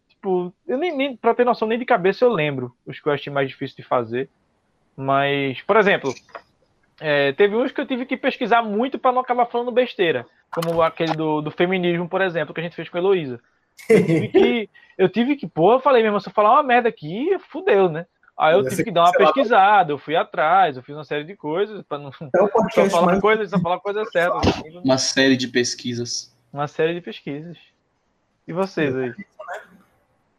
Tipo, 0.08 0.54
eu 0.66 0.78
nem, 0.78 0.96
nem 0.96 1.16
pra 1.16 1.36
ter 1.36 1.46
noção 1.46 1.68
nem 1.68 1.78
de 1.78 1.86
cabeça 1.86 2.26
eu 2.26 2.32
lembro 2.32 2.74
os 2.86 3.00
que 3.00 3.08
eu 3.08 3.14
achei 3.14 3.32
mais 3.32 3.50
difícil 3.50 3.76
de 3.78 3.84
fazer. 3.84 4.30
Mas, 4.96 5.62
por 5.62 5.78
exemplo, 5.78 6.14
É, 7.00 7.32
teve 7.34 7.56
uns 7.56 7.72
que 7.72 7.80
eu 7.80 7.86
tive 7.86 8.06
que 8.06 8.18
pesquisar 8.18 8.64
muito 8.64 8.98
para 8.98 9.12
não 9.12 9.22
acabar 9.22 9.46
falando 9.46 9.72
besteira, 9.72 10.26
como 10.52 10.82
aquele 10.82 11.14
do, 11.14 11.42
do 11.42 11.52
feminismo, 11.52 12.10
por 12.10 12.22
exemplo, 12.22 12.54
que 12.54 12.60
a 12.60 12.64
gente 12.64 12.76
fez 12.76 12.90
com 12.90 12.98
a 12.98 13.00
Heloísa. 13.00 13.40
Eu 13.88 14.06
tive 14.06 14.28
que, 14.30 14.70
eu 14.98 15.10
tive 15.10 15.36
que 15.36 15.48
pô, 15.48 15.74
eu 15.74 15.80
falei 15.80 16.02
mesmo, 16.02 16.20
se 16.20 16.30
eu 16.30 16.34
falar 16.34 16.54
uma 16.54 16.64
merda 16.64 16.90
aqui, 16.90 17.38
fudeu, 17.50 17.88
né? 17.90 18.06
Aí 18.38 18.54
eu 18.54 18.68
tive 18.68 18.84
que 18.84 18.92
dar 18.92 19.06
uma 19.06 19.12
pesquisada, 19.12 19.92
eu 19.92 19.98
fui 19.98 20.16
atrás, 20.16 20.78
eu 20.78 20.84
fiz 20.84 20.96
uma 20.96 21.04
série 21.04 21.24
de 21.24 21.36
coisas 21.36 21.84
para 21.84 21.98
não 21.98 22.12
é 22.12 22.44
um 22.44 22.70
só 22.70 22.88
falar 22.88 23.06
mais... 23.08 23.20
coisas, 23.20 23.50
só 23.50 23.60
falar 23.60 23.80
coisa 23.80 24.06
certa. 24.06 24.38
Assim, 24.48 24.78
uma 24.84 24.98
série 25.00 25.36
de 25.36 25.48
pesquisas. 25.48 26.36
Uma 26.54 26.68
série 26.68 26.94
de 26.94 27.02
pesquisas. 27.02 27.58
E 28.48 28.54
vocês 28.54 28.96
aí? 28.96 29.14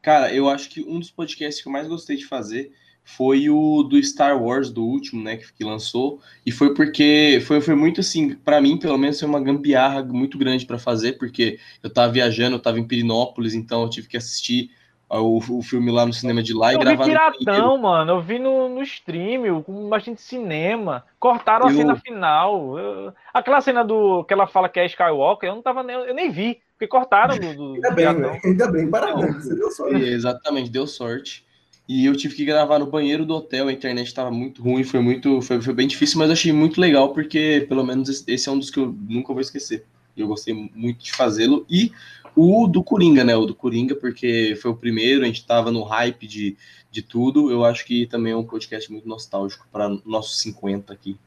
Cara, 0.00 0.32
eu 0.32 0.48
acho 0.48 0.70
que 0.70 0.82
um 0.82 1.00
dos 1.00 1.10
podcasts 1.10 1.60
que 1.60 1.68
eu 1.68 1.72
mais 1.72 1.88
gostei 1.88 2.16
de 2.16 2.24
fazer 2.24 2.72
foi 3.08 3.48
o 3.48 3.82
do 3.82 4.00
Star 4.02 4.40
Wars, 4.40 4.70
do 4.70 4.84
último, 4.84 5.22
né, 5.24 5.38
que, 5.38 5.50
que 5.50 5.64
lançou, 5.64 6.20
e 6.44 6.52
foi 6.52 6.74
porque 6.74 7.42
foi, 7.46 7.58
foi 7.58 7.74
muito 7.74 8.00
assim, 8.00 8.34
para 8.34 8.60
mim, 8.60 8.76
pelo 8.76 8.98
menos, 8.98 9.18
foi 9.18 9.26
uma 9.26 9.40
gambiarra 9.40 10.04
muito 10.04 10.36
grande 10.36 10.66
para 10.66 10.78
fazer, 10.78 11.14
porque 11.14 11.58
eu 11.82 11.88
tava 11.88 12.12
viajando, 12.12 12.56
eu 12.56 12.60
tava 12.60 12.78
em 12.78 12.86
Pirinópolis, 12.86 13.54
então 13.54 13.82
eu 13.82 13.88
tive 13.88 14.08
que 14.08 14.16
assistir 14.18 14.70
o, 15.08 15.38
o 15.38 15.62
filme 15.62 15.90
lá 15.90 16.04
no 16.04 16.12
cinema 16.12 16.42
de 16.42 16.52
lá 16.52 16.74
eu 16.74 16.80
e 16.80 16.84
gravar 16.84 17.04
vi 17.04 17.10
piratão, 17.10 17.78
mano. 17.78 18.12
Eu 18.12 18.20
vi 18.20 18.38
no, 18.38 18.68
no 18.68 18.82
stream, 18.82 19.62
com 19.62 19.88
bastante 19.88 20.20
cinema. 20.20 21.02
Cortaram 21.18 21.66
eu... 21.66 21.72
a 21.72 21.74
cena 21.74 21.96
final. 21.96 22.78
Eu... 22.78 23.14
aquela 23.32 23.62
cena 23.62 23.82
do 23.82 24.22
que 24.24 24.34
ela 24.34 24.46
fala 24.46 24.68
que 24.68 24.78
é 24.78 24.84
Skywalker, 24.84 25.48
eu 25.48 25.54
não 25.54 25.62
tava 25.62 25.82
nem, 25.82 25.96
eu 25.96 26.14
nem 26.14 26.30
vi, 26.30 26.60
porque 26.72 26.86
cortaram 26.86 27.38
do. 27.38 27.54
do 27.54 27.74
ainda, 27.88 27.90
bem, 27.92 28.06
ainda 28.44 28.70
bem, 28.70 28.90
parabéns. 28.90 29.44
Você 29.44 29.54
deu 29.54 29.70
sorte. 29.70 29.96
Exatamente, 29.96 30.70
deu 30.70 30.86
sorte. 30.86 31.47
E 31.88 32.04
eu 32.04 32.14
tive 32.14 32.34
que 32.34 32.44
gravar 32.44 32.78
no 32.78 32.86
banheiro 32.86 33.24
do 33.24 33.34
hotel, 33.34 33.68
a 33.68 33.72
internet 33.72 34.08
estava 34.08 34.30
muito 34.30 34.62
ruim, 34.62 34.84
foi 34.84 35.00
muito, 35.00 35.40
foi, 35.40 35.60
foi 35.62 35.72
bem 35.72 35.88
difícil, 35.88 36.18
mas 36.18 36.30
achei 36.30 36.52
muito 36.52 36.78
legal 36.78 37.14
porque 37.14 37.64
pelo 37.66 37.82
menos 37.82 38.24
esse 38.28 38.46
é 38.46 38.52
um 38.52 38.58
dos 38.58 38.70
que 38.70 38.78
eu 38.78 38.94
nunca 39.08 39.32
vou 39.32 39.40
esquecer. 39.40 39.86
Eu 40.14 40.28
gostei 40.28 40.52
muito 40.52 41.02
de 41.02 41.12
fazê-lo 41.12 41.64
e 41.70 41.90
o 42.36 42.66
do 42.66 42.84
Coringa, 42.84 43.24
né? 43.24 43.34
O 43.34 43.46
do 43.46 43.54
Coringa, 43.54 43.94
porque 43.94 44.56
foi 44.60 44.70
o 44.70 44.76
primeiro, 44.76 45.22
a 45.22 45.26
gente 45.26 45.40
estava 45.40 45.72
no 45.72 45.82
hype 45.82 46.26
de, 46.26 46.56
de 46.90 47.00
tudo. 47.00 47.50
Eu 47.50 47.64
acho 47.64 47.86
que 47.86 48.06
também 48.06 48.32
é 48.32 48.36
um 48.36 48.44
podcast 48.44 48.92
muito 48.92 49.08
nostálgico 49.08 49.66
para 49.72 49.88
nossos 50.04 50.38
50 50.40 50.92
aqui. 50.92 51.18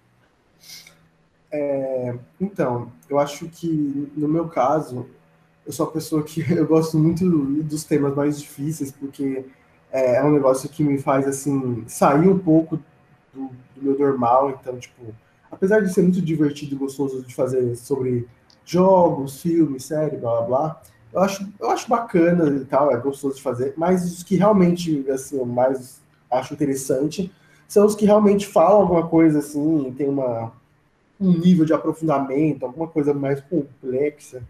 É, 1.51 2.15
então, 2.39 2.91
eu 3.09 3.19
acho 3.19 3.49
que 3.49 4.09
no 4.15 4.27
meu 4.27 4.47
caso, 4.47 5.07
eu 5.65 5.73
sou 5.73 5.87
a 5.87 5.91
pessoa 5.91 6.23
que 6.23 6.41
eu 6.53 6.67
gosto 6.67 6.97
muito 6.97 7.27
dos 7.63 7.83
temas 7.83 8.15
mais 8.15 8.39
difíceis, 8.39 8.91
porque 8.91 9.43
é, 9.91 10.15
é 10.15 10.23
um 10.23 10.31
negócio 10.31 10.69
que 10.69 10.83
me 10.83 10.97
faz 10.97 11.27
assim 11.27 11.83
sair 11.87 12.27
um 12.29 12.39
pouco 12.39 12.79
do, 13.33 13.49
do, 13.75 13.81
meu 13.81 13.99
normal. 13.99 14.51
Então, 14.51 14.77
tipo, 14.79 15.13
apesar 15.51 15.81
de 15.81 15.93
ser 15.93 16.01
muito 16.01 16.21
divertido 16.21 16.75
e 16.75 16.77
gostoso 16.77 17.21
de 17.23 17.35
fazer 17.35 17.75
sobre 17.75 18.27
jogos, 18.65 19.41
filmes, 19.41 19.85
série, 19.85 20.17
blá 20.17 20.41
blá 20.41 20.45
blá, 20.45 20.81
eu 21.13 21.19
acho, 21.19 21.47
eu 21.59 21.69
acho 21.69 21.89
bacana 21.89 22.49
e 22.55 22.65
tal, 22.65 22.91
é 22.91 22.97
gostoso 22.97 23.35
de 23.35 23.41
fazer, 23.41 23.73
mas 23.75 24.05
os 24.05 24.23
que 24.23 24.37
realmente 24.37 25.09
assim, 25.09 25.37
eu 25.37 25.45
mais 25.45 25.99
acho 26.29 26.53
interessante 26.53 27.31
são 27.67 27.85
os 27.85 27.95
que 27.95 28.05
realmente 28.05 28.47
falam 28.47 28.81
alguma 28.81 29.07
coisa 29.07 29.39
assim, 29.39 29.93
tem 29.97 30.07
uma, 30.07 30.51
um 31.19 31.31
nível 31.37 31.65
de 31.65 31.73
aprofundamento, 31.73 32.65
alguma 32.65 32.87
coisa 32.87 33.13
mais 33.13 33.41
complexa. 33.41 34.43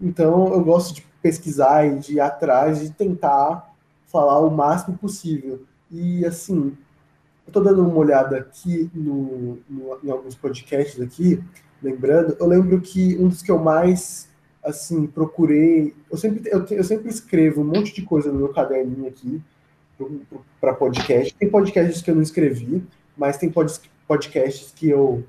Então 0.00 0.52
eu 0.52 0.62
gosto 0.62 0.94
de 0.94 1.02
pesquisar 1.20 1.86
e 1.86 1.98
de 1.98 2.14
ir 2.14 2.20
atrás, 2.20 2.80
de 2.80 2.90
tentar 2.90 3.67
falar 4.08 4.40
o 4.40 4.50
máximo 4.50 4.98
possível. 4.98 5.62
E 5.90 6.24
assim, 6.26 6.76
eu 7.46 7.52
tô 7.52 7.60
dando 7.60 7.82
uma 7.82 7.96
olhada 7.96 8.36
aqui 8.36 8.90
no, 8.94 9.58
no, 9.68 9.98
em 10.02 10.10
alguns 10.10 10.34
podcasts 10.34 11.00
aqui, 11.00 11.42
lembrando, 11.82 12.36
eu 12.38 12.46
lembro 12.46 12.80
que 12.80 13.16
um 13.18 13.28
dos 13.28 13.42
que 13.42 13.50
eu 13.50 13.58
mais 13.58 14.28
assim 14.62 15.06
procurei, 15.06 15.94
eu 16.10 16.18
sempre 16.18 16.42
eu, 16.50 16.64
eu 16.66 16.84
sempre 16.84 17.08
escrevo 17.08 17.62
um 17.62 17.64
monte 17.64 17.94
de 17.94 18.02
coisa 18.02 18.30
no 18.32 18.38
meu 18.38 18.48
caderninho 18.48 19.08
aqui 19.08 19.40
para 20.60 20.74
podcast. 20.74 21.34
Tem 21.34 21.48
podcasts 21.48 22.02
que 22.02 22.10
eu 22.10 22.14
não 22.14 22.22
escrevi, 22.22 22.84
mas 23.16 23.38
tem 23.38 23.52
podcasts 24.06 24.72
que 24.74 24.88
eu 24.88 25.24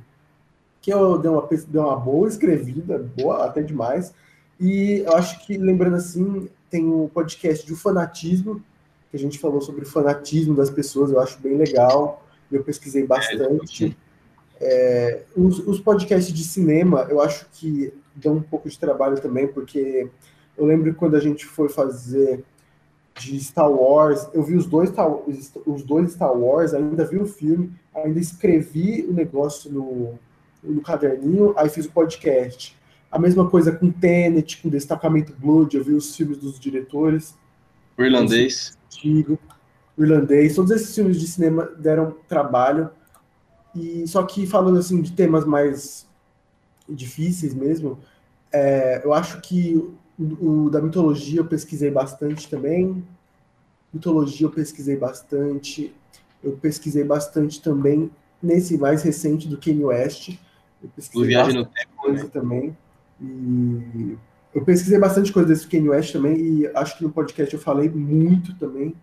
que 0.82 0.92
eu 0.92 1.18
dei 1.18 1.30
uma, 1.30 1.48
dei 1.48 1.82
uma 1.82 1.96
boa 1.96 2.28
escrevida, 2.28 2.98
boa 3.18 3.46
até 3.46 3.62
demais. 3.62 4.14
E 4.60 5.04
eu 5.06 5.14
acho 5.16 5.46
que, 5.46 5.58
lembrando 5.58 5.96
assim, 5.96 6.50
tem 6.70 6.88
o 6.88 7.10
podcast 7.14 7.66
de 7.66 7.76
fanatismo, 7.76 8.62
que 9.10 9.18
a 9.18 9.20
gente 9.20 9.40
falou 9.40 9.62
sobre 9.62 9.84
o 9.84 9.88
fanatismo 9.88 10.56
das 10.56 10.70
pessoas, 10.70 11.12
eu 11.12 11.20
acho 11.20 11.40
bem 11.40 11.58
legal. 11.58 12.26
Eu 12.52 12.64
pesquisei 12.64 13.06
bastante. 13.06 13.96
É, 14.62 15.22
os, 15.36 15.60
os, 15.60 15.80
podcasts 15.80 16.34
de 16.34 16.44
cinema, 16.44 17.08
eu 17.10 17.22
acho 17.22 17.48
que 17.54 17.94
dão 18.16 18.36
um 18.36 18.42
pouco 18.42 18.70
de 18.70 18.78
trabalho 18.78 19.20
também, 19.22 19.48
porque 19.48 20.10
eu 20.58 20.66
lembro 20.66 20.94
quando 20.96 21.16
a 21.16 21.20
gente 21.20 21.46
foi 21.46 21.70
fazer 21.70 22.44
de 23.18 23.40
Star 23.40 23.72
Wars, 23.72 24.28
eu 24.34 24.44
vi 24.44 24.56
os 24.56 24.66
dois, 24.66 24.92
os 25.66 25.84
dois 25.84 26.12
Star 26.12 26.34
Wars, 26.34 26.74
ainda 26.74 27.06
vi 27.06 27.18
o 27.18 27.26
filme, 27.26 27.72
ainda 27.94 28.20
escrevi 28.20 29.06
o 29.08 29.14
negócio 29.14 29.72
no, 29.72 30.20
no 30.64 30.82
caderninho, 30.82 31.54
aí 31.58 31.70
fiz 31.70 31.86
o 31.86 31.92
podcast. 31.92 32.78
A 33.12 33.18
mesma 33.18 33.50
coisa 33.50 33.72
com 33.72 33.92
Tenet, 33.92 34.62
com 34.62 34.70
Destacamento 34.70 35.34
Blood, 35.38 35.76
eu 35.76 35.84
vi 35.84 35.94
os 35.94 36.16
filmes 36.16 36.38
dos 36.38 36.60
diretores. 36.60 37.36
O 37.98 38.04
irlandês. 38.04 38.78
Antigo, 38.90 39.40
o 39.98 40.04
irlandês. 40.04 40.56
Todos 40.56 40.72
esses 40.72 40.94
filmes 40.94 41.20
de 41.20 41.28
cinema 41.28 41.70
deram 41.78 42.16
trabalho. 42.28 42.90
E 43.76 44.08
só 44.08 44.24
que 44.24 44.48
falando 44.48 44.80
assim 44.80 45.02
de 45.02 45.12
temas 45.12 45.46
mais 45.46 46.08
difíceis 46.88 47.54
mesmo, 47.54 48.00
é, 48.52 49.02
eu 49.06 49.14
acho 49.14 49.40
que 49.42 49.76
o, 50.18 50.66
o, 50.66 50.70
da 50.70 50.82
mitologia 50.82 51.42
eu 51.42 51.46
pesquisei 51.46 51.92
bastante 51.92 52.50
também. 52.50 53.04
Mitologia 53.94 54.48
eu 54.48 54.52
pesquisei 54.52 54.98
bastante. 54.98 55.94
Eu 56.44 56.54
pesquisei 56.58 57.04
bastante 57.04 57.62
também 57.62 58.10
nesse 58.42 58.78
mais 58.78 59.04
recente 59.04 59.48
do 59.48 59.58
Kanye 59.58 59.86
West. 59.86 60.38
Eu 60.82 60.90
pesquisei 60.96 61.28
Viagem 61.28 61.56
no 61.56 61.66
Tempo, 61.66 61.96
coisa 61.98 62.24
né? 62.24 62.30
também. 62.32 62.78
E 63.22 64.18
eu 64.54 64.64
pesquisei 64.64 65.00
bastante 65.00 65.32
coisa 65.32 65.50
desse 65.50 65.68
Kanye 65.68 65.90
West 65.90 66.12
também, 66.12 66.38
e 66.38 66.68
acho 66.74 66.98
que 66.98 67.04
no 67.04 67.12
podcast 67.12 67.54
eu 67.54 67.60
falei 67.60 67.90
muito 67.90 68.54
também, 68.56 68.96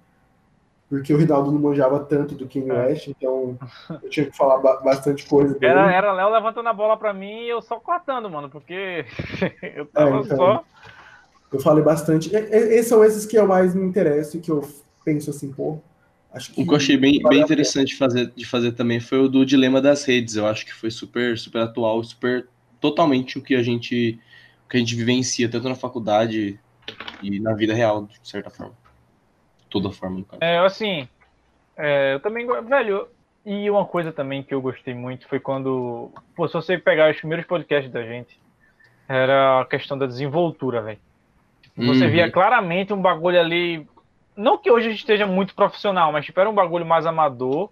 porque 0.88 1.12
o 1.12 1.16
Rinaldo 1.16 1.50
não 1.50 1.58
manjava 1.58 2.00
tanto 2.00 2.34
do 2.34 2.48
Kanye 2.48 2.70
é. 2.70 2.86
West, 2.86 3.08
então 3.08 3.58
eu 4.02 4.08
tinha 4.08 4.26
que 4.26 4.36
falar 4.36 4.58
bastante 4.80 5.26
coisa 5.26 5.54
dele. 5.54 5.72
Era, 5.72 5.92
era 5.92 6.12
Léo 6.12 6.30
levantando 6.30 6.68
a 6.68 6.72
bola 6.72 6.96
para 6.96 7.12
mim 7.12 7.42
e 7.42 7.48
eu 7.48 7.60
só 7.62 7.78
cortando, 7.78 8.28
mano, 8.30 8.48
porque 8.48 9.04
eu 9.74 9.86
tava 9.86 10.16
é, 10.16 10.20
então, 10.20 10.36
só. 10.36 10.64
Eu 11.52 11.60
falei 11.60 11.82
bastante. 11.82 12.34
E, 12.34 12.38
e, 12.38 12.82
são 12.82 13.04
esses 13.04 13.24
que 13.24 13.38
eu 13.38 13.46
mais 13.46 13.74
me 13.74 13.84
interesso 13.86 14.36
e 14.36 14.40
que 14.40 14.50
eu 14.50 14.68
penso 15.04 15.30
assim, 15.30 15.52
pô. 15.52 15.78
Acho 16.32 16.52
que 16.52 16.60
o 16.60 16.66
que 16.66 16.72
eu 16.72 16.76
achei 16.76 16.96
bem, 16.96 17.22
bem 17.22 17.40
interessante 17.40 17.88
de 17.88 17.96
fazer, 17.96 18.32
de 18.36 18.44
fazer 18.44 18.72
também 18.72 19.00
foi 19.00 19.20
o 19.20 19.28
do 19.28 19.46
dilema 19.46 19.80
das 19.80 20.04
redes. 20.04 20.36
Eu 20.36 20.46
acho 20.46 20.66
que 20.66 20.74
foi 20.74 20.90
super, 20.90 21.38
super 21.38 21.62
atual, 21.62 22.02
super 22.04 22.46
totalmente 22.80 23.38
o 23.38 23.42
que 23.42 23.54
a 23.54 23.62
gente 23.62 24.18
que 24.68 24.76
a 24.76 24.80
gente 24.80 24.94
vivencia 24.94 25.48
tanto 25.48 25.68
na 25.68 25.74
faculdade 25.74 26.58
e 27.22 27.40
na 27.40 27.54
vida 27.54 27.74
real, 27.74 28.04
de 28.04 28.28
certa 28.28 28.50
forma. 28.50 28.74
Toda 29.70 29.90
forma, 29.90 30.18
no 30.18 30.24
caso. 30.24 30.42
É, 30.42 30.58
assim, 30.58 31.08
é, 31.76 32.14
eu 32.14 32.20
também, 32.20 32.46
velho, 32.46 33.08
e 33.44 33.68
uma 33.70 33.84
coisa 33.84 34.12
também 34.12 34.42
que 34.42 34.54
eu 34.54 34.60
gostei 34.60 34.94
muito 34.94 35.28
foi 35.28 35.38
quando, 35.38 36.10
pô, 36.34 36.48
se 36.48 36.54
você 36.54 36.78
pegar 36.78 37.10
os 37.10 37.18
primeiros 37.18 37.46
podcasts 37.46 37.92
da 37.92 38.02
gente, 38.02 38.40
era 39.08 39.60
a 39.60 39.64
questão 39.64 39.96
da 39.96 40.06
desenvoltura, 40.06 40.82
velho. 40.82 40.98
Tipo, 41.62 41.86
você 41.86 42.06
uhum. 42.06 42.10
via 42.10 42.30
claramente 42.30 42.92
um 42.92 43.00
bagulho 43.00 43.38
ali, 43.38 43.86
não 44.36 44.58
que 44.58 44.70
hoje 44.70 44.86
a 44.86 44.90
gente 44.90 45.00
esteja 45.00 45.26
muito 45.26 45.54
profissional, 45.54 46.10
mas 46.10 46.24
tipo, 46.24 46.40
era 46.40 46.50
um 46.50 46.54
bagulho 46.54 46.86
mais 46.86 47.06
amador 47.06 47.70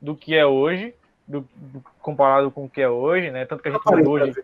do 0.00 0.14
que 0.14 0.34
é 0.34 0.44
hoje, 0.44 0.94
do, 1.26 1.48
do 1.56 1.82
comparado 2.00 2.50
com 2.50 2.64
o 2.64 2.68
que 2.68 2.82
é 2.82 2.88
hoje, 2.88 3.30
né? 3.30 3.46
Tanto 3.46 3.62
que 3.62 3.68
a 3.68 3.72
gente 3.72 3.86
mudou 3.86 4.14
hoje 4.14 4.34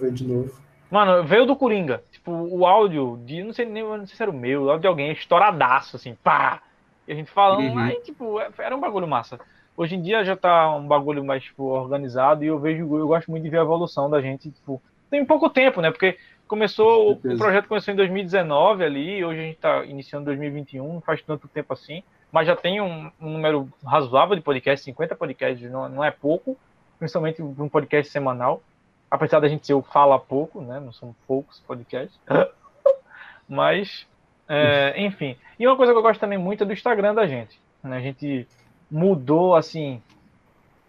ver 0.00 0.12
de 0.12 0.26
novo. 0.26 0.69
Mano, 0.90 1.22
veio 1.22 1.46
do 1.46 1.54
Coringa. 1.54 2.02
Tipo, 2.10 2.32
o 2.32 2.66
áudio 2.66 3.20
de. 3.24 3.42
Não 3.42 3.52
sei 3.52 3.64
nem 3.64 3.82
não 3.82 4.06
sei 4.06 4.16
se 4.16 4.22
era 4.22 4.30
o 4.30 4.34
meu, 4.34 4.64
o 4.64 4.70
áudio 4.70 4.82
de 4.82 4.86
alguém, 4.88 5.12
estouradaço, 5.12 5.96
assim, 5.96 6.14
pá! 6.22 6.60
E 7.06 7.12
a 7.12 7.14
gente 7.14 7.30
falando, 7.30 7.62
uhum. 7.62 7.78
aí, 7.78 8.00
tipo, 8.02 8.40
é, 8.40 8.50
era 8.58 8.76
um 8.76 8.80
bagulho 8.80 9.06
massa. 9.06 9.38
Hoje 9.76 9.94
em 9.94 10.02
dia 10.02 10.24
já 10.24 10.36
tá 10.36 10.74
um 10.74 10.86
bagulho 10.86 11.24
mais, 11.24 11.42
tipo, 11.42 11.64
organizado 11.64 12.44
e 12.44 12.48
eu 12.48 12.58
vejo, 12.58 12.82
eu 12.96 13.06
gosto 13.06 13.30
muito 13.30 13.44
de 13.44 13.50
ver 13.50 13.58
a 13.58 13.62
evolução 13.62 14.10
da 14.10 14.20
gente, 14.20 14.50
tipo, 14.50 14.82
tem 15.08 15.24
pouco 15.24 15.48
tempo, 15.48 15.80
né? 15.80 15.90
Porque 15.90 16.18
começou, 16.46 17.12
o 17.12 17.16
projeto 17.16 17.68
começou 17.68 17.94
em 17.94 17.96
2019 17.96 18.84
ali, 18.84 19.24
hoje 19.24 19.40
a 19.40 19.42
gente 19.42 19.58
tá 19.58 19.84
iniciando 19.84 20.26
2021, 20.26 20.94
não 20.94 21.00
faz 21.00 21.22
tanto 21.22 21.48
tempo 21.48 21.72
assim, 21.72 22.02
mas 22.30 22.46
já 22.46 22.54
tem 22.54 22.80
um, 22.80 23.10
um 23.20 23.30
número 23.30 23.68
razoável 23.84 24.36
de 24.36 24.42
podcasts, 24.42 24.84
50 24.84 25.14
podcasts, 25.14 25.70
não, 25.70 25.88
não 25.88 26.04
é 26.04 26.10
pouco, 26.10 26.56
principalmente 26.98 27.40
um 27.40 27.68
podcast 27.68 28.12
semanal 28.12 28.62
apesar 29.10 29.40
da 29.40 29.48
gente 29.48 29.66
ser 29.66 29.74
o 29.74 29.82
fala 29.82 30.18
pouco, 30.18 30.60
né? 30.60 30.78
Não 30.78 30.92
são 30.92 31.14
poucos 31.26 31.60
podcasts. 31.60 32.18
Mas, 33.48 34.06
é, 34.48 34.94
enfim. 35.04 35.36
E 35.58 35.66
uma 35.66 35.76
coisa 35.76 35.92
que 35.92 35.98
eu 35.98 36.02
gosto 36.02 36.20
também 36.20 36.38
muito 36.38 36.62
é 36.62 36.66
do 36.66 36.72
Instagram 36.72 37.14
da 37.14 37.26
gente. 37.26 37.58
Né? 37.82 37.96
A 37.96 38.00
gente 38.00 38.46
mudou, 38.90 39.56
assim, 39.56 40.00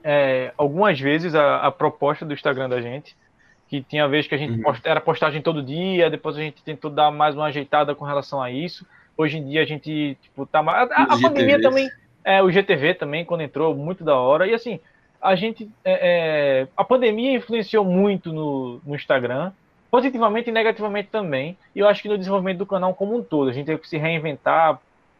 é, 0.03 0.53
algumas 0.57 0.99
vezes 0.99 1.33
a, 1.33 1.57
a, 1.57 1.71
proposta 1.71 2.25
do 2.25 2.33
Instagram 2.33 2.69
da 2.69 2.81
gente, 2.81 3.15
que 3.67 3.81
tinha 3.81 4.07
vez 4.07 4.27
que 4.27 4.35
a 4.35 4.37
gente 4.37 4.53
uhum. 4.53 4.63
post, 4.63 4.87
era 4.87 5.01
postagem 5.01 5.41
todo 5.41 5.63
dia, 5.63 6.09
depois 6.09 6.35
a 6.37 6.41
gente 6.41 6.63
tentou 6.63 6.91
dar 6.91 7.11
mais 7.11 7.35
uma 7.35 7.45
ajeitada 7.45 7.95
com 7.95 8.05
relação 8.05 8.41
a 8.41 8.51
isso. 8.51 8.85
Hoje 9.17 9.37
em 9.37 9.47
dia 9.47 9.61
a 9.61 9.65
gente, 9.65 10.17
tipo, 10.21 10.45
tá 10.45 10.61
mais. 10.61 10.89
A, 10.91 11.03
a 11.03 11.21
pandemia 11.21 11.61
também, 11.61 11.89
é, 12.23 12.41
o 12.41 12.51
GTV 12.51 12.95
também, 12.95 13.25
quando 13.25 13.41
entrou, 13.41 13.75
muito 13.75 14.03
da 14.03 14.15
hora. 14.15 14.47
E 14.47 14.53
assim, 14.53 14.79
a 15.21 15.35
gente. 15.35 15.69
É, 15.83 16.61
é, 16.63 16.67
a 16.75 16.83
pandemia 16.83 17.37
influenciou 17.37 17.85
muito 17.85 18.33
no, 18.33 18.81
no 18.85 18.95
Instagram, 18.95 19.51
positivamente 19.89 20.49
e 20.49 20.53
negativamente 20.53 21.09
também. 21.09 21.57
E 21.75 21.79
eu 21.79 21.87
acho 21.87 22.01
que 22.01 22.09
no 22.09 22.17
desenvolvimento 22.17 22.57
do 22.57 22.65
canal 22.65 22.93
como 22.93 23.15
um 23.15 23.23
todo, 23.23 23.49
a 23.49 23.53
gente 23.53 23.67
teve 23.67 23.81
que 23.81 23.87
se 23.87 23.97
reinventar 23.97 24.79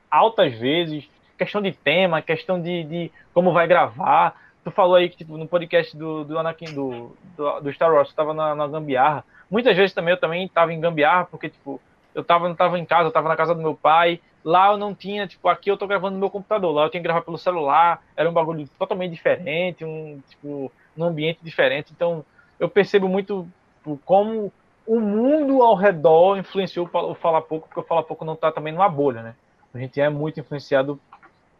altas 0.09 0.53
vezes, 0.53 1.07
questão 1.37 1.61
de 1.61 1.71
tema, 1.71 2.21
questão 2.21 2.61
de, 2.61 2.83
de 2.83 3.11
como 3.33 3.53
vai 3.53 3.67
gravar. 3.67 4.35
Tu 4.63 4.71
falou 4.71 4.95
aí 4.95 5.09
que 5.09 5.17
tipo, 5.17 5.37
no 5.37 5.47
podcast 5.47 5.95
do, 5.95 6.23
do 6.23 6.37
Anakin, 6.37 6.73
do, 6.73 7.15
do, 7.35 7.59
do 7.61 7.73
Star 7.73 7.93
Wars, 7.93 8.09
tu 8.09 8.15
tava 8.15 8.33
na, 8.33 8.55
na 8.55 8.67
gambiarra. 8.67 9.23
Muitas 9.49 9.75
vezes 9.75 9.93
também 9.93 10.13
eu 10.13 10.19
também 10.19 10.47
tava 10.47 10.73
em 10.73 10.79
gambiarra, 10.79 11.25
porque 11.25 11.49
tipo, 11.49 11.81
eu 12.13 12.23
tava, 12.23 12.47
não 12.47 12.55
tava 12.55 12.77
em 12.77 12.85
casa, 12.85 13.07
eu 13.07 13.11
tava 13.11 13.29
na 13.29 13.35
casa 13.35 13.55
do 13.55 13.61
meu 13.61 13.75
pai. 13.75 14.19
Lá 14.43 14.71
eu 14.71 14.77
não 14.77 14.93
tinha, 14.93 15.27
tipo, 15.27 15.47
aqui 15.47 15.69
eu 15.69 15.77
tô 15.77 15.85
gravando 15.85 16.13
no 16.13 16.19
meu 16.19 16.29
computador, 16.29 16.71
lá 16.71 16.83
eu 16.85 16.89
tinha 16.89 17.01
que 17.01 17.07
gravar 17.07 17.21
pelo 17.21 17.37
celular, 17.37 18.01
era 18.17 18.29
um 18.29 18.33
bagulho 18.33 18.67
totalmente 18.79 19.11
diferente, 19.11 19.85
um, 19.85 20.19
tipo, 20.27 20.71
num 20.97 21.05
ambiente 21.05 21.39
diferente. 21.43 21.91
Então, 21.93 22.25
eu 22.59 22.67
percebo 22.67 23.07
muito 23.07 23.47
tipo, 23.77 23.99
como 24.03 24.51
o 24.85 24.99
mundo 24.99 25.61
ao 25.61 25.75
redor 25.75 26.37
influenciou 26.37 26.89
o 26.91 27.13
Falar 27.15 27.41
Pouco, 27.41 27.67
porque 27.67 27.79
o 27.79 27.83
Falar 27.83 28.03
Pouco 28.03 28.25
não 28.25 28.35
tá 28.35 28.51
também 28.51 28.73
numa 28.73 28.89
bolha, 28.89 29.21
né? 29.21 29.35
A 29.73 29.77
gente 29.77 30.01
é 30.01 30.09
muito 30.09 30.39
influenciado 30.39 30.99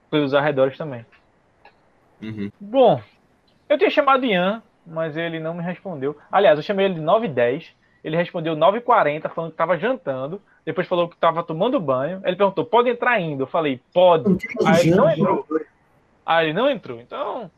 pelos 0.10 0.34
arredores 0.34 0.78
também. 0.78 1.06
Uhum. 2.22 2.52
Bom, 2.60 3.02
eu 3.70 3.78
tinha 3.78 3.90
chamado 3.90 4.26
Ian, 4.26 4.62
mas 4.86 5.16
ele 5.16 5.40
não 5.40 5.54
me 5.54 5.64
respondeu. 5.64 6.18
Aliás, 6.32 6.58
eu 6.58 6.64
chamei 6.64 6.86
ele 6.86 6.96
de 6.96 7.02
9 7.02 7.28
h 7.28 7.34
10. 7.34 7.76
Ele 8.04 8.18
respondeu 8.18 8.56
9h40, 8.56 9.30
falando 9.30 9.52
que 9.52 9.56
estava 9.56 9.78
jantando. 9.78 10.42
Depois 10.66 10.88
falou 10.88 11.08
que 11.08 11.16
estava 11.16 11.44
tomando 11.44 11.80
banho. 11.80 12.22
Ele 12.24 12.36
perguntou: 12.36 12.66
pode 12.66 12.90
entrar 12.90 13.12
ainda? 13.12 13.44
Eu 13.44 13.48
falei: 13.48 13.80
pode. 13.94 14.38
Aí 14.66 14.88
ele 14.88 14.96
não 14.96 15.10
entrou. 15.10 15.46
Aí 16.26 16.46
ele 16.48 16.54
não 16.54 16.70
entrou. 16.70 17.00
Então. 17.00 17.52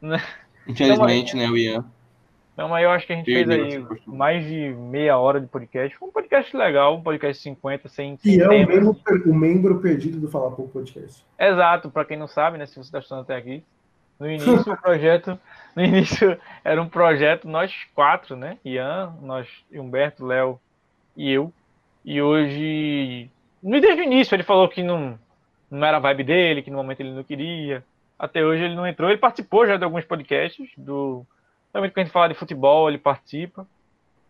Né? 0.00 0.22
Infelizmente, 0.68 1.36
então, 1.36 1.40
né, 1.40 1.52
o 1.52 1.56
Ian. 1.56 1.84
Não, 2.56 2.68
mas 2.68 2.84
eu 2.84 2.90
acho 2.90 3.06
que 3.06 3.12
a 3.12 3.16
gente 3.16 3.26
fez 3.26 3.48
aí 3.50 3.84
mais 4.06 4.46
de 4.46 4.70
meia 4.74 5.18
hora 5.18 5.40
de 5.40 5.46
podcast. 5.48 5.96
Foi 5.98 6.08
um 6.08 6.12
podcast 6.12 6.56
legal, 6.56 6.96
um 6.96 7.02
podcast 7.02 7.42
50, 7.42 7.88
sem. 7.88 8.16
E 8.24 8.40
é 8.40 8.46
o 8.46 8.50
membro, 8.50 8.96
o 9.26 9.34
membro 9.34 9.80
perdido 9.80 10.20
do 10.20 10.30
Falar 10.30 10.52
Pouco 10.52 10.70
Podcast. 10.70 11.24
Exato, 11.38 11.90
para 11.90 12.04
quem 12.04 12.16
não 12.16 12.28
sabe, 12.28 12.56
né? 12.56 12.66
Se 12.66 12.76
você 12.76 12.82
está 12.82 13.00
estudando 13.00 13.22
até 13.22 13.36
aqui. 13.36 13.64
No 14.18 14.30
início, 14.30 14.72
o 14.72 14.76
projeto. 14.76 15.38
No 15.74 15.82
início 15.82 16.38
era 16.62 16.80
um 16.80 16.88
projeto, 16.88 17.48
nós 17.48 17.72
quatro, 17.94 18.36
né? 18.36 18.58
Ian, 18.64 19.14
nós, 19.20 19.48
Humberto, 19.72 20.24
Léo 20.24 20.60
e 21.16 21.30
eu. 21.30 21.52
E 22.04 22.22
hoje. 22.22 23.30
Desde 23.62 24.02
o 24.02 24.04
início 24.04 24.34
ele 24.34 24.42
falou 24.42 24.68
que 24.68 24.82
não, 24.82 25.18
não 25.70 25.86
era 25.86 25.96
a 25.96 26.00
vibe 26.00 26.24
dele, 26.24 26.62
que 26.62 26.70
no 26.70 26.76
momento 26.76 27.00
ele 27.00 27.12
não 27.12 27.24
queria. 27.24 27.84
Até 28.18 28.44
hoje 28.44 28.62
ele 28.62 28.76
não 28.76 28.86
entrou. 28.86 29.10
Ele 29.10 29.18
participou 29.18 29.66
já 29.66 29.76
de 29.76 29.84
alguns 29.84 30.04
podcasts 30.04 30.68
do 30.76 31.26
também 31.74 31.90
quando 31.90 31.98
a 31.98 32.04
gente 32.04 32.12
fala 32.12 32.28
de 32.28 32.36
futebol, 32.36 32.88
ele 32.88 32.98
participa. 32.98 33.66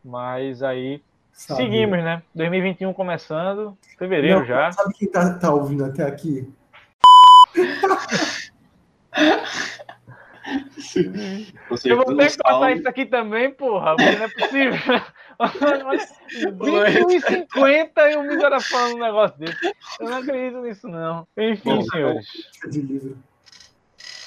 Mas 0.03 0.63
aí 0.63 1.03
sabe. 1.31 1.63
seguimos, 1.63 2.03
né? 2.03 2.23
2021 2.35 2.95
começando, 2.95 3.77
fevereiro 3.99 4.41
Não, 4.41 4.47
já. 4.47 4.73
Sabe 4.73 4.95
quem 4.95 5.11
tá, 5.11 5.35
tá 5.35 5.53
ouvindo 5.53 5.85
até 5.85 6.05
aqui? 6.05 6.51
Você 11.69 11.93
eu 11.93 11.97
vou 11.97 12.17
ter 12.17 12.31
que 12.31 12.39
cortar 12.39 12.73
isso 12.73 12.89
aqui 12.89 13.07
também, 13.07 13.51
porra, 13.51 13.97
porque 13.97 14.17
não 14.17 14.25
é 14.25 14.29
possível. 14.29 14.79
21,50 15.39 18.13
e 18.13 18.17
o 18.17 18.23
Mizara 18.23 18.61
falando 18.61 18.97
um 18.97 19.01
negócio 19.01 19.39
desse. 19.39 19.75
Eu 20.01 20.09
não 20.09 20.17
acredito 20.19 20.61
nisso, 20.61 20.89
não. 20.89 21.27
Enfim, 21.37 21.77
Bom, 21.77 21.83
senhores. 21.83 22.27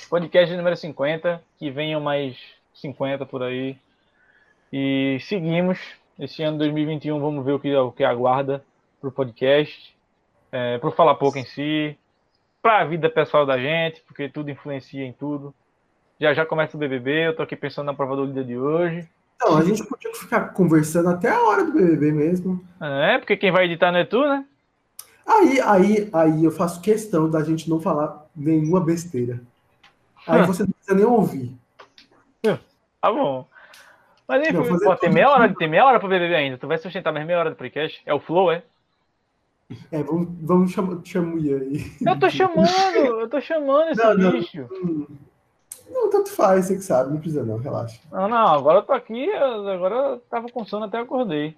Podcast 0.09 0.55
número 0.55 0.75
50, 0.75 1.41
que 1.57 1.71
venham 1.71 2.01
mais 2.01 2.37
50 2.73 3.25
por 3.25 3.43
aí. 3.43 3.77
E 4.71 5.17
seguimos. 5.21 5.79
Esse 6.19 6.41
ano 6.41 6.57
2021 6.57 7.19
vamos 7.19 7.45
ver 7.45 7.51
o 7.53 7.59
que, 7.59 7.75
o 7.75 7.91
que 7.91 8.03
aguarda 8.03 8.65
para 8.99 9.09
o 9.09 9.11
podcast, 9.11 9.95
é, 10.51 10.79
para 10.79 10.89
o 10.89 10.91
Falar 10.91 11.13
Pouco 11.15 11.37
em 11.37 11.45
si, 11.45 11.95
para 12.59 12.79
a 12.79 12.85
vida 12.85 13.07
pessoal 13.07 13.45
da 13.45 13.55
gente, 13.57 14.01
porque 14.01 14.27
tudo 14.27 14.49
influencia 14.49 15.05
em 15.05 15.13
tudo. 15.13 15.53
Já 16.19 16.33
já 16.33 16.45
começa 16.45 16.75
o 16.75 16.79
BBB, 16.79 17.27
eu 17.27 17.35
tô 17.35 17.43
aqui 17.43 17.55
pensando 17.55 17.85
na 17.85 17.93
prova 17.93 18.15
do 18.15 18.25
líder 18.25 18.45
de 18.45 18.57
hoje. 18.57 19.07
Não, 19.39 19.57
a 19.57 19.63
gente 19.63 19.83
podia 19.85 20.13
ficar 20.15 20.49
conversando 20.53 21.09
até 21.09 21.29
a 21.29 21.41
hora 21.41 21.63
do 21.63 21.71
BBB 21.71 22.11
mesmo. 22.11 22.63
É, 22.81 23.17
porque 23.19 23.37
quem 23.37 23.51
vai 23.51 23.65
editar 23.65 23.91
não 23.91 23.99
é 23.99 24.05
tu, 24.05 24.19
né? 24.21 24.43
Aí, 25.25 25.61
aí, 25.61 26.09
aí 26.11 26.43
eu 26.43 26.51
faço 26.51 26.81
questão 26.81 27.29
da 27.29 27.43
gente 27.43 27.69
não 27.69 27.79
falar 27.79 28.25
nenhuma 28.35 28.79
besteira. 28.79 29.41
Aí 30.25 30.41
você 30.43 30.63
não 30.63 30.71
precisa 30.71 30.95
nem 30.95 31.05
ouvir. 31.05 31.55
Tá 33.01 33.11
bom. 33.11 33.47
Mas 34.27 34.41
enfim, 34.41 34.57
não, 34.57 34.79
pô, 34.79 34.95
tem 34.97 35.09
meia 35.09 35.29
hora, 35.29 35.55
tem 35.55 35.69
meia 35.69 35.85
hora 35.85 35.99
pra 35.99 36.09
BBB 36.09 36.35
ainda. 36.35 36.57
Tu 36.57 36.67
vai 36.67 36.77
sustentar 36.77 37.13
mais 37.13 37.25
meia 37.25 37.39
hora 37.39 37.49
do 37.49 37.55
podcast? 37.55 38.01
É 38.05 38.13
o 38.13 38.19
Flow, 38.19 38.51
é? 38.51 38.63
É, 39.91 40.03
vamos, 40.03 40.29
vamos 40.41 40.71
chamar, 40.71 40.97
aí. 40.97 41.91
Eu 42.05 42.19
tô 42.19 42.27
chamando, 42.31 42.95
eu 42.95 43.29
tô 43.29 43.39
chamando 43.39 43.91
esse 43.91 44.03
não, 44.03 44.31
bicho. 44.31 44.67
Não, 44.69 45.07
não, 45.89 46.09
tanto 46.09 46.29
faz, 46.31 46.65
você 46.65 46.75
que 46.75 46.81
sabe, 46.81 47.11
não 47.11 47.19
precisa 47.19 47.43
não, 47.43 47.57
relaxa. 47.57 47.99
Não, 48.11 48.27
não, 48.27 48.47
agora 48.47 48.79
eu 48.79 48.83
tô 48.83 48.93
aqui, 48.93 49.31
agora 49.31 49.95
eu 49.95 50.19
tava 50.29 50.49
com 50.49 50.65
sono 50.65 50.85
até 50.85 50.99
acordei. 50.99 51.55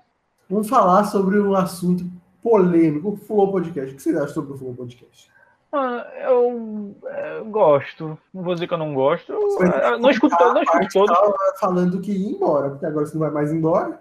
Vamos 0.50 0.70
falar 0.70 1.04
sobre 1.06 1.40
um 1.40 1.54
assunto 1.54 2.04
polêmico, 2.42 3.10
o 3.10 3.18
Flow 3.18 3.52
Podcast. 3.52 3.94
O 3.94 3.96
que 3.96 4.02
você 4.02 4.18
acha 4.18 4.34
sobre 4.34 4.54
o 4.54 4.58
Flow 4.58 4.74
Podcast? 4.74 5.32
Ah, 5.72 6.08
eu, 6.22 6.96
é, 7.06 7.38
eu, 7.38 7.46
gosto. 7.46 8.18
Não 8.34 8.44
vou 8.44 8.56
dizer 8.56 8.68
que 8.68 8.74
eu 8.74 8.78
não 8.78 8.94
gosto. 8.94 9.32
Eu, 9.32 9.40
eu 9.40 10.00
não 10.00 10.10
escuto, 10.10 10.36
não 10.36 10.64
escuto 10.64 10.88
todos. 10.92 11.60
falando 11.60 12.02
que 12.02 12.12
ia 12.12 12.32
embora, 12.32 12.72
porque 12.72 12.86
agora 12.86 13.06
você 13.06 13.14
não 13.14 13.22
vai 13.22 13.32
mais 13.32 13.54
embora. 13.54 14.00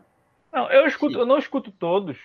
Não, 0.51 0.71
eu 0.71 0.87
escuto, 0.87 1.19
eu 1.19 1.27
não 1.27 1.39
escuto 1.39 1.71
todos. 1.71 2.17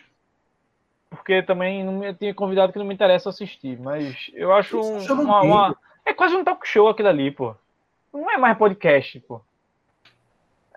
Porque 1.10 1.44
também 1.44 1.84
não 1.84 1.94
me, 1.94 2.14
tinha 2.14 2.34
convidado 2.34 2.72
que 2.72 2.80
não 2.80 2.86
me 2.86 2.94
interessa 2.94 3.30
assistir. 3.30 3.78
Mas 3.80 4.32
eu 4.34 4.54
acho 4.54 4.80
um, 4.80 4.98
uma, 5.22 5.42
uma, 5.42 5.78
É 6.06 6.14
quase 6.14 6.36
um 6.36 6.44
talk 6.44 6.66
show 6.66 6.88
aquilo 6.88 7.10
ali, 7.10 7.30
pô. 7.30 7.54
Não 8.14 8.30
é 8.30 8.38
mais 8.38 8.58
podcast, 8.58 9.20
pô. 9.22 9.42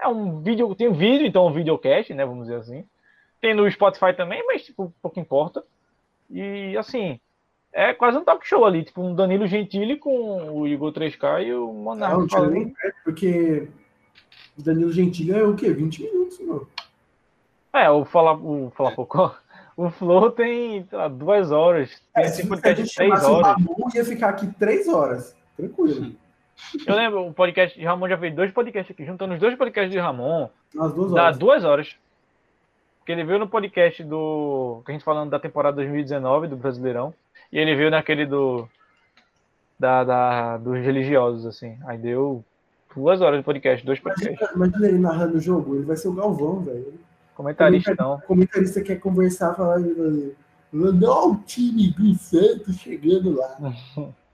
É 0.00 0.08
um 0.08 0.40
vídeo. 0.40 0.74
Tem 0.74 0.88
um 0.88 0.94
vídeo, 0.94 1.26
então 1.26 1.46
um 1.46 1.52
videocast, 1.52 2.12
né? 2.14 2.24
Vamos 2.24 2.46
dizer 2.46 2.60
assim. 2.60 2.84
Tem 3.40 3.54
no 3.54 3.70
Spotify 3.70 4.14
também, 4.16 4.44
mas 4.46 4.64
tipo, 4.64 4.92
pouco 5.02 5.20
importa. 5.20 5.62
E 6.30 6.76
assim, 6.76 7.20
é 7.72 7.92
quase 7.92 8.16
um 8.16 8.24
talk 8.24 8.46
show 8.46 8.64
ali, 8.64 8.84
tipo 8.84 9.02
um 9.02 9.14
Danilo 9.14 9.46
Gentili 9.46 9.98
com 9.98 10.50
o 10.50 10.66
Igor 10.66 10.92
3K 10.92 11.44
e 11.44 11.54
o 11.54 11.72
Monarca. 11.72 12.16
Não, 12.16 12.28
falando... 12.28 12.52
nem 12.52 12.74
porque 13.04 13.68
o 14.58 14.62
Danilo 14.62 14.90
Gentili 14.90 15.32
é 15.32 15.42
o 15.42 15.54
quê? 15.54 15.70
20 15.70 16.02
minutos, 16.02 16.40
não? 16.40 16.66
É, 17.72 17.90
o 17.90 18.04
Fala, 18.04 18.32
o 18.32 18.70
Fala 18.70 18.92
Pouco. 18.92 19.36
O 19.76 19.90
Flow 19.90 20.30
tem 20.30 20.88
lá, 20.90 21.06
duas 21.06 21.52
horas. 21.52 21.90
Tem 22.14 22.24
é, 22.24 22.28
se 22.28 22.46
podcast 22.46 22.82
de 22.82 22.94
três 22.94 23.22
horas. 23.22 23.46
Ramon 23.46 23.88
ia 23.94 24.04
ficar 24.06 24.30
aqui 24.30 24.46
três 24.54 24.88
horas. 24.88 25.36
Tranquilo. 25.54 26.16
Eu 26.86 26.96
lembro, 26.96 27.26
o 27.26 27.34
podcast 27.34 27.78
de 27.78 27.84
Ramon 27.84 28.08
já 28.08 28.18
fez 28.18 28.34
dois 28.34 28.50
podcasts 28.50 28.90
aqui, 28.90 29.04
juntando 29.04 29.34
os 29.34 29.40
dois 29.40 29.56
podcasts 29.56 29.92
de 29.92 29.98
Ramon. 29.98 30.48
Nas 30.74 30.92
duas 30.92 31.12
horas. 31.12 31.24
Dá 31.24 31.38
duas 31.38 31.64
horas. 31.64 31.96
Porque 32.98 33.12
ele 33.12 33.24
veio 33.24 33.38
no 33.38 33.48
podcast 33.48 34.02
do. 34.02 34.82
Que 34.84 34.90
a 34.90 34.94
gente 34.94 35.04
falando 35.04 35.30
da 35.30 35.38
temporada 35.38 35.76
2019 35.76 36.48
do 36.48 36.56
Brasileirão. 36.56 37.14
E 37.52 37.58
ele 37.58 37.76
veio 37.76 37.90
naquele 37.90 38.26
do. 38.26 38.68
Da, 39.78 40.02
da, 40.02 40.56
dos 40.56 40.78
religiosos, 40.78 41.46
assim. 41.46 41.78
Aí 41.86 41.98
deu 41.98 42.42
duas 42.94 43.20
horas 43.20 43.38
de 43.38 43.44
podcast, 43.44 43.84
dois 43.84 44.00
podcasts. 44.00 44.50
Imagina, 44.54 44.88
ele 44.88 44.98
narrando 44.98 45.36
o 45.36 45.40
jogo, 45.40 45.76
ele 45.76 45.84
vai 45.84 45.96
ser 45.96 46.08
o 46.08 46.14
Galvão, 46.14 46.60
velho. 46.60 46.94
Comentarista, 47.34 47.94
não. 47.98 48.18
Comentarista 48.20 48.82
quer 48.82 48.96
conversar, 48.96 49.54
falar. 49.54 49.78
Não, 50.72 51.32
o 51.32 51.36
time 51.44 51.90
do 51.92 52.14
Santos 52.14 52.76
chegando 52.76 53.36
lá. 53.36 53.74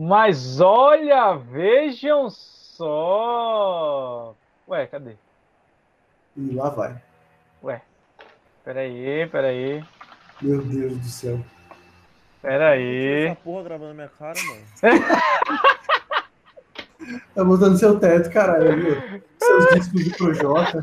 Mas 0.00 0.60
olha, 0.60 1.34
vejam 1.34 2.30
só. 2.30 2.86
Ué, 4.68 4.86
cadê? 4.86 5.16
E 6.36 6.54
lá 6.54 6.68
vai. 6.70 7.02
Ué, 7.64 7.82
peraí, 8.64 9.26
peraí. 9.26 9.84
Meu 10.40 10.62
Deus 10.62 10.96
do 10.98 11.08
céu. 11.08 11.40
Pera 12.40 12.68
aí. 12.70 13.26
Essa 13.26 13.40
porra 13.42 13.64
gravando 13.64 13.94
minha 13.94 14.06
cara, 14.06 14.38
mano. 14.46 14.62
tá 17.34 17.44
botando 17.44 17.76
seu 17.76 17.98
teto, 17.98 18.30
caralho. 18.30 19.20
Seus 19.42 19.66
discos 19.74 20.04
do 20.04 20.16
Projota. 20.16 20.80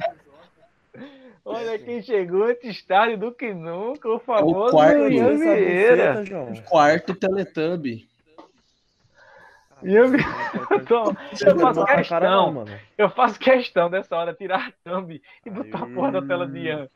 Olha 1.45 1.80
quem 1.80 2.01
chegou 2.01 2.43
antes 2.43 2.84
tarde 2.84 3.16
do 3.16 3.32
que 3.32 3.53
nunca, 3.53 4.09
o 4.09 4.20
famoso 4.20 4.68
o 4.68 4.72
quarto, 4.72 5.07
Ian 5.07 5.38
Vieira. 5.38 6.22
O 6.51 6.61
quarto 6.63 7.16
Teletubby. 7.16 8.13
E 9.84 9.93
eu, 9.93 10.05
eu, 10.71 10.86
tô- 10.86 11.11
eu 11.45 11.59
faço 11.59 11.86
questão, 11.86 12.65
eu 12.97 13.09
faço 13.09 13.39
questão 13.39 13.89
dessa 13.89 14.15
hora 14.15 14.34
tirar 14.34 14.69
a 14.69 14.71
thumb 14.89 15.21
e 15.45 15.49
botar 15.49 15.80
a 15.84 15.88
porra 15.88 16.11
da 16.13 16.21
tela 16.21 16.47
de 16.47 16.59
Ian. 16.59 16.89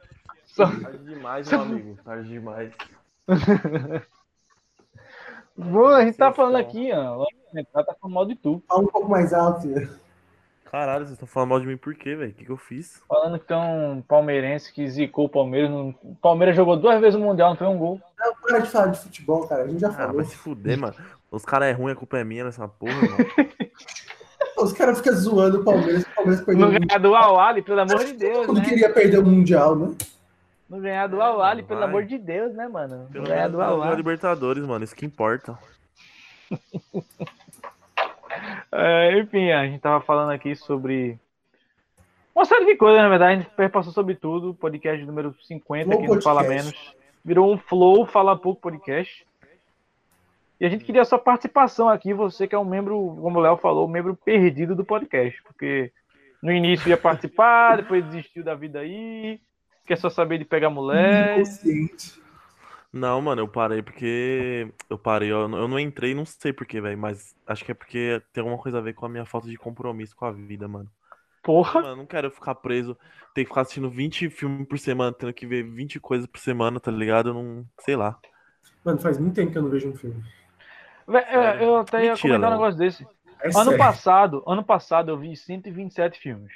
Só- 0.46 0.66
Tarde 0.66 0.98
demais, 1.04 1.50
meu 1.52 1.62
amigo. 1.62 1.98
Tarde 2.04 2.30
demais. 2.30 2.74
Boa, 5.56 5.98
a 5.98 6.06
gente 6.06 6.18
tá 6.18 6.32
falando 6.32 6.56
aqui, 6.56 6.88
Ian. 6.88 7.18
Ela 7.74 7.84
tá 7.84 7.94
falando 8.00 8.14
mal 8.16 8.26
de 8.26 8.36
tu. 8.36 8.64
Fala 8.68 8.82
um 8.82 8.88
pouco 8.88 9.10
mais 9.10 9.34
alto. 9.34 9.62
filho. 9.62 9.90
Caralho, 10.72 11.00
vocês 11.00 11.14
estão 11.14 11.28
falando 11.28 11.50
mal 11.50 11.60
de 11.60 11.66
mim 11.68 11.78
por 11.78 11.96
quê, 11.96 12.16
velho? 12.16 12.30
O 12.32 12.34
que, 12.34 12.46
que 12.46 12.52
eu 12.52 12.58
fiz? 12.58 13.02
Falando 13.08 13.40
que 13.40 13.46
tem 13.48 13.58
um 13.58 14.02
palmeirense 14.08 14.72
que 14.72 14.88
zicou 14.88 15.26
o 15.26 15.30
Palmeiras. 15.30 15.70
no- 15.70 15.90
O 16.04 16.16
Palmeiras 16.22 16.56
jogou 16.56 16.78
duas 16.78 17.02
vezes 17.02 17.20
o 17.20 17.24
Mundial, 17.24 17.50
não 17.50 17.58
foi 17.58 17.68
um 17.68 17.78
gol. 17.78 18.00
Não, 18.18 18.36
para 18.36 18.60
de 18.60 18.70
falar 18.70 18.88
de 18.88 19.00
futebol, 19.00 19.48
cara. 19.48 19.64
A 19.64 19.68
gente 19.68 19.80
já 19.82 19.90
Ah, 19.90 19.94
falou. 19.94 20.16
vai 20.18 20.26
se 20.26 20.36
fuder, 20.38 20.78
mano. 20.78 20.96
Os 21.32 21.46
caras 21.46 21.68
é 21.70 21.72
ruim, 21.72 21.92
a 21.92 21.96
culpa 21.96 22.18
é 22.18 22.24
minha 22.24 22.44
nessa 22.44 22.68
porra, 22.68 22.94
mano. 22.96 23.16
Os 24.58 24.74
caras 24.74 24.98
ficam 24.98 25.14
zoando 25.16 25.62
o 25.62 25.64
Palmeiras. 25.64 26.04
O 26.04 26.16
Palmeiras 26.16 26.44
perdeu 26.46 26.62
Não 26.62 26.68
o 26.68 26.72
ganhar 26.72 26.82
Mundial. 26.82 27.00
do 27.00 27.16
Al-Ali, 27.16 27.62
pelo 27.62 27.80
amor 27.80 28.04
de 28.04 28.14
Deus, 28.14 28.38
Todo 28.46 28.48
mundo 28.48 28.60
né? 28.60 28.66
queria 28.70 28.94
perder 28.94 29.20
o 29.20 29.26
Mundial, 29.26 29.76
né? 29.76 29.96
Não 30.70 30.80
ganhar 30.82 31.08
do 31.08 31.22
É, 31.22 31.24
Al-Ali, 31.24 31.62
mano, 31.62 31.68
pelo 31.68 31.84
amor 31.84 32.04
de 32.06 32.18
Deus, 32.18 32.54
né, 32.54 32.68
mano? 32.68 33.08
Pelo 33.12 33.24
Não 33.24 33.32
ganhar 33.32 33.48
do 33.48 33.58
ganhou 33.58 33.72
a 33.72 33.76
Al-Ali. 33.86 33.96
Libertadores, 33.98 34.64
mano. 34.66 34.84
Isso 34.84 34.96
que 34.96 35.06
importa. 35.06 35.58
É, 38.72 39.18
enfim, 39.20 39.52
a 39.52 39.66
gente 39.66 39.82
tava 39.82 40.02
falando 40.02 40.30
aqui 40.32 40.56
sobre 40.56 41.20
uma 42.34 42.46
série 42.46 42.66
de 42.66 42.76
coisas, 42.76 43.02
na 43.02 43.10
verdade. 43.10 43.34
A 43.34 43.36
gente 43.42 43.50
perpassou 43.56 43.92
sobre 43.92 44.16
tudo. 44.16 44.54
Podcast 44.54 45.04
número 45.06 45.36
50 45.44 45.86
Flow 45.90 46.00
aqui 46.00 46.08
no 46.16 46.22
Fala. 46.22 46.44
Menos. 46.44 46.96
Virou 47.26 47.52
um 47.52 47.58
Flow 47.58 48.06
Fala 48.06 48.38
Pouco 48.38 48.62
Podcast. 48.62 49.26
E 50.60 50.66
a 50.66 50.70
gente 50.70 50.84
queria 50.84 51.02
a 51.02 51.06
sua 51.06 51.18
participação 51.18 51.88
aqui, 51.88 52.14
você 52.14 52.48
que 52.48 52.54
é 52.54 52.60
um 52.60 52.66
membro, 52.66 53.18
como 53.22 53.40
o 53.40 53.42
Léo 53.42 53.58
falou, 53.58 53.88
um 53.88 53.92
membro 53.92 54.16
perdido 54.16 54.76
do 54.76 54.84
podcast. 54.84 55.42
Porque 55.44 55.92
no 56.44 56.52
início 56.52 56.90
ia 56.90 56.98
participar, 56.98 57.78
depois 57.82 58.04
desistiu 58.06 58.44
da 58.44 58.56
vida 58.56 58.80
aí, 58.80 59.40
quer 59.86 59.98
só 59.98 60.10
saber 60.10 60.38
de 60.38 60.46
pegar 60.46 60.70
mulher. 60.70 61.40
Inconsciente. 61.40 62.22
Não, 62.92 63.22
mano, 63.22 63.44
eu 63.44 63.48
parei 63.48 63.84
porque. 63.84 64.68
Eu 64.90 64.98
parei, 64.98 65.32
eu, 65.32 65.42
eu 65.42 65.68
não 65.68 65.80
entrei, 65.80 66.16
não 66.16 66.26
sei 66.26 66.52
porquê, 66.52 66.82
velho. 66.82 66.98
Mas 66.98 67.36
acho 67.46 67.64
que 67.64 67.72
é 67.72 67.76
porque 67.76 68.22
tem 68.34 68.42
alguma 68.42 68.62
coisa 68.62 68.80
a 68.80 68.82
ver 68.82 68.94
com 68.94 69.06
a 69.06 69.10
minha 69.10 69.26
falta 69.26 69.48
de 69.48 69.56
compromisso 69.58 70.16
com 70.16 70.26
a 70.26 70.32
vida, 70.32 70.68
mano. 70.68 70.90
Porra, 71.44 71.82
Mano, 71.82 71.94
eu 71.94 71.96
não 71.96 72.06
quero 72.06 72.30
ficar 72.30 72.56
preso, 72.56 72.98
ter 73.34 73.44
que 73.44 73.50
ficar 73.50 73.62
assistindo 73.62 73.90
20 73.90 74.30
filmes 74.30 74.68
por 74.68 74.78
semana, 74.78 75.14
tendo 75.14 75.34
que 75.34 75.48
ver 75.48 75.64
20 75.64 76.00
coisas 76.00 76.28
por 76.28 76.40
semana, 76.40 76.80
tá 76.80 76.92
ligado? 76.92 77.30
Eu 77.30 77.34
não. 77.34 77.66
Sei 77.80 77.96
lá. 77.96 78.20
Mano, 78.84 79.00
faz 79.00 79.18
muito 79.18 79.36
tempo 79.36 79.52
que 79.52 79.58
eu 79.58 79.62
não 79.62 79.70
vejo 79.70 79.90
um 79.90 79.96
filme. 79.96 80.24
Vé, 81.10 81.28
eu, 81.32 81.42
eu 81.42 81.78
até 81.78 82.04
ia 82.06 82.10
Mentira, 82.12 82.22
comentar 82.40 82.50
um 82.50 82.54
Léo. 82.54 82.60
negócio 82.62 82.80
desse. 82.80 83.08
É 83.42 83.48
Ano 83.48 83.64
sério. 83.64 83.78
passado, 83.78 84.44
ano 84.46 84.64
passado 84.64 85.12
eu 85.12 85.18
vi 85.18 85.36
127 85.36 86.20
filmes. 86.20 86.52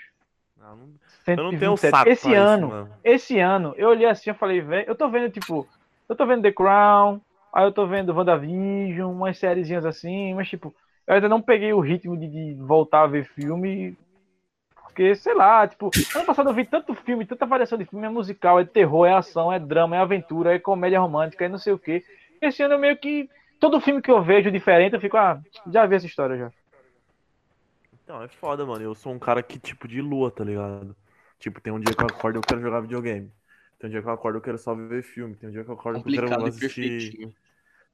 Ah, 0.61 0.75
não- 0.75 0.93
Eu 1.27 1.43
não 1.43 1.49
tenho 1.57 1.77
127. 1.77 1.91
saco 1.91 2.09
Esse 2.09 2.21
pra 2.23 2.31
isso, 2.31 2.39
ano, 2.41 2.67
mano. 2.67 2.89
esse 3.03 3.39
ano, 3.39 3.73
eu 3.77 3.89
olhei 3.89 4.05
assim 4.07 4.29
e 4.29 4.33
falei, 4.33 4.61
velho, 4.61 4.87
eu 4.87 4.95
tô 4.95 5.09
vendo, 5.09 5.29
tipo, 5.31 5.67
eu 6.07 6.15
tô 6.15 6.25
vendo 6.25 6.41
The 6.43 6.51
Crown, 6.51 7.19
aí 7.53 7.65
eu 7.65 7.71
tô 7.71 7.85
vendo 7.87 8.13
WandaVision, 8.13 9.11
umas 9.11 9.37
sériezinhas 9.37 9.85
assim, 9.85 10.33
mas, 10.33 10.49
tipo, 10.49 10.73
eu 11.07 11.15
ainda 11.15 11.27
não 11.29 11.41
peguei 11.41 11.73
o 11.73 11.79
ritmo 11.79 12.17
de, 12.17 12.27
de 12.27 12.53
voltar 12.61 13.03
a 13.03 13.07
ver 13.07 13.25
filme, 13.25 13.97
porque, 14.83 15.15
sei 15.15 15.33
lá, 15.33 15.67
tipo, 15.67 15.89
ano 16.15 16.25
passado 16.25 16.49
eu 16.49 16.53
vi 16.53 16.65
tanto 16.65 16.93
filme, 16.93 17.25
tanta 17.25 17.45
variação 17.45 17.77
de 17.77 17.85
filme, 17.85 18.05
é 18.05 18.09
musical, 18.09 18.59
é 18.59 18.65
terror, 18.65 19.05
é 19.07 19.13
ação, 19.13 19.51
é 19.51 19.59
drama, 19.59 19.95
é 19.95 19.99
aventura, 19.99 20.53
é 20.53 20.59
comédia 20.59 20.99
romântica, 20.99 21.45
é 21.45 21.49
não 21.49 21.57
sei 21.57 21.73
o 21.73 21.79
quê. 21.79 22.03
Esse 22.41 22.61
ano 22.61 22.75
eu 22.75 22.79
meio 22.79 22.95
que, 22.97 23.29
todo 23.63 23.79
filme 23.79 24.01
que 24.01 24.11
eu 24.11 24.21
vejo 24.21 24.51
diferente, 24.51 24.93
eu 24.93 24.99
fico, 24.99 25.15
ah, 25.15 25.41
já 25.71 25.85
vi 25.85 25.95
essa 25.95 26.05
história 26.05 26.37
já. 26.37 26.51
Não, 28.05 28.21
é 28.21 28.27
foda, 28.27 28.65
mano. 28.65 28.83
Eu 28.83 28.93
sou 28.93 29.13
um 29.13 29.19
cara 29.19 29.41
que, 29.41 29.57
tipo, 29.57 29.87
de 29.87 30.01
lua, 30.01 30.29
tá 30.29 30.43
ligado? 30.43 30.93
Tipo, 31.39 31.61
tem 31.61 31.71
um 31.71 31.79
dia 31.79 31.95
que 31.95 32.03
eu 32.03 32.07
acordo 32.07 32.35
e 32.35 32.39
eu 32.39 32.41
quero 32.41 32.61
jogar 32.61 32.81
videogame. 32.81 33.31
Tem 33.79 33.87
um 33.87 33.91
dia 33.91 34.01
que 34.01 34.07
eu 34.07 34.11
acordo 34.11 34.35
e 34.35 34.39
eu 34.39 34.41
quero 34.41 34.57
só 34.57 34.75
ver 34.75 35.01
filme. 35.01 35.35
Tem 35.35 35.47
um 35.47 35.51
dia 35.53 35.63
que 35.63 35.69
eu 35.69 35.75
acordo 35.75 36.03
e 36.05 36.15
eu 36.15 36.27
quero 36.27 36.45
assistir 36.45 37.33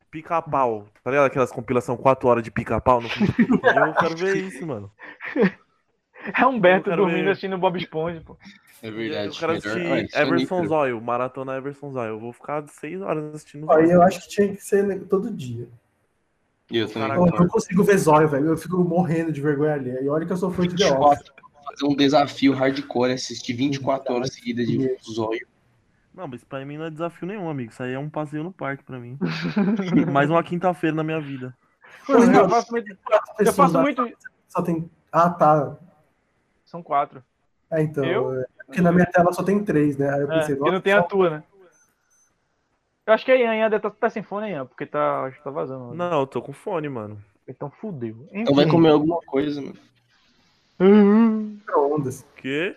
pica-pau. 0.09 0.88
Tá 1.03 1.11
ligado? 1.11 1.28
Aquelas 1.28 1.51
compilação 1.51 1.95
4 1.95 2.28
horas 2.28 2.43
de 2.43 2.49
pica-pau 2.49 2.99
no. 2.99 3.07
Eu 3.88 3.93
quero 3.93 4.15
ver 4.15 4.38
isso, 4.38 4.65
mano. 4.65 4.91
É 6.38 6.45
Humberto 6.45 6.89
Eu 6.89 6.97
dormindo 6.97 7.24
ver. 7.26 7.30
assistindo 7.32 7.57
Bob 7.57 7.78
Esponja, 7.78 8.22
pô. 8.26 8.38
É 8.82 8.88
Eu 8.88 8.93
verdade. 8.93 9.38
quero 9.39 9.53
melhor- 9.53 9.67
assistir 9.67 9.91
Ah, 9.91 9.99
isso 10.01 10.17
é 10.17 10.22
Everson. 10.22 10.65
Zóio, 10.67 11.01
maratona 11.01 11.57
Everson 11.57 11.91
Zóio. 11.91 12.09
Eu 12.11 12.20
vou 12.20 12.34
ficar 12.34 12.65
6 12.67 13.01
horas 13.01 13.36
assistindo. 13.36 13.65
Zóio. 13.65 13.91
eu 13.91 14.01
acho 14.01 14.22
que 14.22 14.30
tinha 14.30 14.47
que 14.55 14.63
ser 14.63 15.05
todo 15.05 15.30
dia. 15.32 15.67
E 16.72 16.78
eu 16.78 16.88
também. 16.88 17.09
Caraca. 17.09 17.36
Eu 17.36 17.39
não 17.39 17.47
consigo 17.47 17.84
ver 17.84 17.97
zóio, 17.97 18.28
velho. 18.30 18.47
Eu 18.47 18.57
fico 18.57 18.78
morrendo 18.84 19.32
de 19.32 19.41
vergonha 19.41 19.74
ali. 19.74 19.89
E 19.91 20.07
olha 20.07 20.26
que 20.26 20.32
eu 20.32 20.38
sou 20.38 20.51
fã 20.51 20.67
de 20.67 20.76
The 20.76 20.91
Office. 20.93 21.32
Fazer 21.65 21.86
um 21.86 21.95
desafio 21.95 22.53
hardcore, 22.53 23.11
assistir 23.13 23.53
24 23.53 24.13
horas 24.13 24.34
seguidas 24.34 24.67
de 24.67 24.95
zóio. 25.11 25.47
Não, 26.13 26.28
mas 26.28 26.43
pra 26.43 26.65
mim 26.65 26.78
não 26.78 26.86
é 26.86 26.89
desafio 26.89 27.28
nenhum, 27.28 27.49
amigo. 27.49 27.72
Isso 27.72 27.82
aí 27.82 27.93
é 27.93 27.99
um 27.99 28.09
passeio 28.09 28.43
no 28.43 28.51
parque 28.51 28.84
pra 28.84 28.99
mim. 28.99 29.17
Mais 30.11 30.30
uma 30.30 30.43
quinta-feira 30.43 30.95
na 30.95 31.03
minha 31.03 31.20
vida. 31.20 31.55
Eu 32.07 32.20
mano, 32.20 32.49
faço 32.49 32.72
muito. 32.72 32.97
Eu 33.39 33.53
faço 33.53 33.80
muito. 33.80 34.09
Só 34.47 34.61
tem. 34.61 34.89
Ah, 35.11 35.30
tá. 35.30 35.78
São 36.70 36.84
quatro. 36.84 37.24
É, 37.72 37.82
então. 37.82 38.05
Eu? 38.05 38.39
é, 38.41 38.45
Porque 38.67 38.80
na 38.80 38.91
minha 38.91 39.07
tela 39.07 39.34
só 39.34 39.41
tem 39.43 39.63
três, 39.63 39.97
né? 39.97 40.07
Aí 40.13 40.22
eu 40.22 40.32
É, 40.32 40.39
pensei, 40.39 40.55
porque 40.55 40.72
não 40.72 40.82
tem 40.82 40.93
a 40.93 41.01
tua, 41.01 41.30
né? 41.32 41.43
Eu 43.07 43.13
acho 43.13 43.26
que 43.26 43.32
a 43.32 43.36
Ian, 43.36 43.55
Ian 43.55 43.70
deve 43.72 43.82
tá, 43.82 43.89
tá 43.89 44.07
sem 44.07 44.22
fone, 44.22 44.51
Ian, 44.51 44.67
porque 44.67 44.86
tá, 44.86 45.24
acho 45.24 45.38
que 45.38 45.43
tá 45.43 45.49
vazando. 45.49 45.89
Né? 45.89 45.95
Não, 45.95 46.20
eu 46.20 46.28
tô 46.28 46.43
com 46.43 46.53
fone, 46.53 46.88
mano. 46.88 47.20
Então 47.47 47.72
fudeu. 47.72 48.28
Então 48.32 48.53
vai 48.53 48.67
comer 48.67 48.89
alguma 48.89 49.20
coisa, 49.22 49.59
mano. 49.59 49.76
micro-ondas. 50.80 52.24
Que? 52.36 52.76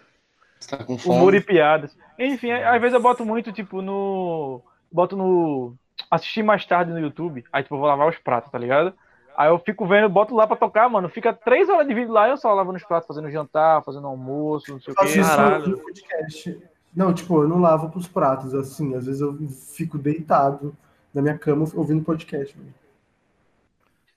Você 0.59 0.71
tá 0.75 0.83
com 0.83 0.95
Humor 0.95 1.35
e 1.35 1.41
fome. 1.41 1.43
piadas. 1.43 1.95
Enfim, 2.19 2.51
às 2.53 2.81
vezes 2.81 2.95
eu 2.95 3.03
boto 3.03 3.27
muito, 3.27 3.53
tipo, 3.53 3.83
no. 3.83 4.63
Boto 4.91 5.15
no. 5.17 5.75
Assistir 6.11 6.43
mais 6.43 6.65
tarde 6.65 6.93
no 6.93 6.99
YouTube. 7.01 7.45
Aí, 7.53 7.63
tipo, 7.63 7.75
eu 7.75 7.79
vou 7.81 7.89
lavar 7.89 8.09
os 8.09 8.17
pratos, 8.17 8.51
tá 8.51 8.59
ligado? 8.59 8.95
Aí 9.37 9.49
eu 9.49 9.59
fico 9.59 9.87
vendo, 9.87 10.09
boto 10.09 10.35
lá 10.35 10.47
pra 10.47 10.57
tocar, 10.57 10.89
mano. 10.89 11.09
Fica 11.09 11.33
três 11.33 11.69
horas 11.69 11.87
de 11.87 11.95
vídeo 11.95 12.13
lá 12.13 12.29
eu 12.29 12.37
só 12.37 12.53
lavando 12.53 12.77
os 12.77 12.85
pratos, 12.85 13.07
fazendo 13.07 13.31
jantar, 13.31 13.83
fazendo 13.83 14.07
almoço, 14.07 14.73
não 14.73 14.81
sei 14.81 14.93
o 14.93 14.97
Faço 14.97 15.13
quê. 15.13 15.21
isso 15.21 15.31
Caralho. 15.31 15.69
no 15.69 15.79
podcast. 15.79 16.63
Não, 16.95 17.15
tipo, 17.15 17.43
eu 17.43 17.49
não 17.49 17.59
lavo 17.61 17.89
pros 17.91 18.07
pratos, 18.07 18.55
assim. 18.55 18.95
Às 18.95 19.07
vezes 19.07 19.21
eu 19.21 19.37
fico 19.75 19.97
deitado 19.97 20.77
na 21.15 21.23
minha 21.23 21.39
cama 21.39 21.67
ouvindo 21.75 22.05
podcast. 22.05 22.57
Mano. 22.59 22.75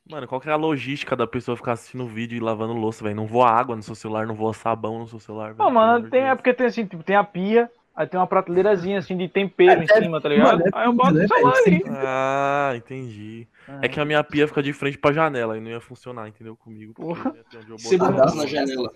Mano, 0.08 0.28
qual 0.28 0.40
que 0.40 0.48
é 0.48 0.52
a 0.52 0.56
logística 0.56 1.16
da 1.16 1.26
pessoa 1.26 1.58
ficar 1.58 1.72
assistindo 1.72 2.04
o 2.04 2.08
vídeo 2.08 2.36
e 2.38 2.40
lavando 2.40 2.74
louça, 2.74 3.04
velho? 3.04 3.16
Não 3.16 3.26
voa 3.26 3.50
água 3.50 3.76
no 3.76 3.82
seu 3.82 3.96
celular, 3.96 4.28
não 4.28 4.36
voa 4.36 4.54
sabão 4.54 5.00
no 5.00 5.08
seu 5.08 5.20
celular, 5.20 5.48
velho. 5.48 5.58
Não, 5.58 5.72
mano, 5.72 6.08
tem, 6.10 6.22
é 6.22 6.36
porque 6.36 6.54
tem 6.54 6.68
assim, 6.68 6.86
tipo, 6.86 7.02
tem 7.02 7.16
a 7.16 7.24
pia, 7.24 7.72
aí 7.96 8.08
tem 8.08 8.20
uma 8.20 8.28
prateleirazinha 8.28 9.00
assim 9.00 9.16
de 9.18 9.28
tempero 9.30 9.82
em 9.82 9.86
É, 9.90 10.02
cima, 10.02 10.20
tá 10.22 10.30
ligado? 10.30 10.60
mano, 10.60 10.64
é 10.66 10.70
aí 10.74 10.86
eu 10.86 10.94
boto 10.94 11.14
né, 11.14 11.26
o 11.26 11.28
celular 11.28 11.54
velho? 11.64 11.66
ali. 11.68 11.84
Ah, 12.06 12.74
entendi. 12.76 13.48
É 13.82 13.88
que 13.88 14.00
a 14.00 14.06
minha 14.06 14.24
pia 14.24 14.48
fica 14.48 14.62
de 14.62 14.74
frente 14.74 14.98
pra 14.98 15.12
janela 15.14 15.58
e 15.58 15.62
não 15.62 15.70
ia 15.70 15.82
funcionar, 15.82 16.28
entendeu? 16.28 16.56
Comigo. 16.56 16.94
Porra. 16.94 17.34
Você 17.70 17.98
dá 17.98 18.12
na 18.12 18.46
janela. 18.46 18.92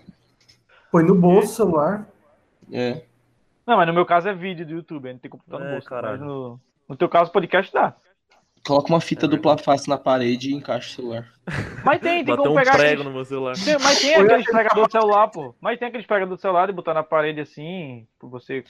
Põe 0.92 1.04
no 1.04 1.16
bolso 1.16 1.48
o 1.52 1.56
celular. 1.56 2.08
É. 2.72 3.04
Não, 3.66 3.78
mas 3.78 3.88
no 3.88 3.94
meu 3.94 4.06
caso 4.06 4.28
é 4.30 4.34
vídeo 4.34 4.66
do 4.66 4.74
YouTube, 4.74 5.08
aí 5.08 5.14
não 5.14 5.20
tem 5.20 5.30
computador 5.30 5.62
no 5.62 5.68
É, 5.70 5.74
bolso. 5.74 5.88
caralho. 5.90 6.20
No, 6.20 6.60
no 6.88 6.96
teu 6.96 7.08
caso, 7.08 7.32
podcast 7.32 7.72
dá. 7.72 7.96
Coloca 8.66 8.90
uma 8.90 9.00
fita 9.00 9.26
É 9.26 9.30
dupla 9.30 9.58
face 9.58 9.88
na 9.88 9.98
parede 9.98 10.50
e 10.50 10.54
encaixa 10.54 10.90
o 10.90 10.96
celular. 10.96 11.28
Mas 11.86 12.02
tem, 12.02 12.26
tem 12.26 12.26
Bater 12.26 12.38
como 12.44 12.52
um 12.52 12.56
pegar 12.60 12.72
prego 12.74 12.86
aqueles, 12.88 13.06
no 13.06 13.12
meu 13.12 13.24
celular. 13.26 13.54
tem- 13.56 13.78
Mas 13.80 14.02
tem 14.02 14.16
aqueles 14.16 14.46
pregador 14.46 14.86
de 14.86 14.92
celular, 14.92 15.28
pô. 15.30 15.56
Mas 15.62 15.80
tem 15.80 15.88
aqueles 15.88 16.06
pregador 16.06 16.36
de 16.36 16.42
celular 16.42 16.70
e 16.70 16.74
botar 16.74 16.94
na 16.94 17.02
parede 17.04 17.40
assim, 17.40 18.06
pra 18.20 18.28
você 18.28 18.64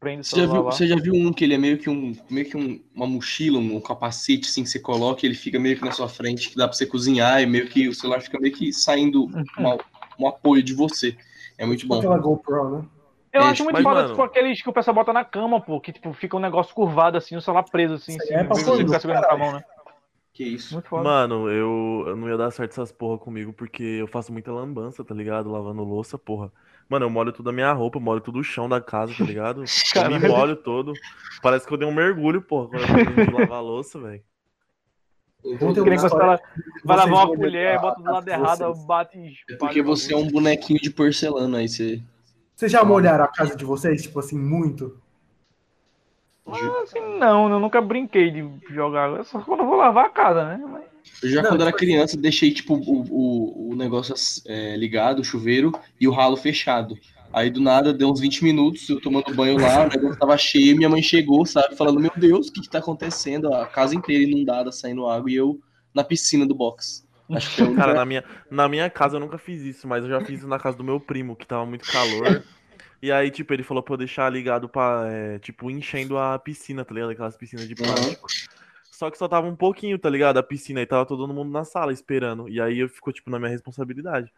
prende 0.00 0.22
o 0.22 0.24
Você 0.24 0.36
já, 0.36 0.46
viu, 0.46 0.64
você 0.64 0.86
já 0.86 0.96
viu 0.96 1.14
um 1.14 1.32
que 1.32 1.44
ele 1.44 1.54
é 1.54 1.58
meio 1.58 1.76
que, 1.78 1.90
um, 1.90 2.16
meio 2.30 2.48
que 2.48 2.56
um- 2.56 2.80
uma 2.94 3.06
mochila, 3.06 3.58
um 3.58 3.80
capacete 3.80 4.48
assim 4.48 4.64
que 4.64 4.70
você 4.70 4.80
coloca 4.80 5.24
e 5.24 5.28
ele 5.28 5.34
fica 5.36 5.60
meio 5.60 5.76
que 5.76 5.84
na 5.84 5.92
sua 5.92 6.08
frente, 6.08 6.48
que 6.48 6.56
dá 6.56 6.66
pra 6.66 6.76
você 6.76 6.86
cozinhar 6.86 7.42
e 7.42 7.46
meio 7.46 7.68
que 7.68 7.86
o 7.88 7.94
celular 7.94 8.20
fica 8.20 8.40
meio 8.40 8.54
que 8.54 8.72
saindo 8.72 9.26
uma- 9.56 9.76
um 10.18 10.26
apoio 10.26 10.62
de 10.62 10.72
você. 10.74 11.16
É 11.58 11.66
muito 11.66 11.80
Tipo 11.80 11.94
bom. 11.94 11.98
aquela 11.98 12.18
GoPro, 12.18 12.70
né? 12.78 12.84
Eu 13.32 13.42
É, 13.42 13.50
acho 13.50 13.62
muito 13.62 13.76
foda, 13.80 13.94
mano- 13.94 14.08
tipo, 14.08 14.22
aqueles 14.22 14.60
que 14.60 14.68
o 14.68 14.72
pessoal 14.72 14.94
bota 14.94 15.12
na 15.12 15.24
cama, 15.24 15.60
pô, 15.60 15.80
que 15.80 15.92
tipo, 15.92 16.12
fica 16.12 16.36
um 16.36 16.40
negócio 16.40 16.74
curvado 16.74 17.16
assim, 17.16 17.36
o 17.36 17.40
celular 17.40 17.62
preso 17.62 17.94
assim, 17.94 18.16
assim, 18.16 18.34
é 18.34 18.42
você 18.42 18.84
ficar 18.84 18.98
segurando 19.00 19.26
com 19.26 19.34
a 19.34 19.38
mão, 19.38 19.52
né? 19.52 19.64
Que 20.32 20.44
isso. 20.44 20.82
Mano, 20.92 21.48
eu, 21.50 22.04
eu 22.08 22.16
não 22.16 22.28
ia 22.28 22.36
dar 22.36 22.50
certo 22.50 22.72
essas 22.72 22.90
porra 22.90 23.18
comigo 23.18 23.52
porque 23.52 23.82
eu 23.82 24.06
faço 24.06 24.32
muita 24.32 24.50
lambança, 24.52 25.04
tá 25.04 25.14
ligado? 25.14 25.50
Lavando 25.50 25.84
louça, 25.84 26.16
porra. 26.18 26.50
Mano, 26.90 27.06
eu 27.06 27.10
molho 27.10 27.32
toda 27.32 27.50
a 27.50 27.52
minha 27.52 27.72
roupa, 27.72 27.98
eu 27.98 28.02
molho 28.02 28.20
todo 28.20 28.40
o 28.40 28.42
chão 28.44 28.68
da 28.68 28.80
casa, 28.80 29.14
tá 29.16 29.22
ligado? 29.24 29.62
Eu 29.94 30.02
me 30.10 30.18
Caralho. 30.18 30.28
molho 30.28 30.56
todo. 30.56 30.92
Parece 31.40 31.64
que 31.66 31.72
eu 31.72 31.78
dei 31.78 31.86
um 31.86 31.94
mergulho, 31.94 32.42
porra, 32.42 32.68
quando 32.68 32.82
eu 32.82 33.26
de 33.26 33.32
lavar 33.32 33.58
a 33.58 33.60
louça, 33.60 33.98
velho. 34.00 34.20
Que 35.40 35.48
nem 35.48 35.56
uma 35.58 35.72
quando 35.72 35.84
você 35.84 35.84
vai, 35.84 36.34
história 36.34 36.40
vai 36.84 36.96
lavar 36.96 37.14
uma 37.14 37.26
colher, 37.36 37.78
molhando 37.78 37.80
bota 37.80 38.02
do 38.02 38.08
a- 38.08 38.12
lado 38.12 38.28
a- 38.28 38.32
errado, 38.32 38.74
bate 38.86 39.18
e 39.18 39.52
É 39.52 39.56
porque 39.56 39.80
você 39.80 40.12
é 40.12 40.16
um 40.16 40.26
bonequinho 40.28 40.80
de 40.80 40.90
porcelana, 40.90 41.58
aí 41.58 41.68
você. 41.68 42.02
Vocês 42.56 42.72
já 42.72 42.84
molharam 42.84 43.24
a 43.24 43.28
casa 43.28 43.56
de 43.56 43.64
vocês, 43.64 44.02
tipo 44.02 44.18
assim, 44.18 44.36
muito? 44.38 45.00
Assim, 46.82 47.00
não, 47.18 47.48
eu 47.48 47.60
nunca 47.60 47.80
brinquei 47.80 48.30
de 48.32 48.44
jogar 48.74 49.04
água, 49.04 49.22
só 49.24 49.40
quando 49.40 49.60
eu 49.60 49.66
vou 49.66 49.76
lavar 49.76 50.06
a 50.06 50.10
casa, 50.10 50.44
né? 50.44 50.60
Mas 50.66 50.84
Eu 51.22 51.28
já 51.28 51.42
Não, 51.42 51.50
quando 51.50 51.62
era 51.62 51.70
tipo 51.70 51.78
criança 51.78 52.16
deixei 52.16 52.52
tipo 52.52 52.74
o, 52.74 53.06
o, 53.10 53.70
o 53.70 53.76
negócio 53.76 54.14
é, 54.46 54.76
ligado, 54.76 55.20
o 55.20 55.24
chuveiro 55.24 55.72
e 56.00 56.08
o 56.08 56.12
ralo 56.12 56.36
fechado. 56.36 56.96
Aí 57.32 57.48
do 57.48 57.60
nada 57.60 57.92
deu 57.92 58.10
uns 58.10 58.20
20 58.20 58.42
minutos, 58.42 58.88
eu 58.88 59.00
tomando 59.00 59.32
banho 59.34 59.56
lá, 59.56 59.86
o 59.86 59.88
negócio 59.88 60.18
tava 60.18 60.36
cheio, 60.36 60.76
minha 60.76 60.88
mãe 60.88 61.02
chegou, 61.02 61.46
sabe, 61.46 61.76
falando: 61.76 62.00
Meu 62.00 62.10
Deus, 62.16 62.48
o 62.48 62.52
que 62.52 62.62
que 62.62 62.68
tá 62.68 62.78
acontecendo? 62.78 63.54
A 63.54 63.66
casa 63.66 63.94
inteira 63.94 64.24
inundada, 64.24 64.72
saindo 64.72 65.06
água 65.06 65.30
e 65.30 65.36
eu 65.36 65.60
na 65.94 66.02
piscina 66.02 66.44
do 66.44 66.54
box. 66.54 67.06
Acho 67.30 67.54
que 67.54 67.62
um 67.62 67.76
Cara, 67.76 67.94
na 67.94 68.04
minha, 68.04 68.24
na 68.50 68.68
minha 68.68 68.90
casa 68.90 69.16
eu 69.16 69.20
nunca 69.20 69.38
fiz 69.38 69.62
isso, 69.62 69.86
mas 69.86 70.02
eu 70.02 70.10
já 70.10 70.20
fiz 70.20 70.40
isso 70.40 70.48
na 70.48 70.58
casa 70.58 70.76
do 70.76 70.82
meu 70.82 70.98
primo, 70.98 71.36
que 71.36 71.46
tava 71.46 71.64
muito 71.64 71.90
calor. 71.90 72.42
E 73.02 73.10
aí, 73.10 73.30
tipo, 73.30 73.54
ele 73.54 73.62
falou 73.62 73.82
pra 73.82 73.94
eu 73.94 73.98
deixar 73.98 74.30
ligado 74.30 74.68
pra, 74.68 75.04
é, 75.06 75.38
tipo, 75.38 75.70
enchendo 75.70 76.18
a 76.18 76.38
piscina, 76.38 76.84
tá 76.84 76.92
ligado? 76.92 77.10
Aquelas 77.10 77.36
piscinas 77.36 77.66
de 77.66 77.74
plástico. 77.74 78.28
Só 79.00 79.10
que 79.10 79.16
só 79.16 79.26
tava 79.26 79.46
um 79.46 79.56
pouquinho, 79.56 79.98
tá 79.98 80.10
ligado? 80.10 80.36
A 80.36 80.42
piscina, 80.42 80.82
e 80.82 80.84
tava 80.86 81.06
todo 81.06 81.26
mundo 81.26 81.50
na 81.50 81.64
sala 81.64 81.90
esperando. 81.90 82.50
E 82.50 82.60
aí 82.60 82.80
eu 82.80 82.86
ficou, 82.86 83.10
tipo, 83.10 83.30
na 83.30 83.38
minha 83.38 83.50
responsabilidade. 83.50 84.30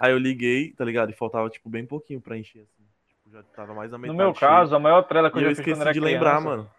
Aí 0.00 0.10
eu 0.10 0.16
liguei, 0.16 0.72
tá 0.72 0.86
ligado? 0.86 1.10
E 1.10 1.12
faltava, 1.12 1.50
tipo, 1.50 1.68
bem 1.68 1.84
pouquinho 1.84 2.18
pra 2.18 2.34
encher, 2.34 2.60
assim. 2.62 2.82
Tipo, 3.06 3.30
já 3.30 3.42
tava 3.42 3.74
mais 3.74 3.92
a 3.92 3.98
No 3.98 4.02
metade 4.04 4.16
meu 4.16 4.34
cheio. 4.34 4.50
caso, 4.50 4.74
a 4.74 4.78
maior 4.78 5.02
trela 5.02 5.30
que 5.30 5.36
eu 5.36 5.42
eu 5.42 5.50
já 5.50 5.54
fiz 5.62 5.66
quando 5.66 5.82
era 5.82 5.92
de 5.92 6.00
criança. 6.00 6.14
lembrar, 6.14 6.40
mano. 6.40 6.70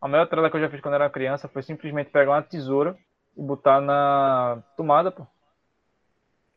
A 0.00 0.08
maior 0.08 0.26
trela 0.26 0.48
que 0.50 0.56
eu 0.56 0.60
já 0.62 0.70
fiz 0.70 0.80
quando 0.80 0.94
era 0.94 1.10
criança 1.10 1.48
foi 1.48 1.62
simplesmente 1.62 2.08
pegar 2.10 2.30
uma 2.32 2.42
tesoura 2.42 2.96
e 3.36 3.42
botar 3.42 3.78
na 3.80 4.62
tomada, 4.74 5.10
pô. 5.10 5.26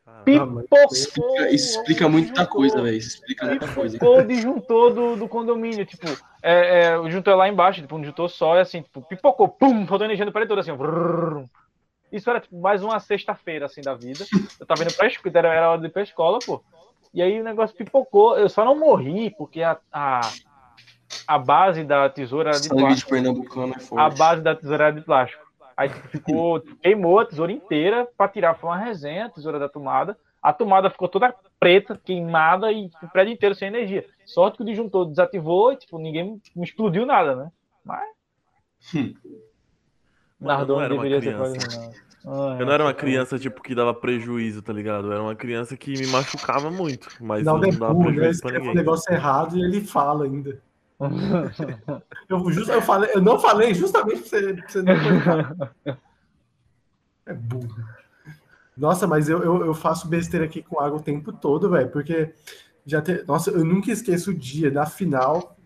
Ah, 0.05 0.21
Pipocou! 0.25 0.65
Explica- 0.91 1.49
isso 1.51 1.79
explica 1.79 2.09
muita 2.09 2.45
coisa, 2.45 2.81
velho. 2.81 2.97
Isso 2.97 3.09
explica 3.15 3.45
muita 3.45 3.67
coisa. 3.67 3.93
Pipocou 3.97 4.19
o 4.19 4.25
disjuntor 4.27 4.93
do, 4.93 5.15
do 5.15 5.27
condomínio, 5.27 5.85
tipo, 5.85 6.07
é, 6.41 6.83
é, 6.85 6.97
o 6.97 7.05
disjuntor 7.05 7.33
é 7.33 7.35
lá 7.35 7.47
embaixo, 7.49 7.81
tipo, 7.81 7.95
um 7.95 7.99
disjuntor 7.99 8.29
só, 8.29 8.55
é 8.57 8.61
assim, 8.61 8.81
tipo, 8.81 9.01
pipocou, 9.03 9.47
pum, 9.47 9.85
faltou 9.85 10.05
energia 10.05 10.25
no 10.25 10.31
paredor, 10.31 10.57
assim, 10.59 10.71
ó, 10.71 10.75
vrrr. 10.75 11.45
Isso 12.11 12.29
era 12.29 12.39
tipo, 12.41 12.59
mais 12.59 12.83
uma 12.83 12.99
sexta-feira, 12.99 13.67
assim, 13.67 13.81
da 13.81 13.93
vida. 13.93 14.25
Eu 14.59 14.65
tava 14.65 14.83
indo 14.83 14.93
pra 14.93 15.07
escola, 15.07 15.37
era, 15.37 15.53
era 15.53 15.69
hora 15.71 15.79
de 15.81 15.87
ir 15.87 15.91
pra 15.91 16.01
escola, 16.03 16.39
pô. 16.45 16.61
E 17.13 17.21
aí 17.21 17.39
o 17.39 17.43
negócio 17.43 17.75
pipocou. 17.75 18.37
Eu 18.37 18.49
só 18.49 18.65
não 18.65 18.77
morri 18.77 19.29
porque 19.37 19.61
a, 19.61 19.77
a, 19.91 20.21
a 21.27 21.37
base 21.37 21.83
da 21.83 22.09
tesoura 22.09 22.49
era 22.49 22.59
de 22.59 22.67
Sangue 22.67 22.79
de 22.81 22.85
plástico. 22.87 23.11
pernambucano 23.11 23.73
é 23.73 23.77
A 23.77 23.79
forte. 23.79 24.17
base 24.17 24.41
da 24.41 24.55
tesoura 24.55 24.85
era 24.87 24.93
de 24.93 25.01
plástico. 25.01 25.50
Aí 25.81 25.89
tipo, 25.89 26.07
ficou, 26.09 26.61
queimou 26.81 27.19
a 27.19 27.25
tesoura 27.25 27.51
inteira 27.51 28.07
pra 28.17 28.27
tirar. 28.27 28.53
Foi 28.55 28.69
uma 28.69 28.77
resenha, 28.77 29.25
a 29.25 29.29
tesoura 29.29 29.57
da 29.57 29.67
tomada. 29.67 30.15
A 30.41 30.53
tomada 30.53 30.89
ficou 30.89 31.07
toda 31.07 31.33
preta, 31.59 31.99
queimada 32.03 32.71
e 32.71 32.89
tipo, 32.89 33.05
o 33.05 33.09
prédio 33.09 33.33
inteiro 33.33 33.55
sem 33.55 33.67
energia. 33.67 34.05
Sorte 34.25 34.57
que 34.57 34.63
o 34.63 34.65
disjuntor 34.65 35.05
desativou 35.07 35.73
e 35.73 35.77
tipo, 35.77 35.97
ninguém 35.97 36.39
não 36.55 36.63
explodiu 36.63 37.05
nada, 37.05 37.35
né? 37.35 37.51
Mas. 37.83 38.09
Hum. 38.95 39.13
Eu 40.39 40.47
não 40.47 40.47
Nardone 40.47 40.83
era 40.83 40.93
uma 40.93 41.03
criança. 41.03 41.91
Ah, 42.25 42.57
Eu 42.59 42.65
não 42.67 42.73
era 42.73 42.83
uma 42.83 42.93
criança, 42.93 43.39
tipo, 43.39 43.61
que 43.63 43.73
dava 43.73 43.93
prejuízo, 43.95 44.61
tá 44.61 44.71
ligado? 44.71 45.07
Eu 45.07 45.13
era 45.13 45.21
uma 45.23 45.35
criança 45.35 45.75
que 45.75 45.91
me 45.97 46.05
machucava 46.07 46.69
muito, 46.69 47.09
mas 47.19 47.43
Não, 47.43 47.57
não, 47.57 47.69
dava 47.71 47.93
né? 47.95 48.05
prejuízo 48.05 48.41
pra 48.41 48.51
Escreve 48.51 48.57
um 48.59 48.67
ninguém. 48.67 48.75
negócio 48.75 49.11
errado 49.13 49.57
e 49.57 49.63
ele 49.63 49.81
fala 49.81 50.25
ainda. 50.25 50.61
Eu, 52.29 52.51
just- 52.51 52.69
eu, 52.69 52.81
falei, 52.81 53.09
eu 53.13 53.21
não 53.21 53.39
falei 53.39 53.73
justamente 53.73 54.21
pra 54.29 54.39
você, 54.39 54.53
pra 54.53 54.69
você 54.69 54.81
não. 54.81 54.95
É 57.25 57.33
burro. 57.33 57.75
Nossa, 58.75 59.05
mas 59.05 59.27
eu, 59.29 59.43
eu, 59.43 59.65
eu 59.65 59.73
faço 59.73 60.07
besteira 60.07 60.45
aqui 60.45 60.63
com 60.63 60.79
água 60.79 60.99
o 60.99 61.03
tempo 61.03 61.31
todo, 61.33 61.69
velho, 61.69 61.89
porque 61.89 62.33
já 62.85 63.01
te... 63.01 63.23
Nossa, 63.25 63.51
eu 63.51 63.65
nunca 63.65 63.91
esqueço 63.91 64.31
o 64.31 64.35
dia 64.35 64.71
da 64.71 64.85
final, 64.85 65.57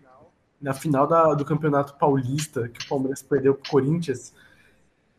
na 0.61 0.73
final 0.73 1.07
da- 1.07 1.33
do 1.33 1.45
Campeonato 1.45 1.95
Paulista, 1.97 2.67
que 2.69 2.85
o 2.85 2.89
Palmeiras 2.89 3.21
perdeu 3.23 3.55
pro 3.55 3.71
Corinthians. 3.71 4.33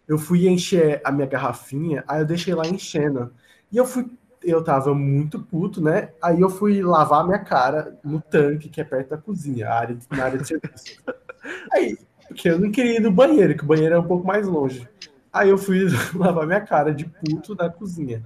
Eu 0.08 0.18
fui 0.18 0.48
encher 0.48 1.00
a 1.04 1.12
minha 1.12 1.26
garrafinha, 1.28 2.04
aí 2.08 2.20
eu 2.22 2.26
deixei 2.26 2.54
lá 2.54 2.66
enchendo. 2.66 3.32
E 3.72 3.76
eu 3.76 3.86
fui, 3.86 4.06
eu 4.50 4.62
tava 4.62 4.94
muito 4.94 5.40
puto, 5.40 5.80
né? 5.80 6.10
Aí 6.22 6.40
eu 6.40 6.48
fui 6.48 6.82
lavar 6.82 7.20
a 7.20 7.24
minha 7.24 7.38
cara 7.38 7.98
no 8.04 8.20
tanque 8.20 8.68
que 8.68 8.80
é 8.80 8.84
perto 8.84 9.10
da 9.10 9.18
cozinha, 9.18 9.68
área, 9.68 9.98
na 10.10 10.24
área 10.24 10.38
de 10.38 10.48
serviço. 10.48 11.02
Aí, 11.72 11.98
porque 12.28 12.48
eu 12.48 12.58
não 12.58 12.70
queria 12.70 12.96
ir 12.96 13.00
no 13.00 13.10
banheiro, 13.10 13.56
que 13.56 13.64
o 13.64 13.66
banheiro 13.66 13.94
é 13.94 13.98
um 13.98 14.06
pouco 14.06 14.26
mais 14.26 14.46
longe. 14.46 14.88
Aí 15.32 15.48
eu 15.50 15.58
fui 15.58 15.86
lavar 16.14 16.46
minha 16.46 16.60
cara 16.60 16.94
de 16.94 17.04
puto 17.04 17.54
na 17.54 17.68
cozinha. 17.68 18.24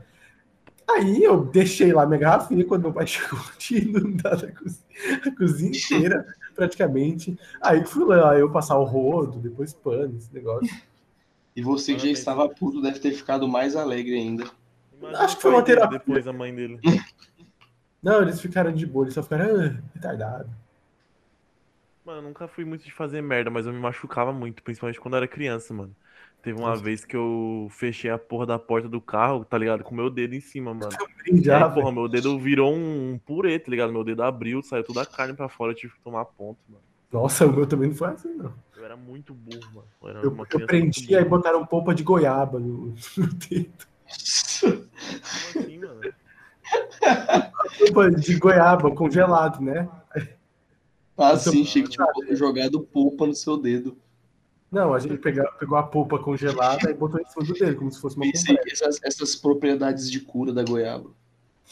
Aí 0.89 1.23
eu 1.23 1.45
deixei 1.45 1.93
lá 1.93 2.05
minha 2.05 2.19
garrafinha 2.19 2.65
quando 2.65 2.83
meu 2.83 2.93
pai 2.93 3.07
chegou 3.09 3.39
tinha 3.59 3.81
inundado 3.81 4.47
a 4.47 4.53
cozinha, 4.53 5.21
a 5.25 5.37
cozinha 5.37 5.71
inteira, 5.71 6.27
praticamente. 6.55 7.39
Aí 7.63 7.85
fui 7.85 8.05
lá, 8.05 8.39
eu 8.39 8.51
passar 8.51 8.79
o 8.79 8.85
rodo, 8.85 9.39
depois 9.39 9.73
pano, 9.73 10.17
esse 10.17 10.33
negócio. 10.35 10.71
E 11.55 11.63
você 11.63 11.95
que 11.95 12.07
já 12.07 12.11
estava 12.11 12.49
puto 12.49 12.81
deve 12.81 12.99
ter 12.99 13.13
ficado 13.13 13.47
mais 13.47 13.77
alegre 13.77 14.15
ainda. 14.15 14.45
Imagina 15.01 15.25
Acho 15.25 15.37
que 15.37 15.43
foi 15.43 15.51
uma 15.51 15.63
terapia. 15.63 15.99
Depois 15.99 16.29
a 16.29 16.33
mãe 16.33 16.55
dele. 16.55 16.79
Não, 18.03 18.23
eles 18.23 18.41
ficaram 18.41 18.73
de 18.73 18.87
boa, 18.87 19.05
eles 19.05 19.15
só 19.15 19.23
ficaram 19.23 19.61
ah, 19.61 19.83
retardado. 19.95 20.51
Mano, 22.05 22.21
eu 22.21 22.23
nunca 22.23 22.49
fui 22.49 22.65
muito 22.65 22.85
de 22.85 22.93
fazer 22.93 23.21
merda, 23.21 23.51
mas 23.51 23.67
eu 23.67 23.73
me 23.73 23.79
machucava 23.79 24.33
muito, 24.33 24.63
principalmente 24.63 24.99
quando 24.99 25.15
eu 25.15 25.19
era 25.19 25.29
criança, 25.29 25.75
mano. 25.75 25.95
Teve 26.43 26.59
uma 26.59 26.71
Nossa. 26.71 26.83
vez 26.83 27.05
que 27.05 27.15
eu 27.15 27.69
fechei 27.71 28.11
a 28.11 28.19
porra 28.19 28.47
da 28.47 28.59
porta 28.59 28.89
do 28.89 29.01
carro, 29.01 29.45
tá 29.45 29.59
ligado? 29.59 29.85
Com 29.85 29.93
o 29.93 29.97
meu 29.97 30.09
dedo 30.09 30.35
em 30.35 30.41
cima, 30.41 30.73
mano. 30.73 30.89
Aí, 31.31 31.51
ah, 31.51 31.69
porra, 31.69 31.93
meu 31.93 32.09
dedo 32.09 32.39
virou 32.39 32.75
um 32.75 33.21
purê, 33.27 33.59
tá 33.59 33.71
ligado? 33.71 33.93
Meu 33.93 34.03
dedo 34.03 34.23
abriu, 34.23 34.63
saiu 34.63 34.83
toda 34.83 35.03
a 35.03 35.07
carne 35.07 35.35
pra 35.35 35.51
fora, 35.51 35.73
eu 35.73 35.77
tive 35.77 35.93
que 35.93 36.01
tomar 36.01 36.25
ponto, 36.25 36.59
mano. 36.67 36.83
Nossa, 37.13 37.47
o 37.47 37.53
meu 37.53 37.67
também 37.67 37.89
não 37.89 37.97
foi 37.97 38.09
assim, 38.09 38.35
não. 38.35 38.55
Eu 38.75 38.85
era 38.85 38.97
muito 38.97 39.35
burro, 39.35 39.67
mano. 39.75 39.89
Eu 40.03 40.09
era 40.09 40.21
Eu, 40.21 40.31
uma 40.31 40.47
eu 40.51 40.67
prendi, 40.67 41.15
aí 41.15 41.25
botaram 41.25 41.67
polpa 41.67 41.95
de 41.95 42.03
goiaba 42.03 42.59
no, 42.59 42.95
no 43.19 43.27
dedo. 43.27 43.91
Como 45.53 45.65
assim, 45.65 45.79
mano? 45.79 46.01
Polpa 47.79 48.11
de 48.11 48.37
goiaba 48.39 48.95
congelado, 48.95 49.61
né? 49.61 49.89
Assim, 51.17 51.61
Então- 51.61 51.65
chega 51.71 51.89
tipo, 51.89 52.35
jogado 52.37 52.81
polpa 52.81 53.27
no 53.27 53.35
seu 53.35 53.57
dedo. 53.57 53.97
Não, 54.71 54.95
a 54.95 54.99
gente 55.01 55.19
pegou, 55.19 55.45
pegou 55.59 55.77
a 55.77 55.83
polpa 55.83 56.19
congelada 56.19 56.91
e 56.91 56.95
botou 56.95 57.21
em 57.21 57.25
cima 57.27 57.45
do 57.45 57.53
dedo, 57.53 57.77
como 57.77 57.91
se 57.91 58.01
fosse 58.01 58.17
uma 58.17 58.25
compressa. 58.25 58.55
essas, 58.67 59.01
essas 59.03 59.35
propriedades 59.35 60.09
de 60.11 60.21
cura 60.21 60.53
da 60.53 60.63
goiaba. 60.63 61.11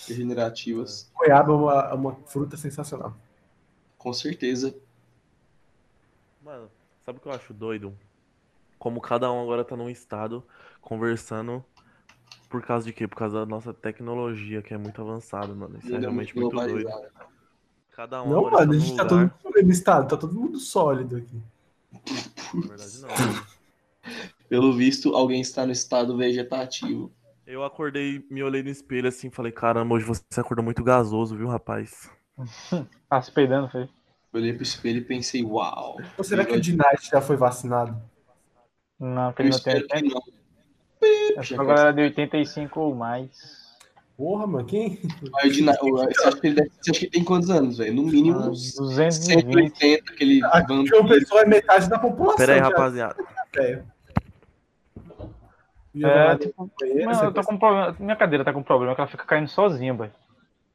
Regenerativas. 0.06 1.10
Goiaba 1.14 1.52
é 1.52 1.54
uma, 1.54 1.82
é 1.90 1.94
uma 1.94 2.14
fruta 2.26 2.56
sensacional. 2.56 3.16
Com 3.96 4.12
certeza. 4.12 4.74
Mano, 6.44 6.68
sabe 7.04 7.18
o 7.18 7.20
que 7.20 7.28
eu 7.28 7.32
acho 7.32 7.54
doido? 7.54 7.96
Como 8.78 9.00
cada 9.00 9.30
um 9.32 9.42
agora 9.42 9.64
tá 9.64 9.76
num 9.76 9.88
estado 9.90 10.44
conversando 10.80 11.64
por 12.48 12.62
causa 12.62 12.86
de 12.86 12.92
quê? 12.92 13.06
Por 13.06 13.16
causa 13.16 13.40
da 13.40 13.46
nossa 13.46 13.72
tecnologia, 13.74 14.62
que 14.62 14.72
é 14.72 14.78
muito 14.78 15.00
avançada, 15.00 15.54
mano. 15.54 15.78
Isso 15.78 15.92
é 15.92 15.96
é 15.96 16.00
realmente 16.00 16.36
muito 16.36 16.54
muito 16.54 16.68
doido. 16.68 16.90
Cada 17.92 18.22
um 18.22 18.30
Não, 18.30 18.50
mano, 18.50 18.72
a 18.72 18.78
gente 18.78 18.96
tá 18.96 19.04
todo 19.04 19.30
mundo 19.44 19.70
estado, 19.72 20.08
tá 20.08 20.16
todo 20.16 20.34
mundo 20.34 20.58
sólido 20.58 21.16
aqui. 21.16 21.42
Na 22.54 22.60
verdade, 22.68 23.00
não. 23.00 23.08
mano. 23.08 23.46
Pelo 24.48 24.72
visto, 24.72 25.14
alguém 25.14 25.40
está 25.40 25.66
no 25.66 25.72
estado 25.72 26.16
vegetativo. 26.16 27.12
Eu 27.46 27.64
acordei, 27.64 28.24
me 28.30 28.42
olhei 28.42 28.62
no 28.62 28.68
espelho 28.68 29.08
assim, 29.08 29.30
falei, 29.30 29.52
caramba, 29.52 29.94
hoje 29.94 30.04
você 30.04 30.22
acordou 30.38 30.64
muito 30.64 30.82
gasoso, 30.84 31.36
viu, 31.36 31.48
rapaz? 31.48 32.10
Tá 33.08 33.20
se 33.22 33.32
peidando, 33.32 33.68
foi. 33.68 33.88
Olhei 34.32 34.52
pro 34.52 34.62
espelho 34.62 34.98
e 34.98 35.04
pensei, 35.04 35.42
uau. 35.42 35.96
Ou 36.16 36.24
será 36.24 36.44
que 36.44 36.54
o 36.54 36.60
Dinite 36.60 37.10
já 37.10 37.20
foi 37.20 37.36
vacinado? 37.36 38.00
Não, 38.98 39.32
porque 39.32 39.42
Eu 39.42 39.46
ele 39.46 39.80
não 39.80 39.88
tem 39.88 40.12
espero 41.08 41.34
que 41.34 41.34
80. 41.34 41.34
não. 41.34 41.40
Acho 41.40 41.54
que 41.54 41.60
agora 41.60 41.80
era 41.80 41.92
de 41.92 42.02
85 42.02 42.80
ou 42.80 42.94
mais. 42.94 43.68
Porra, 44.16 44.46
mano, 44.48 44.66
quem? 44.66 44.98
Aí 45.40 45.52
Você 45.52 45.62
acha 46.26 46.40
que 46.40 46.46
ele 46.48 46.70
você 46.80 46.90
acha 46.90 47.00
que 47.00 47.06
tem 47.10 47.22
quantos 47.22 47.48
anos, 47.50 47.78
velho? 47.78 47.94
No 47.94 48.02
mínimo 48.02 48.40
Ah, 48.40 48.48
uns 48.48 48.74
220. 48.74 49.12
180, 49.76 50.12
aquele 50.12 50.40
João 50.40 50.66
vampiro. 50.66 51.08
Pessoa 51.08 51.42
é 51.42 51.46
metade 51.46 51.88
da 51.88 51.98
população. 52.00 52.36
Pera 52.36 52.54
aí, 52.54 52.58
já, 52.58 52.64
rapaziada. 52.64 53.16
velho. 53.54 53.84
É, 56.00 56.24
lá 56.24 56.36
tipo, 56.38 56.70
Mano, 57.04 57.24
eu 57.24 57.32
tô 57.32 57.42
com 57.42 57.54
um 57.54 57.58
problema. 57.58 57.96
Minha 57.98 58.16
cadeira 58.16 58.44
tá 58.44 58.52
com 58.52 58.60
um 58.60 58.64
problema 58.64 58.94
que 58.94 59.00
ela 59.00 59.10
fica 59.10 59.24
caindo 59.24 59.48
sozinha, 59.48 59.94
boy. 59.94 60.10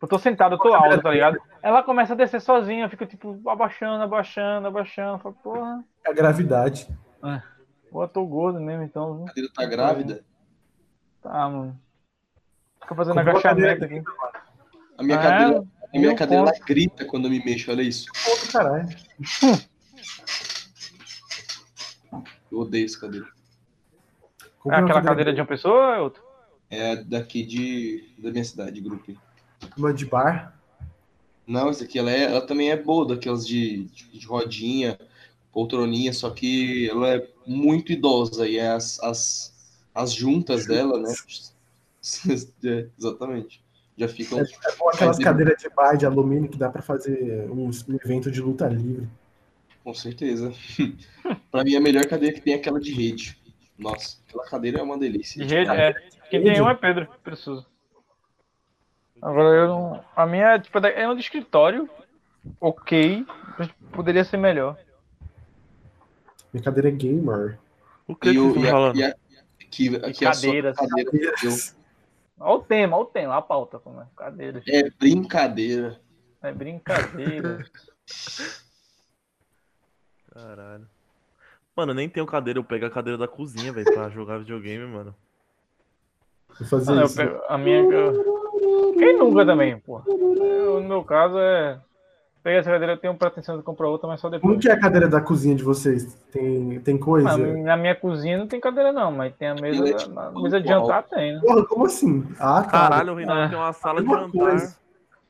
Eu 0.01 0.07
tô 0.07 0.19
sentado, 0.19 0.55
eu 0.55 0.59
tô 0.59 0.73
alto, 0.73 1.01
tá 1.01 1.11
ligado? 1.11 1.37
Ela 1.61 1.81
começa 1.81 2.11
a 2.13 2.15
descer 2.15 2.41
sozinha, 2.41 2.85
eu 2.85 2.89
fico 2.89 3.05
tipo 3.05 3.39
abaixando, 3.47 4.03
abaixando, 4.03 4.67
abaixando. 4.67 5.19
Falo, 5.19 5.35
porra, 5.41 5.83
É 6.05 6.09
a 6.09 6.13
gravidade. 6.13 6.87
Pô, 7.93 8.03
eu 8.03 8.07
tô 8.07 8.25
gordo 8.25 8.59
mesmo, 8.59 8.83
então. 8.83 9.17
viu? 9.17 9.25
A 9.25 9.27
cadeira 9.27 9.49
tá 9.53 9.65
grávida. 9.65 10.25
Tá, 11.21 11.47
mano. 11.47 11.79
Fica 12.81 12.95
fazendo 12.95 13.15
Comprou 13.15 13.35
a 13.35 13.39
agachamento 13.39 13.85
aqui. 13.85 14.03
A 14.97 15.03
minha 15.03 15.19
Ah, 15.19 15.21
cadeira, 15.21 15.63
a 15.93 15.99
minha 15.99 16.15
cadeira 16.15 16.41
ela 16.41 16.59
grita 16.65 17.05
quando 17.05 17.25
eu 17.25 17.31
me 17.31 17.43
mexo, 17.45 17.71
olha 17.71 17.83
isso. 17.83 18.07
Pô, 18.25 18.45
do 18.45 18.51
caralho. 18.51 18.89
Eu 22.51 22.59
odeio 22.59 22.85
essa 22.85 22.99
cadeira. 22.99 23.25
É 24.65 24.67
uma 24.67 24.77
aquela 24.77 25.01
cadeira 25.01 25.33
de 25.33 25.41
uma 25.41 25.47
pessoa 25.47 25.73
ou 25.73 25.93
é 25.93 25.99
outra? 25.99 26.21
É 26.69 26.95
daqui 26.95 27.43
de, 27.43 28.13
da 28.19 28.29
minha 28.29 28.43
cidade, 28.43 28.79
grupo. 28.79 29.11
Uma 29.75 29.91
de 29.91 30.05
bar. 30.05 30.55
Não, 31.47 31.69
essa 31.69 31.83
aqui 31.83 31.97
ela, 31.97 32.11
é, 32.11 32.25
ela 32.25 32.45
também 32.45 32.69
é 32.69 32.77
boa, 32.77 33.07
daquelas 33.07 33.47
de, 33.47 33.85
de, 33.85 34.19
de 34.19 34.27
rodinha, 34.27 34.99
poltroninha, 35.51 36.13
só 36.13 36.29
que 36.29 36.87
ela 36.91 37.09
é 37.09 37.27
muito 37.45 37.91
idosa 37.91 38.47
e 38.47 38.59
as, 38.59 38.99
as, 39.01 39.53
As 39.93 40.13
juntas 40.13 40.65
dela, 40.65 40.99
né? 40.99 41.13
É, 42.65 42.87
exatamente. 42.99 43.63
Já 43.97 44.09
ficam. 44.09 44.37
É 44.39 44.43
bom 44.77 44.89
aquelas 44.89 45.17
cadeiras 45.19 45.61
de 45.61 45.69
bar 45.69 45.95
de 45.95 46.05
alumínio 46.05 46.49
que 46.49 46.57
dá 46.57 46.69
pra 46.69 46.81
fazer 46.81 47.49
um, 47.49 47.69
um 47.69 47.99
evento 48.03 48.29
de 48.29 48.41
luta 48.41 48.67
livre. 48.67 49.07
Com 49.83 49.93
certeza. 49.93 50.51
pra 51.49 51.63
mim, 51.63 51.77
a 51.77 51.79
melhor 51.79 52.05
cadeira 52.05 52.35
que 52.35 52.41
tem 52.41 52.55
é 52.55 52.57
aquela 52.57 52.79
de 52.79 52.91
rede. 52.91 53.37
Nossa, 53.77 54.17
aquela 54.27 54.45
cadeira 54.45 54.79
é 54.79 54.83
uma 54.83 54.97
delícia. 54.97 55.45
De 55.45 55.55
rede, 55.55 55.71
é. 55.71 55.93
Quem 56.29 56.43
tem 56.43 56.61
um 56.61 56.69
é 56.69 56.75
Pedro, 56.75 57.07
preciso. 57.23 57.65
Agora 59.21 59.55
eu 59.55 59.67
não. 59.67 60.03
A 60.15 60.25
minha 60.25 60.59
tipo, 60.59 60.79
é 60.79 61.07
um 61.07 61.15
de 61.15 61.21
escritório. 61.21 61.89
Ok. 62.59 63.25
mas 63.57 63.69
Poderia 63.91 64.23
ser 64.23 64.37
melhor. 64.37 64.77
Minha 66.53 66.63
cadeira 66.63 66.87
é 66.89 66.91
gamer. 66.91 67.57
O 68.07 68.15
que, 68.15 68.29
que 68.31 68.35
E, 68.35 68.39
o, 68.39 68.51
vocês 68.53 68.55
e, 68.55 68.59
estão 68.59 68.69
a, 68.69 68.71
falando? 68.71 68.95
e, 68.97 69.03
a, 69.03 69.15
que, 69.69 69.89
que 70.13 70.25
a 70.25 70.31
Cadeiras. 70.31 70.75
cadeira 70.77 71.33
eu, 71.43 71.51
Olha 72.39 72.55
o 72.55 72.61
tema, 72.63 72.97
olha 72.97 73.03
o 73.03 73.07
tema, 73.07 73.37
a 73.37 73.41
pauta, 73.41 73.79
como 73.79 74.01
é. 74.01 74.07
Cadeiras. 74.15 74.63
é 74.67 74.89
brincadeira. 74.91 75.99
É 76.41 76.51
brincadeira. 76.51 77.65
Caralho. 80.33 80.87
Mano, 81.75 81.91
eu 81.91 81.95
nem 81.95 82.09
tenho 82.09 82.25
cadeira, 82.25 82.59
eu 82.59 82.63
pego 82.63 82.85
a 82.85 82.89
cadeira 82.89 83.17
da 83.17 83.27
cozinha, 83.27 83.71
velho, 83.71 83.91
pra 83.93 84.09
jogar 84.09 84.39
videogame, 84.39 84.85
mano. 84.85 85.15
Vou 86.59 86.67
fazer 86.67 86.91
Ah, 86.93 86.95
eu 87.01 87.05
isso. 87.05 87.15
pego- 87.15 87.41
a 87.47 87.57
minha. 87.57 87.83
Quem 88.97 89.17
nunca 89.17 89.45
também, 89.45 89.79
pô? 89.79 89.99
No 90.05 90.81
meu 90.81 91.03
caso 91.03 91.37
é. 91.39 91.79
Peguei 92.43 92.59
essa 92.59 92.69
cadeira, 92.69 92.93
eu 92.93 92.97
tenho 92.97 93.15
pretensão 93.15 93.55
de 93.57 93.63
comprar 93.63 93.87
outra, 93.87 94.05
mas 94.07 94.19
só 94.19 94.27
Como 94.29 94.39
depois. 94.41 94.59
que 94.59 94.67
é 94.69 94.73
a 94.73 94.79
cadeira 94.79 95.07
da 95.07 95.21
cozinha 95.21 95.55
de 95.55 95.63
vocês? 95.63 96.13
Tem, 96.29 96.77
tem 96.81 96.97
coisa? 96.97 97.29
Ah, 97.31 97.37
na 97.37 97.77
minha 97.77 97.95
cozinha 97.95 98.37
não 98.37 98.47
tem 98.47 98.59
cadeira, 98.59 98.91
não, 98.91 99.11
mas 99.13 99.33
tem 99.35 99.47
a 99.47 99.55
mesa. 99.55 99.79
Ele 99.81 99.89
é 99.89 99.93
da- 99.93 99.97
tipo 99.97 100.19
a 100.19 100.29
um 100.29 100.41
mesa 100.43 100.59
de 100.59 100.67
jantar 100.67 101.03
tem, 101.03 101.35
né? 101.35 101.39
Porra, 101.39 101.65
como 101.65 101.85
assim? 101.85 102.27
Ah, 102.37 102.61
tá. 102.63 102.69
Caralho, 102.69 103.13
o 103.13 103.15
Reinaldo 103.15 103.41
Ah. 103.43 103.49
tem 103.49 103.57
uma 103.57 103.71
sala 103.73 104.01
de 104.01 104.07
Uma 104.07 104.17
jantar. 104.19 104.31
coisa. 104.31 104.77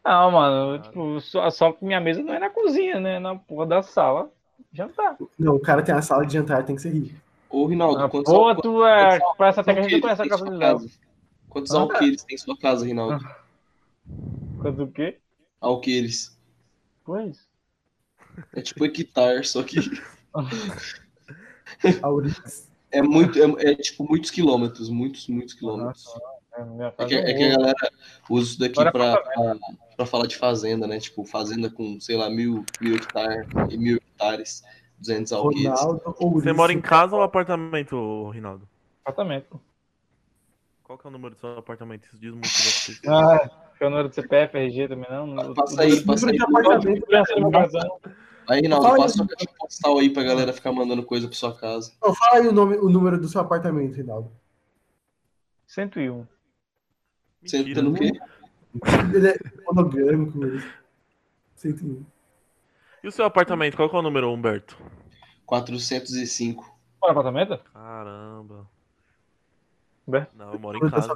Não, 0.04 0.32
mano, 0.32 0.80
tipo, 0.82 1.22
só, 1.22 1.50
só 1.52 1.72
que 1.72 1.86
minha 1.86 2.02
mesa 2.02 2.24
não 2.24 2.34
é 2.34 2.40
na 2.40 2.50
cozinha, 2.50 3.00
né? 3.00 3.20
Na 3.20 3.36
porra 3.36 3.68
da 3.68 3.84
sala. 3.84 4.30
Jantar. 4.74 5.16
Não, 5.38 5.56
o 5.56 5.60
cara 5.60 5.84
tem 5.84 5.94
a 5.94 6.02
sala 6.02 6.26
de 6.26 6.34
jantar, 6.34 6.66
tem 6.66 6.76
que 6.76 6.82
ser 6.82 6.90
rico. 6.90 7.14
Ô, 7.48 7.68
Rinaldo, 7.68 8.00
Ah, 8.04 8.10
quantos, 8.10 8.34
Pô, 8.34 8.56
tu 8.56 8.84
é. 8.84 9.20
quantos 9.20 9.38
Parece 9.38 9.60
até 9.60 9.74
que 9.76 9.80
a 9.80 9.84
gente 9.84 10.02
conhece 10.02 10.22
a 10.22 10.24
tem 10.24 10.30
casa 10.32 10.50
Léo. 10.50 10.60
casa? 10.60 10.90
Quantos 11.48 11.76
Ah. 11.76 11.80
alqueires 11.80 12.24
tem 12.24 12.36
sua 12.40 12.58
casa, 12.58 12.84
Rinaldo? 12.84 13.24
Quanto 14.60 14.84
o 14.84 14.88
quê? 14.92 15.20
Alqueires. 15.62 16.33
Pois. 17.04 17.48
É 18.54 18.62
tipo 18.62 18.86
hectare, 18.86 19.44
só 19.46 19.62
que 19.64 19.78
Aurix. 22.02 22.70
é 22.92 23.02
muito, 23.02 23.38
é, 23.40 23.72
é 23.72 23.76
tipo 23.76 24.08
muitos 24.08 24.32
quilômetros, 24.32 24.90
muitos, 24.90 25.28
muitos 25.28 25.54
quilômetros. 25.54 26.06
É, 26.56 27.04
É 27.04 27.06
que, 27.06 27.16
é 27.16 27.32
é 27.32 27.34
que 27.34 27.44
a 27.44 27.58
galera 27.58 27.92
usa 28.30 28.50
isso 28.52 28.60
daqui 28.60 28.80
Agora 28.80 28.92
pra, 28.92 29.18
pra, 29.22 29.58
pra 29.98 30.06
falar 30.06 30.28
de 30.28 30.38
fazenda, 30.38 30.86
né? 30.88 31.00
Tipo, 31.00 31.26
fazenda 31.26 31.70
com, 31.70 32.00
sei 32.00 32.16
lá, 32.16 32.30
mil, 32.30 32.64
mil 32.80 32.96
hectares 32.96 33.48
e 33.70 33.78
mil 33.78 33.98
hectares, 33.98 34.64
200 35.00 35.34
alqueires. 35.34 35.80
Você 36.20 36.54
mora 36.54 36.72
em 36.72 36.82
casa 36.82 37.16
ou 37.16 37.24
apartamento, 37.24 38.30
Rinaldo? 38.30 38.68
Apartamento. 39.04 39.60
Qual 40.84 40.98
que 40.98 41.08
é 41.08 41.10
o 41.10 41.12
número 41.12 41.34
do 41.34 41.40
seu 41.40 41.58
apartamento? 41.58 42.06
Isso 42.06 42.18
diz 42.20 42.32
muito. 42.32 42.48
Ah, 43.08 43.63
que 43.78 43.84
é 43.84 43.88
o 43.88 43.90
número 43.90 44.10
do 44.10 44.16
CPF, 44.16 44.58
RG 44.58 44.88
também 44.88 45.10
não. 45.10 45.28
não- 45.28 45.54
Passa 45.54 45.82
aí, 45.82 46.02
passa 46.06 46.30
aí. 46.30 46.38
Aí, 48.50 48.62
Rinaldo, 48.62 48.84
Fala 48.86 48.96
aí. 48.98 49.02
passa 49.02 49.18
sua 49.18 49.28
caixa 49.28 49.50
postal 49.58 49.98
aí 50.00 50.10
pra 50.10 50.24
galera 50.24 50.52
ficar 50.54 50.72
mandando 50.74 51.04
coisa 51.04 51.28
pra 51.28 51.36
sua 51.36 51.56
casa. 51.58 51.94
Não, 52.04 52.14
fala 52.14 52.40
aí 52.42 52.48
o, 52.48 52.52
nome, 52.52 52.76
o 52.78 52.90
número 52.90 53.20
do 53.20 53.28
seu 53.28 53.40
apartamento, 53.42 53.96
Rinaldo. 53.96 54.32
101. 55.68 56.26
Você 57.44 57.58
Mentira. 57.60 57.82
tá 57.82 57.88
no 57.90 57.94
quê? 57.96 58.12
Ele 59.16 59.28
é 59.30 59.38
monogâmico 59.66 60.38
mesmo. 60.38 60.70
101. 61.56 62.06
E 63.04 63.08
o 63.08 63.12
seu 63.12 63.26
apartamento, 63.26 63.76
qual 63.78 63.90
que 63.90 63.96
é 63.96 64.00
o 64.00 64.02
número, 64.02 64.30
Humberto? 64.32 64.78
405. 65.46 66.64
Bora 67.00 67.12
apartamento? 67.12 67.58
Caramba. 67.74 68.68
Humberto? 70.08 70.32
Não, 70.36 70.54
eu 70.54 70.60
moro 70.60 70.78
em 70.86 70.90
casa. 70.90 71.14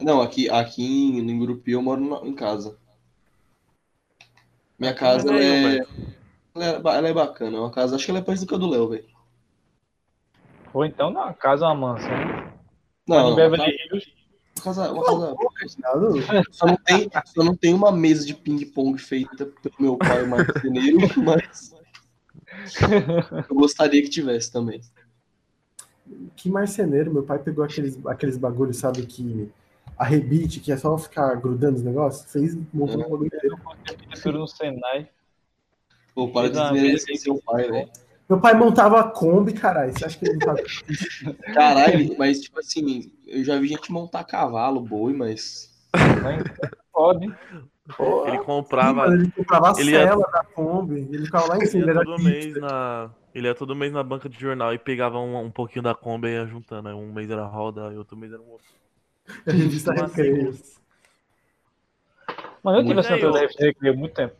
Não, 0.00 0.20
aqui, 0.20 0.48
aqui 0.50 0.82
em, 0.84 1.18
em 1.18 1.38
Gurupi 1.38 1.72
eu 1.72 1.82
moro 1.82 2.00
na- 2.00 2.26
em 2.28 2.34
casa. 2.34 2.76
Minha 4.78 4.94
casa 4.94 5.30
Mas 5.30 5.40
aí, 5.40 5.46
é, 5.46 5.60
Humberto? 5.60 5.94
ela 6.54 6.64
é, 6.64 6.80
ba- 6.80 6.94
ela 6.96 7.08
é 7.08 7.12
bacana. 7.12 7.56
É 7.56 7.60
uma 7.60 7.70
casa, 7.70 7.96
acho 7.96 8.04
que 8.04 8.10
ela 8.10 8.20
é 8.20 8.22
parecida 8.22 8.48
com 8.48 8.56
a 8.56 8.58
do 8.58 8.68
Léo, 8.68 8.88
velho. 8.88 9.06
Ou 10.72 10.84
então 10.84 11.10
na 11.10 11.32
casa 11.32 11.66
uma 11.66 11.74
mansão. 11.74 12.10
Não, 13.06 13.34
Beverly 13.36 13.76
Hills. 13.90 14.12
casa, 14.62 14.90
uma 14.92 15.04
casa, 15.04 15.36
só, 16.50 16.66
não 16.66 16.76
tem, 16.76 17.10
só 17.26 17.44
não 17.44 17.54
tem 17.56 17.72
uma 17.74 17.92
mesa 17.92 18.26
de 18.26 18.34
ping-pong 18.34 18.98
feita 18.98 19.46
pelo 19.46 19.74
meu 19.78 19.96
pai, 19.96 20.22
o 20.22 20.26
marceneiro, 20.26 20.98
mas 21.22 21.72
eu 23.48 23.54
gostaria 23.54 24.02
que 24.02 24.08
tivesse 24.08 24.50
também. 24.50 24.80
que 26.34 26.48
marceneiro. 26.48 27.12
Meu 27.12 27.22
pai 27.22 27.38
pegou 27.38 27.64
aqueles, 27.64 28.04
aqueles 28.06 28.36
bagulhos, 28.36 28.78
sabe, 28.78 29.06
que 29.06 29.48
arrebite, 29.98 30.60
que 30.60 30.72
é 30.72 30.76
só 30.76 30.96
ficar 30.98 31.34
grudando 31.36 31.76
os 31.76 31.82
negócios. 31.82 32.30
Fez, 32.32 32.54
montou 32.72 32.98
um 33.00 33.10
bagulho 33.10 33.26
inteiro. 33.26 33.58
Arquitetura 33.88 34.38
no 34.38 34.46
Senai. 34.46 35.08
Pô, 36.14 36.28
para 36.28 36.48
de 36.48 36.60
desmerecer 36.60 37.16
seu 37.16 37.40
pai, 37.42 37.70
velho. 37.70 37.88
Meu 38.28 38.40
pai 38.40 38.54
montava 38.54 39.00
a 39.00 39.04
Kombi, 39.04 39.52
caralho. 39.52 39.92
Você 39.92 40.04
acha 40.04 40.18
que 40.18 40.24
ele 40.24 40.38
não 40.38 40.54
tá... 40.54 40.54
Caralho, 41.52 42.16
mas 42.16 42.40
tipo 42.40 42.58
assim, 42.58 43.12
eu 43.26 43.44
já 43.44 43.58
vi 43.58 43.68
gente 43.68 43.92
montar 43.92 44.24
cavalo, 44.24 44.80
boi, 44.80 45.12
mas. 45.12 45.70
Né? 45.92 46.42
Pode. 46.92 47.34
Pô, 47.96 48.26
Ele 48.26 48.38
Sim, 48.38 48.44
comprava. 48.44 48.94
mano, 48.94 49.14
ele 49.22 49.30
comprava 49.30 49.72
a 49.76 49.80
ele 49.80 49.90
ia- 49.90 50.06
cela 50.06 50.26
da 50.32 50.42
Kombi. 50.42 51.06
Ele 51.12 51.26
ficava 51.26 51.48
lá 51.48 51.58
em 51.58 51.66
cima. 51.66 51.82
Ele 51.82 51.90
ia 51.92 51.96
era 51.96 52.04
todo 52.04 52.22
mês 52.22 52.56
na. 52.56 53.10
Ele 53.34 53.46
ia 53.48 53.54
todo 53.54 53.76
mês 53.76 53.92
na 53.92 54.02
banca 54.02 54.28
de 54.28 54.38
jornal 54.40 54.72
e 54.72 54.78
pegava 54.78 55.18
um, 55.18 55.36
um 55.38 55.50
pouquinho 55.50 55.82
da 55.82 55.94
Kombi 55.94 56.28
e 56.28 56.32
ia 56.32 56.46
juntando. 56.46 56.88
Aí 56.88 56.94
um 56.94 57.12
mês 57.12 57.30
era 57.30 57.44
roda 57.44 57.92
e 57.92 57.98
outro 57.98 58.16
mês 58.16 58.32
era 58.32 58.40
um 58.40 58.48
outro. 58.48 58.66
A 59.46 59.52
revista 59.52 59.92
Recreio. 59.92 60.56
Mano, 62.62 62.78
eu 62.78 62.82
tive 62.82 62.94
Muito 62.94 63.00
essa 63.06 63.14
assinatura 63.14 63.32
da 63.46 63.48
FG 63.48 63.88
há 63.88 63.92
muito 63.92 64.14
tempo. 64.14 64.34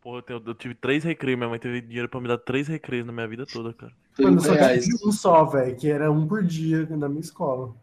Porra, 0.00 0.18
eu, 0.18 0.22
tenho- 0.22 0.42
eu 0.46 0.54
tive 0.54 0.74
três 0.74 1.04
recreios. 1.04 1.38
Minha 1.38 1.50
mãe 1.50 1.58
teve 1.58 1.80
dinheiro 1.80 2.08
pra 2.08 2.20
me 2.20 2.28
dar 2.28 2.38
três 2.38 2.68
recreios 2.68 3.06
na 3.06 3.12
minha 3.12 3.26
vida 3.28 3.44
toda, 3.44 3.72
cara. 3.74 3.92
Mano, 4.18 4.36
eu 4.38 4.40
30 4.42 4.46
só 4.46 4.52
reais. 4.54 4.84
tive 4.84 5.08
um 5.08 5.12
só, 5.12 5.44
velho, 5.44 5.76
que 5.76 5.88
era 5.90 6.10
um 6.10 6.26
por 6.26 6.42
dia 6.42 6.86
na 6.90 7.08
minha 7.08 7.20
escola. 7.20 7.74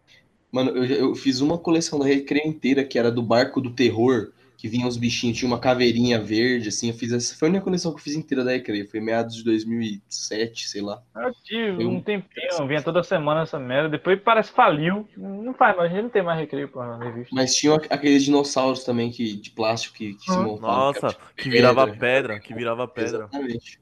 Mano, 0.51 0.71
eu, 0.71 0.85
eu 0.85 1.15
fiz 1.15 1.41
uma 1.41 1.57
coleção 1.57 1.99
da 1.99 2.05
Recreio 2.05 2.47
inteira, 2.47 2.83
que 2.83 2.97
era 2.97 3.11
do 3.11 3.21
Barco 3.21 3.59
do 3.61 3.69
Terror, 3.71 4.31
que 4.57 4.67
vinha 4.67 4.87
uns 4.87 4.97
bichinhos, 4.97 5.37
tinha 5.37 5.47
uma 5.47 5.59
caveirinha 5.59 6.19
verde, 6.19 6.69
assim. 6.69 6.87
Eu 6.89 6.95
fiz 6.95 7.11
essa. 7.11 7.35
Foi 7.37 7.47
a 7.47 7.51
única 7.51 7.63
coleção 7.63 7.91
que 7.93 7.99
eu 7.99 8.03
fiz 8.03 8.15
inteira 8.15 8.43
da 8.43 8.49
Recreio. 8.51 8.89
Foi 8.89 8.99
meados 8.99 9.35
de 9.35 9.43
2007, 9.43 10.67
sei 10.67 10.81
lá. 10.81 10.99
Eu 11.15 11.31
tive 11.43 11.83
Eu- 11.83 11.89
um 11.89 12.01
tempinho, 12.01 12.67
vinha 12.67 12.81
toda 12.81 13.03
semana 13.03 13.41
essa 13.43 13.59
merda. 13.59 13.87
Depois 13.89 14.19
parece 14.19 14.49
que 14.49 14.55
faliu. 14.55 15.07
Não 15.15 15.53
faz 15.53 15.77
mais, 15.77 15.91
a 15.91 15.93
gente 15.93 16.03
não 16.05 16.09
tem 16.09 16.23
mais 16.23 16.39
recreio 16.39 16.67
pra 16.69 16.97
revista. 16.97 17.29
Mas 17.35 17.55
tinha 17.55 17.75
aqu- 17.75 17.87
aqueles 17.89 18.23
dinossauros 18.23 18.83
também 18.83 19.11
que, 19.11 19.35
de 19.35 19.51
plástico 19.51 19.95
que, 19.95 20.15
que 20.15 20.23
se 20.23 20.31
Ah. 20.31 20.41
montavam. 20.41 20.75
Nossa, 20.75 21.15
que 21.35 21.43
que 21.43 21.49
virava 21.51 21.85
pedra. 21.85 21.99
pedra, 21.99 22.39
que 22.39 22.53
virava 22.55 22.87
pedra. 22.87 23.17
Exatamente. 23.31 23.79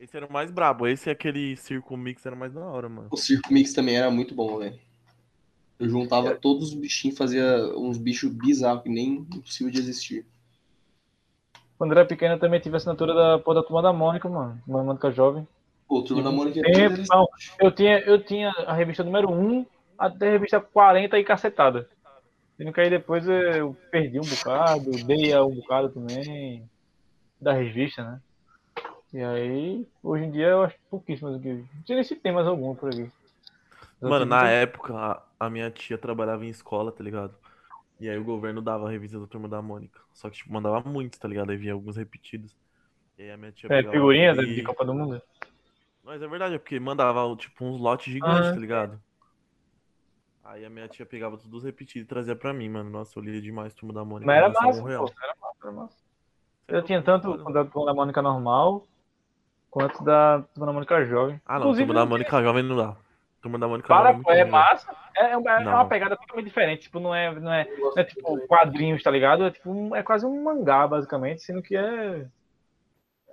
Esse 0.00 0.16
era 0.16 0.26
o 0.26 0.32
mais 0.32 0.50
brabo. 0.50 0.86
Esse 0.86 1.08
e 1.08 1.12
aquele 1.12 1.56
circo 1.56 1.96
mix 1.96 2.24
era 2.24 2.36
mais 2.36 2.52
da 2.52 2.60
hora, 2.60 2.88
mano. 2.88 3.08
O 3.10 3.16
Circo 3.16 3.52
Mix 3.52 3.72
também 3.72 3.96
era 3.96 4.10
muito 4.10 4.34
bom, 4.34 4.58
velho. 4.58 4.78
Eu 5.78 5.88
juntava 5.88 6.34
todos 6.34 6.68
os 6.68 6.74
bichinhos, 6.74 7.18
fazia 7.18 7.44
uns 7.76 7.98
bichos 7.98 8.30
bizarros 8.30 8.82
que 8.82 8.88
nem 8.88 9.26
impossível 9.34 9.72
de 9.72 9.78
existir. 9.78 10.26
Quando 11.76 11.92
era 11.92 12.06
pequeno, 12.06 12.34
eu 12.34 12.38
também 12.38 12.60
tive 12.60 12.76
a 12.76 12.78
assinatura 12.78 13.12
da, 13.12 13.38
pô, 13.38 13.52
da 13.52 13.62
turma 13.62 13.82
da 13.82 13.92
Mônica, 13.92 14.28
mano. 14.28 14.58
Turma 14.64 14.78
da 14.78 14.84
Mônica 14.84 15.10
Jovem. 15.10 15.46
Pô, 15.86 16.02
Turma 16.02 16.22
da 16.22 16.32
Mônica 16.32 16.58
é 16.60 16.62
Tempo, 16.62 16.96
toda 16.96 17.06
não. 17.10 17.28
Eu 17.60 17.70
tinha, 17.70 17.98
eu 18.00 18.22
tinha 18.22 18.50
a 18.66 18.72
revista 18.72 19.04
número 19.04 19.30
1 19.30 19.66
até 19.98 20.28
a 20.28 20.32
revista 20.32 20.60
40 20.60 21.18
e 21.18 21.24
cacetada. 21.24 21.88
Sendo 22.56 22.72
que 22.72 22.80
aí 22.80 22.88
depois 22.88 23.28
eu 23.28 23.76
perdi 23.90 24.18
um 24.18 24.24
bocado, 24.24 24.90
dei 25.04 25.32
a 25.32 25.44
um 25.44 25.54
bocado 25.54 25.90
também 25.90 26.68
da 27.40 27.52
revista, 27.52 28.02
né? 28.02 28.20
E 29.12 29.22
aí, 29.22 29.86
hoje 30.02 30.24
em 30.24 30.30
dia 30.30 30.46
eu 30.48 30.62
acho 30.62 30.76
pouquíssimas 30.90 31.36
aqui. 31.36 31.48
Não 31.48 31.86
sei 31.86 31.96
nem 31.96 32.04
se 32.04 32.16
tem 32.16 32.32
mais 32.32 32.46
alguma 32.46 32.74
por 32.74 32.88
aqui. 32.88 33.10
Eu 34.00 34.08
Mano, 34.10 34.24
na 34.26 34.36
muita- 34.40 34.50
época, 34.50 34.94
a, 34.94 35.22
a 35.40 35.50
minha 35.50 35.70
tia 35.70 35.96
trabalhava 35.96 36.44
em 36.44 36.48
escola, 36.48 36.92
tá 36.92 37.02
ligado? 37.02 37.34
E 37.98 38.08
aí 38.08 38.18
o 38.18 38.24
governo 38.24 38.60
dava 38.60 38.86
a 38.86 38.90
revista 38.90 39.18
da 39.18 39.26
Turma 39.26 39.48
da 39.48 39.62
Mônica. 39.62 39.98
Só 40.12 40.28
que, 40.28 40.36
tipo, 40.36 40.52
mandava 40.52 40.80
muitos, 40.86 41.18
tá 41.18 41.26
ligado? 41.26 41.50
Aí 41.50 41.56
vinha 41.56 41.72
alguns 41.72 41.96
repetidos. 41.96 42.54
E 43.18 43.22
aí 43.22 43.30
a 43.30 43.36
minha 43.38 43.52
tia 43.52 43.66
É, 43.68 43.76
pegava 43.78 43.92
figurinha 43.94 44.32
e- 44.32 44.54
de 44.56 44.62
Copa 44.62 44.84
do 44.84 44.92
Mundo. 44.94 45.22
Mas 46.04 46.20
é 46.22 46.28
verdade, 46.28 46.54
é 46.54 46.58
porque 46.58 46.78
mandava, 46.78 47.34
tipo, 47.36 47.64
uns 47.64 47.80
lotes 47.80 48.12
gigantes, 48.12 48.48
Ah. 48.50 48.52
tá 48.54 48.60
ligado? 48.60 49.00
Aí 50.44 50.64
a 50.64 50.70
minha 50.70 50.86
tia 50.86 51.04
pegava 51.04 51.36
todos 51.36 51.64
repetidos 51.64 52.04
e 52.04 52.08
trazia 52.08 52.36
pra 52.36 52.52
mim, 52.52 52.68
mano. 52.68 52.88
Nossa, 52.90 53.18
eu 53.18 53.22
lia 53.22 53.40
demais 53.40 53.74
Turma 53.74 53.92
da 53.94 54.04
Mônica. 54.04 54.26
Mas 54.26 54.36
era 54.36 54.48
massa, 54.50 54.82
pô. 54.82 54.88
Era 54.88 54.98
massa, 55.00 55.14
era 55.62 55.72
massa. 55.72 55.96
Eu 56.68 56.82
tinha 56.82 57.02
tanto 57.02 57.36
da 57.52 57.64
Turma 57.64 57.86
da 57.86 57.94
Mônica 57.94 58.22
normal, 58.22 58.86
quanto 59.70 60.04
da 60.04 60.42
Turma 60.54 60.66
da 60.66 60.72
Mônica 60.72 61.04
Jovem. 61.06 61.40
Ah, 61.46 61.54
não, 61.54 61.60
Inclusive, 61.66 61.86
Turma 61.86 62.00
da 62.00 62.06
Mônica 62.06 62.42
jovem 62.42 62.62
não 62.62 62.76
dá. 62.76 62.96
Turma 63.42 63.58
da 63.58 63.68
Mônica 63.68 63.86
Para, 63.88 64.10
é 64.10 64.42
ruim, 64.42 64.50
massa. 64.50 64.94
É, 65.16 65.32
é 65.32 65.36
uma, 65.36 65.50
é 65.52 65.68
uma 65.68 65.84
pegada 65.88 66.16
totalmente 66.16 66.46
diferente. 66.46 66.82
Tipo, 66.82 66.98
não 67.00 67.14
é, 67.14 67.32
não 67.38 67.52
é, 67.52 67.66
não 67.78 67.92
é 67.96 68.04
tipo 68.04 68.38
quadrinhos, 68.46 69.02
tá 69.02 69.10
ligado? 69.10 69.44
É, 69.44 69.50
tipo, 69.50 69.70
um- 69.70 69.94
é 69.94 70.02
quase 70.02 70.26
um 70.26 70.42
mangá, 70.42 70.86
basicamente, 70.86 71.42
sendo 71.42 71.62
que 71.62 71.76
é. 71.76 72.26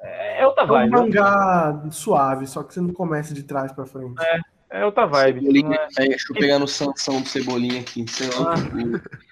É 0.02 0.46
outra 0.46 0.64
É 0.64 0.66
um 0.66 0.70
vibe. 0.70 0.92
mangá 0.92 1.84
suave, 1.90 2.46
só 2.46 2.62
que 2.64 2.74
você 2.74 2.82
não 2.82 2.94
começa 2.94 3.34
de 3.34 3.44
trás 3.44 3.72
pra 3.72 3.86
frente. 3.86 4.16
É 4.70 4.86
outra 4.86 5.06
vibe. 5.06 5.40
tipo, 5.40 5.54
Cebolinha, 5.54 5.80
é- 5.80 6.02
aí, 6.02 6.10
deixa 6.10 6.26
eu 6.32 6.36
pegar 6.36 6.60
no 6.60 6.68
Sansão 6.68 7.22
do 7.22 7.28
Cebolinha 7.28 7.80
aqui. 7.82 8.06
Sei 8.10 8.28
lá. 8.38 8.54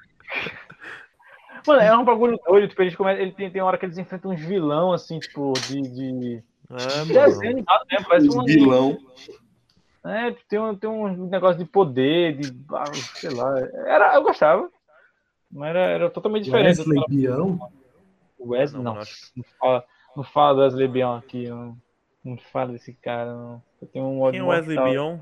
Mano, 1.67 1.81
é 1.81 1.95
um 1.95 2.03
bagulho 2.03 2.39
doido. 2.47 2.67
Tipo, 2.69 2.81
eles 2.81 2.95
come... 2.95 3.13
ele 3.13 3.31
tem, 3.31 3.51
tem 3.51 3.61
hora 3.61 3.77
que 3.77 3.85
eles 3.85 3.97
enfrentam 3.97 4.31
uns 4.31 4.41
vilão, 4.41 4.93
assim, 4.93 5.19
tipo, 5.19 5.53
de. 5.53 5.81
de... 5.81 6.43
É, 6.71 7.03
de 7.03 7.13
desenho 7.13 7.51
animado 7.51 7.85
mesmo, 7.91 8.07
parece 8.07 8.27
um 8.27 8.29
Os 8.29 8.37
anime. 8.37 8.97
É, 10.03 10.31
tem 10.49 10.59
um, 10.59 10.75
tem 10.75 10.89
um 10.89 11.27
negócio 11.27 11.63
de 11.63 11.69
poder, 11.69 12.37
de. 12.37 12.51
ah, 12.73 12.91
sei 12.93 13.29
lá. 13.29 13.59
Era, 13.85 14.15
eu 14.15 14.23
gostava. 14.23 14.69
Mas 15.51 15.69
era, 15.69 15.79
era 15.79 16.09
totalmente 16.09 16.45
diferente. 16.45 16.79
Wesley 16.79 17.03
Bião? 17.07 17.71
Wesley, 18.39 18.81
Não, 18.83 18.95
não. 18.95 19.03
fala, 19.59 19.85
não 20.15 20.23
fala 20.23 20.53
do 20.55 20.61
Wesley 20.61 20.87
Bion 20.87 21.17
aqui. 21.17 21.47
Não, 21.47 21.77
não 22.23 22.37
fala 22.51 22.71
desse 22.71 22.93
cara, 22.93 23.31
não. 23.33 23.61
Eu 23.81 23.87
tenho 23.87 24.05
um 24.05 24.31
Quem 24.31 24.39
é 24.39 24.43
o 24.43 24.47
Wesley 24.47 24.75
mortal. 24.77 24.91
Bion? 24.93 25.19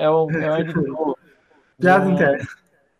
É 0.00 0.10
o, 0.10 0.30
é 0.30 0.50
o 0.52 0.56
editor. 0.58 1.18
Piada 1.80 2.06
um- 2.06 2.12
interna. 2.12 2.48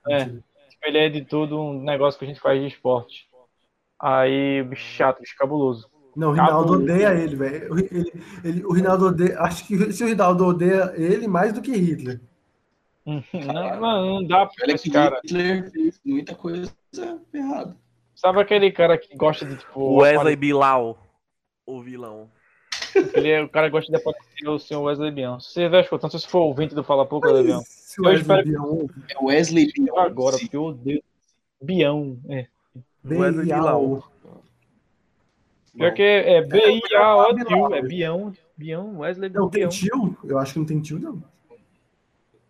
É, 0.08 0.24
tipo, 0.24 0.42
ele 0.84 0.98
é 0.98 1.04
editor 1.06 1.46
de 1.46 1.54
um 1.54 1.80
negócio 1.82 2.18
que 2.18 2.24
a 2.24 2.28
gente 2.28 2.40
faz 2.40 2.60
de 2.60 2.66
esporte. 2.66 3.28
Aí, 4.00 4.62
bicho 4.64 4.82
chato, 4.84 5.20
bicho 5.20 5.36
cabuloso. 5.38 5.88
Não, 6.16 6.28
o 6.28 6.32
Rinaldo 6.32 6.72
odeia 6.74 7.14
ele, 7.14 7.34
velho. 7.36 7.74
O- 7.74 7.78
ele- 7.78 8.12
ele- 8.44 8.64
O 8.64 8.72
Rinaldo 8.72 9.06
odeia. 9.06 9.38
Acho 9.40 9.66
que 9.66 9.92
se 9.92 10.04
o 10.04 10.06
Rinaldo 10.06 10.46
odeia 10.46 10.92
ele 10.96 11.26
mais 11.26 11.52
do 11.52 11.60
que 11.60 11.72
Hitler. 11.72 12.20
Não, 13.06 13.22
não, 13.80 14.06
não 14.20 14.26
dá 14.26 14.46
pra 14.46 14.72
esse 14.72 14.84
que 14.84 14.90
cara. 14.90 15.20
Hitler 15.24 15.70
fez 15.70 16.00
muita 16.04 16.34
coisa 16.34 16.72
errada. 17.32 17.76
Sabe 18.14 18.40
aquele 18.40 18.70
cara 18.72 18.96
que 18.96 19.14
gosta 19.16 19.44
de, 19.44 19.56
tipo. 19.56 19.96
Wesley 19.96 20.36
Bilal. 20.36 20.96
O 21.66 21.82
vilão. 21.82 22.30
Ele 23.12 23.28
é, 23.28 23.42
o 23.42 23.48
cara 23.48 23.66
que 23.66 23.72
gosta 23.72 23.90
de 23.90 23.98
aparecer 23.98 24.48
o 24.48 24.58
senhor 24.58 24.82
Wesley 24.82 25.10
Bion. 25.10 25.40
Se 25.40 25.48
você 25.52 25.60
estiver 25.62 25.82
escutando, 25.82 26.12
se 26.12 26.20
você 26.20 26.28
for 26.28 26.40
ouvinte 26.40 26.74
do 26.74 26.84
Fala 26.84 27.04
Pouco, 27.04 27.26
Wesley 27.26 27.44
Bion. 27.46 27.60
Se 27.64 28.00
o 28.00 28.04
Eu 28.04 28.08
Wesley 28.10 28.20
espero- 28.40 28.46
Bião 28.48 28.90
É 29.08 29.24
Wesley 29.24 29.72
Eu 29.86 29.98
agora, 29.98 30.38
porque 30.38 30.56
eu 30.56 30.62
odeio. 30.64 31.02
Bião. 31.60 32.16
É. 32.28 32.46
Wesley. 33.04 33.46
Bilal. 33.46 34.04
Pior 35.76 35.92
que 35.92 36.02
é 36.02 36.42
B-I-A-O-Tio. 36.42 37.74
É 37.74 37.82
Bião. 37.82 38.32
Bião, 38.56 38.98
Wesley 38.98 39.30
Não, 39.30 39.50
tem 39.50 39.68
tio? 39.68 40.16
Eu 40.24 40.38
acho 40.38 40.52
que 40.52 40.58
não 40.60 40.66
tem 40.66 40.80
tio, 40.80 40.98
não. 40.98 41.22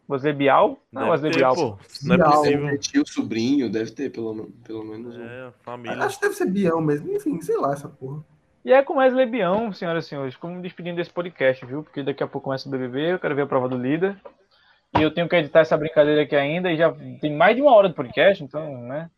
Wesley 0.09 0.35
Bial? 0.35 0.79
Não, 0.93 1.09
Wesley 1.09 1.33
ter, 1.33 1.39
Bial. 1.39 1.55
pô. 1.55 1.79
Não 2.03 2.15
é 2.15 2.19
possível. 2.19 2.79
Tio, 2.79 3.09
sobrinho, 3.09 3.71
deve 3.71 3.91
ter 3.91 4.11
pelo, 4.11 4.51
pelo 4.63 4.85
menos. 4.85 5.17
É, 5.17 5.51
família. 5.63 6.05
Acho 6.05 6.17
que 6.17 6.27
deve 6.27 6.35
ser 6.35 6.47
Bião 6.51 6.81
mesmo. 6.81 7.11
Enfim, 7.11 7.41
sei 7.41 7.57
lá 7.57 7.73
essa 7.73 7.89
porra. 7.89 8.23
E 8.65 8.73
é 8.73 8.83
com 8.83 8.97
Wesley 8.97 9.27
Bião, 9.27 9.73
senhoras 9.73 10.07
e 10.07 10.09
senhores, 10.09 10.37
como 10.37 10.57
me 10.57 10.63
despedindo 10.63 10.97
desse 10.97 11.11
podcast, 11.11 11.65
viu? 11.67 11.83
Porque 11.83 12.03
daqui 12.03 12.23
a 12.23 12.27
pouco 12.27 12.47
começa 12.47 12.67
o 12.67 12.71
BBB, 12.71 13.13
eu 13.13 13.19
quero 13.19 13.35
ver 13.35 13.43
a 13.43 13.47
prova 13.47 13.69
do 13.69 13.77
líder. 13.77 14.17
E 14.99 15.03
eu 15.03 15.13
tenho 15.13 15.29
que 15.29 15.37
editar 15.37 15.61
essa 15.61 15.77
brincadeira 15.77 16.23
aqui 16.23 16.35
ainda, 16.35 16.73
e 16.73 16.77
já 16.77 16.95
tem 17.21 17.37
mais 17.37 17.57
de 17.57 17.63
uma 17.63 17.75
hora 17.75 17.89
de 17.89 17.95
podcast, 17.95 18.43
então, 18.43 18.81
né? 18.83 19.11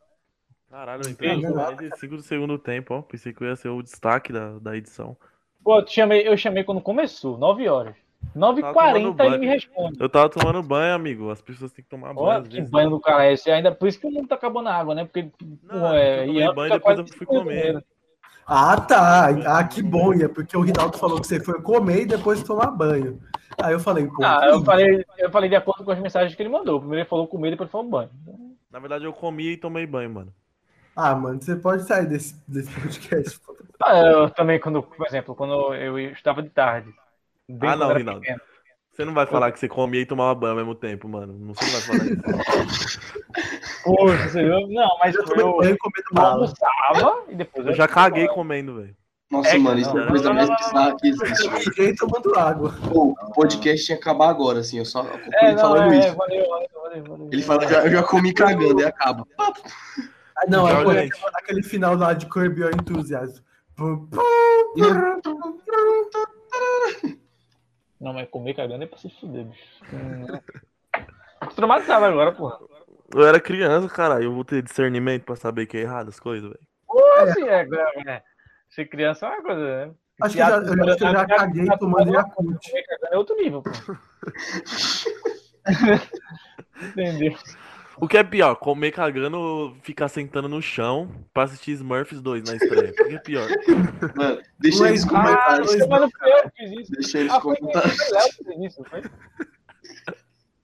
Caralho, 0.71 1.03
eu 1.05 1.11
entrei 1.11 1.37
no 1.37 1.53
45 1.53 2.17
do 2.17 2.23
segundo 2.23 2.59
tempo, 2.59 2.95
ó. 2.95 3.03
Pensei 3.03 3.33
que 3.33 3.45
ia 3.45 3.57
ser 3.57 3.69
o 3.69 3.83
destaque 3.83 4.33
da, 4.33 4.59
da 4.59 4.77
edição. 4.77 5.17
Pô, 5.63 5.81
eu 5.81 5.87
chamei, 5.87 6.27
eu 6.27 6.37
chamei 6.37 6.65
quando 6.65 6.81
começou, 6.81 7.39
9 7.39 7.69
horas. 7.69 7.97
tomando 8.35 8.63
9h40 8.63 9.25
ele 9.25 9.39
me 9.39 9.47
responde. 9.47 9.97
Eu 10.01 10.09
tava 10.09 10.29
tomando 10.29 10.63
banho, 10.63 10.95
amigo. 10.95 11.31
As 11.31 11.41
pessoas 11.41 11.73
têm 11.73 11.85
que 11.85 11.91
tomar 11.91 12.15
banho. 12.15 12.31
Às 12.31 12.49
que 12.49 12.61
banho 12.61 12.91
do 12.91 13.01
cara 13.01 13.27
é 13.27 13.33
esse? 13.33 13.51
Ainda 13.51 13.73
por 13.73 13.89
isso 13.89 13.99
que 13.99 14.07
o 14.07 14.11
mundo 14.11 14.29
tá 14.29 14.35
acabando 14.35 14.69
a 14.69 14.75
água, 14.75 14.95
né? 14.95 15.05
Porque, 15.05 15.31
Não, 15.63 15.81
pô, 15.81 15.87
é, 15.95 16.23
eu 16.23 16.27
tomei 16.27 16.43
Ian 16.43 16.55
banho 16.55 16.69
e 16.69 16.73
depois 16.73 16.99
eu 16.99 17.07
fui 17.07 17.27
comer. 17.27 17.85
Ah, 18.47 18.81
tá. 18.81 19.29
Ah, 19.59 19.65
que 19.65 19.83
bom, 19.83 20.15
Ia, 20.15 20.29
porque 20.29 20.57
o 20.57 20.61
Rinaldo 20.61 20.97
falou 20.99 21.21
que 21.21 21.27
você 21.27 21.41
foi 21.41 21.61
comer 21.61 22.03
e 22.03 22.07
depois 22.07 22.43
tomar 22.45 22.71
banho. 22.71 23.21
Aí 23.61 23.73
eu 23.73 23.81
falei, 23.81 24.07
pô. 24.07 24.25
Ah, 24.25 24.47
eu 24.47 24.63
falei, 24.63 25.05
eu 25.19 25.31
falei 25.31 25.49
de 25.49 25.57
acordo 25.57 25.85
com 25.85 25.91
as 25.91 25.99
mensagens 25.99 26.35
que 26.35 26.43
ele 26.43 26.49
mandou. 26.49 26.79
Primeiro 26.79 27.03
ele 27.03 27.09
falou 27.09 27.27
comer, 27.27 27.51
depois 27.51 27.71
falou 27.71 27.89
banho. 27.89 28.11
Na 28.71 28.79
verdade, 28.79 29.05
eu 29.05 29.13
comi 29.13 29.53
e 29.53 29.57
tomei 29.57 29.87
banho, 29.87 30.11
mano. 30.11 30.33
Ah, 30.97 31.15
mano, 31.15 31.41
você 31.43 31.55
pode 31.55 31.83
sair 31.85 32.07
desse, 32.07 32.35
desse 32.49 32.71
podcast. 32.73 33.39
Ah, 33.83 33.99
eu 33.99 34.31
também, 34.31 34.59
quando, 34.59 34.83
por 34.83 35.07
exemplo, 35.07 35.35
quando 35.35 35.75
eu 35.75 35.99
estudava 35.99 36.43
de 36.43 36.49
tarde. 36.49 36.89
Ah, 37.61 37.77
não, 37.77 37.93
Rinaldo. 37.93 38.21
pequeno. 38.23 38.41
Você 38.91 39.05
não 39.05 39.13
vai 39.13 39.27
falar 39.27 39.53
que 39.53 39.61
você 39.61 39.69
comia 39.69 40.01
e 40.01 40.07
tomava 40.07 40.35
banho 40.35 40.53
ao 40.53 40.57
mesmo 40.57 40.75
tempo, 40.75 41.07
mano. 41.07 41.35
Não 41.39 41.53
você 41.55 41.67
não 41.67 41.73
vai 41.73 41.81
falar 41.83 42.05
isso. 42.07 43.01
Poxa, 43.85 44.29
você 44.31 44.43
viu? 44.43 44.67
Não, 44.69 44.99
mas 44.99 45.15
Eu 45.15 45.25
tomei 45.27 45.45
eu 45.45 45.57
banho 45.59 45.77
comendo 45.79 46.27
almoçava 46.27 47.25
e 47.29 47.35
depois 47.35 47.67
Eu 47.67 47.75
já 47.75 47.87
caguei 47.87 48.27
comendo, 48.29 48.77
velho. 48.77 48.97
Nossa, 49.31 49.51
É, 49.51 49.59
mano, 49.59 49.79
isso 49.79 49.99
é 49.99 50.03
a 50.03 50.07
coisa 50.07 50.33
mais 50.33 50.49
bizarra 50.49 50.97
que 50.97 51.09
existe. 51.09 51.51
Fiquei 51.65 51.95
tomando 51.95 52.39
água. 52.39 52.75
Pô, 52.89 53.09
o 53.11 53.33
podcast 53.33 53.85
tinha 53.85 53.99
que 53.99 54.03
acabar 54.03 54.31
agora, 54.31 54.61
assim. 54.61 54.79
Eu 54.79 54.85
só 54.87 55.03
eu 55.03 55.21
É, 55.35 55.53
não, 55.53 55.59
falando 55.59 55.93
é, 55.93 55.99
isso. 55.99 56.17
valeu, 56.17 56.49
valeu, 56.49 56.71
valeu, 56.73 57.05
valeu. 57.05 57.29
Ele 57.31 57.43
fala, 57.43 57.69
já, 57.69 57.85
eu 57.85 57.91
já 57.91 58.03
comi 58.03 58.33
cagando, 58.33 58.81
e 58.81 58.85
acaba. 58.85 59.27
Ah, 60.39 60.45
não, 60.49 60.69
é 60.69 60.73
gente. 60.73 61.15
aquele, 61.15 61.31
aquele 61.35 61.63
final 61.63 61.97
lá 61.97 62.13
de 62.13 62.27
Curb 62.27 62.61
Your 62.61 62.75
Enthusiasm. 62.75 63.43
Não, 68.01 68.13
mas 68.13 68.29
comer 68.29 68.55
cagando 68.55 68.85
é 68.85 68.87
pra 68.87 68.99
se 68.99 69.09
fuder, 69.09 69.47
bicho. 69.47 69.63
Hum, 69.93 70.27
Tô 71.41 71.55
traumatizado 71.55 72.05
agora, 72.05 72.33
porra. 72.33 72.59
Eu 73.15 73.27
era 73.27 73.41
criança, 73.41 73.89
caralho. 73.89 74.25
Eu 74.25 74.35
vou 74.35 74.45
ter 74.45 74.63
discernimento 74.63 75.25
pra 75.25 75.37
saber 75.37 75.67
que 75.67 75.77
é 75.77 75.81
errado 75.81 76.09
as 76.09 76.19
coisas, 76.19 76.51
velho. 76.51 76.67
Pô, 76.87 77.01
assim, 77.19 77.45
é, 77.45 77.67
é, 78.07 78.23
Ser 78.69 78.87
criança 78.87 79.27
é 79.27 79.31
uma 79.31 79.43
coisa, 79.43 79.87
né? 79.87 79.95
Acho 80.23 80.35
que 80.35 80.43
eu 80.43 80.47
já, 80.47 80.57
eu 80.57 80.59
acho 80.59 80.97
que 80.97 81.05
eu 81.05 81.13
já 81.13 81.27
caguei 81.27 81.67
tomando 81.79 82.13
Yakult. 82.13 82.67
É 83.11 83.19
outro 83.19 83.37
nível, 83.37 83.63
pô. 83.63 83.71
Entendeu? 86.83 87.35
O 87.99 88.07
que 88.07 88.19
é 88.19 88.23
pior, 88.23 88.55
comer 88.57 88.93
cagando 88.93 89.39
ou 89.39 89.75
ficar 89.83 90.09
sentando 90.09 90.49
no 90.49 90.61
chão 90.61 91.09
pra 91.33 91.45
assistir 91.45 91.73
Smurfs 91.73 92.21
2 92.21 92.45
na 92.45 92.57
estreia? 92.57 92.91
O 92.91 92.95
que 92.95 93.15
é 93.15 93.19
pior? 93.19 93.49
Mano, 94.15 94.43
deixa 94.59 94.85
aí 94.85 94.93
nos 94.93 95.07
ah, 95.15 95.49
Ah, 95.51 95.57
eu 95.57 96.51
fiz 96.55 96.81
isso. 96.81 96.93
Deixa 96.93 97.19
aí 97.19 97.25
nos 97.25 97.35
Ah, 97.35 97.41
foi, 97.41 97.57
foi. 97.57 97.73
Léo 97.73 97.83
que 97.83 98.45
fez 98.45 98.73
isso, 98.73 98.85
foi? 98.85 99.03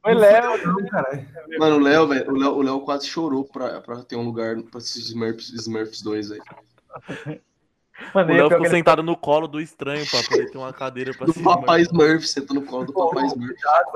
Foi 0.03 0.15
Léo. 0.15 0.67
Não, 0.67 0.87
caralho. 0.89 1.29
Mano, 1.59 1.77
o 1.77 1.79
Léo, 1.79 2.09
velho, 2.09 2.31
o 2.31 2.37
Léo, 2.37 2.51
o 2.51 2.63
Léo 2.63 2.81
quase 2.81 3.07
chorou 3.07 3.45
pra, 3.45 3.81
pra 3.81 4.03
ter 4.03 4.17
um 4.17 4.25
lugar 4.25 4.61
pra 4.65 4.79
assistir 4.79 5.13
Smurfs, 5.13 5.51
Smurfs 5.51 6.03
2, 6.03 6.31
velho. 7.99 8.11
O 8.13 8.19
Mandei 8.19 8.37
Léo 8.37 8.49
ficou 8.51 8.65
ele- 8.67 8.75
sentado 8.75 9.03
no 9.03 9.17
colo 9.17 9.47
do 9.47 9.61
estranho 9.61 10.05
pra 10.11 10.21
poder 10.23 10.51
ter 10.51 10.59
uma 10.59 10.73
cadeira 10.73 11.13
pra 11.13 11.27
Do 11.27 11.31
assistir 11.31 11.45
Papai. 11.45 11.83
Smurf, 11.83 12.27
senta 12.27 12.55
no 12.55 12.63
colo 12.63 12.87
do 12.87 12.93
Papai 12.93 13.27
Smurf. 13.27 13.55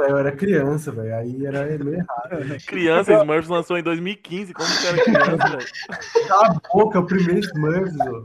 Eu 0.08 0.16
era 0.18 0.32
criança, 0.32 0.92
velho. 0.92 1.14
Aí 1.16 1.46
era 1.46 1.64
meio 1.64 1.94
errado. 1.94 2.64
Criança, 2.66 3.12
Smurfs 3.14 3.48
lançou 3.48 3.78
em 3.78 3.82
2015. 3.82 4.52
Como 4.54 4.68
que 4.68 4.86
era 4.86 5.02
criança, 5.04 5.48
velho? 5.48 6.28
Cala 6.28 6.46
a 6.48 6.60
boca, 6.74 6.98
é 6.98 7.00
o 7.00 7.06
primeiro 7.06 7.40
Smurfs, 7.40 7.96
ó. 8.00 8.24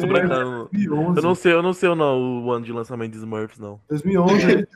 Tô 0.00 0.06
brincando. 0.06 0.68
2011. 0.72 1.16
Eu 1.16 1.22
não 1.22 1.34
sei, 1.34 1.52
eu 1.54 1.62
não 1.62 1.72
sei 1.72 1.94
não, 1.94 2.44
o 2.44 2.52
ano 2.52 2.64
de 2.66 2.72
lançamento 2.72 3.12
de 3.12 3.18
Smurfs, 3.18 3.58
não. 3.58 3.80
2011, 3.88 4.50
ele 4.50 4.68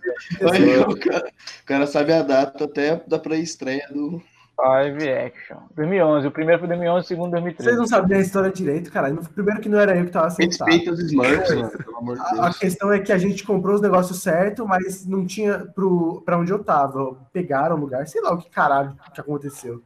Aí, 0.51 0.79
o, 0.81 0.97
cara, 0.99 1.29
o 1.63 1.65
cara 1.67 1.87
sabe 1.87 2.13
a 2.13 2.23
data 2.23 2.65
até 2.65 2.97
da 3.07 3.19
pré-estreia 3.19 3.87
do. 3.93 4.23
Live 4.59 5.09
action. 5.09 5.59
2011. 5.75 6.27
O 6.27 6.31
primeiro 6.33 6.59
foi 6.59 6.69
2011, 6.69 7.05
o 7.05 7.09
segundo 7.09 7.31
2013. 7.31 7.65
Vocês 7.65 7.79
não 7.79 7.87
sabem 7.87 8.19
a 8.19 8.21
história 8.21 8.51
direito, 8.51 8.91
cara. 8.91 9.15
Primeiro 9.35 9.61
que 9.61 9.69
não 9.69 9.79
era 9.79 9.97
eu 9.97 10.05
que 10.05 10.11
tava 10.11 10.31
sentado. 10.31 10.69
Respeita 10.69 10.91
os 10.91 11.01
Smurfs, 11.01 11.55
mano, 11.55 11.71
pelo 11.71 11.97
amor 11.97 12.17
de 12.17 12.23
A, 12.23 12.25
a 12.25 12.43
Deus. 12.43 12.59
questão 12.59 12.93
é 12.93 12.99
que 12.99 13.13
a 13.13 13.19
gente 13.19 13.45
comprou 13.45 13.77
os 13.77 13.81
negócios 13.81 14.21
certos, 14.21 14.67
mas 14.67 15.07
não 15.07 15.25
tinha 15.25 15.61
pro, 15.61 16.23
pra 16.23 16.37
onde 16.37 16.51
eu 16.51 16.63
tava. 16.65 17.17
Pegaram 17.33 17.77
o 17.77 17.81
lugar, 17.81 18.07
sei 18.09 18.21
lá 18.21 18.33
o 18.33 18.39
que 18.39 18.51
caralho 18.51 18.97
que 19.15 19.21
aconteceu. 19.21 19.81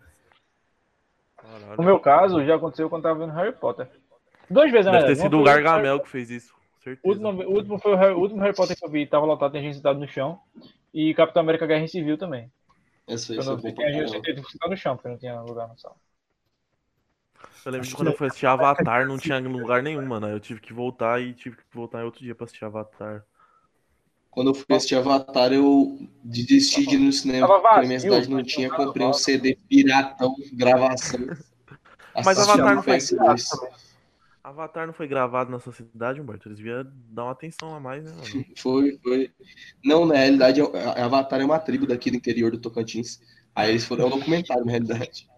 Caralho. 1.36 1.76
No 1.76 1.84
meu 1.84 1.98
caso, 2.00 2.44
já 2.44 2.54
aconteceu 2.56 2.88
quando 2.88 3.04
eu 3.04 3.10
tava 3.10 3.26
vendo 3.26 3.36
Harry 3.36 3.52
Potter. 3.52 3.88
Duas 4.48 4.70
vezes, 4.70 4.86
na 4.86 4.92
Deve 4.92 5.06
ter 5.06 5.16
sido 5.16 5.38
o 5.38 5.44
foi 5.44 5.52
Gargamel 5.52 6.00
que 6.00 6.08
fez 6.08 6.30
isso. 6.30 6.54
O 6.54 6.82
Certeza. 6.82 7.08
último, 7.08 7.28
o 7.42 7.54
último 7.54 7.78
foi 7.78 7.92
o, 7.92 7.96
Harry, 7.96 8.14
o 8.14 8.18
último 8.18 8.40
Harry 8.40 8.56
Potter 8.56 8.76
que 8.76 8.84
eu 8.84 8.90
vi, 8.90 9.06
tava 9.06 9.26
lotado, 9.26 9.52
tem 9.52 9.62
gente 9.62 9.76
sentado 9.76 9.98
no 9.98 10.08
chão. 10.08 10.40
E 10.92 11.14
Capitão 11.14 11.42
América 11.42 11.66
Guerra 11.66 11.86
Civil 11.86 12.18
também. 12.18 12.50
Essa 13.06 13.32
aí 13.32 13.38
Eu 13.38 13.44
foi 13.44 13.52
não 13.54 13.60
sentado 13.60 14.48
sentado 14.48 14.70
no 14.70 14.76
chão, 14.76 14.96
porque 14.96 15.08
não 15.08 15.18
tinha 15.18 15.40
lugar 15.40 15.68
no 15.68 15.78
sala. 15.78 15.96
Eu 17.64 17.72
lembro 17.72 17.86
que 17.88 17.94
quando 17.94 18.08
eu 18.08 18.16
fui 18.16 18.26
assistir 18.26 18.46
Avatar, 18.46 19.06
não 19.06 19.18
tinha 19.18 19.38
lugar 19.38 19.82
nenhum, 19.82 20.04
mano. 20.06 20.28
Eu 20.28 20.40
tive 20.40 20.60
que 20.60 20.72
voltar 20.72 21.20
e 21.20 21.32
tive 21.32 21.56
que 21.56 21.62
voltar 21.72 22.00
em 22.00 22.04
outro 22.04 22.20
dia 22.20 22.34
pra 22.34 22.44
assistir 22.44 22.64
Avatar. 22.64 23.24
Quando 24.30 24.50
eu 24.50 24.54
fui 24.54 24.64
assistir 24.74 24.96
Avatar, 24.96 25.52
eu 25.52 25.98
desisti 26.24 26.86
de 26.86 26.96
ir 26.96 26.98
no 26.98 27.12
cinema, 27.12 27.46
Tava 27.46 27.60
porque 27.60 27.74
na 27.76 27.82
minha 27.82 27.98
vazio, 27.98 28.12
cidade 28.14 28.30
não 28.30 28.36
mas 28.38 28.52
tinha, 28.52 28.70
comprei 28.70 29.06
um 29.06 29.10
vazio. 29.10 29.24
CD 29.24 29.58
piratão, 29.68 30.34
gravação. 30.54 31.20
Mas 32.24 32.38
Avatar 32.38 32.74
não 32.76 32.82
foi 32.82 32.96
PS2. 32.96 33.81
Avatar 34.52 34.86
não 34.86 34.92
foi 34.92 35.08
gravado 35.08 35.50
na 35.50 35.58
sua 35.58 35.72
cidade, 35.72 36.20
Humberto? 36.20 36.48
Eles 36.48 36.58
deviam 36.58 36.86
dar 37.10 37.24
uma 37.24 37.32
atenção 37.32 37.74
a 37.74 37.80
mais, 37.80 38.04
né, 38.04 38.10
mano? 38.10 38.44
Foi, 38.56 38.98
foi. 39.02 39.32
Não, 39.84 40.04
na 40.04 40.14
realidade, 40.14 40.60
a 40.60 41.04
Avatar 41.04 41.40
é 41.40 41.44
uma 41.44 41.58
tribo 41.58 41.86
daqui 41.86 42.10
do 42.10 42.16
interior 42.16 42.50
do 42.50 42.58
Tocantins. 42.58 43.20
Aí 43.54 43.70
eles 43.70 43.84
foram. 43.84 44.04
É 44.04 44.06
um 44.06 44.18
documentário, 44.18 44.64
na 44.64 44.70
realidade. 44.70 45.28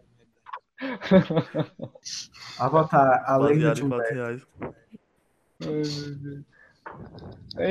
Avatar, 2.58 3.24
a 3.26 3.36
lenda 3.36 3.74
Baseado 3.74 4.08
de 4.08 4.14
reais. 4.14 4.42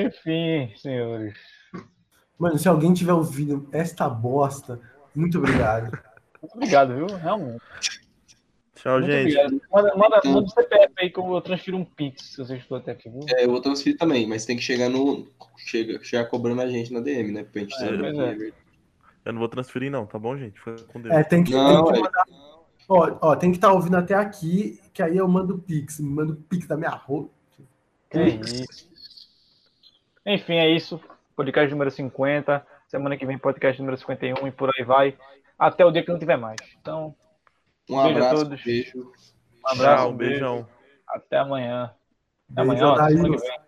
Enfim, 0.08 0.74
senhores. 0.78 1.38
Mano, 2.40 2.58
se 2.58 2.68
alguém 2.68 2.94
tiver 2.94 3.14
ouvido 3.14 3.68
esta 3.72 4.10
bosta, 4.10 4.80
muito 5.14 5.38
obrigado. 5.38 5.92
Muito 6.42 6.56
obrigado, 6.56 6.96
viu? 6.96 7.08
Realmente. 7.18 7.62
Tchau, 8.84 9.00
Muito 9.00 9.12
gente. 9.14 9.38
obrigado. 9.38 9.62
Manda, 9.72 9.96
manda, 9.96 10.22
manda 10.26 10.46
o 10.46 10.50
CPF 10.50 10.94
aí 10.98 11.10
que 11.10 11.18
eu 11.18 11.40
transfiro 11.42 11.78
um 11.78 11.86
Pix 11.86 12.22
se 12.34 12.38
você 12.38 12.58
estou 12.58 12.78
até 12.78 12.92
aqui, 12.92 13.10
viu? 13.10 13.22
É, 13.30 13.46
eu 13.46 13.50
vou 13.50 13.62
transferir 13.62 13.98
também, 13.98 14.28
mas 14.28 14.46
tem 14.46 14.58
que 14.58 14.62
chegar 14.62 14.90
no. 14.90 15.26
Chega, 15.56 16.04
chegar 16.04 16.26
cobrando 16.26 16.62
a 16.62 16.68
gente 16.68 16.92
na 16.92 17.00
DM, 17.00 17.32
né? 17.32 17.46
Pra 17.46 17.62
gente 17.62 17.74
É, 17.82 17.86
é. 17.88 18.50
é. 18.50 18.52
Eu 19.24 19.32
não 19.32 19.40
vou 19.40 19.48
transferir, 19.48 19.90
não, 19.90 20.06
tá 20.06 20.20
bom, 20.20 20.36
gente? 20.38 20.60
Fica 20.60 20.76
com 20.92 21.00
Deus. 21.00 21.16
É, 21.16 21.24
tem 21.24 21.46
que, 21.46 21.54
Não, 21.54 21.86
tem 21.86 21.94
que 21.94 22.00
é. 22.00 22.02
mandar. 22.04 22.26
Ó, 22.90 23.18
ó, 23.22 23.36
tem 23.38 23.52
que 23.52 23.58
estar 23.58 23.72
ouvindo 23.72 23.96
até 23.96 24.16
aqui, 24.16 24.82
que 24.94 25.02
aí 25.02 25.16
eu 25.16 25.30
mando 25.30 25.56
o 25.56 25.60
Pix. 25.60 26.02
Mando 26.02 26.34
o 26.34 26.36
Pix 26.36 26.68
da 26.68 26.76
minha 26.76 26.90
roupa. 26.90 27.32
Que 28.10 28.20
isso. 28.22 28.90
Enfim, 30.26 30.56
é 30.56 30.70
isso. 30.70 31.00
Podcast 31.38 31.72
número 31.72 31.90
50. 31.90 32.68
Semana 32.90 33.16
que 33.16 33.26
vem, 33.26 33.38
podcast 33.38 33.82
número 33.82 33.98
51 33.98 34.46
e 34.46 34.52
por 34.52 34.70
aí 34.78 34.84
vai. 34.84 35.18
Até 35.58 35.86
o 35.86 35.92
dia 35.92 36.04
que 36.04 36.12
não 36.12 36.20
tiver 36.20 36.38
mais. 36.38 36.58
Então, 36.82 37.16
Um 37.90 38.02
Beijo 38.02 38.08
a 38.08 38.12
abraço, 38.12 38.36
todos. 38.46 38.64
beijo. 38.64 39.00
um 39.00 39.70
abraço, 39.70 40.04
Tchau, 40.04 40.10
um 40.12 40.16
beijão. 40.18 40.68
Até 41.08 41.38
amanhã. 41.38 41.94
Até 42.52 42.66
Beijo, 42.66 42.86
amanhã, 42.86 42.88
ó, 42.88 43.63